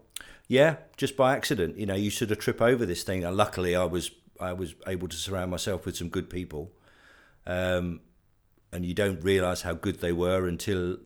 Yeah, 0.48 0.76
just 0.96 1.18
by 1.18 1.36
accident. 1.36 1.76
You 1.76 1.84
know, 1.84 1.94
you 1.94 2.10
sort 2.10 2.30
of 2.30 2.38
trip 2.38 2.62
over 2.62 2.86
this 2.86 3.02
thing. 3.02 3.24
And 3.24 3.36
luckily, 3.36 3.76
I 3.76 3.84
was 3.84 4.10
I 4.40 4.54
was 4.54 4.74
able 4.86 5.08
to 5.08 5.16
surround 5.16 5.50
myself 5.50 5.84
with 5.84 5.98
some 5.98 6.08
good 6.08 6.30
people, 6.30 6.72
um, 7.46 8.00
and 8.72 8.86
you 8.86 8.94
don't 8.94 9.22
realise 9.22 9.60
how 9.60 9.74
good 9.74 10.00
they 10.00 10.12
were 10.12 10.48
until 10.48 10.96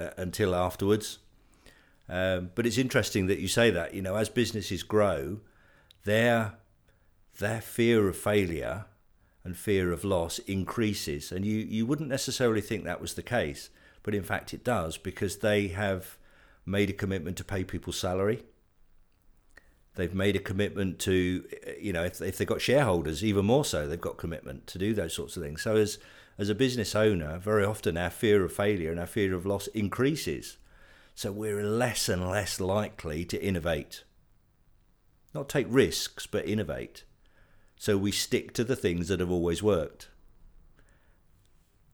uh, 0.00 0.10
until 0.16 0.56
afterwards. 0.56 1.20
Um, 2.08 2.50
but 2.56 2.66
it's 2.66 2.78
interesting 2.78 3.28
that 3.28 3.38
you 3.38 3.46
say 3.46 3.70
that. 3.70 3.94
You 3.94 4.02
know, 4.02 4.16
as 4.16 4.28
businesses 4.28 4.82
grow, 4.82 5.38
their 6.04 6.54
their 7.38 7.60
fear 7.60 8.08
of 8.08 8.16
failure 8.16 8.84
and 9.42 9.56
fear 9.56 9.92
of 9.92 10.04
loss 10.04 10.38
increases, 10.40 11.32
and 11.32 11.44
you 11.44 11.58
you 11.58 11.86
wouldn't 11.86 12.08
necessarily 12.08 12.60
think 12.60 12.84
that 12.84 13.00
was 13.00 13.14
the 13.14 13.22
case, 13.22 13.70
but 14.02 14.14
in 14.14 14.22
fact 14.22 14.52
it 14.52 14.64
does 14.64 14.96
because 14.96 15.38
they 15.38 15.68
have 15.68 16.18
made 16.66 16.90
a 16.90 16.94
commitment 16.94 17.36
to 17.38 17.44
pay 17.44 17.64
people's 17.64 17.98
salary. 17.98 18.42
They've 19.96 20.14
made 20.14 20.36
a 20.36 20.40
commitment 20.40 20.98
to 21.00 21.44
you 21.80 21.92
know 21.92 22.04
if, 22.04 22.20
if 22.20 22.38
they've 22.38 22.46
got 22.46 22.60
shareholders 22.60 23.24
even 23.24 23.44
more 23.44 23.64
so 23.64 23.86
they've 23.86 24.00
got 24.00 24.16
commitment 24.18 24.66
to 24.68 24.78
do 24.78 24.94
those 24.94 25.14
sorts 25.14 25.36
of 25.36 25.42
things. 25.42 25.62
So 25.62 25.76
as 25.76 25.98
as 26.38 26.48
a 26.48 26.54
business 26.54 26.94
owner 26.94 27.38
very 27.38 27.64
often 27.64 27.96
our 27.96 28.10
fear 28.10 28.44
of 28.44 28.52
failure 28.52 28.90
and 28.90 29.00
our 29.00 29.06
fear 29.06 29.34
of 29.34 29.46
loss 29.46 29.66
increases. 29.68 30.58
So 31.14 31.32
we're 31.32 31.64
less 31.64 32.08
and 32.08 32.30
less 32.30 32.60
likely 32.60 33.24
to 33.26 33.42
innovate 33.42 34.04
not 35.34 35.48
take 35.48 35.66
risks 35.68 36.26
but 36.26 36.46
innovate 36.46 37.04
so 37.76 37.96
we 37.96 38.12
stick 38.12 38.52
to 38.52 38.64
the 38.64 38.76
things 38.76 39.08
that 39.08 39.20
have 39.20 39.30
always 39.30 39.62
worked 39.62 40.08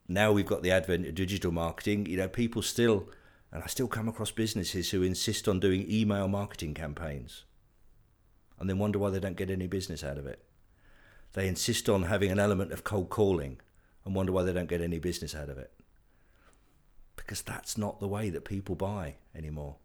now 0.09 0.33
we've 0.33 0.47
got 0.47 0.63
the 0.63 0.71
advent 0.71 1.07
of 1.07 1.15
digital 1.15 1.53
marketing 1.53 2.07
you 2.07 2.17
know 2.17 2.29
people 2.29 2.63
still 2.63 3.09
and 3.53 3.63
I 3.63 3.69
still 3.69 3.89
come 3.89 4.09
across 4.09 4.31
businesses 4.31 4.91
who 4.91 5.03
insist 5.03 5.49
on 5.49 5.61
doing 5.61 5.91
email 5.91 6.29
marketing 6.29 6.75
campaigns 6.75 7.45
and 8.59 8.69
then 8.69 8.79
wonder 8.79 8.99
why 8.99 9.11
they 9.11 9.21
don't 9.21 9.37
get 9.37 9.51
any 9.51 9.67
business 9.67 10.03
out 10.03 10.19
of 10.19 10.27
it. 10.27 10.43
They 11.33 11.49
insist 11.49 11.89
on 11.89 12.05
having 12.05 12.31
an 12.31 12.39
element 12.39 12.73
of 12.73 12.85
cold 12.85 13.11
calling 13.11 13.61
and 14.05 14.15
wonder 14.15 14.33
why 14.33 14.43
they 14.43 14.53
don't 14.53 14.69
get 14.69 14.81
any 14.81 14.99
business 14.99 15.35
out 15.35 15.49
of 15.49 15.59
it. 15.59 15.73
Because 17.17 17.43
that's 17.43 17.77
not 17.77 18.01
the 18.01 18.09
way 18.09 18.31
that 18.31 18.45
people 18.45 18.75
buy 18.75 19.17
anymore. 19.35 19.77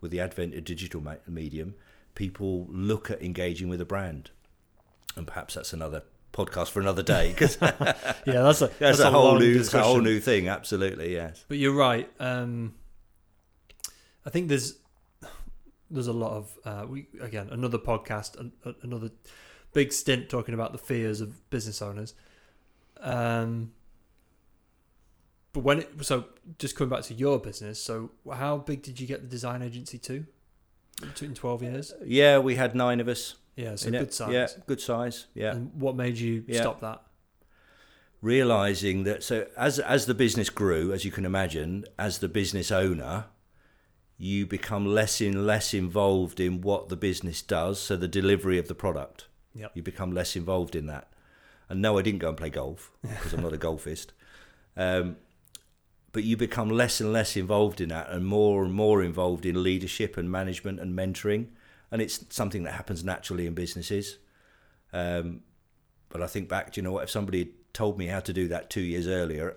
With 0.00 0.10
the 0.10 0.20
advent 0.20 0.54
of 0.54 0.64
digital 0.64 1.02
medium, 1.26 1.74
people 2.14 2.66
look 2.70 3.10
at 3.10 3.22
engaging 3.22 3.68
with 3.68 3.80
a 3.80 3.84
brand. 3.84 4.30
And 5.16 5.26
perhaps 5.26 5.54
that's 5.54 5.72
another 5.72 6.02
podcast 6.32 6.70
for 6.70 6.80
another 6.80 7.02
day 7.02 7.30
because 7.30 7.56
yeah, 7.62 8.42
that's 8.42 8.60
a 8.60 8.70
that's, 8.78 8.98
a, 8.98 9.10
whole 9.10 9.38
new 9.38 9.54
that's 9.54 9.72
a 9.72 9.82
whole 9.82 10.00
new 10.00 10.18
thing. 10.18 10.48
Absolutely, 10.48 11.12
yes. 11.12 11.44
But 11.48 11.58
you're 11.58 11.74
right. 11.74 12.10
Um, 12.18 12.74
I 14.26 14.30
think 14.30 14.48
there's 14.48 14.78
there's 15.90 16.08
a 16.08 16.12
lot 16.12 16.32
of 16.32 16.58
uh, 16.64 16.86
we 16.88 17.06
again 17.20 17.48
another 17.50 17.78
podcast, 17.78 18.38
an, 18.38 18.52
a- 18.64 18.74
another 18.82 19.10
big 19.72 19.92
stint 19.92 20.28
talking 20.28 20.54
about 20.54 20.72
the 20.72 20.78
fears 20.78 21.20
of 21.20 21.48
business 21.50 21.80
owners. 21.80 22.14
Um, 23.00 23.72
but 25.52 25.60
when 25.60 25.80
it 25.80 26.04
so 26.04 26.24
just 26.58 26.74
coming 26.74 26.90
back 26.90 27.04
to 27.04 27.14
your 27.14 27.38
business, 27.38 27.80
so 27.80 28.10
how 28.32 28.58
big 28.58 28.82
did 28.82 28.98
you 28.98 29.06
get 29.06 29.22
the 29.22 29.28
design 29.28 29.62
agency 29.62 29.98
to? 29.98 30.26
In 31.20 31.34
twelve 31.34 31.62
years, 31.62 31.92
Yeah, 32.04 32.38
we 32.38 32.54
had 32.56 32.74
nine 32.74 33.00
of 33.00 33.08
us. 33.08 33.34
yeah, 33.56 33.74
so 33.76 33.88
in 33.88 33.94
it. 33.94 33.98
good 33.98 34.14
size. 34.14 34.32
Yeah, 34.32 34.46
good 34.66 34.80
size. 34.80 35.26
Yeah. 35.34 35.52
And 35.52 35.72
what 35.74 35.96
made 35.96 36.18
you 36.18 36.44
Yeah. 36.46 36.60
stop 36.60 36.80
that? 36.80 37.02
realizing 38.22 39.04
that 39.04 39.22
so 39.22 39.46
as 39.54 39.78
as 39.78 40.06
the 40.06 40.14
business 40.14 40.48
grew 40.48 40.92
as 40.94 41.04
you 41.04 41.10
can 41.10 41.26
imagine 41.26 41.84
as 41.98 42.18
the 42.20 42.28
business 42.28 42.70
owner 42.72 43.26
you 44.16 44.46
become 44.46 44.86
less 44.86 45.20
and 45.20 45.46
less 45.46 45.74
involved 45.74 46.40
in 46.40 46.62
what 46.62 46.88
the 46.88 46.96
business 46.96 47.42
does 47.42 47.78
so 47.78 47.96
the 47.96 48.08
delivery 48.08 48.58
of 48.58 48.66
the 48.66 48.74
product 48.74 49.26
Yep. 49.54 49.72
you 49.74 49.82
become 49.82 50.12
less 50.14 50.36
involved 50.36 50.74
in 50.74 50.86
that 50.86 51.12
and 51.68 51.82
no 51.82 51.98
I 51.98 52.02
didn't 52.02 52.20
go 52.20 52.28
and 52.30 52.36
play 52.38 52.48
golf 52.48 52.90
because 53.02 53.34
I'm 53.34 53.42
not 53.42 53.52
a 53.52 53.58
golfist 53.68 54.06
um, 54.76 55.16
but 56.14 56.24
you 56.24 56.34
become 56.34 56.70
less 56.70 56.98
and 56.98 57.12
less 57.12 57.36
involved 57.36 57.82
in 57.82 57.90
that 57.90 58.08
and 58.08 58.24
more 58.24 58.64
and 58.64 58.72
more 58.72 59.02
involved 59.02 59.44
in 59.44 59.62
leadership 59.62 60.16
and 60.16 60.30
management 60.30 60.80
and 60.80 60.96
mentoring 60.96 61.48
and 61.90 62.00
it's 62.00 62.24
something 62.30 62.62
that 62.62 62.72
happens 62.72 63.04
naturally 63.04 63.46
in 63.46 63.52
businesses 63.52 64.16
um, 64.94 65.40
but 66.14 66.22
I 66.22 66.28
think 66.28 66.48
back, 66.48 66.72
do 66.72 66.80
you 66.80 66.84
know 66.84 66.92
what? 66.92 67.02
If 67.02 67.10
somebody 67.10 67.40
had 67.40 67.48
told 67.72 67.98
me 67.98 68.06
how 68.06 68.20
to 68.20 68.32
do 68.32 68.46
that 68.46 68.70
two 68.70 68.80
years 68.80 69.08
earlier, 69.08 69.56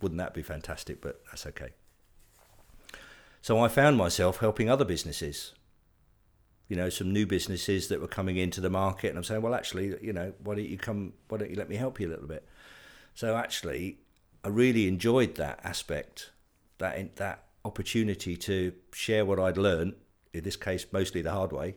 wouldn't 0.00 0.18
that 0.18 0.32
be 0.32 0.42
fantastic? 0.42 1.02
But 1.02 1.20
that's 1.26 1.46
okay. 1.46 1.74
So 3.42 3.60
I 3.60 3.68
found 3.68 3.98
myself 3.98 4.38
helping 4.38 4.70
other 4.70 4.86
businesses. 4.86 5.52
You 6.68 6.76
know, 6.76 6.88
some 6.88 7.12
new 7.12 7.26
businesses 7.26 7.88
that 7.88 8.00
were 8.00 8.06
coming 8.06 8.38
into 8.38 8.62
the 8.62 8.70
market, 8.70 9.08
and 9.08 9.18
I'm 9.18 9.24
saying, 9.24 9.42
well, 9.42 9.54
actually, 9.54 9.94
you 10.00 10.14
know, 10.14 10.32
why 10.42 10.54
don't 10.54 10.64
you 10.64 10.78
come? 10.78 11.12
Why 11.28 11.36
don't 11.36 11.50
you 11.50 11.56
let 11.56 11.68
me 11.68 11.76
help 11.76 12.00
you 12.00 12.08
a 12.08 12.10
little 12.10 12.28
bit? 12.28 12.48
So 13.14 13.36
actually, 13.36 13.98
I 14.42 14.48
really 14.48 14.88
enjoyed 14.88 15.34
that 15.36 15.60
aspect, 15.64 16.30
that 16.78 17.16
that 17.16 17.44
opportunity 17.64 18.36
to 18.36 18.72
share 18.92 19.24
what 19.24 19.38
I'd 19.38 19.58
learned. 19.58 19.94
In 20.32 20.44
this 20.44 20.56
case, 20.56 20.86
mostly 20.92 21.22
the 21.22 21.32
hard 21.32 21.52
way. 21.52 21.76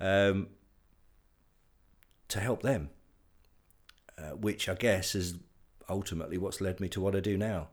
Um, 0.00 0.48
to 2.28 2.40
help 2.40 2.62
them, 2.62 2.90
uh, 4.18 4.30
which 4.30 4.68
I 4.68 4.74
guess 4.74 5.14
is 5.14 5.34
ultimately 5.88 6.38
what's 6.38 6.60
led 6.60 6.80
me 6.80 6.88
to 6.90 7.00
what 7.00 7.14
I 7.14 7.20
do 7.20 7.36
now. 7.36 7.68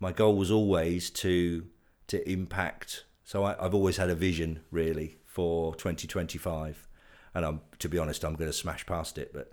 My 0.00 0.12
goal 0.12 0.36
was 0.36 0.50
always 0.50 1.10
to 1.10 1.66
to 2.08 2.28
impact. 2.30 3.04
So 3.24 3.44
I, 3.44 3.64
I've 3.64 3.74
always 3.74 3.98
had 3.98 4.10
a 4.10 4.14
vision 4.14 4.60
really 4.70 5.18
for 5.26 5.74
2025, 5.74 6.88
and 7.34 7.44
I'm 7.44 7.60
to 7.78 7.88
be 7.88 7.98
honest, 7.98 8.24
I'm 8.24 8.34
going 8.34 8.50
to 8.50 8.56
smash 8.56 8.86
past 8.86 9.18
it. 9.18 9.32
But 9.32 9.52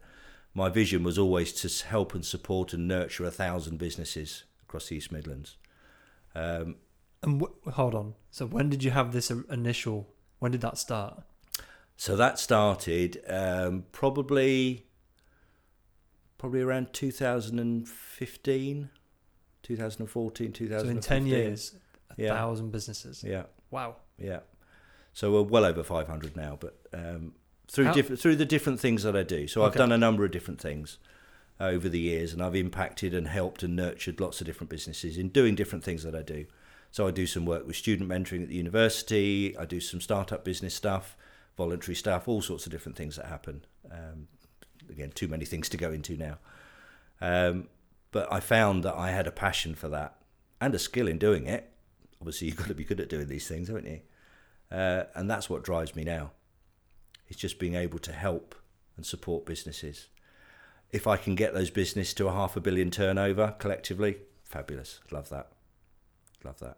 my 0.55 0.69
vision 0.69 1.03
was 1.03 1.17
always 1.19 1.51
to 1.61 1.85
help 1.87 2.15
and 2.15 2.25
support 2.25 2.73
and 2.73 2.87
nurture 2.87 3.25
a 3.25 3.31
thousand 3.31 3.77
businesses 3.77 4.45
across 4.63 4.87
the 4.89 4.95
East 4.95 5.11
Midlands. 5.11 5.57
Um, 6.33 6.77
And 7.21 7.43
hold 7.73 7.93
on. 7.93 8.15
So 8.31 8.45
when 8.47 8.69
did 8.69 8.83
you 8.83 8.91
have 8.91 9.11
this 9.11 9.29
initial? 9.29 10.07
When 10.39 10.51
did 10.53 10.61
that 10.61 10.77
start? 10.77 11.23
So 11.97 12.15
that 12.15 12.39
started 12.39 13.21
um, 13.27 13.85
probably 13.91 14.85
probably 16.37 16.61
around 16.61 16.91
2015, 16.93 18.89
2014, 19.63 20.53
So 20.53 20.87
in 20.87 20.99
ten 20.99 21.25
years, 21.25 21.75
a 22.09 22.21
Yeah. 22.21 22.35
thousand 22.35 22.71
businesses. 22.71 23.23
Yeah, 23.23 23.45
Wow. 23.71 23.95
yeah. 24.17 24.41
So 25.13 25.31
we're 25.31 25.41
well 25.43 25.65
over 25.65 25.81
500 25.83 26.35
now, 26.35 26.57
but 26.59 26.77
um, 26.93 27.33
through 27.67 27.91
different 27.93 28.21
through 28.21 28.35
the 28.35 28.45
different 28.45 28.79
things 28.79 29.03
that 29.03 29.15
I 29.15 29.23
do. 29.23 29.47
So 29.47 29.63
I've 29.63 29.75
done 29.75 29.91
a 29.91 29.97
number 29.97 30.25
of 30.25 30.31
different 30.31 30.59
things. 30.61 30.97
over 31.57 31.87
the 31.87 31.99
years, 31.99 32.33
and 32.33 32.41
I've 32.43 32.55
impacted 32.55 33.13
and 33.13 33.29
helped 33.29 33.63
and 33.63 33.77
nurtured 33.77 34.19
lots 34.19 34.41
of 34.41 34.47
different 34.47 34.69
businesses 34.69 35.17
in 35.17 35.29
doing 35.29 35.55
different 35.55 35.85
things 35.85 36.03
that 36.03 36.13
I 36.13 36.21
do. 36.21 36.45
So 36.91 37.07
I 37.07 37.11
do 37.11 37.27
some 37.27 37.45
work 37.45 37.67
with 37.67 37.75
student 37.75 38.09
mentoring 38.09 38.41
at 38.41 38.47
the 38.47 38.55
university. 38.55 39.53
I 39.57 39.65
do 39.65 39.81
some 39.81 39.99
startup 39.99 40.45
business 40.45 40.73
stuff, 40.73 41.17
voluntary 41.57 41.93
stuff, 41.95 42.27
all 42.27 42.41
sorts 42.41 42.65
of 42.65 42.71
different 42.71 42.97
things 42.97 43.17
that 43.17 43.25
happen. 43.25 43.65
Um, 43.91 44.27
again, 44.89 45.11
too 45.13 45.27
many 45.27 45.45
things 45.45 45.67
to 45.69 45.77
go 45.77 45.91
into 45.91 46.15
now. 46.15 46.37
Um, 47.19 47.67
but 48.11 48.31
I 48.31 48.39
found 48.39 48.83
that 48.83 48.95
I 48.95 49.11
had 49.11 49.27
a 49.27 49.31
passion 49.31 49.75
for 49.75 49.89
that 49.89 50.15
and 50.61 50.73
a 50.73 50.79
skill 50.79 51.07
in 51.07 51.17
doing 51.17 51.47
it. 51.47 51.69
Obviously, 52.21 52.47
you've 52.47 52.55
got 52.55 52.67
to 52.67 52.73
be 52.75 52.85
good 52.85 53.01
at 53.01 53.09
doing 53.09 53.27
these 53.27 53.47
things, 53.47 53.67
haven't 53.67 53.87
you? 53.87 53.99
Uh, 54.71 55.03
and 55.15 55.29
that's 55.29 55.49
what 55.49 55.63
drives 55.63 55.95
me 55.95 56.03
now. 56.05 56.31
It's 57.27 57.39
just 57.39 57.59
being 57.59 57.75
able 57.75 57.99
to 57.99 58.11
help 58.11 58.55
and 58.97 59.05
support 59.05 59.45
businesses. 59.45 60.07
If 60.91 61.07
I 61.07 61.17
can 61.17 61.35
get 61.35 61.53
those 61.53 61.69
business 61.69 62.13
to 62.15 62.27
a 62.27 62.31
half 62.31 62.55
a 62.55 62.61
billion 62.61 62.91
turnover 62.91 63.55
collectively, 63.59 64.17
fabulous. 64.43 64.99
Love 65.11 65.29
that. 65.29 65.51
Love 66.43 66.59
that. 66.59 66.77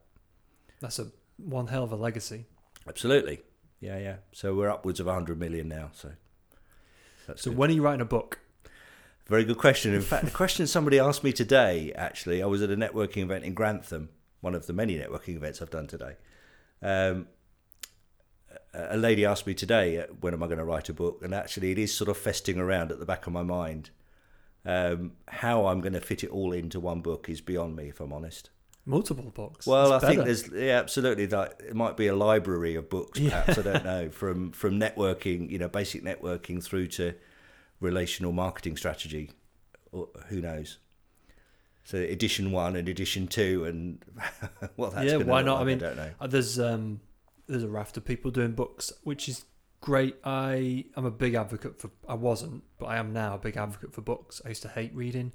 That's 0.80 0.99
a 0.99 1.07
one 1.38 1.68
hell 1.68 1.84
of 1.84 1.91
a 1.91 1.95
legacy. 1.95 2.45
Absolutely. 2.88 3.41
Yeah, 3.80 3.99
yeah. 3.99 4.15
So 4.32 4.56
we're 4.56 4.69
upwards 4.69 4.99
of 4.99 5.06
100 5.06 5.40
million 5.40 5.68
now. 5.68 5.91
So 5.94 6.11
so 7.36 7.52
good. 7.52 7.57
when 7.57 7.69
are 7.69 7.74
you 7.74 7.82
writing 7.82 8.02
a 8.02 8.06
book? 8.06 8.40
Very 9.28 9.44
good 9.44 9.57
question. 9.57 9.94
In 9.94 10.02
fact, 10.02 10.26
the 10.26 10.32
question 10.44 10.68
somebody 10.68 10.99
asked 10.99 11.24
me 11.24 11.34
today, 11.34 11.91
actually, 11.95 12.41
I 12.41 12.45
was 12.45 12.61
at 12.61 12.72
a 12.72 12.78
networking 12.78 13.24
event 13.24 13.44
in 13.44 13.53
Grantham, 13.53 14.10
one 14.40 14.56
of 14.56 14.68
the 14.68 14.74
many 14.74 14.98
networking 14.98 15.36
events 15.36 15.61
I've 15.61 15.69
done 15.69 15.88
today. 15.88 16.15
Um, 16.82 17.28
a 18.90 18.98
lady 18.98 19.26
asked 19.26 19.48
me 19.48 19.54
today, 19.54 19.99
uh, 19.99 20.06
when 20.22 20.34
am 20.34 20.44
I 20.44 20.48
going 20.48 20.60
to 20.60 20.66
write 20.66 20.90
a 20.90 20.94
book? 20.94 21.22
And 21.24 21.34
actually, 21.34 21.72
it 21.72 21.80
is 21.80 21.94
sort 21.94 22.10
of 22.10 22.18
festing 22.18 22.60
around 22.60 22.91
at 22.91 22.99
the 22.99 23.06
back 23.06 23.28
of 23.28 23.34
my 23.34 23.44
mind. 23.44 23.90
Um, 24.66 25.14
how 25.28 25.68
I'm 25.68 25.82
going 25.82 25.94
to 25.94 26.02
fit 26.02 26.24
it 26.24 26.30
all 26.30 26.52
into 26.52 26.80
one 26.80 27.02
book 27.02 27.30
is 27.30 27.41
beyond 27.41 27.76
me, 27.76 27.90
if 27.90 27.99
I'm 27.99 28.12
honest. 28.12 28.49
Multiple 28.86 29.32
books. 29.32 29.68
Well, 29.68 29.91
I 29.91 29.99
think 29.99 30.24
there's 30.24 30.49
yeah, 30.49 30.80
absolutely. 30.80 31.26
That 31.26 31.60
it 31.60 31.76
might 31.76 31.98
be 31.98 32.08
a 32.08 32.16
library 32.16 32.76
of 32.76 32.90
books, 32.90 33.20
perhaps. 33.20 33.58
Yeah. 33.58 33.60
I 33.60 33.62
don't 33.62 33.84
know. 33.84 34.10
From 34.10 34.52
from 34.54 34.80
networking, 34.80 35.49
you 35.49 35.58
know, 35.58 35.68
basic 35.68 36.04
networking 36.04 36.64
through 36.64 36.88
to 36.88 37.14
relational 37.82 38.32
marketing 38.32 38.78
strategy. 38.78 39.32
Or 39.91 40.08
who 40.30 40.40
knows? 40.40 40.78
So 41.84 41.98
edition 41.98 42.52
one 42.54 42.78
and 42.78 42.88
edition 42.88 43.28
two, 43.28 43.66
and 43.66 44.04
what 44.78 44.94
that's 44.94 45.12
yeah, 45.12 45.18
why 45.18 45.41
not? 45.41 45.56
Like, 45.56 45.62
I 45.62 45.66
mean, 45.66 45.78
I 45.78 45.80
don't 45.80 45.95
know. 45.98 46.12
Uh, 46.22 46.28
there's 46.28 46.58
um, 46.58 47.02
there's 47.48 47.64
a 47.64 47.69
raft 47.69 47.98
of 47.98 48.06
people 48.06 48.32
doing 48.32 48.52
books, 48.52 48.91
which 49.03 49.28
is 49.28 49.45
great. 49.82 50.15
I 50.24 50.86
am 50.95 51.06
a 51.06 51.11
big 51.11 51.34
advocate 51.34 51.80
for. 51.80 51.91
I 52.07 52.15
wasn't, 52.15 52.64
but 52.78 52.88
I 52.88 52.98
am 52.98 53.14
now 53.14 53.36
a 53.36 53.38
big 53.38 53.57
advocate 53.57 53.94
for 53.94 54.02
books. 54.02 54.41
I 54.45 54.49
used 54.49 54.61
to 54.64 54.69
hate 54.69 54.94
reading, 54.94 55.32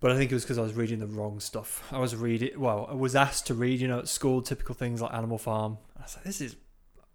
but 0.00 0.10
I 0.10 0.16
think 0.16 0.30
it 0.30 0.34
was 0.34 0.44
because 0.44 0.58
I 0.58 0.62
was 0.62 0.74
reading 0.74 0.98
the 0.98 1.06
wrong 1.06 1.40
stuff. 1.40 1.86
I 1.92 1.98
was 1.98 2.14
reading. 2.16 2.58
Well, 2.58 2.86
I 2.90 2.94
was 2.94 3.14
asked 3.14 3.46
to 3.46 3.54
read, 3.54 3.80
you 3.80 3.88
know, 3.88 4.00
at 4.00 4.08
school, 4.08 4.42
typical 4.42 4.74
things 4.74 5.00
like 5.00 5.12
Animal 5.14 5.38
Farm. 5.38 5.78
I 5.98 6.02
was 6.02 6.16
like, 6.16 6.24
this 6.24 6.40
is. 6.40 6.56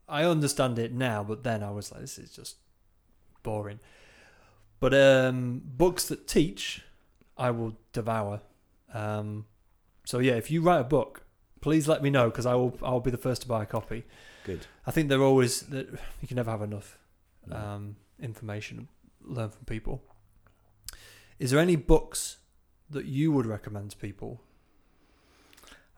I 0.07 0.23
understand 0.23 0.77
it 0.77 0.93
now, 0.93 1.23
but 1.23 1.43
then 1.43 1.63
I 1.63 1.71
was 1.71 1.91
like, 1.91 2.01
this 2.01 2.19
is 2.19 2.31
just 2.31 2.57
boring. 3.41 3.79
But 4.79 4.93
um, 4.93 5.61
books 5.65 6.05
that 6.07 6.27
teach, 6.27 6.83
I 7.37 7.49
will 7.51 7.75
devour. 7.91 8.41
Um, 8.93 9.45
so 10.05 10.19
yeah, 10.19 10.33
if 10.33 10.51
you 10.51 10.61
write 10.61 10.81
a 10.81 10.85
book, 10.85 11.24
please 11.65 11.87
let 11.87 12.03
me 12.03 12.11
know 12.11 12.29
because 12.29 12.45
I 12.45 12.53
will. 12.53 12.77
I'll 12.83 12.99
be 12.99 13.09
the 13.09 13.17
first 13.17 13.41
to 13.41 13.47
buy 13.47 13.63
a 13.63 13.65
copy. 13.65 14.03
Good. 14.43 14.67
I 14.85 14.91
think 14.91 15.09
they're 15.09 15.23
always 15.23 15.61
that 15.61 15.87
you 16.21 16.27
can 16.27 16.35
never 16.35 16.51
have 16.51 16.61
enough 16.61 16.99
um, 17.51 17.95
information, 18.21 18.87
learn 19.23 19.49
from 19.49 19.65
people. 19.65 20.03
Is 21.39 21.49
there 21.49 21.59
any 21.59 21.75
books 21.75 22.37
that 22.91 23.05
you 23.05 23.31
would 23.31 23.47
recommend 23.47 23.89
to 23.91 23.97
people? 23.97 24.41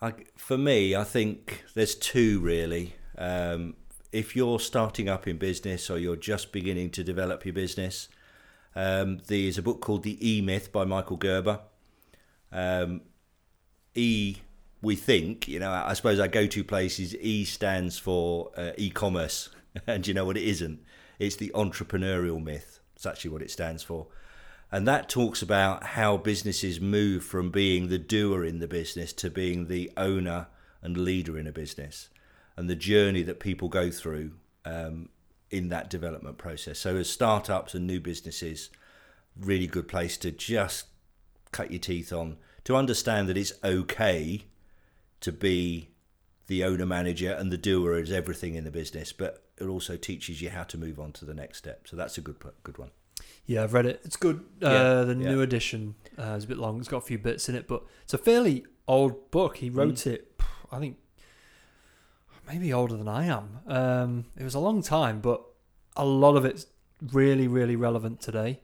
I, 0.02 0.14
for 0.38 0.58
me, 0.58 0.96
I 0.96 1.04
think 1.04 1.66
there's 1.74 1.96
two 1.96 2.40
really. 2.40 2.96
Um, 3.18 3.76
if 4.14 4.38
you're 4.38 4.62
starting 4.62 5.10
up 5.10 5.28
in 5.28 5.38
business 5.38 5.90
or 5.90 6.00
you're 6.00 6.16
just 6.16 6.54
beginning 6.54 6.92
to 6.92 7.04
develop 7.04 7.44
your 7.44 7.54
business, 7.54 8.08
um, 8.74 9.20
there's 9.28 9.58
a 9.58 9.62
book 9.62 9.82
called 9.82 10.04
The 10.04 10.16
E 10.26 10.40
Myth 10.40 10.72
by 10.72 10.86
Michael 10.86 11.18
Gerber. 11.18 11.60
Um, 12.54 13.02
e, 13.96 14.38
we 14.82 14.96
think, 14.96 15.48
you 15.48 15.60
know, 15.60 15.72
I 15.72 15.94
suppose 15.94 16.20
our 16.20 16.28
go 16.28 16.48
to 16.48 16.64
place 16.64 17.00
is 17.00 17.16
E 17.16 17.46
stands 17.46 17.98
for 17.98 18.52
uh, 18.56 18.72
e 18.78 18.90
commerce. 18.90 19.50
and 19.88 20.08
you 20.08 20.14
know 20.14 20.26
what 20.26 20.38
it 20.38 20.44
isn't? 20.44 20.82
It's 21.20 21.36
the 21.36 21.52
entrepreneurial 21.56 22.42
myth. 22.42 22.80
It's 22.96 23.06
actually 23.06 23.32
what 23.32 23.42
it 23.42 23.52
stands 23.52 23.84
for. 23.84 24.08
And 24.72 24.88
that 24.88 25.08
talks 25.08 25.42
about 25.42 25.84
how 25.84 26.18
businesses 26.18 26.82
move 26.82 27.24
from 27.24 27.52
being 27.52 27.88
the 27.88 27.98
doer 27.98 28.44
in 28.44 28.60
the 28.60 28.68
business 28.68 29.14
to 29.14 29.30
being 29.30 29.68
the 29.68 29.92
owner 29.96 30.48
and 30.82 30.98
leader 30.98 31.38
in 31.38 31.48
a 31.48 31.52
business 31.52 32.10
and 32.56 32.70
the 32.70 32.76
journey 32.76 33.24
that 33.24 33.40
people 33.40 33.70
go 33.70 33.90
through 33.90 34.34
um, 34.66 35.10
in 35.50 35.70
that 35.70 35.90
development 35.90 36.38
process. 36.38 36.80
So 36.80 36.98
as 36.98 37.10
startups 37.10 37.74
and 37.74 37.88
new 37.88 38.02
businesses, 38.02 38.70
really 39.40 39.68
good 39.68 39.88
place 39.88 40.18
to 40.18 40.32
just 40.32 40.88
cut 41.52 41.72
your 41.72 41.80
teeth 41.80 42.12
on 42.12 42.38
to 42.66 42.76
understand 42.76 43.30
that 43.30 43.38
it's 43.38 43.54
okay 43.64 44.44
to 45.22 45.32
be 45.32 45.90
the 46.48 46.64
owner 46.64 46.86
manager 46.86 47.32
and 47.32 47.52
the 47.52 47.58
doer 47.58 47.98
is 47.98 48.12
everything 48.12 48.56
in 48.56 48.64
the 48.64 48.72
business, 48.72 49.12
but 49.12 49.44
it 49.58 49.66
also 49.66 49.98
teaches 49.98 50.42
you 50.42 50.50
how 50.50 50.64
to 50.64 50.78
move 50.78 51.00
on 51.00 51.12
to 51.14 51.26
the 51.26 51.34
next 51.34 51.58
step. 51.58 51.88
So 51.88 51.96
that's 51.96 52.18
a 52.18 52.22
good 52.22 52.38
good 52.64 52.78
one. 52.78 52.92
Yeah, 53.46 53.64
I've 53.64 53.74
read 53.74 53.86
it. 53.86 54.02
It's 54.04 54.18
good. 54.18 54.44
Uh, 54.62 55.06
the 55.06 55.16
yeah. 55.16 55.30
new 55.30 55.42
edition 55.42 55.96
uh, 56.18 56.34
is 56.34 56.44
a 56.44 56.48
bit 56.48 56.58
long. 56.58 56.80
It's 56.80 56.90
got 56.90 56.98
a 56.98 57.02
few 57.02 57.18
bits 57.18 57.50
in 57.50 57.56
it, 57.56 57.68
but 57.68 57.84
it's 58.04 58.14
a 58.14 58.18
fairly 58.18 58.66
old 58.88 59.32
book. 59.32 59.58
He 59.58 59.70
wrote 59.70 59.96
mm. 59.96 60.08
it, 60.08 60.42
I 60.72 60.80
think, 60.80 60.98
maybe 62.48 62.74
older 62.74 62.98
than 62.98 63.08
I 63.08 63.26
am. 63.26 63.60
Um, 63.68 64.26
it 64.38 64.44
was 64.44 64.54
a 64.54 64.60
long 64.60 64.82
time, 64.82 65.22
but 65.22 65.44
a 65.96 66.06
lot 66.06 66.36
of 66.36 66.46
it's 66.46 66.68
really, 67.02 67.48
really 67.48 67.76
relevant 67.76 68.22
today. 68.22 68.60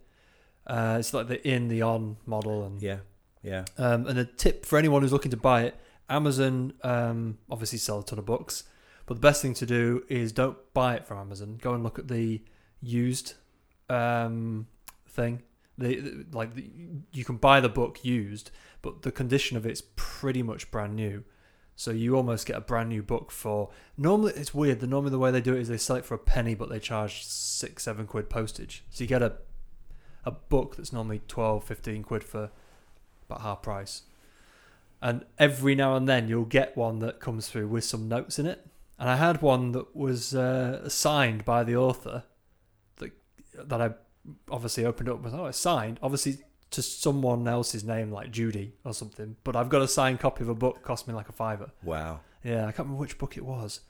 Uh, 0.68 0.98
it's 1.00 1.14
like 1.14 1.28
the 1.28 1.46
in, 1.48 1.68
the 1.68 1.82
on 1.82 2.18
model, 2.26 2.64
and 2.66 2.82
yeah, 2.82 3.00
yeah. 3.42 3.66
Um, 3.78 4.08
and 4.08 4.20
a 4.20 4.26
tip 4.26 4.66
for 4.66 4.78
anyone 4.78 5.02
who's 5.02 5.12
looking 5.12 5.32
to 5.32 5.38
buy 5.38 5.64
it: 5.64 5.76
Amazon 6.10 6.74
um, 6.84 7.38
obviously 7.50 7.78
sell 7.78 8.00
a 8.00 8.04
ton 8.04 8.20
of 8.20 8.26
books, 8.26 8.64
but 9.06 9.16
the 9.16 9.22
best 9.22 9.42
thing 9.42 9.54
to 9.56 9.66
do 9.66 10.04
is 10.10 10.32
don't 10.32 10.58
buy 10.74 10.96
it 10.96 11.06
from 11.06 11.18
Amazon. 11.18 11.58
Go 11.62 11.74
and 11.74 11.84
look 11.84 12.00
at 12.00 12.08
the 12.08 12.42
used 12.82 13.34
um, 13.90 14.68
thing. 15.08 15.44
The, 15.78 16.00
the 16.00 16.26
like 16.32 16.56
the, 16.56 16.70
you 17.12 17.26
can 17.26 17.38
buy 17.38 17.60
the 17.60 17.70
book 17.70 18.04
used, 18.06 18.52
but 18.82 19.02
the 19.02 19.12
condition 19.12 19.58
of 19.58 19.66
it's 19.66 19.82
pretty 19.96 20.44
much 20.44 20.70
brand 20.72 20.96
new. 20.96 21.24
So 21.76 21.90
you 21.90 22.16
almost 22.16 22.46
get 22.46 22.56
a 22.56 22.62
brand 22.62 22.90
new 22.90 23.02
book 23.02 23.32
for 23.32 23.72
normally 23.98 24.34
it's 24.36 24.54
weird. 24.54 24.80
The 24.80 24.88
normally 24.88 25.12
the 25.12 25.20
way 25.20 25.32
they 25.32 25.42
do 25.42 25.56
it 25.56 25.62
is 25.62 25.68
they 25.68 25.78
sell 25.78 25.96
it 25.96 26.06
for 26.06 26.14
a 26.14 26.20
penny, 26.20 26.54
but 26.54 26.70
they 26.70 26.80
charge 26.80 27.26
six, 27.26 27.84
seven 27.84 28.06
quid 28.06 28.30
postage. 28.30 28.84
So 28.92 29.04
you 29.04 29.08
get 29.08 29.24
a 29.24 29.38
a 30.26 30.32
book 30.32 30.76
that's 30.76 30.94
normally 30.94 31.22
12, 31.28 31.64
15 31.64 32.04
quid 32.04 32.24
for 32.24 32.50
about 33.30 33.42
half 33.42 33.62
price. 33.62 34.04
And 35.04 35.26
every 35.38 35.76
now 35.76 35.96
and 35.98 36.08
then 36.08 36.30
you'll 36.30 36.46
get 36.46 36.78
one 36.78 37.00
that 37.00 37.20
comes 37.20 37.50
through 37.50 37.68
with 37.68 37.84
some 37.84 38.08
notes 38.08 38.40
in 38.40 38.46
it. 38.46 38.66
And 38.98 39.10
I 39.10 39.18
had 39.18 39.42
one 39.42 39.74
that 39.74 39.94
was 39.94 40.34
uh, 40.34 40.88
signed 40.88 41.44
by 41.44 41.66
the 41.66 41.76
author 41.76 42.24
that 42.96 43.12
that 43.54 43.82
I 43.82 43.92
obviously 44.50 44.86
opened 44.86 45.10
up 45.10 45.22
with. 45.22 45.34
Oh, 45.34 45.48
it's 45.48 45.58
signed. 45.58 46.00
Obviously 46.02 46.38
to 46.72 46.82
someone 46.82 47.48
else's 47.48 47.84
name 47.84 48.12
like 48.12 48.32
Judy 48.32 48.74
or 48.86 48.94
something. 48.94 49.36
But 49.44 49.58
I've 49.58 49.70
got 49.70 49.82
a 49.82 49.88
signed 49.88 50.22
copy 50.22 50.42
of 50.44 50.50
a 50.50 50.56
book 50.56 50.82
cost 50.84 51.06
me 51.08 51.14
like 51.14 51.28
a 51.28 51.34
fiver. 51.34 51.72
Wow. 51.84 52.22
Yeah, 52.44 52.62
I 52.62 52.72
can't 52.72 52.80
remember 52.80 53.02
which 53.02 53.18
book 53.18 53.38
it 53.38 53.46
was, 53.46 53.82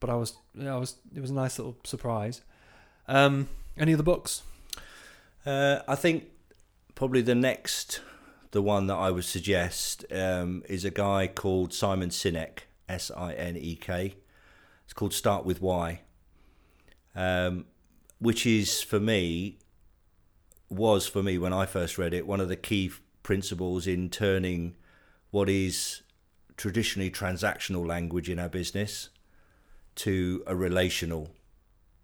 but 0.00 0.10
I 0.10 0.14
was, 0.14 0.34
yeah, 0.54 0.74
I 0.74 0.78
was. 0.78 0.96
It 1.14 1.20
was 1.20 1.30
a 1.30 1.34
nice 1.34 1.58
little 1.58 1.76
surprise. 1.84 2.42
Um, 3.08 3.48
any 3.76 3.94
other 3.94 4.02
books? 4.02 4.42
Uh, 5.44 5.80
I 5.88 5.96
think 5.96 6.24
probably 6.94 7.22
the 7.22 7.34
next, 7.34 8.00
the 8.52 8.62
one 8.62 8.86
that 8.88 8.96
I 8.96 9.10
would 9.10 9.24
suggest 9.24 10.04
um, 10.12 10.62
is 10.68 10.84
a 10.84 10.90
guy 10.90 11.26
called 11.28 11.72
Simon 11.72 12.10
Sinek, 12.10 12.60
S 12.88 13.10
I 13.16 13.32
N 13.34 13.56
E 13.56 13.76
K. 13.76 14.16
It's 14.84 14.92
called 14.92 15.14
Start 15.14 15.44
with 15.44 15.62
Why, 15.62 16.00
um, 17.14 17.66
which 18.18 18.46
is 18.46 18.82
for 18.82 18.98
me 18.98 19.58
was 20.68 21.06
for 21.06 21.22
me 21.22 21.36
when 21.36 21.52
I 21.52 21.66
first 21.66 21.98
read 21.98 22.14
it 22.14 22.26
one 22.26 22.40
of 22.40 22.48
the 22.48 22.56
key 22.56 22.92
principles 23.24 23.86
in 23.86 24.08
turning 24.08 24.76
what 25.30 25.48
is 25.48 26.02
traditionally 26.56 27.10
transactional 27.10 27.86
language 27.86 28.28
in 28.28 28.38
our 28.38 28.48
business 28.48 29.08
to 29.96 30.42
a 30.46 30.54
relational 30.54 31.30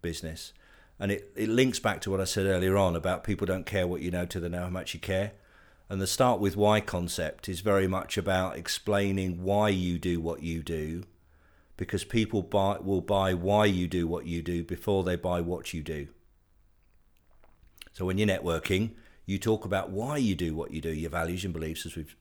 business. 0.01 0.53
And 0.99 1.11
it, 1.11 1.31
it 1.35 1.49
links 1.49 1.79
back 1.79 2.01
to 2.01 2.11
what 2.11 2.19
I 2.19 2.25
said 2.25 2.45
earlier 2.45 2.77
on 2.77 2.95
about 2.95 3.23
people 3.23 3.45
don't 3.45 3.65
care 3.65 3.87
what 3.87 4.01
you 4.01 4.11
know 4.11 4.25
till 4.25 4.41
they 4.41 4.49
know 4.49 4.63
how 4.63 4.69
much 4.69 4.93
you 4.93 4.99
care. 4.99 5.33
And 5.89 6.01
the 6.01 6.07
start 6.07 6.39
with 6.39 6.57
why 6.57 6.81
concept 6.81 7.47
is 7.47 7.61
very 7.61 7.87
much 7.87 8.17
about 8.17 8.57
explaining 8.57 9.43
why 9.43 9.69
you 9.69 9.97
do 9.97 10.19
what 10.19 10.43
you 10.43 10.61
do 10.61 11.03
because 11.77 12.03
people 12.03 12.41
buy, 12.41 12.77
will 12.79 13.01
buy 13.01 13.33
why 13.33 13.65
you 13.65 13.87
do 13.87 14.07
what 14.07 14.25
you 14.25 14.41
do 14.41 14.63
before 14.63 15.03
they 15.03 15.15
buy 15.15 15.41
what 15.41 15.73
you 15.73 15.83
do. 15.83 16.07
So 17.93 18.05
when 18.05 18.17
you're 18.17 18.27
networking, 18.27 18.91
You 19.29 19.37
talk 19.37 19.65
about 19.65 19.89
why 19.89 20.15
you 20.17 20.35
do 20.35 20.55
what 20.55 20.71
you 20.71 20.79
do, 20.79 20.89
your 20.89 21.09
values 21.09 21.43
and 21.43 21.53
beliefs, 21.53 21.85
as 21.85 21.97
we've 21.97 22.15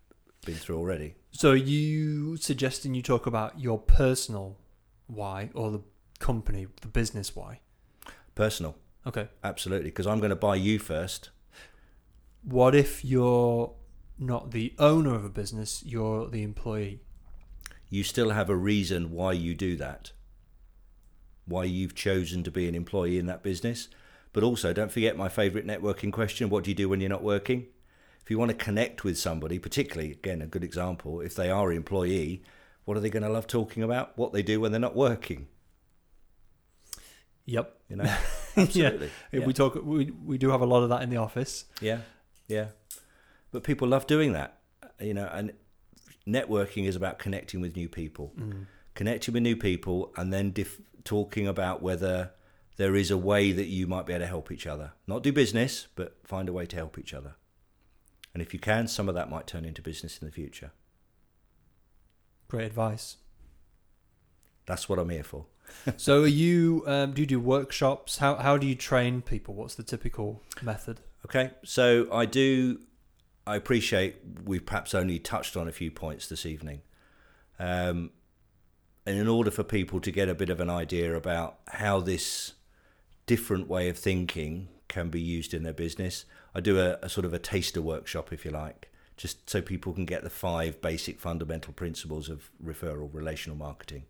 been 0.45 0.57
through 0.57 0.77
already. 0.77 1.15
So 1.31 1.53
are 1.53 1.57
you 1.57 2.37
suggesting 2.37 2.95
you 2.95 3.03
talk 3.03 3.27
about 3.27 3.61
your 3.61 3.79
personal 3.79 4.57
why 5.07 5.51
or 5.55 5.71
the 5.71 5.83
company, 6.19 6.67
the 6.83 6.89
business 6.89 7.37
why? 7.37 7.61
Personal, 8.35 8.75
Okay. 9.07 9.29
absolutely, 9.45 9.91
because 9.91 10.07
I'm 10.09 10.19
going 10.19 10.31
to 10.31 10.37
buy 10.37 10.57
you 10.57 10.81
first. 10.81 11.31
What 12.47 12.77
if 12.77 13.05
you're 13.05 13.73
not 14.21 14.53
the 14.53 14.73
owner 14.79 15.17
of 15.17 15.25
a 15.25 15.29
business, 15.29 15.83
you're 15.85 16.29
the 16.29 16.45
employee? 16.45 17.01
You 17.91 18.05
still 18.05 18.31
have 18.31 18.49
a 18.49 18.55
reason 18.55 19.11
why 19.11 19.33
you 19.33 19.53
do 19.53 19.75
that, 19.79 20.13
why 21.45 21.65
you've 21.65 21.97
chosen 21.97 22.45
to 22.45 22.53
be 22.53 22.69
an 22.69 22.77
employee 22.77 23.19
in 23.19 23.27
that 23.27 23.43
business. 23.43 23.89
But 24.33 24.45
also, 24.45 24.73
don't 24.73 24.93
forget 24.93 25.17
my 25.17 25.29
favourite 25.29 25.67
networking 25.67 26.13
question 26.13 26.49
what 26.49 26.63
do 26.63 26.71
you 26.71 26.77
do 26.77 26.89
when 26.89 27.01
you're 27.01 27.11
not 27.11 27.25
working? 27.25 27.67
If 28.23 28.31
you 28.31 28.39
want 28.39 28.53
to 28.53 28.57
connect 28.57 29.03
with 29.03 29.19
somebody, 29.19 29.59
particularly, 29.59 30.13
again, 30.13 30.41
a 30.41 30.47
good 30.47 30.63
example, 30.63 31.21
if 31.21 31.35
they 31.35 31.51
are 31.51 31.73
an 31.73 31.77
employee, 31.77 32.45
what 32.85 32.97
are 32.97 33.01
they 33.01 33.11
going 33.11 33.25
to 33.25 33.29
love 33.29 33.49
talking 33.49 33.83
about? 33.83 34.17
What 34.17 34.33
they 34.33 34.45
do 34.45 34.61
when 34.61 34.71
they're 34.71 34.81
not 34.81 34.95
working. 34.95 35.49
Yep. 37.47 37.77
You 37.89 37.97
know, 37.97 38.17
absolutely. 38.57 39.11
If 39.33 39.41
Yeah. 39.41 39.47
We 39.47 39.53
talk. 39.53 39.75
We 39.83 40.13
we 40.13 40.39
do 40.39 40.51
have 40.51 40.61
a 40.61 40.67
lot 40.67 40.85
of 40.85 40.91
that 40.91 41.03
in 41.03 41.11
the 41.11 41.17
office. 41.17 41.65
Yeah, 41.81 42.01
yeah. 42.49 42.69
But 43.53 43.63
people 43.65 43.89
love 43.89 44.07
doing 44.07 44.33
that, 44.33 44.59
you 45.01 45.15
know. 45.15 45.29
And 45.33 45.53
networking 46.27 46.87
is 46.87 46.97
about 46.97 47.19
connecting 47.19 47.61
with 47.61 47.77
new 47.77 47.89
people, 47.89 48.33
connecting 48.95 49.35
with 49.35 49.43
new 49.43 49.57
people, 49.57 50.13
and 50.17 50.33
then 50.33 50.51
dif- 50.51 50.81
talking 51.05 51.47
about 51.47 51.83
whether 51.83 52.33
there 52.77 52.95
is 52.95 53.11
a 53.11 53.17
way 53.17 53.53
that 53.53 53.67
you 53.67 53.87
might 53.87 54.05
be 54.07 54.13
able 54.13 54.21
to 54.25 54.27
help 54.27 54.53
each 54.53 54.67
other. 54.67 54.93
Not 55.07 55.23
do 55.23 55.33
business, 55.33 55.87
but 55.95 56.17
find 56.25 56.49
a 56.49 56.53
way 56.53 56.67
to 56.67 56.77
help 56.77 56.99
each 56.99 57.15
other. 57.15 57.37
And 58.35 58.43
if 58.43 58.53
you 58.53 58.61
can, 58.61 58.87
some 58.87 59.09
of 59.09 59.15
that 59.15 59.31
might 59.31 59.47
turn 59.47 59.65
into 59.65 59.81
business 59.81 60.19
in 60.19 60.27
the 60.27 60.33
future. 60.33 60.73
Great 62.49 62.67
advice. 62.67 63.17
That's 64.67 64.89
what 64.89 64.99
I'm 64.99 65.09
here 65.09 65.25
for. 65.25 65.47
so 65.97 66.23
are 66.23 66.27
you? 66.27 66.83
Um, 66.87 67.13
do 67.13 67.23
you 67.23 67.27
do 67.27 67.41
workshops? 67.41 68.19
How 68.19 68.37
how 68.37 68.57
do 68.59 68.67
you 68.67 68.75
train 68.75 69.23
people? 69.23 69.55
What's 69.55 69.75
the 69.75 69.83
typical 69.83 70.43
method? 70.63 71.01
Okay, 71.27 71.51
so 71.65 72.07
I 72.13 72.25
do. 72.25 72.79
I 73.49 73.57
appreciate 73.57 74.15
we've 74.45 74.65
perhaps 74.65 74.95
only 74.95 75.19
touched 75.19 75.57
on 75.57 75.67
a 75.67 75.73
few 75.73 75.91
points 75.91 76.29
this 76.29 76.47
evening, 76.47 76.83
um, 77.59 78.11
and 79.05 79.19
in 79.19 79.27
order 79.27 79.51
for 79.51 79.65
people 79.65 80.01
to 80.03 80.13
get 80.13 80.29
a 80.29 80.37
bit 80.37 80.51
of 80.51 80.61
an 80.61 80.71
idea 80.71 81.17
about 81.17 81.59
how 81.67 81.99
this 81.99 82.53
different 83.27 83.67
way 83.67 83.89
of 83.89 83.99
thinking 83.99 84.69
can 84.87 85.09
be 85.09 85.21
used 85.21 85.53
in 85.53 85.65
their 85.65 85.73
business, 85.73 86.27
I 86.55 86.61
do 86.61 86.79
a, 86.79 86.97
a 87.03 87.09
sort 87.09 87.25
of 87.25 87.35
a 87.35 87.41
taster 87.41 87.83
workshop, 87.83 88.33
if 88.33 88.45
you 88.45 88.53
like, 88.53 88.93
just 89.17 89.51
so 89.51 89.61
people 89.61 89.93
can 89.93 90.05
get 90.05 90.23
the 90.23 90.31
five 90.31 90.81
basic 90.81 91.19
fundamental 91.19 91.73
principles 91.73 92.29
of 92.29 92.51
referral 92.65 93.13
relational 93.13 93.59
marketing. 93.59 94.05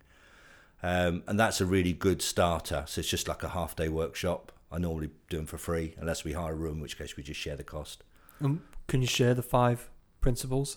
Um, 0.82 1.22
and 1.26 1.40
that's 1.40 1.62
a 1.62 1.66
really 1.66 1.94
good 1.94 2.20
starter. 2.20 2.84
So 2.86 2.98
it's 2.98 3.08
just 3.08 3.26
like 3.26 3.42
a 3.42 3.48
half 3.48 3.74
day 3.74 3.88
workshop. 3.88 4.52
I 4.76 4.78
normally 4.78 5.08
do 5.30 5.38
them 5.38 5.46
for 5.46 5.56
free, 5.56 5.94
unless 5.96 6.22
we 6.22 6.34
hire 6.34 6.52
a 6.52 6.54
room, 6.54 6.74
in 6.74 6.80
which 6.82 6.98
case 6.98 7.16
we 7.16 7.22
just 7.22 7.40
share 7.40 7.56
the 7.56 7.64
cost. 7.64 8.04
Um, 8.42 8.62
can 8.88 9.00
you 9.00 9.06
share 9.06 9.32
the 9.32 9.42
five 9.42 9.88
principles? 10.20 10.76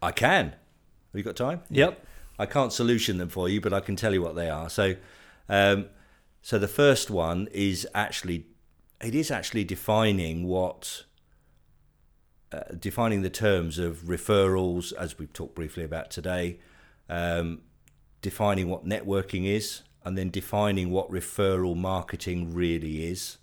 I 0.00 0.12
can. 0.12 0.46
Have 0.46 0.56
you 1.12 1.22
got 1.22 1.36
time? 1.36 1.60
Yep. 1.68 2.06
I 2.38 2.46
can't 2.46 2.72
solution 2.72 3.18
them 3.18 3.28
for 3.28 3.50
you, 3.50 3.60
but 3.60 3.74
I 3.74 3.80
can 3.80 3.96
tell 3.96 4.14
you 4.14 4.22
what 4.22 4.34
they 4.34 4.48
are. 4.48 4.70
So, 4.70 4.96
um, 5.50 5.90
so 6.40 6.58
the 6.58 6.68
first 6.68 7.10
one 7.10 7.48
is 7.52 7.86
actually, 7.94 8.46
it 9.02 9.14
is 9.14 9.30
actually 9.30 9.64
defining 9.64 10.44
what, 10.44 11.04
uh, 12.50 12.60
defining 12.80 13.20
the 13.20 13.30
terms 13.30 13.78
of 13.78 14.04
referrals, 14.04 14.90
as 14.94 15.18
we've 15.18 15.34
talked 15.34 15.54
briefly 15.54 15.84
about 15.84 16.10
today, 16.10 16.60
um, 17.10 17.60
defining 18.22 18.70
what 18.70 18.86
networking 18.86 19.44
is, 19.44 19.82
and 20.04 20.18
then 20.18 20.30
defining 20.30 20.90
what 20.90 21.10
referral 21.10 21.76
marketing 21.76 22.54
really 22.54 23.06
is, 23.06 23.38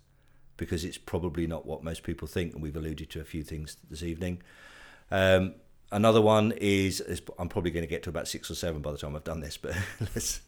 because 0.56 0.84
it's 0.84 0.98
probably 0.98 1.46
not 1.46 1.66
what 1.66 1.82
most 1.82 2.02
people 2.02 2.28
think, 2.28 2.54
and 2.54 2.62
we've 2.62 2.76
alluded 2.76 3.10
to 3.10 3.20
a 3.20 3.24
few 3.24 3.42
things 3.42 3.76
this 3.90 4.02
evening. 4.02 4.42
Um, 5.10 5.54
another 5.90 6.20
one 6.20 6.52
is, 6.52 7.00
is 7.00 7.20
I'm 7.38 7.48
probably 7.48 7.70
going 7.70 7.84
to 7.84 7.90
get 7.90 8.02
to 8.04 8.10
about 8.10 8.28
six 8.28 8.50
or 8.50 8.54
seven 8.54 8.80
by 8.80 8.92
the 8.92 8.98
time 8.98 9.16
I've 9.16 9.24
done 9.24 9.40
this, 9.40 9.56
but. 9.56 9.74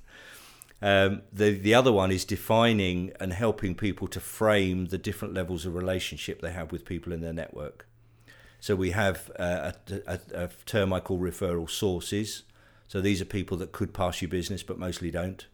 Um, 0.83 1.23
the 1.33 1.53
the 1.53 1.73
other 1.73 1.93
one 1.93 2.11
is 2.11 2.27
defining 2.27 3.13
and 3.19 3.33
helping 3.33 3.75
people 3.75 4.07
to 4.09 4.21
frame 4.21 4.87
the 4.87 4.99
different 4.99 5.33
levels 5.33 5.65
of 5.65 5.75
relationship 5.75 6.43
they 6.43 6.53
have 6.53 6.73
with 6.73 6.85
people 6.85 7.11
in 7.13 7.23
their 7.23 7.33
network. 7.33 7.87
So 8.61 8.77
we 8.77 8.91
have 8.91 9.31
uh, 9.39 9.73
a, 9.91 10.03
a, 10.07 10.45
a 10.45 10.49
term 10.67 10.93
I 10.93 11.01
call 11.01 11.19
referral 11.19 11.71
sources. 11.71 12.43
So 12.87 13.01
these 13.01 13.23
are 13.23 13.27
people 13.27 13.57
that 13.59 13.73
could 13.73 13.95
pass 13.95 14.21
you 14.21 14.29
business, 14.29 14.63
but 14.63 14.79
mostly 14.79 15.11
don't. 15.11 15.47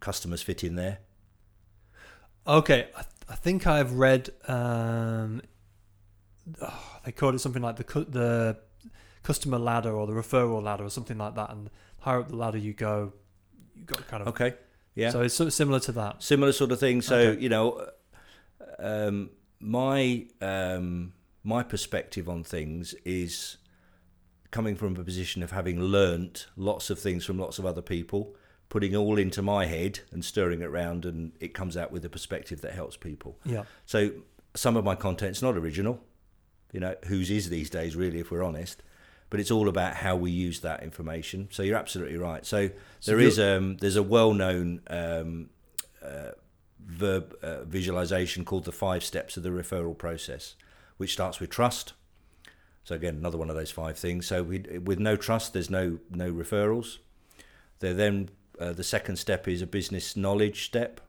Customers 0.00 0.42
fit 0.42 0.62
in 0.64 0.74
there. 0.76 0.98
Okay, 2.46 2.88
I, 2.96 3.02
I 3.28 3.34
think 3.34 3.66
I've 3.66 3.92
read. 3.92 4.30
Um, 4.46 5.42
oh, 6.62 7.00
they 7.04 7.12
called 7.12 7.34
it 7.34 7.40
something 7.40 7.62
like 7.62 7.76
the 7.76 7.84
cu- 7.84 8.04
the 8.06 8.58
customer 9.22 9.58
ladder 9.58 9.92
or 9.92 10.06
the 10.06 10.12
referral 10.12 10.62
ladder 10.62 10.84
or 10.84 10.90
something 10.90 11.18
like 11.18 11.34
that. 11.34 11.50
And 11.50 11.68
higher 12.00 12.20
up 12.20 12.28
the 12.28 12.36
ladder 12.36 12.58
you 12.58 12.72
go, 12.72 13.12
you 13.74 13.82
got 13.84 14.06
kind 14.08 14.22
of. 14.22 14.28
Okay. 14.28 14.54
Yeah. 14.94 15.10
So 15.10 15.20
it's 15.22 15.34
sort 15.34 15.46
of 15.48 15.52
similar 15.52 15.80
to 15.80 15.92
that. 15.92 16.22
similar 16.22 16.52
sort 16.52 16.72
of 16.72 16.80
thing. 16.80 17.02
So 17.02 17.16
Okay. 17.16 17.40
you 17.42 17.48
know, 17.48 17.86
um, 18.78 19.30
my 19.60 20.26
um, 20.40 21.12
my 21.44 21.62
perspective 21.62 22.28
on 22.28 22.44
things 22.44 22.94
is 23.04 23.58
coming 24.50 24.74
from 24.74 24.96
a 24.96 25.04
position 25.04 25.42
of 25.42 25.50
having 25.50 25.78
learnt 25.80 26.46
lots 26.56 26.88
of 26.88 26.98
things 26.98 27.24
from 27.26 27.38
lots 27.38 27.58
of 27.58 27.66
other 27.66 27.82
people, 27.82 28.34
putting 28.68 28.94
all 28.94 29.18
into 29.18 29.42
my 29.42 29.66
head 29.66 30.00
and 30.12 30.24
stirring 30.24 30.60
it 30.60 30.66
around, 30.66 31.04
and 31.04 31.32
it 31.40 31.54
comes 31.54 31.76
out 31.76 31.90
with 31.90 32.04
a 32.04 32.10
perspective 32.10 32.60
that 32.60 32.72
helps 32.72 32.96
people. 32.96 33.38
Yeah. 33.44 33.64
So 33.86 34.10
some 34.54 34.76
of 34.76 34.84
my 34.84 34.94
content's 34.94 35.42
not 35.42 35.56
original, 35.56 36.00
you 36.72 36.80
know, 36.80 36.94
whose 37.06 37.30
is 37.30 37.48
these 37.48 37.70
days, 37.70 37.96
really, 37.96 38.20
if 38.20 38.30
we're 38.30 38.42
honest. 38.42 38.82
But 39.30 39.40
it's 39.40 39.50
all 39.50 39.68
about 39.68 39.96
how 39.96 40.16
we 40.16 40.30
use 40.30 40.60
that 40.60 40.82
information. 40.82 41.48
So 41.50 41.62
you're 41.62 41.76
absolutely 41.76 42.16
right. 42.16 42.46
So, 42.46 42.70
So 43.00 43.12
there 43.12 43.20
um, 43.38 43.76
there's 43.76 43.96
a 43.96 44.02
well-known 44.02 44.80
um, 44.88 45.50
uh, 46.02 46.30
verb 46.80 47.36
uh, 47.42 47.64
visualization 47.64 48.44
called 48.44 48.64
the 48.64 48.72
five 48.72 49.04
steps 49.04 49.36
of 49.36 49.42
the 49.42 49.50
referral 49.50 49.96
process, 49.96 50.56
which 50.96 51.12
starts 51.12 51.40
with 51.40 51.50
trust. 51.50 51.92
So 52.84 52.94
again, 52.94 53.16
another 53.16 53.36
one 53.36 53.50
of 53.50 53.56
those 53.56 53.70
five 53.70 53.98
things. 53.98 54.26
So 54.26 54.42
we, 54.42 54.60
with 54.82 54.98
no 54.98 55.14
trust, 55.14 55.52
there's 55.52 55.68
no 55.68 55.98
no 56.10 56.32
referrals. 56.32 56.98
There 57.80 57.92
then 57.92 58.30
uh, 58.60 58.72
the 58.72 58.84
second 58.84 59.16
step 59.16 59.46
is 59.48 59.62
a 59.62 59.66
business 59.66 60.16
knowledge 60.16 60.64
step. 60.64 61.00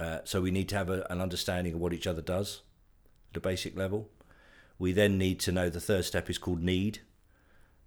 Uh, 0.00 0.18
so 0.24 0.40
we 0.40 0.50
need 0.50 0.68
to 0.68 0.76
have 0.76 0.88
a, 0.88 1.06
an 1.10 1.20
understanding 1.20 1.74
of 1.74 1.80
what 1.80 1.92
each 1.92 2.06
other 2.06 2.22
does 2.22 2.62
at 3.30 3.36
a 3.36 3.40
basic 3.40 3.76
level. 3.76 4.08
We 4.78 4.92
then 4.92 5.18
need 5.18 5.38
to 5.40 5.52
know 5.52 5.68
the 5.68 5.80
third 5.80 6.04
step 6.04 6.28
is 6.28 6.38
called 6.38 6.62
need. 6.62 7.00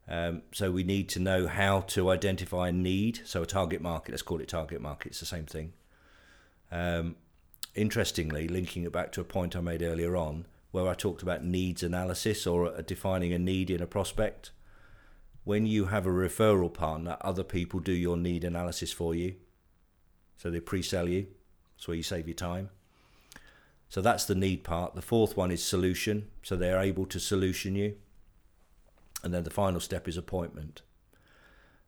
Um, 0.07 0.43
so 0.53 0.71
we 0.71 0.83
need 0.83 1.09
to 1.09 1.19
know 1.19 1.47
how 1.47 1.81
to 1.81 2.09
identify 2.09 2.69
a 2.69 2.71
need. 2.71 3.21
So 3.25 3.41
a 3.41 3.45
target 3.45 3.81
market, 3.81 4.11
let's 4.11 4.21
call 4.21 4.39
it 4.39 4.47
target 4.47 4.81
market. 4.81 5.09
It's 5.09 5.19
the 5.19 5.25
same 5.25 5.45
thing. 5.45 5.73
Um, 6.71 7.15
interestingly, 7.73 8.47
linking 8.47 8.83
it 8.83 8.91
back 8.91 9.11
to 9.13 9.21
a 9.21 9.25
point 9.25 9.55
I 9.55 9.61
made 9.61 9.81
earlier 9.81 10.15
on, 10.15 10.45
where 10.71 10.87
I 10.87 10.93
talked 10.93 11.23
about 11.23 11.43
needs 11.43 11.83
analysis 11.83 12.45
or 12.45 12.81
defining 12.81 13.33
a 13.33 13.39
need 13.39 13.69
in 13.69 13.81
a 13.81 13.87
prospect. 13.87 14.51
When 15.45 15.65
you 15.65 15.85
have 15.85 16.05
a 16.05 16.09
referral 16.09 16.73
partner, 16.73 17.17
other 17.21 17.43
people 17.43 17.79
do 17.79 17.93
your 17.93 18.17
need 18.17 18.43
analysis 18.43 18.91
for 18.91 19.15
you. 19.15 19.35
So 20.35 20.49
they 20.49 20.59
pre-sell 20.59 21.07
you. 21.07 21.27
That's 21.77 21.87
where 21.87 21.95
you 21.95 22.03
save 22.03 22.27
your 22.27 22.35
time. 22.35 22.69
So 23.87 24.01
that's 24.01 24.25
the 24.25 24.35
need 24.35 24.63
part. 24.63 24.95
The 24.95 25.01
fourth 25.01 25.37
one 25.37 25.51
is 25.51 25.63
solution. 25.63 26.29
So 26.43 26.55
they're 26.55 26.81
able 26.81 27.05
to 27.05 27.19
solution 27.19 27.75
you. 27.75 27.95
And 29.23 29.33
then 29.33 29.43
the 29.43 29.49
final 29.49 29.79
step 29.79 30.07
is 30.07 30.17
appointment. 30.17 30.81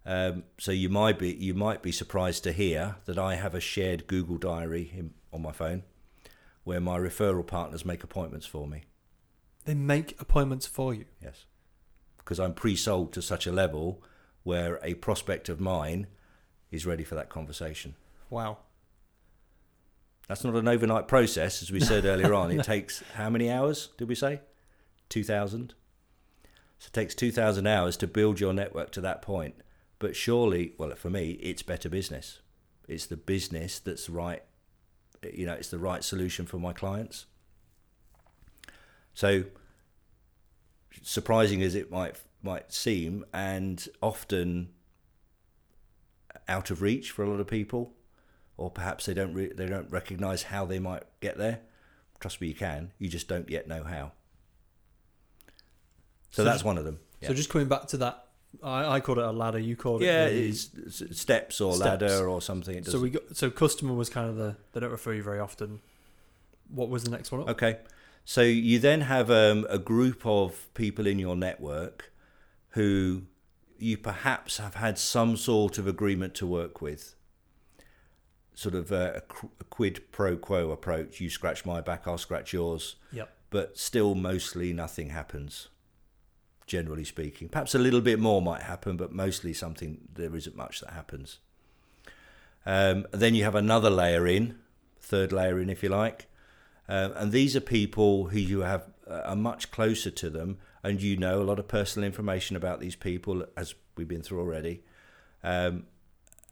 Um, 0.05 0.43
so 0.57 0.71
you 0.71 0.87
might 0.87 1.19
be 1.19 1.33
you 1.33 1.53
might 1.53 1.81
be 1.81 1.91
surprised 1.91 2.45
to 2.45 2.53
hear 2.53 2.95
that 3.05 3.19
I 3.19 3.35
have 3.35 3.53
a 3.53 3.59
shared 3.59 4.07
Google 4.07 4.37
Diary 4.37 4.89
in, 4.95 5.13
on 5.33 5.41
my 5.41 5.51
phone, 5.51 5.83
where 6.63 6.79
my 6.79 6.97
referral 6.97 7.45
partners 7.45 7.83
make 7.83 8.05
appointments 8.05 8.45
for 8.45 8.67
me. 8.67 8.83
They 9.65 9.73
make 9.73 10.19
appointments 10.21 10.65
for 10.65 10.93
you. 10.93 11.05
Yes, 11.21 11.45
because 12.27 12.41
I'm 12.41 12.53
pre-sold 12.53 13.13
to 13.13 13.21
such 13.21 13.47
a 13.47 13.53
level 13.53 14.03
where 14.43 14.81
a 14.83 14.95
prospect 14.95 15.47
of 15.47 15.61
mine 15.61 16.07
is 16.71 16.85
ready 16.85 17.05
for 17.05 17.15
that 17.15 17.29
conversation. 17.29 17.95
Wow. 18.29 18.57
That's 20.27 20.43
not 20.43 20.55
an 20.55 20.67
overnight 20.67 21.07
process, 21.07 21.61
as 21.61 21.71
we 21.71 21.79
said 21.79 22.03
earlier 22.03 22.33
on. 22.33 22.51
It 22.51 22.63
takes 22.65 23.01
how 23.13 23.29
many 23.29 23.49
hours? 23.49 23.91
Did 23.97 24.09
we 24.09 24.15
say? 24.15 24.41
Two 25.07 25.23
thousand. 25.23 25.73
So 26.79 26.87
it 26.87 26.93
takes 26.93 27.15
two 27.15 27.31
thousand 27.31 27.65
hours 27.65 27.95
to 27.95 28.07
build 28.07 28.41
your 28.41 28.51
network 28.51 28.91
to 28.91 29.01
that 29.01 29.21
point. 29.21 29.55
But 29.97 30.13
surely, 30.13 30.73
well, 30.77 30.93
for 30.95 31.09
me, 31.09 31.31
it's 31.41 31.63
better 31.63 31.87
business. 31.87 32.39
It's 32.89 33.05
the 33.05 33.15
business 33.15 33.79
that's 33.79 34.09
right. 34.09 34.43
You 35.33 35.45
know, 35.45 35.53
it's 35.53 35.69
the 35.69 35.79
right 35.79 36.03
solution 36.03 36.45
for 36.45 36.57
my 36.57 36.73
clients. 36.73 37.25
So 39.13 39.45
surprising 41.03 41.61
as 41.61 41.75
it 41.75 41.91
might 41.91 42.15
might 42.43 42.71
seem, 42.71 43.25
and 43.33 43.87
often 44.01 44.69
out 46.47 46.69
of 46.71 46.81
reach 46.81 47.11
for 47.11 47.23
a 47.23 47.29
lot 47.29 47.39
of 47.39 47.47
people, 47.47 47.93
or 48.57 48.69
perhaps 48.69 49.05
they 49.05 49.13
don't 49.13 49.33
re- 49.33 49.51
they 49.53 49.65
don't 49.65 49.89
recognise 49.91 50.43
how 50.43 50.65
they 50.65 50.79
might 50.79 51.03
get 51.19 51.37
there. 51.37 51.59
Trust 52.19 52.41
me, 52.41 52.47
you 52.47 52.53
can. 52.55 52.91
You 52.99 53.09
just 53.09 53.27
don't 53.27 53.49
yet 53.49 53.67
know 53.67 53.83
how. 53.83 54.11
So, 56.31 56.41
So 56.41 56.43
that's 56.43 56.55
just- 56.57 56.65
one 56.65 56.77
of 56.77 56.85
them. 56.85 56.99
So 57.23 57.33
just 57.33 57.49
coming 57.49 57.67
back 57.67 57.87
to 57.87 57.97
that, 57.97 58.25
I, 58.61 58.85
I 58.95 58.99
called 58.99 59.17
it 59.17 59.23
a 59.23 59.31
ladder. 59.31 59.57
You 59.57 59.75
called 59.75 60.01
yeah, 60.03 60.27
it. 60.27 60.35
it's, 60.35 60.69
it's 61.01 61.19
steps 61.19 61.59
or 61.59 61.73
Steps. 61.73 62.01
ladder 62.03 62.29
or 62.29 62.41
something. 62.43 62.75
It 62.77 62.85
so 62.85 62.99
we 62.99 63.09
got 63.09 63.35
so 63.35 63.49
customer 63.49 63.93
was 63.93 64.07
kind 64.09 64.29
of 64.29 64.35
the 64.35 64.55
they 64.71 64.79
don't 64.79 64.91
refer 64.91 65.13
you 65.13 65.23
very 65.23 65.39
often. 65.39 65.79
What 66.69 66.89
was 66.89 67.03
the 67.03 67.09
next 67.11 67.31
one 67.31 67.41
up? 67.41 67.49
Okay. 67.49 67.77
So 68.29 68.41
you 68.41 68.77
then 68.77 69.01
have 69.01 69.31
um, 69.31 69.65
a 69.69 69.79
group 69.79 70.25
of 70.25 70.67
people 70.73 71.07
in 71.07 71.17
your 71.17 71.37
network 71.37 72.11
who 72.71 73.21
you 73.79 73.97
perhaps 73.97 74.57
have 74.57 74.75
had 74.75 74.97
some 74.97 75.37
sort 75.37 75.77
of 75.77 75.87
agreement 75.87 76.35
to 76.35 76.45
work 76.45 76.81
with. 76.81 77.15
Sort 78.53 78.75
of 78.75 78.91
a, 78.91 79.23
a 79.61 79.63
quid 79.63 80.11
pro 80.11 80.35
quo 80.35 80.71
approach. 80.71 81.21
You 81.21 81.29
scratch 81.29 81.65
my 81.65 81.79
back, 81.79 82.05
I'll 82.05 82.17
scratch 82.17 82.51
yours. 82.51 82.97
Yep. 83.13 83.33
But 83.49 83.77
still, 83.77 84.13
mostly 84.13 84.73
nothing 84.73 85.11
happens, 85.11 85.69
generally 86.65 87.05
speaking. 87.05 87.47
Perhaps 87.47 87.75
a 87.75 87.79
little 87.79 88.01
bit 88.01 88.19
more 88.19 88.41
might 88.41 88.63
happen, 88.63 88.97
but 88.97 89.13
mostly 89.13 89.53
something, 89.53 90.09
there 90.13 90.35
isn't 90.35 90.55
much 90.57 90.81
that 90.81 90.91
happens. 90.91 91.39
Um, 92.65 93.07
then 93.11 93.35
you 93.35 93.45
have 93.45 93.55
another 93.55 93.89
layer 93.89 94.27
in, 94.27 94.59
third 94.99 95.31
layer 95.31 95.61
in, 95.61 95.69
if 95.69 95.81
you 95.81 95.87
like. 95.87 96.27
Um, 96.89 97.13
and 97.15 97.31
these 97.31 97.55
are 97.55 97.61
people 97.61 98.27
who 98.27 98.39
you 98.39 98.61
have 98.61 98.87
uh, 99.09 99.21
are 99.25 99.35
much 99.35 99.71
closer 99.71 100.11
to 100.11 100.29
them, 100.29 100.57
and 100.83 101.01
you 101.01 101.17
know 101.17 101.41
a 101.41 101.43
lot 101.43 101.59
of 101.59 101.67
personal 101.67 102.05
information 102.05 102.55
about 102.55 102.79
these 102.79 102.95
people, 102.95 103.45
as 103.55 103.75
we've 103.95 104.07
been 104.07 104.21
through 104.21 104.39
already. 104.39 104.83
Um, 105.43 105.85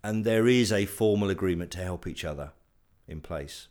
and 0.03 0.24
there 0.26 0.48
is 0.48 0.72
a 0.72 0.86
formal 0.86 1.30
agreement 1.30 1.72
to 1.72 1.84
help 1.84 2.06
each 2.06 2.24
other 2.24 2.52
in 3.07 3.22
place. 3.22 3.68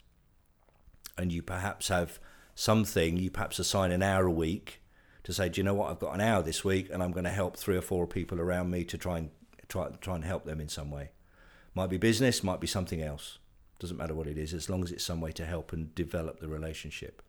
And 1.17 1.33
you 1.33 1.43
perhaps 1.43 1.89
have 1.89 2.19
something, 2.55 3.17
you 3.17 3.31
perhaps 3.31 3.59
assign 3.59 3.93
an 3.93 4.03
hour 4.03 4.27
a 4.27 4.33
week 4.33 4.83
to 5.23 5.33
say, 5.33 5.49
do 5.49 5.61
you 5.61 5.65
know 5.65 5.75
what, 5.75 5.91
I've 5.91 6.01
got 6.01 6.15
an 6.15 6.21
hour 6.21 6.43
this 6.43 6.65
week, 6.65 6.89
and 6.91 7.03
I'm 7.03 7.13
going 7.13 7.25
to 7.25 7.31
help 7.31 7.57
three 7.57 7.77
or 7.77 7.83
four 7.83 8.07
people 8.07 8.41
around 8.41 8.71
me 8.71 8.85
to 8.85 8.99
try 8.99 9.19
and 9.19 9.31
try 9.69 9.89
try 10.01 10.15
and 10.17 10.25
help 10.25 10.45
them 10.45 10.61
in 10.61 10.69
some 10.69 10.91
way. 10.91 11.11
Might 11.75 11.91
be 11.91 11.97
business, 11.97 12.43
might 12.43 12.61
be 12.61 12.67
something 12.67 13.03
else. 13.03 13.39
Doesn't 13.79 13.97
matter 13.97 14.15
what 14.15 14.27
it 14.27 14.39
is, 14.39 14.55
as 14.55 14.71
long 14.71 14.83
as 14.85 14.93
it's 14.93 15.05
some 15.05 15.21
way 15.21 15.33
to 15.33 15.45
help 15.47 15.73
and 15.73 15.95
develop 15.95 16.41
the 16.41 16.49
relationship. 16.49 17.23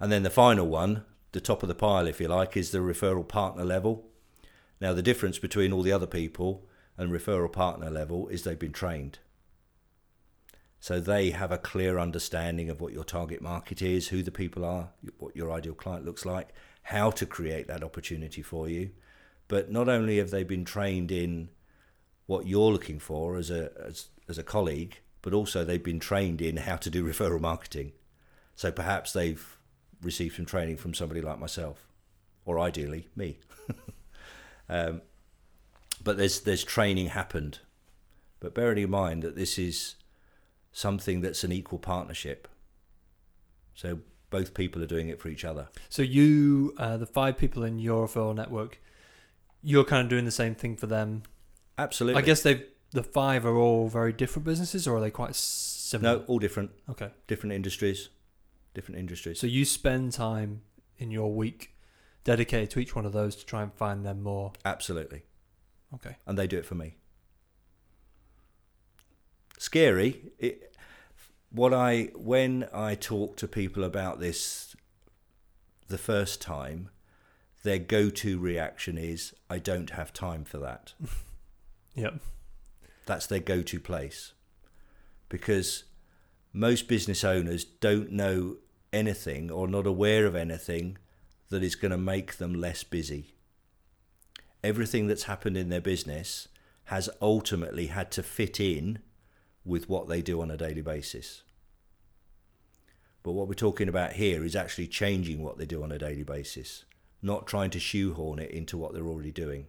And 0.00 0.10
then 0.10 0.22
the 0.22 0.30
final 0.30 0.66
one, 0.66 1.04
the 1.32 1.40
top 1.40 1.62
of 1.62 1.68
the 1.68 1.74
pile, 1.74 2.06
if 2.06 2.20
you 2.20 2.28
like, 2.28 2.56
is 2.56 2.70
the 2.70 2.78
referral 2.78 3.26
partner 3.26 3.64
level. 3.64 4.06
Now, 4.80 4.92
the 4.92 5.02
difference 5.02 5.38
between 5.38 5.72
all 5.72 5.82
the 5.82 5.92
other 5.92 6.06
people 6.06 6.66
and 6.96 7.10
referral 7.10 7.52
partner 7.52 7.90
level 7.90 8.28
is 8.28 8.42
they've 8.42 8.58
been 8.58 8.72
trained. 8.72 9.18
So 10.80 11.00
they 11.00 11.30
have 11.30 11.50
a 11.50 11.56
clear 11.56 11.98
understanding 11.98 12.68
of 12.68 12.80
what 12.80 12.92
your 12.92 13.04
target 13.04 13.40
market 13.40 13.80
is, 13.80 14.08
who 14.08 14.22
the 14.22 14.30
people 14.30 14.64
are, 14.64 14.90
what 15.18 15.34
your 15.34 15.50
ideal 15.50 15.72
client 15.72 16.04
looks 16.04 16.26
like, 16.26 16.50
how 16.82 17.10
to 17.12 17.24
create 17.24 17.66
that 17.68 17.82
opportunity 17.82 18.42
for 18.42 18.68
you. 18.68 18.90
But 19.48 19.70
not 19.70 19.88
only 19.88 20.18
have 20.18 20.30
they 20.30 20.44
been 20.44 20.64
trained 20.64 21.10
in 21.10 21.48
what 22.26 22.46
you're 22.46 22.70
looking 22.70 22.98
for 22.98 23.36
as 23.36 23.50
a 23.50 23.72
as, 23.82 24.08
as 24.28 24.36
a 24.36 24.42
colleague, 24.42 25.00
but 25.24 25.32
also 25.32 25.64
they've 25.64 25.82
been 25.82 25.98
trained 25.98 26.42
in 26.42 26.58
how 26.58 26.76
to 26.76 26.90
do 26.90 27.02
referral 27.02 27.40
marketing. 27.40 27.92
So 28.56 28.70
perhaps 28.70 29.14
they've 29.14 29.56
received 30.02 30.36
some 30.36 30.44
training 30.44 30.76
from 30.76 30.92
somebody 30.92 31.22
like 31.22 31.38
myself, 31.38 31.88
or 32.44 32.60
ideally 32.60 33.08
me. 33.16 33.38
um, 34.68 35.00
but 36.04 36.18
there's 36.18 36.40
there's 36.40 36.62
training 36.62 37.06
happened. 37.06 37.60
But 38.38 38.54
bearing 38.54 38.76
in 38.76 38.90
mind 38.90 39.22
that 39.22 39.34
this 39.34 39.58
is 39.58 39.94
something 40.72 41.22
that's 41.22 41.42
an 41.42 41.52
equal 41.52 41.78
partnership. 41.78 42.46
So 43.74 44.00
both 44.28 44.52
people 44.52 44.82
are 44.82 44.86
doing 44.86 45.08
it 45.08 45.18
for 45.18 45.28
each 45.28 45.44
other. 45.44 45.68
So 45.88 46.02
you, 46.02 46.74
uh, 46.76 46.98
the 46.98 47.06
five 47.06 47.38
people 47.38 47.64
in 47.64 47.78
your 47.78 48.06
referral 48.06 48.34
network, 48.34 48.78
you're 49.62 49.84
kind 49.84 50.02
of 50.02 50.10
doing 50.10 50.26
the 50.26 50.30
same 50.30 50.54
thing 50.54 50.76
for 50.76 50.86
them. 50.86 51.22
Absolutely. 51.78 52.22
I 52.22 52.26
guess 52.26 52.42
they've 52.42 52.62
the 52.94 53.02
five 53.02 53.44
are 53.44 53.56
all 53.56 53.88
very 53.88 54.12
different 54.12 54.44
businesses, 54.46 54.86
or 54.88 54.96
are 54.96 55.00
they 55.00 55.10
quite 55.10 55.34
similar? 55.34 56.18
no, 56.20 56.24
all 56.26 56.38
different, 56.38 56.70
Okay. 56.88 57.10
different 57.26 57.52
industries, 57.52 58.08
different 58.72 58.98
industries. 59.00 59.38
So 59.40 59.46
you 59.46 59.64
spend 59.66 60.12
time 60.12 60.62
in 60.96 61.10
your 61.10 61.34
week 61.34 61.74
dedicated 62.22 62.70
to 62.70 62.78
each 62.78 62.94
one 62.96 63.04
of 63.04 63.12
those 63.12 63.34
to 63.36 63.44
try 63.44 63.62
and 63.62 63.74
find 63.74 64.06
them 64.06 64.22
more. 64.22 64.52
Absolutely. 64.64 65.22
Okay. 65.94 66.16
and 66.26 66.36
they 66.38 66.46
do 66.48 66.56
it 66.58 66.66
for 66.66 66.74
me. 66.74 66.96
Scary. 69.58 70.32
It, 70.38 70.76
what 71.50 71.72
I 71.72 72.10
when 72.16 72.68
I 72.72 72.94
talk 72.96 73.36
to 73.38 73.46
people 73.48 73.84
about 73.84 74.18
this 74.18 74.74
the 75.88 75.98
first 75.98 76.40
time, 76.40 76.90
their 77.62 77.78
go-to 77.78 78.38
reaction 78.40 78.98
is, 78.98 79.34
"I 79.48 79.58
don't 79.60 79.90
have 79.90 80.12
time 80.12 80.44
for 80.44 80.58
that." 80.58 80.94
Yep. 81.96 82.14
That's 83.06 83.26
their 83.26 83.40
go-to 83.40 83.80
place, 83.80 84.32
because 85.28 85.84
most 86.52 86.88
business 86.88 87.24
owners 87.24 87.64
don't 87.64 88.12
know 88.12 88.56
anything 88.92 89.50
or 89.50 89.68
not 89.68 89.86
aware 89.86 90.24
of 90.26 90.34
anything 90.34 90.98
that 91.50 91.62
is 91.62 91.74
going 91.74 91.90
to 91.90 91.98
make 91.98 92.36
them 92.36 92.54
less 92.54 92.84
busy 92.84 93.34
everything 94.64 95.06
that's 95.06 95.24
happened 95.24 95.58
in 95.58 95.68
their 95.68 95.80
business 95.80 96.48
has 96.84 97.10
ultimately 97.20 97.88
had 97.88 98.10
to 98.10 98.22
fit 98.22 98.58
in 98.58 98.98
with 99.64 99.88
what 99.88 100.08
they 100.08 100.22
do 100.22 100.40
on 100.40 100.50
a 100.50 100.56
daily 100.56 100.80
basis. 100.80 101.42
But 103.22 103.32
what 103.32 103.46
we're 103.46 103.54
talking 103.54 103.88
about 103.88 104.14
here 104.14 104.42
is 104.42 104.56
actually 104.56 104.86
changing 104.86 105.42
what 105.42 105.58
they 105.58 105.66
do 105.66 105.82
on 105.82 105.92
a 105.92 105.98
daily 105.98 106.22
basis, 106.22 106.84
not 107.22 107.46
trying 107.46 107.70
to 107.70 107.78
shoehorn 107.78 108.38
it 108.38 108.50
into 108.50 108.78
what 108.78 108.94
they're 108.94 109.06
already 109.06 109.30
doing. 109.30 109.66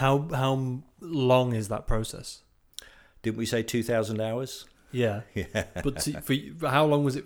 How 0.00 0.28
how 0.32 0.82
long 1.00 1.54
is 1.54 1.68
that 1.68 1.86
process? 1.86 2.42
Didn't 3.22 3.36
we 3.38 3.46
say 3.46 3.62
2,000 3.62 4.20
hours? 4.20 4.64
Yeah. 4.90 5.22
Yeah. 5.34 5.64
But 5.82 5.98
to, 6.00 6.20
for 6.20 6.68
how 6.68 6.84
long 6.86 7.04
was 7.04 7.16
it 7.16 7.24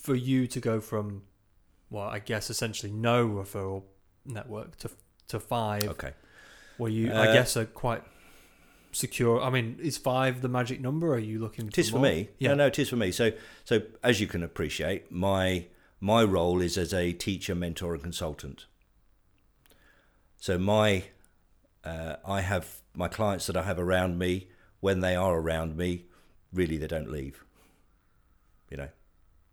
for 0.00 0.14
you 0.14 0.46
to 0.48 0.60
go 0.60 0.80
from, 0.80 1.22
well, 1.90 2.08
I 2.08 2.18
guess 2.20 2.48
essentially 2.50 2.92
no 2.92 3.26
referral 3.28 3.82
network 4.24 4.76
to 4.78 4.90
to 5.28 5.40
five, 5.40 5.84
Okay. 5.84 6.12
where 6.78 6.90
you, 6.90 7.10
I 7.12 7.28
Uh, 7.28 7.32
guess, 7.32 7.56
are 7.56 7.64
quite 7.64 8.02
secure. 8.92 9.40
I 9.40 9.50
mean, 9.50 9.78
is 9.80 9.96
five 9.98 10.42
the 10.42 10.48
magic 10.48 10.80
number? 10.80 11.14
Are 11.14 11.18
you 11.18 11.38
looking? 11.38 11.68
It 11.68 11.78
is 11.78 11.90
for 11.90 11.96
more? 11.98 12.06
me. 12.10 12.28
Yeah. 12.38 12.50
No, 12.50 12.54
no, 12.56 12.66
it 12.66 12.78
is 12.78 12.88
for 12.90 12.96
me. 12.96 13.10
So, 13.12 13.32
so 13.64 13.82
as 14.02 14.20
you 14.20 14.26
can 14.26 14.42
appreciate, 14.42 15.10
my 15.10 15.66
my 16.00 16.22
role 16.24 16.60
is 16.60 16.76
as 16.76 16.92
a 16.92 17.12
teacher, 17.12 17.54
mentor, 17.54 17.94
and 17.94 18.02
consultant. 18.02 18.66
So 20.38 20.58
my 20.58 21.04
uh, 21.84 22.16
I 22.26 22.40
have 22.40 22.80
my 22.94 23.08
clients 23.08 23.46
that 23.46 23.56
I 23.56 23.62
have 23.62 23.78
around 23.78 24.18
me. 24.18 24.48
When 24.80 25.00
they 25.00 25.14
are 25.14 25.38
around 25.38 25.76
me, 25.76 26.06
really 26.52 26.76
they 26.76 26.88
don't 26.88 27.10
leave. 27.10 27.44
You 28.70 28.78
know, 28.78 28.88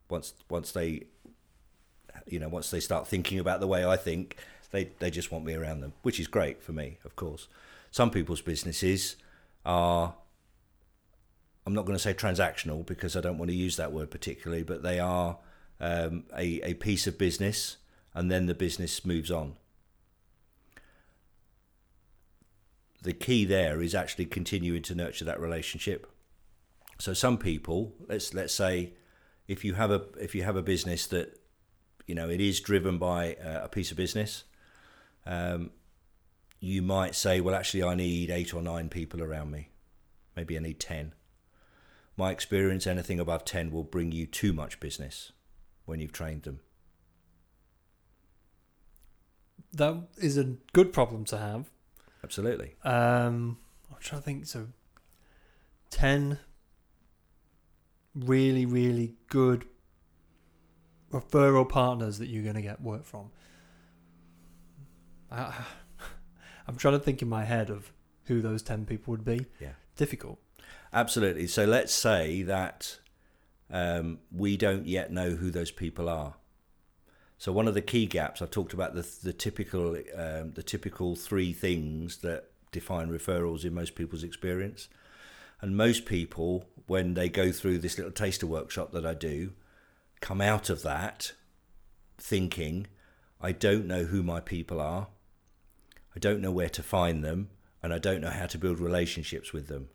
once 0.10 0.34
once 0.50 0.72
they, 0.72 1.04
you 2.26 2.40
know, 2.40 2.50
once 2.50 2.72
they 2.72 2.80
start 2.80 3.08
thinking 3.08 3.38
about 3.38 3.60
the 3.60 3.68
way 3.68 3.86
I 3.86 3.96
think, 3.96 4.38
they 4.72 4.92
they 5.00 5.12
just 5.12 5.32
want 5.32 5.46
me 5.46 5.54
around 5.54 5.82
them, 5.82 5.94
which 6.02 6.20
is 6.20 6.28
great 6.28 6.64
for 6.64 6.72
me, 6.72 6.98
of 7.06 7.16
course. 7.16 7.48
Some 7.92 8.12
people's 8.12 8.42
businesses 8.42 9.16
are 9.66 10.16
I'm 11.66 11.74
not 11.76 11.86
going 11.86 11.98
to 11.98 12.02
say 12.02 12.14
transactional 12.16 12.84
because 12.86 13.16
I 13.16 13.22
don't 13.22 13.38
want 13.38 13.52
to 13.52 13.56
use 13.56 13.76
that 13.76 13.92
word 13.92 14.10
particularly, 14.10 14.64
but 14.64 14.82
they 14.82 15.00
are 15.00 15.38
um, 15.80 16.24
a, 16.36 16.62
a 16.62 16.74
piece 16.74 17.06
of 17.06 17.18
business 17.18 17.78
and 18.16 18.32
then 18.32 18.48
the 18.48 18.56
business 18.56 19.06
moves 19.06 19.30
on. 19.30 19.56
The 23.02 23.14
key 23.14 23.46
there 23.46 23.82
is 23.82 23.96
actually 23.96 24.26
continuing 24.26 24.82
to 24.84 24.96
nurture 24.96 25.26
that 25.26 25.40
relationship. 25.40 26.08
So 27.00 27.14
some 27.14 27.38
people, 27.38 27.94
let's 28.08 28.34
let's 28.34 28.54
say, 28.54 28.94
if 29.48 29.64
you 29.64 29.76
have 29.76 29.92
a 29.92 30.06
if 30.20 30.36
you 30.36 30.44
have 30.44 30.58
a 30.58 30.62
business 30.62 31.08
that 31.08 31.40
you 32.08 32.16
know 32.16 32.30
it 32.30 32.42
is 32.42 32.60
driven 32.60 32.98
by 32.98 33.36
uh, 33.36 33.62
a 33.64 33.70
piece 33.70 33.92
of 33.92 33.98
business, 33.98 34.44
um, 35.26 35.72
you 36.60 36.82
might 36.82 37.16
say, 37.16 37.40
well, 37.40 37.56
actually, 37.56 37.84
I 37.84 37.96
need 37.96 38.30
eight 38.30 38.54
or 38.54 38.62
nine 38.62 38.90
people 38.90 39.24
around 39.24 39.52
me. 39.52 39.70
Maybe 40.36 40.58
I 40.58 40.60
need 40.60 40.80
ten 40.80 41.14
my 42.20 42.32
experience, 42.32 42.86
anything 42.86 43.20
above 43.20 43.46
10 43.46 43.72
will 43.72 43.86
bring 43.86 44.12
you 44.12 44.28
too 44.28 44.52
much 44.52 44.80
business 44.82 45.32
when 45.86 46.02
you've 46.02 46.12
trained 46.12 46.44
them. 46.44 46.60
That 49.72 50.10
is 50.18 50.38
a 50.38 50.56
good 50.74 50.92
problem 50.92 51.24
to 51.26 51.38
have. 51.38 51.72
Absolutely. 52.24 52.76
Um, 52.84 53.58
I'm 53.90 53.98
trying 54.00 54.22
to 54.22 54.26
think. 54.26 54.46
So, 54.46 54.68
ten 55.90 56.40
really, 58.16 58.66
really 58.66 59.14
good 59.28 59.66
referral 61.12 61.68
partners 61.68 62.20
that 62.20 62.28
you're 62.28 62.44
going 62.44 62.56
to 62.56 62.62
get 62.62 62.82
work 62.82 63.06
from. 63.06 63.32
I, 65.32 65.54
I'm 66.68 66.76
trying 66.76 66.96
to 66.96 67.00
think 67.00 67.22
in 67.22 67.30
my 67.30 67.46
head 67.46 67.70
of 67.70 67.92
who 68.26 68.42
those 68.42 68.62
10 68.62 68.86
people 68.86 69.12
would 69.12 69.26
be. 69.26 69.48
Yeah. 69.60 69.74
Difficult. 69.96 70.40
Absolutely. 70.94 71.48
So 71.48 71.66
let's 71.66 71.94
say 71.94 72.44
that 72.44 73.00
um, 73.72 74.20
we 74.32 74.58
don't 74.58 74.86
yet 74.86 75.12
know 75.12 75.32
who 75.32 75.52
those 75.52 75.72
people 75.72 76.10
are. 76.10 76.36
So 77.40 77.54
one 77.54 77.70
of 77.70 77.74
the 77.74 77.82
key 77.82 78.06
gaps 78.06 78.42
I've 78.42 78.52
talked 78.52 78.74
about 78.74 78.96
the 78.96 79.08
the 79.24 79.32
typical 79.34 79.96
um, 80.14 80.52
the 80.52 80.64
typical 80.64 81.16
three 81.16 81.54
things 81.54 82.18
that 82.18 82.52
define 82.74 83.10
referrals 83.10 83.64
in 83.64 83.74
most 83.74 83.96
people's 83.96 84.24
experience, 84.24 84.90
and 85.62 85.76
most 85.76 86.06
people 86.06 86.66
when 86.86 87.14
they 87.14 87.30
go 87.30 87.52
through 87.54 87.78
this 87.80 87.98
little 87.98 88.12
taster 88.12 88.46
workshop 88.46 88.92
that 88.92 89.06
I 89.06 89.14
do, 89.14 89.54
come 90.20 90.42
out 90.42 90.70
of 90.70 90.82
that 90.84 91.32
thinking, 92.18 92.88
I 93.40 93.54
don't 93.54 93.86
know 93.86 94.04
who 94.04 94.22
my 94.22 94.42
people 94.42 94.82
are, 94.82 95.08
I 96.14 96.20
don't 96.20 96.42
know 96.42 96.52
where 96.52 96.70
to 96.70 96.84
find 96.84 97.24
them, 97.24 97.50
and 97.82 97.94
I 97.94 98.00
don't 98.00 98.20
know 98.20 98.32
how 98.32 98.48
to 98.48 98.58
build 98.58 98.82
relationships 98.82 99.54
with 99.54 99.68
them. 99.68 99.88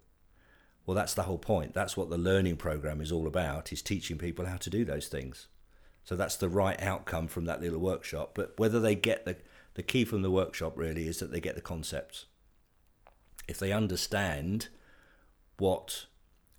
Well, 0.87 0.95
that's 0.95 1.15
the 1.15 1.25
whole 1.25 1.39
point. 1.39 1.75
That's 1.75 1.97
what 1.97 2.09
the 2.09 2.17
learning 2.17 2.57
program 2.57 3.03
is 3.03 3.13
all 3.13 3.27
about, 3.27 3.71
is 3.71 3.83
teaching 3.83 4.17
people 4.17 4.47
how 4.47 4.57
to 4.57 4.71
do 4.71 4.85
those 4.85 5.09
things. 5.09 5.49
So 6.05 6.17
that's 6.17 6.37
the 6.37 6.49
right 6.49 6.81
outcome 6.83 7.29
from 7.29 7.47
that 7.47 7.61
little 7.61 7.79
workshop. 7.79 8.33
But 8.35 8.59
whether 8.59 8.79
they 8.79 8.95
get 8.95 9.25
the, 9.25 9.37
the 9.75 9.83
key 9.83 10.05
from 10.05 10.23
the 10.23 10.31
workshop 10.31 10.75
really 10.77 11.09
is 11.09 11.19
that 11.19 11.33
they 11.33 11.41
get 11.41 11.55
the 11.55 11.61
concepts. 11.61 12.27
If 13.49 13.59
they 13.59 13.73
understand 13.73 14.69
what 15.59 16.07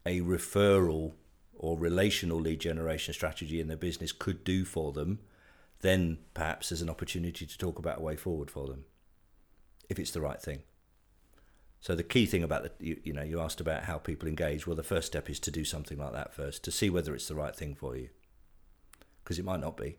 a 0.05 0.21
referral 0.21 1.13
or 1.55 1.77
relational 1.77 2.39
lead 2.39 2.59
generation 2.59 3.13
strategy 3.13 3.59
in 3.59 3.67
their 3.67 3.77
business 3.77 4.11
could 4.11 4.43
do 4.43 4.65
for 4.65 4.91
them, 4.91 5.19
then 5.81 6.17
perhaps 6.33 6.69
there's 6.69 6.81
an 6.81 6.89
opportunity 6.89 7.45
to 7.45 7.57
talk 7.57 7.79
about 7.79 7.99
a 7.99 8.01
way 8.01 8.15
forward 8.15 8.49
for 8.49 8.67
them 8.67 8.85
if 9.89 9.99
it's 9.99 10.11
the 10.11 10.21
right 10.21 10.41
thing. 10.41 10.63
So 11.79 11.93
the 11.93 12.03
key 12.03 12.25
thing 12.25 12.41
about 12.41 12.63
the 12.63 12.71
you, 12.79 12.99
you 13.03 13.13
know 13.13 13.21
you 13.21 13.39
asked 13.39 13.61
about 13.61 13.83
how 13.83 13.99
people 13.99 14.27
engage. 14.27 14.65
Well, 14.65 14.75
the 14.75 14.83
first 14.83 15.07
step 15.07 15.29
is 15.29 15.39
to 15.41 15.51
do 15.51 15.63
something 15.63 15.99
like 15.99 16.13
that 16.13 16.33
first 16.33 16.63
to 16.63 16.71
see 16.71 16.89
whether 16.89 17.13
it's 17.13 17.27
the 17.27 17.35
right 17.35 17.55
thing 17.55 17.75
for 17.75 17.95
you, 17.95 18.09
because 19.25 19.39
it 19.39 19.43
might 19.43 19.59
not 19.59 19.75
be. 19.75 19.97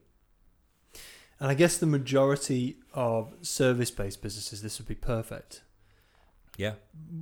And 1.38 1.50
I 1.50 1.54
guess 1.54 1.76
the 1.76 1.86
majority 1.86 2.76
of 2.94 3.34
service-based 3.42 4.22
businesses, 4.22 4.62
this 4.62 4.78
would 4.78 4.88
be 4.88 4.94
perfect. 4.94 5.62
Yeah. 6.56 6.74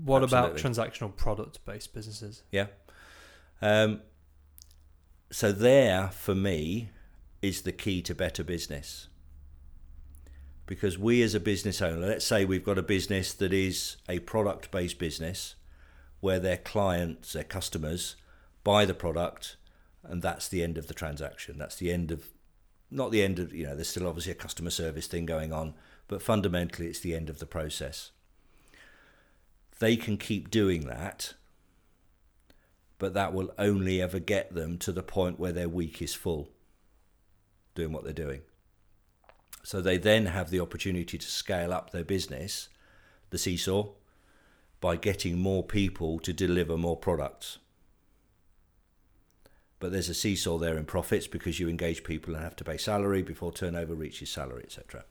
What 0.04 0.22
about 0.22 0.56
transactional 0.56 1.16
product-based 1.16 1.92
businesses? 1.92 2.42
Yeah. 2.52 2.66
Um, 3.60 4.02
so 5.32 5.50
there, 5.50 6.10
for 6.10 6.34
me, 6.34 6.90
is 7.42 7.62
the 7.62 7.72
key 7.72 8.02
to 8.02 8.14
better 8.14 8.44
business. 8.44 9.08
Because 10.66 10.96
we 10.98 11.22
as 11.22 11.34
a 11.34 11.40
business 11.40 11.82
owner, 11.82 12.06
let's 12.06 12.24
say 12.24 12.44
we've 12.44 12.64
got 12.64 12.78
a 12.78 12.82
business 12.82 13.32
that 13.34 13.52
is 13.52 13.96
a 14.08 14.20
product 14.20 14.70
based 14.70 14.98
business 14.98 15.56
where 16.20 16.38
their 16.38 16.56
clients, 16.56 17.32
their 17.32 17.44
customers, 17.44 18.16
buy 18.62 18.84
the 18.84 18.94
product 18.94 19.56
and 20.04 20.22
that's 20.22 20.48
the 20.48 20.62
end 20.62 20.78
of 20.78 20.86
the 20.86 20.94
transaction. 20.94 21.58
That's 21.58 21.76
the 21.76 21.92
end 21.92 22.10
of, 22.10 22.28
not 22.90 23.10
the 23.10 23.22
end 23.22 23.38
of, 23.38 23.54
you 23.54 23.66
know, 23.66 23.74
there's 23.74 23.88
still 23.88 24.06
obviously 24.06 24.32
a 24.32 24.36
customer 24.36 24.70
service 24.70 25.06
thing 25.06 25.26
going 25.26 25.52
on, 25.52 25.74
but 26.08 26.22
fundamentally 26.22 26.88
it's 26.88 27.00
the 27.00 27.14
end 27.14 27.30
of 27.30 27.38
the 27.38 27.46
process. 27.46 28.10
They 29.78 29.96
can 29.96 30.16
keep 30.16 30.50
doing 30.50 30.86
that 30.86 31.34
but 32.98 33.14
that 33.14 33.34
will 33.34 33.52
only 33.58 34.00
ever 34.00 34.18
get 34.18 34.54
them 34.54 34.78
to 34.78 34.92
the 34.92 35.02
point 35.02 35.38
where 35.38 35.52
their 35.52 35.68
week 35.68 36.00
is 36.00 36.14
full 36.14 36.48
doing 37.74 37.92
what 37.92 38.04
they're 38.04 38.12
doing. 38.12 38.40
So 39.62 39.80
they 39.80 39.98
then 39.98 40.26
have 40.26 40.50
the 40.50 40.60
opportunity 40.60 41.18
to 41.18 41.26
scale 41.26 41.72
up 41.72 41.90
their 41.90 42.04
business, 42.04 42.68
the 43.30 43.38
seesaw, 43.38 43.88
by 44.80 44.96
getting 44.96 45.38
more 45.38 45.62
people 45.62 46.18
to 46.20 46.32
deliver 46.32 46.76
more 46.76 46.96
products. 46.96 47.58
But 49.84 49.92
there's 49.92 50.08
a 50.08 50.14
seesaw 50.14 50.56
there 50.56 50.78
in 50.78 50.86
profits 50.86 51.26
because 51.26 51.60
you 51.60 51.68
engage 51.68 52.04
people 52.04 52.34
and 52.34 52.42
have 52.42 52.56
to 52.56 52.64
pay 52.64 52.78
salary 52.78 53.20
before 53.20 53.52
turnover 53.52 53.94
reaches 53.94 54.30
salary, 54.30 54.62
etc. 54.64 55.04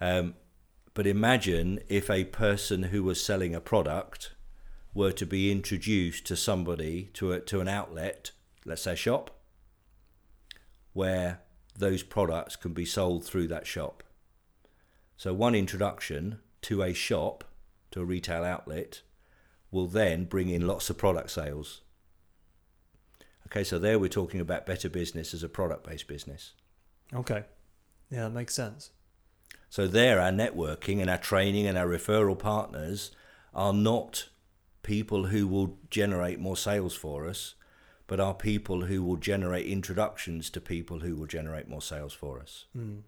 Um, 0.00 0.36
but 0.94 1.06
imagine 1.06 1.80
if 1.90 2.08
a 2.08 2.24
person 2.24 2.84
who 2.84 3.02
was 3.02 3.22
selling 3.22 3.54
a 3.54 3.60
product 3.60 4.32
were 4.94 5.12
to 5.12 5.26
be 5.26 5.52
introduced 5.52 6.24
to 6.28 6.34
somebody 6.34 7.10
to 7.12 7.32
a, 7.32 7.40
to 7.40 7.60
an 7.60 7.68
outlet, 7.68 8.30
let's 8.64 8.80
say 8.80 8.94
a 8.94 8.96
shop, 8.96 9.38
where 10.94 11.42
those 11.78 12.02
products 12.02 12.56
can 12.56 12.72
be 12.72 12.86
sold 12.86 13.22
through 13.22 13.48
that 13.48 13.66
shop. 13.66 14.02
So 15.18 15.34
one 15.34 15.54
introduction 15.54 16.38
to 16.62 16.82
a 16.82 16.94
shop, 16.94 17.44
to 17.90 18.00
a 18.00 18.06
retail 18.06 18.44
outlet, 18.44 19.02
will 19.70 19.88
then 19.88 20.24
bring 20.24 20.48
in 20.48 20.66
lots 20.66 20.88
of 20.88 20.96
product 20.96 21.30
sales. 21.30 21.82
Okay, 23.48 23.64
so 23.64 23.78
there 23.78 23.98
we're 23.98 24.08
talking 24.08 24.40
about 24.40 24.66
better 24.66 24.88
business 24.88 25.34
as 25.34 25.42
a 25.42 25.48
product-based 25.48 26.08
business. 26.08 26.52
Okay. 27.12 27.44
Yeah, 28.10 28.24
that 28.24 28.30
makes 28.30 28.54
sense. 28.54 28.90
So 29.68 29.86
there, 29.86 30.20
our 30.20 30.30
networking 30.30 31.00
and 31.00 31.10
our 31.10 31.18
training 31.18 31.66
and 31.66 31.76
our 31.76 31.86
referral 31.86 32.38
partners 32.38 33.10
are 33.52 33.72
not 33.72 34.28
people 34.82 35.26
who 35.26 35.48
will 35.48 35.78
generate 35.90 36.38
more 36.38 36.56
sales 36.56 36.94
for 36.94 37.26
us, 37.26 37.54
but 38.06 38.20
are 38.20 38.34
people 38.34 38.82
who 38.82 39.02
will 39.02 39.16
generate 39.16 39.66
introductions 39.66 40.50
to 40.50 40.60
people 40.60 41.00
who 41.00 41.16
will 41.16 41.26
generate 41.26 41.68
more 41.68 41.82
sales 41.82 42.12
for 42.12 42.38
us. 42.38 42.66
Hmm. 42.72 42.98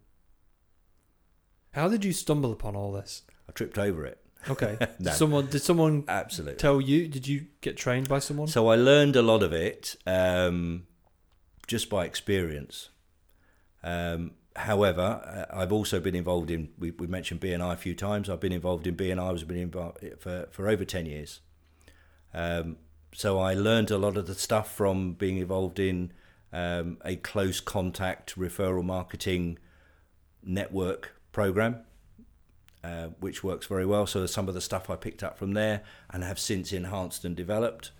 How 1.72 1.88
did 1.88 2.04
you 2.04 2.12
stumble 2.12 2.52
upon 2.52 2.74
all 2.74 2.92
this? 2.92 3.22
I 3.48 3.52
tripped 3.52 3.78
over 3.78 4.06
it. 4.06 4.25
Okay. 4.48 4.78
No. 4.98 5.10
Did 5.10 5.16
someone 5.16 5.46
did 5.46 5.62
someone 5.62 6.04
Absolutely. 6.08 6.56
tell 6.56 6.80
you? 6.80 7.08
Did 7.08 7.26
you 7.26 7.46
get 7.60 7.76
trained 7.76 8.08
by 8.08 8.18
someone? 8.18 8.48
So 8.48 8.68
I 8.68 8.76
learned 8.76 9.16
a 9.16 9.22
lot 9.22 9.42
of 9.42 9.52
it 9.52 9.96
um, 10.06 10.86
just 11.66 11.90
by 11.90 12.04
experience. 12.04 12.90
Um, 13.82 14.32
however, 14.54 15.46
uh, 15.52 15.54
I've 15.54 15.72
also 15.72 16.00
been 16.00 16.14
involved 16.14 16.50
in. 16.50 16.70
We, 16.78 16.90
we 16.92 17.06
mentioned 17.06 17.40
BNI 17.40 17.74
a 17.74 17.76
few 17.76 17.94
times. 17.94 18.30
I've 18.30 18.40
been 18.40 18.52
involved 18.52 18.86
in 18.86 18.96
BNI. 18.96 19.40
I've 19.40 19.46
been 19.48 19.58
involved 19.58 19.98
for 20.18 20.48
for 20.50 20.68
over 20.68 20.84
ten 20.84 21.06
years. 21.06 21.40
Um, 22.32 22.76
so 23.12 23.38
I 23.38 23.54
learned 23.54 23.90
a 23.90 23.98
lot 23.98 24.16
of 24.16 24.26
the 24.26 24.34
stuff 24.34 24.74
from 24.74 25.14
being 25.14 25.38
involved 25.38 25.78
in 25.78 26.12
um, 26.52 26.98
a 27.04 27.16
close 27.16 27.60
contact 27.60 28.38
referral 28.38 28.84
marketing 28.84 29.58
network 30.42 31.14
program, 31.32 31.85
uh, 32.86 33.08
which 33.18 33.42
works 33.42 33.66
very 33.66 33.84
well. 33.84 34.06
So 34.06 34.26
some 34.26 34.46
of 34.48 34.54
the 34.54 34.60
stuff 34.60 34.88
I 34.88 34.96
picked 34.96 35.22
up 35.24 35.38
from 35.38 35.54
there 35.54 35.82
and 36.10 36.22
have 36.22 36.38
since 36.38 36.72
enhanced 36.72 37.24
and 37.24 37.34
developed. 37.34 37.90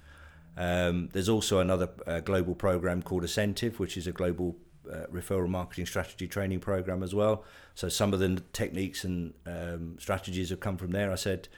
Um, 0.57 1.09
there's 1.13 1.29
also 1.29 1.59
another 1.59 1.89
uh, 2.07 2.21
global 2.21 2.55
program 2.55 3.03
called 3.03 3.25
Asentiv, 3.25 3.79
which 3.79 3.97
is 3.97 4.07
a 4.07 4.13
global 4.13 4.57
uh, 4.91 5.07
referral 5.13 5.49
marketing 5.49 5.87
strategy 5.87 6.29
training 6.29 6.61
program 6.61 7.03
as 7.03 7.15
well. 7.15 7.45
So 7.75 7.89
some 7.89 8.13
of 8.15 8.21
the 8.21 8.41
techniques 8.53 9.03
and 9.03 9.35
um, 9.45 9.97
strategies 9.99 10.51
have 10.51 10.61
come 10.61 10.77
from 10.77 10.93
there. 10.93 11.11
I 11.11 11.17
said 11.17 11.49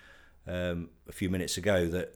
um, 0.47 0.89
a 1.07 1.13
few 1.13 1.29
minutes 1.29 1.59
ago 1.59 1.87
that 1.89 2.15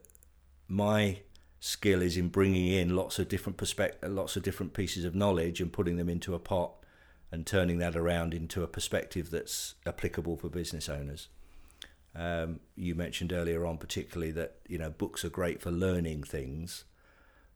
my 0.67 1.19
skill 1.61 2.01
is 2.01 2.17
in 2.17 2.29
bringing 2.29 2.69
in 2.69 2.97
lots 2.97 3.19
of 3.19 3.29
different 3.29 3.59
perspective, 3.59 4.11
lots 4.11 4.37
of 4.37 4.43
different 4.43 4.73
pieces 4.73 5.05
of 5.05 5.15
knowledge 5.15 5.61
and 5.61 5.73
putting 5.73 5.99
them 5.99 6.09
into 6.09 6.35
a 6.35 6.39
pot 6.39 6.73
and 7.33 7.47
turning 7.47 7.79
that 7.79 7.97
around 7.97 8.35
into 8.35 8.63
a 8.63 8.69
perspective 8.69 9.31
that's 9.31 9.75
applicable 9.87 10.37
for 10.37 10.51
business 10.51 10.89
owners. 10.89 11.29
Um, 12.15 12.61
you 12.77 12.95
mentioned 12.95 13.33
earlier 13.33 13.65
on, 13.67 13.79
particularly 13.79 14.33
that 14.33 14.57
you 14.69 14.77
know 14.77 14.91
books 14.91 15.25
are 15.25 15.31
great 15.31 15.63
for 15.63 15.71
learning 15.71 16.25
things, 16.25 16.85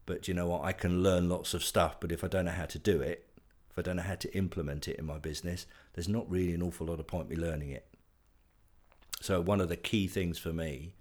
but 0.07 0.27
you 0.27 0.35
know 0.35 0.47
what? 0.47 0.65
I 0.65 0.73
can 0.73 1.03
learn 1.03 1.29
lots 1.29 1.53
of 1.53 1.63
stuff, 1.63 2.01
but 2.01 2.11
if 2.11 2.25
I 2.25 2.29
don't 2.29 2.47
know 2.47 2.53
how 2.53 2.65
to 2.65 2.79
do 2.79 3.03
it, 3.03 3.29
if 3.71 3.79
I 3.79 3.83
don't 3.83 3.97
know 3.97 4.03
how 4.03 4.15
to 4.15 4.35
implement 4.35 4.89
it 4.89 4.99
in 4.99 5.05
my 5.05 5.19
business, 5.19 5.67
there's 5.93 6.09
not 6.09 6.31
really 6.31 6.55
an 6.55 6.63
awful 6.63 6.87
lot 6.87 6.99
of 6.99 7.07
point 7.07 7.29
me 7.29 7.37
learning 7.37 7.71
it. 7.71 7.87
So 9.21 9.43
one 9.43 9.61
of 9.61 9.69
the 9.69 9.77
key 9.77 10.07
things 10.07 10.39
for 10.39 10.55
me 10.55 10.95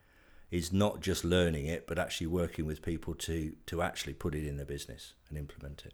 is 0.52 0.74
not 0.74 1.00
just 1.00 1.24
learning 1.24 1.68
it, 1.68 1.88
but 1.88 1.98
actually 1.98 2.28
working 2.28 2.66
with 2.66 2.82
people 2.82 3.14
to 3.16 3.56
to 3.68 3.82
actually 3.82 4.14
put 4.14 4.36
it 4.36 4.46
in 4.46 4.58
their 4.58 4.66
business 4.66 5.14
and 5.30 5.38
implement 5.38 5.86
it. 5.86 5.94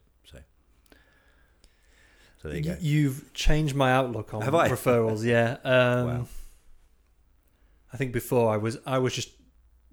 So, 2.41 2.47
there 2.47 2.57
you 2.57 2.63
go. 2.63 2.77
You've 2.79 3.33
changed 3.33 3.75
my 3.75 3.91
outlook 3.91 4.33
on 4.33 4.41
Have 4.41 4.55
I? 4.55 4.67
referrals. 4.77 5.23
Yeah. 5.23 5.57
Um, 5.63 6.07
Wow. 6.07 6.27
I 7.93 7.97
think 7.97 8.13
before 8.13 8.51
I 8.53 8.57
was 8.57 8.77
I 8.85 8.97
was 8.99 9.13
just 9.13 9.31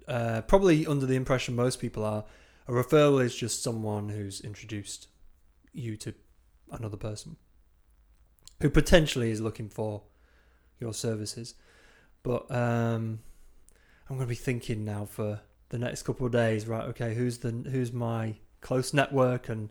uh, 0.07 0.41
probably 0.41 0.87
under 0.87 1.05
the 1.05 1.15
impression 1.15 1.53
most 1.55 1.79
people 1.79 2.03
are 2.05 2.23
a 2.67 2.71
referral 2.71 3.21
is 3.21 3.35
just 3.35 3.61
someone 3.61 4.09
who's 4.09 4.39
introduced 4.41 5.07
you 5.73 5.97
to 5.97 6.13
another 6.71 6.97
person 6.97 7.35
who 8.61 8.69
potentially 8.69 9.31
is 9.31 9.41
looking 9.41 9.67
for 9.69 10.03
your 10.79 10.93
services. 10.93 11.55
But 12.23 12.49
um, 12.51 13.19
I'm 14.09 14.15
going 14.15 14.21
to 14.21 14.25
be 14.27 14.35
thinking 14.35 14.85
now 14.85 15.05
for 15.05 15.41
the 15.69 15.77
next 15.77 16.03
couple 16.03 16.25
of 16.25 16.31
days. 16.31 16.67
Right? 16.67 16.85
Okay, 16.85 17.13
who's 17.15 17.39
the 17.39 17.51
who's 17.51 17.91
my 17.91 18.35
close 18.61 18.93
network 18.93 19.49
and 19.49 19.69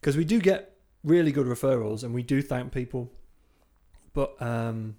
because 0.00 0.16
we 0.16 0.24
do 0.24 0.40
get 0.40 0.76
really 1.04 1.32
good 1.32 1.46
referrals 1.46 2.02
and 2.02 2.14
we 2.14 2.22
do 2.22 2.42
thank 2.42 2.72
people 2.72 3.10
but 4.12 4.40
um, 4.42 4.96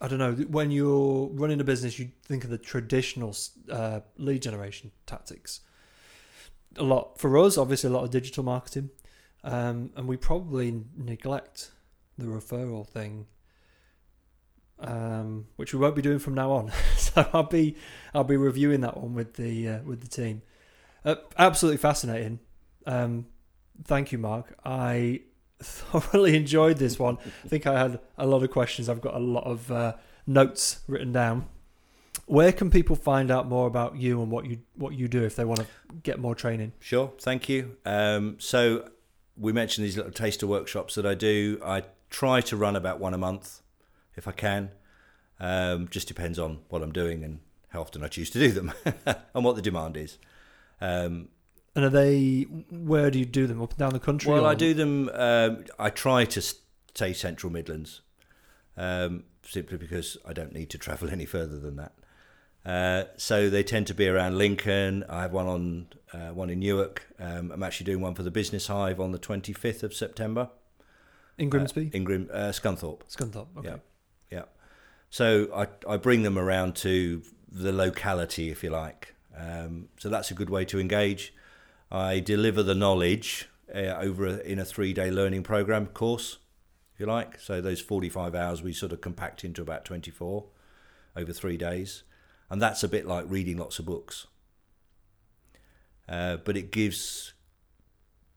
I 0.00 0.08
don't 0.08 0.18
know. 0.18 0.32
When 0.32 0.70
you're 0.70 1.28
running 1.28 1.60
a 1.60 1.64
business, 1.64 1.98
you 1.98 2.10
think 2.24 2.44
of 2.44 2.50
the 2.50 2.58
traditional 2.58 3.34
uh, 3.70 4.00
lead 4.18 4.42
generation 4.42 4.90
tactics. 5.06 5.60
A 6.76 6.82
lot 6.82 7.18
for 7.18 7.38
us, 7.38 7.56
obviously, 7.56 7.88
a 7.88 7.92
lot 7.92 8.04
of 8.04 8.10
digital 8.10 8.44
marketing, 8.44 8.90
um, 9.44 9.90
and 9.96 10.06
we 10.06 10.16
probably 10.18 10.84
neglect 10.94 11.70
the 12.18 12.26
referral 12.26 12.86
thing, 12.86 13.26
um, 14.78 15.46
which 15.56 15.72
we 15.72 15.80
won't 15.80 15.96
be 15.96 16.02
doing 16.02 16.18
from 16.18 16.34
now 16.34 16.52
on. 16.52 16.70
so 16.98 17.26
I'll 17.32 17.44
be 17.44 17.76
I'll 18.12 18.24
be 18.24 18.36
reviewing 18.36 18.82
that 18.82 18.98
one 18.98 19.14
with 19.14 19.34
the 19.34 19.68
uh, 19.68 19.78
with 19.84 20.02
the 20.02 20.08
team. 20.08 20.42
Uh, 21.06 21.14
absolutely 21.38 21.78
fascinating. 21.78 22.40
Um, 22.84 23.26
thank 23.84 24.10
you, 24.10 24.18
Mark. 24.18 24.58
I 24.64 25.20
thoroughly 25.60 26.36
enjoyed 26.36 26.78
this 26.78 26.98
one. 26.98 27.16
I 27.44 27.48
think 27.48 27.66
I 27.66 27.78
had 27.78 28.00
a 28.18 28.26
lot 28.26 28.42
of 28.42 28.50
questions. 28.50 28.88
I've 28.88 29.00
got 29.00 29.14
a 29.14 29.20
lot 29.20 29.44
of 29.44 29.70
uh, 29.70 29.94
notes 30.26 30.80
written 30.88 31.12
down. 31.12 31.46
Where 32.26 32.50
can 32.50 32.70
people 32.70 32.96
find 32.96 33.30
out 33.30 33.48
more 33.48 33.68
about 33.68 33.96
you 33.96 34.20
and 34.20 34.32
what 34.32 34.46
you 34.46 34.58
what 34.74 34.94
you 34.94 35.06
do 35.06 35.22
if 35.22 35.36
they 35.36 35.44
want 35.44 35.60
to 35.60 35.66
get 36.02 36.18
more 36.18 36.34
training? 36.34 36.72
Sure, 36.80 37.12
thank 37.20 37.48
you. 37.48 37.76
Um, 37.84 38.36
so 38.40 38.88
we 39.36 39.52
mentioned 39.52 39.84
these 39.84 39.96
little 39.96 40.10
taster 40.10 40.46
workshops 40.46 40.96
that 40.96 41.06
I 41.06 41.14
do. 41.14 41.60
I 41.64 41.84
try 42.10 42.40
to 42.40 42.56
run 42.56 42.74
about 42.74 42.98
one 42.98 43.14
a 43.14 43.18
month 43.18 43.62
if 44.16 44.26
I 44.26 44.32
can. 44.32 44.70
Um, 45.38 45.86
just 45.88 46.08
depends 46.08 46.38
on 46.38 46.60
what 46.68 46.82
I'm 46.82 46.92
doing 46.92 47.22
and 47.22 47.40
how 47.68 47.82
often 47.82 48.02
I 48.02 48.08
choose 48.08 48.30
to 48.30 48.38
do 48.40 48.50
them 48.50 48.72
and 49.34 49.44
what 49.44 49.54
the 49.54 49.62
demand 49.62 49.96
is. 49.96 50.18
Um, 50.80 51.28
and 51.74 51.84
are 51.84 51.90
they? 51.90 52.42
Where 52.70 53.10
do 53.10 53.18
you 53.18 53.26
do 53.26 53.46
them? 53.46 53.62
Up 53.62 53.70
and 53.70 53.78
down 53.78 53.92
the 53.92 54.00
country? 54.00 54.32
Well, 54.32 54.46
or? 54.46 54.48
I 54.48 54.54
do 54.54 54.72
them. 54.72 55.10
Um, 55.12 55.64
I 55.78 55.90
try 55.90 56.24
to 56.24 56.40
stay 56.40 57.12
Central 57.12 57.52
Midlands, 57.52 58.00
um, 58.76 59.24
simply 59.42 59.76
because 59.76 60.16
I 60.26 60.32
don't 60.32 60.52
need 60.52 60.70
to 60.70 60.78
travel 60.78 61.10
any 61.12 61.26
further 61.26 61.58
than 61.58 61.76
that. 61.76 61.92
Uh, 62.64 63.04
so 63.16 63.48
they 63.48 63.62
tend 63.62 63.86
to 63.86 63.94
be 63.94 64.08
around 64.08 64.36
Lincoln. 64.36 65.04
I 65.08 65.22
have 65.22 65.32
one 65.32 65.46
on 65.46 65.86
uh, 66.12 66.32
one 66.32 66.50
in 66.50 66.58
Newark. 66.60 67.06
Um, 67.18 67.52
I'm 67.52 67.62
actually 67.62 67.84
doing 67.84 68.00
one 68.00 68.14
for 68.14 68.22
the 68.22 68.30
Business 68.30 68.66
Hive 68.66 68.98
on 68.98 69.12
the 69.12 69.18
25th 69.18 69.82
of 69.82 69.94
September. 69.94 70.50
In 71.38 71.50
Grimsby, 71.50 71.90
uh, 71.92 71.96
in 71.96 72.04
Grim 72.04 72.28
uh, 72.32 72.48
Scunthorpe. 72.48 73.02
Scunthorpe. 73.14 73.48
Okay. 73.58 73.68
Yeah, 73.68 73.76
yeah. 74.30 74.44
So 75.10 75.48
I 75.54 75.68
I 75.92 75.98
bring 75.98 76.22
them 76.22 76.38
around 76.38 76.74
to 76.76 77.22
the 77.52 77.72
locality, 77.72 78.50
if 78.50 78.64
you 78.64 78.70
like. 78.70 79.14
Um, 79.36 79.88
so 79.98 80.08
that's 80.08 80.30
a 80.30 80.34
good 80.34 80.50
way 80.50 80.64
to 80.66 80.80
engage. 80.80 81.34
I 81.90 82.20
deliver 82.20 82.62
the 82.62 82.74
knowledge 82.74 83.48
uh, 83.74 83.94
over 83.98 84.26
a, 84.26 84.38
in 84.38 84.58
a 84.58 84.64
three 84.64 84.92
day 84.92 85.10
learning 85.10 85.42
program 85.42 85.86
course, 85.86 86.38
if 86.94 87.00
you 87.00 87.06
like. 87.06 87.38
So 87.40 87.60
those 87.60 87.80
45 87.80 88.34
hours 88.34 88.62
we 88.62 88.72
sort 88.72 88.92
of 88.92 89.00
compact 89.00 89.44
into 89.44 89.62
about 89.62 89.84
24 89.84 90.44
over 91.16 91.32
three 91.32 91.56
days. 91.56 92.02
And 92.48 92.62
that's 92.62 92.82
a 92.82 92.88
bit 92.88 93.06
like 93.06 93.24
reading 93.28 93.56
lots 93.56 93.78
of 93.78 93.86
books. 93.86 94.26
Uh, 96.08 96.36
but 96.36 96.56
it 96.56 96.70
gives 96.70 97.32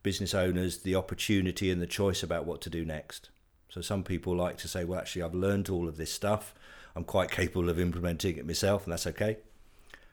business 0.02 0.34
owners 0.34 0.80
the 0.80 0.96
opportunity 0.96 1.70
and 1.70 1.82
the 1.82 1.88
choice 1.88 2.24
about 2.24 2.46
what 2.46 2.62
to 2.62 2.70
do 2.70 2.84
next. 2.84 3.30
So 3.70 3.82
some 3.82 4.04
people 4.04 4.36
like 4.36 4.58
to 4.60 4.68
say, 4.68 4.84
well, 4.84 5.00
actually, 5.00 5.22
I've 5.22 5.36
learned 5.36 5.70
all 5.70 5.88
of 5.88 5.98
this 5.98 6.12
stuff. 6.12 6.56
I'm 6.96 7.04
quite 7.04 7.30
capable 7.40 7.70
of 7.70 7.80
implementing 7.80 8.38
it 8.38 8.48
myself, 8.48 8.86
and 8.86 8.92
that's 8.92 9.08
okay. 9.08 9.38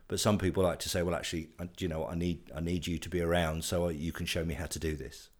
But 0.08 0.20
some 0.20 0.38
people 0.38 0.62
like 0.62 0.78
to 0.80 0.88
say, 0.88 1.02
well, 1.02 1.16
actually, 1.16 1.48
you 1.78 1.88
know? 1.88 2.06
I 2.06 2.14
need 2.14 2.50
I 2.54 2.60
need 2.60 2.86
you 2.86 2.98
to 2.98 3.08
be 3.08 3.20
around 3.20 3.64
so 3.64 3.88
you 3.88 4.12
can 4.12 4.26
show 4.26 4.44
me 4.44 4.54
how 4.54 4.66
to 4.66 4.78
do 4.78 4.96
this. 4.96 5.30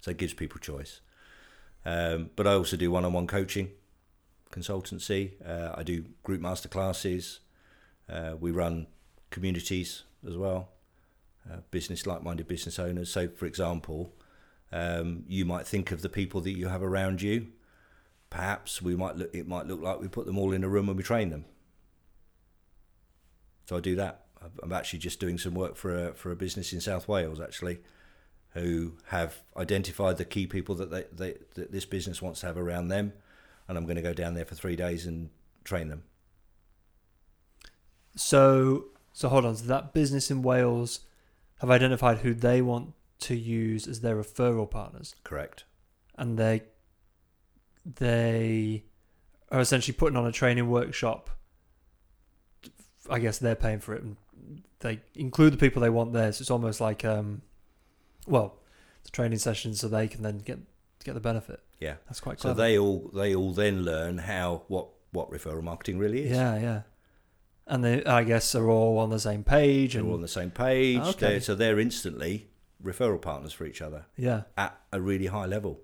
So 0.00 0.10
it 0.10 0.16
gives 0.16 0.34
people 0.34 0.58
choice. 0.58 1.00
Um, 1.86 2.30
but 2.34 2.46
I 2.46 2.54
also 2.54 2.76
do 2.76 2.90
one-on-one 2.90 3.26
coaching, 3.26 3.70
consultancy. 4.50 5.32
Uh, 5.46 5.74
I 5.76 5.82
do 5.82 6.06
group 6.22 6.40
master 6.40 6.68
classes. 6.68 7.40
Uh, 8.08 8.34
we 8.38 8.50
run 8.50 8.86
communities 9.30 10.02
as 10.26 10.36
well, 10.36 10.68
uh, 11.50 11.58
business 11.70 12.06
like-minded 12.06 12.48
business 12.48 12.78
owners. 12.78 13.10
So, 13.10 13.28
for 13.28 13.46
example, 13.46 14.12
um, 14.72 15.24
you 15.28 15.44
might 15.44 15.66
think 15.66 15.92
of 15.92 16.02
the 16.02 16.08
people 16.08 16.40
that 16.42 16.56
you 16.56 16.68
have 16.68 16.82
around 16.82 17.22
you. 17.22 17.48
Perhaps 18.28 18.82
we 18.82 18.96
might 18.96 19.16
look. 19.16 19.34
It 19.34 19.46
might 19.46 19.66
look 19.66 19.80
like 19.80 20.00
we 20.00 20.08
put 20.08 20.26
them 20.26 20.38
all 20.38 20.52
in 20.52 20.64
a 20.64 20.68
room 20.68 20.88
and 20.88 20.96
we 20.96 21.04
train 21.04 21.30
them. 21.30 21.44
So 23.66 23.76
I 23.76 23.80
do 23.80 23.96
that. 23.96 24.26
I'm 24.62 24.72
actually 24.72 24.98
just 24.98 25.20
doing 25.20 25.38
some 25.38 25.54
work 25.54 25.76
for 25.76 26.08
a, 26.08 26.14
for 26.14 26.30
a 26.30 26.36
business 26.36 26.72
in 26.72 26.80
South 26.80 27.08
Wales, 27.08 27.40
actually, 27.40 27.78
who 28.50 28.92
have 29.06 29.42
identified 29.56 30.18
the 30.18 30.24
key 30.24 30.46
people 30.46 30.74
that, 30.74 30.90
they, 30.90 31.04
they, 31.12 31.38
that 31.54 31.72
this 31.72 31.86
business 31.86 32.20
wants 32.20 32.40
to 32.40 32.46
have 32.46 32.58
around 32.58 32.88
them. 32.88 33.12
And 33.66 33.78
I'm 33.78 33.84
going 33.84 33.96
to 33.96 34.02
go 34.02 34.12
down 34.12 34.34
there 34.34 34.44
for 34.44 34.54
three 34.54 34.76
days 34.76 35.06
and 35.06 35.30
train 35.64 35.88
them. 35.88 36.02
So, 38.16 38.86
so 39.12 39.28
hold 39.28 39.46
on. 39.46 39.56
So 39.56 39.64
that 39.66 39.94
business 39.94 40.30
in 40.30 40.42
Wales 40.42 41.00
have 41.60 41.70
identified 41.70 42.18
who 42.18 42.34
they 42.34 42.60
want 42.60 42.92
to 43.20 43.34
use 43.34 43.88
as 43.88 44.00
their 44.00 44.16
referral 44.16 44.70
partners. 44.70 45.14
Correct. 45.24 45.64
And 46.16 46.38
they 46.38 46.62
they 47.84 48.84
are 49.50 49.60
essentially 49.60 49.94
putting 49.94 50.16
on 50.16 50.26
a 50.26 50.32
training 50.32 50.68
workshop 50.68 51.30
I 53.10 53.18
guess 53.18 53.38
they're 53.38 53.54
paying 53.54 53.80
for 53.80 53.94
it, 53.94 54.02
and 54.02 54.16
they 54.80 55.00
include 55.14 55.52
the 55.52 55.58
people 55.58 55.82
they 55.82 55.90
want 55.90 56.12
there. 56.12 56.32
So 56.32 56.42
it's 56.42 56.50
almost 56.50 56.80
like, 56.80 57.04
um, 57.04 57.42
well, 58.26 58.58
it's 59.00 59.10
training 59.10 59.38
session, 59.38 59.74
so 59.74 59.88
they 59.88 60.08
can 60.08 60.22
then 60.22 60.38
get 60.38 60.58
get 61.04 61.14
the 61.14 61.20
benefit. 61.20 61.60
Yeah, 61.80 61.94
that's 62.06 62.20
quite 62.20 62.38
clever. 62.38 62.56
So 62.56 62.62
they 62.62 62.78
all 62.78 63.10
they 63.14 63.34
all 63.34 63.52
then 63.52 63.82
learn 63.82 64.18
how 64.18 64.62
what 64.68 64.88
what 65.12 65.30
referral 65.30 65.62
marketing 65.62 65.98
really 65.98 66.24
is. 66.24 66.32
Yeah, 66.32 66.58
yeah. 66.58 66.82
And 67.66 67.82
they, 67.82 68.04
I 68.04 68.24
guess, 68.24 68.54
are 68.54 68.68
all 68.68 68.98
on 68.98 69.08
the 69.08 69.18
same 69.18 69.42
page. 69.42 69.94
They're 69.94 70.00
and 70.00 70.10
all 70.10 70.16
on 70.16 70.20
the 70.20 70.28
same 70.28 70.50
page. 70.50 71.00
Okay. 71.00 71.18
They're, 71.18 71.40
so 71.40 71.54
they're 71.54 71.80
instantly 71.80 72.48
referral 72.82 73.20
partners 73.20 73.54
for 73.54 73.64
each 73.64 73.80
other. 73.80 74.04
Yeah. 74.16 74.42
At 74.58 74.78
a 74.92 75.00
really 75.00 75.26
high 75.26 75.46
level. 75.46 75.80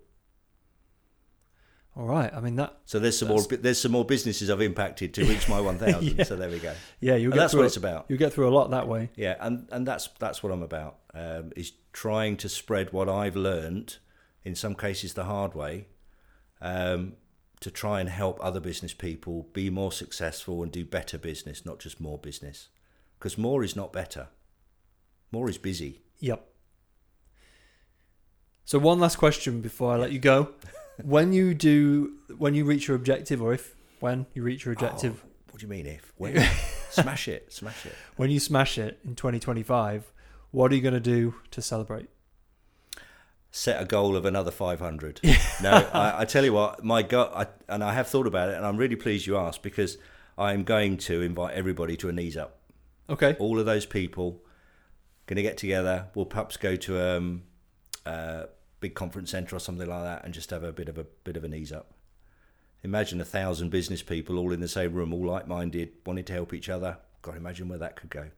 All 1.97 2.07
right. 2.07 2.33
I 2.33 2.41
mean 2.41 2.57
that. 2.57 2.79
So 2.85 2.99
there's 2.99 3.19
some 3.19 3.29
more. 3.29 3.43
There's 3.43 3.81
some 3.81 3.93
more 3.93 4.05
businesses 4.05 4.49
I've 4.49 4.61
impacted 4.61 5.13
to 5.15 5.25
reach 5.25 5.49
my 5.49 5.61
1,000. 5.79 6.19
Yeah. 6.19 6.25
So 6.25 6.37
there 6.37 6.49
we 6.49 6.59
go. 6.59 6.75
Yeah, 7.01 7.17
you. 7.17 7.31
That's 7.31 7.55
what 7.55 7.65
it's 7.65 7.77
about. 7.77 8.07
You 8.09 8.17
get 8.17 8.33
through 8.33 8.49
a 8.49 8.55
lot 8.55 8.71
that 8.71 8.87
way. 8.87 9.11
Yeah, 9.17 9.37
and 9.41 9.69
and 9.73 9.87
that's 9.87 10.09
that's 10.19 10.43
what 10.43 10.53
I'm 10.53 10.63
about. 10.63 10.99
Um, 11.15 11.53
is 11.57 11.73
trying 11.93 12.37
to 12.39 12.49
spread 12.49 12.93
what 12.93 13.09
I've 13.09 13.37
learned, 13.37 13.97
in 14.45 14.55
some 14.55 14.75
cases 14.75 15.15
the 15.15 15.25
hard 15.25 15.55
way, 15.55 15.89
um, 16.61 17.15
to 17.61 17.71
try 17.71 18.01
and 18.01 18.09
help 18.09 18.39
other 18.41 18.61
business 18.61 18.95
people 18.95 19.49
be 19.53 19.69
more 19.69 19.91
successful 19.91 20.63
and 20.63 20.71
do 20.71 20.85
better 20.85 21.19
business, 21.19 21.67
not 21.67 21.81
just 21.81 22.01
more 22.01 22.19
business, 22.19 22.69
because 23.19 23.37
more 23.37 23.65
is 23.65 23.75
not 23.75 23.93
better. 23.93 24.29
More 25.33 25.49
is 25.49 25.59
busy. 25.59 26.03
Yep. 26.21 26.47
So 28.65 28.79
one 28.79 29.01
last 29.01 29.17
question 29.17 29.61
before 29.61 29.93
I 29.93 29.97
let 29.97 30.13
you 30.13 30.21
go. 30.21 30.51
when 31.05 31.33
you 31.33 31.55
do, 31.55 32.15
when 32.39 32.55
you 32.55 32.65
reach 32.65 32.89
your 32.89 32.97
objective, 32.97 33.43
or 33.43 33.53
if 33.53 33.75
when 34.01 34.27
you 34.35 34.43
reach 34.43 34.65
your 34.65 34.73
objective, 34.73 35.23
Oh, 35.25 35.29
what 35.51 35.61
do 35.61 35.67
you 35.67 35.71
mean 35.71 35.87
if? 35.87 36.13
When? 36.17 36.43
smash 36.91 37.29
it, 37.29 37.53
smash 37.53 37.87
it. 37.87 37.95
when 38.17 38.31
you 38.31 38.41
smash 38.41 38.79
it 38.79 38.99
in 39.05 39.15
2025, 39.15 40.13
what 40.51 40.73
are 40.73 40.75
you 40.75 40.81
going 40.83 40.95
to 40.95 41.01
do 41.01 41.35
to 41.51 41.63
celebrate? 41.63 42.09
set 43.51 43.83
a 43.83 43.85
goal 43.85 44.17
of 44.17 44.25
another 44.25 44.51
500. 44.51 45.21
no, 45.63 45.71
I, 45.71 46.21
I 46.21 46.25
tell 46.25 46.45
you 46.45 46.53
what, 46.53 46.85
my 46.85 47.03
gut, 47.03 47.33
I, 47.35 47.47
and 47.73 47.83
I 47.83 47.93
have 47.95 48.09
thought 48.09 48.27
about 48.27 48.49
it, 48.49 48.57
and 48.57 48.65
I'm 48.65 48.77
really 48.77 48.97
pleased 48.97 49.27
you 49.27 49.37
asked 49.37 49.63
because 49.63 49.99
I'm 50.39 50.65
going 50.65 50.97
to 50.99 51.23
invite 51.23 51.55
everybody 51.55 51.97
to 51.99 52.09
a 52.09 52.13
knees 52.13 52.37
up. 52.37 52.59
Okay. 53.09 53.37
All 53.39 53.59
of 53.59 53.67
those 53.67 53.87
people 53.87 54.41
going 55.27 55.37
to 55.37 55.43
get 55.43 55.57
together. 55.57 56.07
We'll 56.15 56.27
perhaps 56.27 56.57
go 56.57 56.77
to 56.77 57.17
um, 57.17 57.43
a 58.07 58.47
big 58.81 58.95
conference 58.95 59.31
centre 59.31 59.57
or 59.57 59.61
something 59.61 59.89
like 59.89 60.03
that, 60.03 60.25
and 60.25 60.35
just 60.35 60.51
have 60.51 60.65
a 60.65 60.73
bit 60.73 60.89
of 60.89 60.99
a 60.99 61.05
bit 61.25 61.37
of 61.37 61.45
a 61.45 61.49
knees 61.49 61.73
up. 61.73 61.93
Imagine 62.83 63.21
a 63.21 63.25
thousand 63.25 63.71
business 63.71 64.03
people 64.03 64.39
all 64.39 64.53
in 64.53 64.61
the 64.61 64.69
same 64.69 64.95
room, 64.95 65.13
all 65.13 65.27
like-minded, 65.27 65.93
wanting 66.07 66.25
to 66.25 66.33
help 66.33 66.55
each 66.55 66.69
other. 66.69 66.97
God, 67.21 67.37
imagine 67.37 67.69
where 67.69 67.79
that 67.79 67.97
could 67.97 68.09
go. 68.09 68.29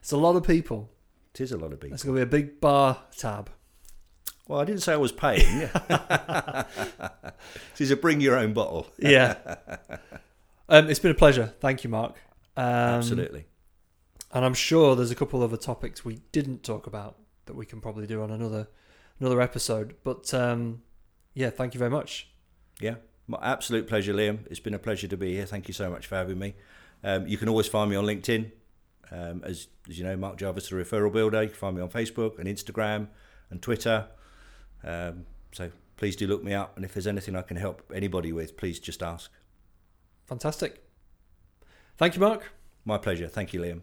It's 0.00 0.12
a 0.12 0.16
lot 0.16 0.36
of 0.36 0.44
people. 0.44 0.90
It 1.34 1.42
is 1.42 1.52
a 1.52 1.58
lot 1.58 1.72
of 1.72 1.80
people. 1.80 1.94
It's 1.94 2.02
going 2.02 2.16
to 2.16 2.24
be 2.24 2.28
a 2.36 2.40
big 2.40 2.60
bar 2.60 2.98
tab. 3.16 3.50
Well, 4.48 4.60
I 4.60 4.64
didn't 4.64 4.82
say 4.82 4.94
I 4.94 4.96
was 4.96 5.12
paying. 5.12 5.58
this 5.58 5.70
is 7.80 7.90
a 7.90 7.96
bring 7.96 8.20
your 8.20 8.36
own 8.36 8.52
bottle. 8.52 8.88
Yeah. 8.98 9.36
um, 10.68 10.88
it's 10.88 10.98
been 10.98 11.10
a 11.10 11.14
pleasure. 11.14 11.54
Thank 11.60 11.84
you, 11.84 11.90
Mark. 11.90 12.16
Um, 12.56 12.64
Absolutely. 12.64 13.46
And 14.32 14.44
I'm 14.44 14.54
sure 14.54 14.96
there's 14.96 15.10
a 15.10 15.14
couple 15.14 15.42
of 15.42 15.52
other 15.52 15.60
topics 15.60 16.04
we 16.04 16.20
didn't 16.32 16.62
talk 16.62 16.86
about 16.86 17.16
that 17.46 17.54
we 17.54 17.66
can 17.66 17.80
probably 17.80 18.06
do 18.06 18.22
on 18.22 18.30
another 18.30 18.68
another 19.20 19.40
episode. 19.40 19.94
But 20.04 20.32
um, 20.34 20.82
yeah, 21.34 21.50
thank 21.50 21.74
you 21.74 21.78
very 21.78 21.90
much. 21.90 22.28
Yeah, 22.80 22.96
my 23.26 23.38
absolute 23.42 23.86
pleasure, 23.86 24.14
Liam. 24.14 24.46
It's 24.50 24.60
been 24.60 24.74
a 24.74 24.78
pleasure 24.78 25.08
to 25.08 25.16
be 25.16 25.34
here. 25.34 25.46
Thank 25.46 25.68
you 25.68 25.74
so 25.74 25.90
much 25.90 26.06
for 26.06 26.16
having 26.16 26.38
me. 26.38 26.54
Um, 27.02 27.26
you 27.26 27.36
can 27.36 27.48
always 27.48 27.68
find 27.68 27.90
me 27.90 27.96
on 27.96 28.04
LinkedIn. 28.04 28.50
Um, 29.10 29.42
as, 29.44 29.68
as 29.88 29.98
you 29.98 30.04
know, 30.04 30.16
Mark 30.16 30.38
Jarvis, 30.38 30.68
the 30.68 30.76
referral 30.76 31.12
builder. 31.12 31.42
You 31.42 31.48
can 31.48 31.56
find 31.56 31.76
me 31.76 31.82
on 31.82 31.88
Facebook 31.88 32.38
and 32.38 32.48
Instagram 32.48 33.08
and 33.50 33.60
Twitter. 33.62 34.08
Um, 34.82 35.26
so 35.52 35.70
please 35.96 36.16
do 36.16 36.26
look 36.26 36.42
me 36.42 36.52
up, 36.54 36.76
and 36.76 36.84
if 36.84 36.94
there's 36.94 37.06
anything 37.06 37.36
I 37.36 37.42
can 37.42 37.56
help 37.56 37.82
anybody 37.94 38.32
with, 38.32 38.56
please 38.56 38.78
just 38.78 39.02
ask. 39.02 39.30
Fantastic. 40.26 40.82
Thank 41.96 42.14
you, 42.14 42.20
Mark. 42.20 42.52
My 42.84 42.98
pleasure. 42.98 43.28
Thank 43.28 43.52
you, 43.52 43.60
Liam. 43.60 43.82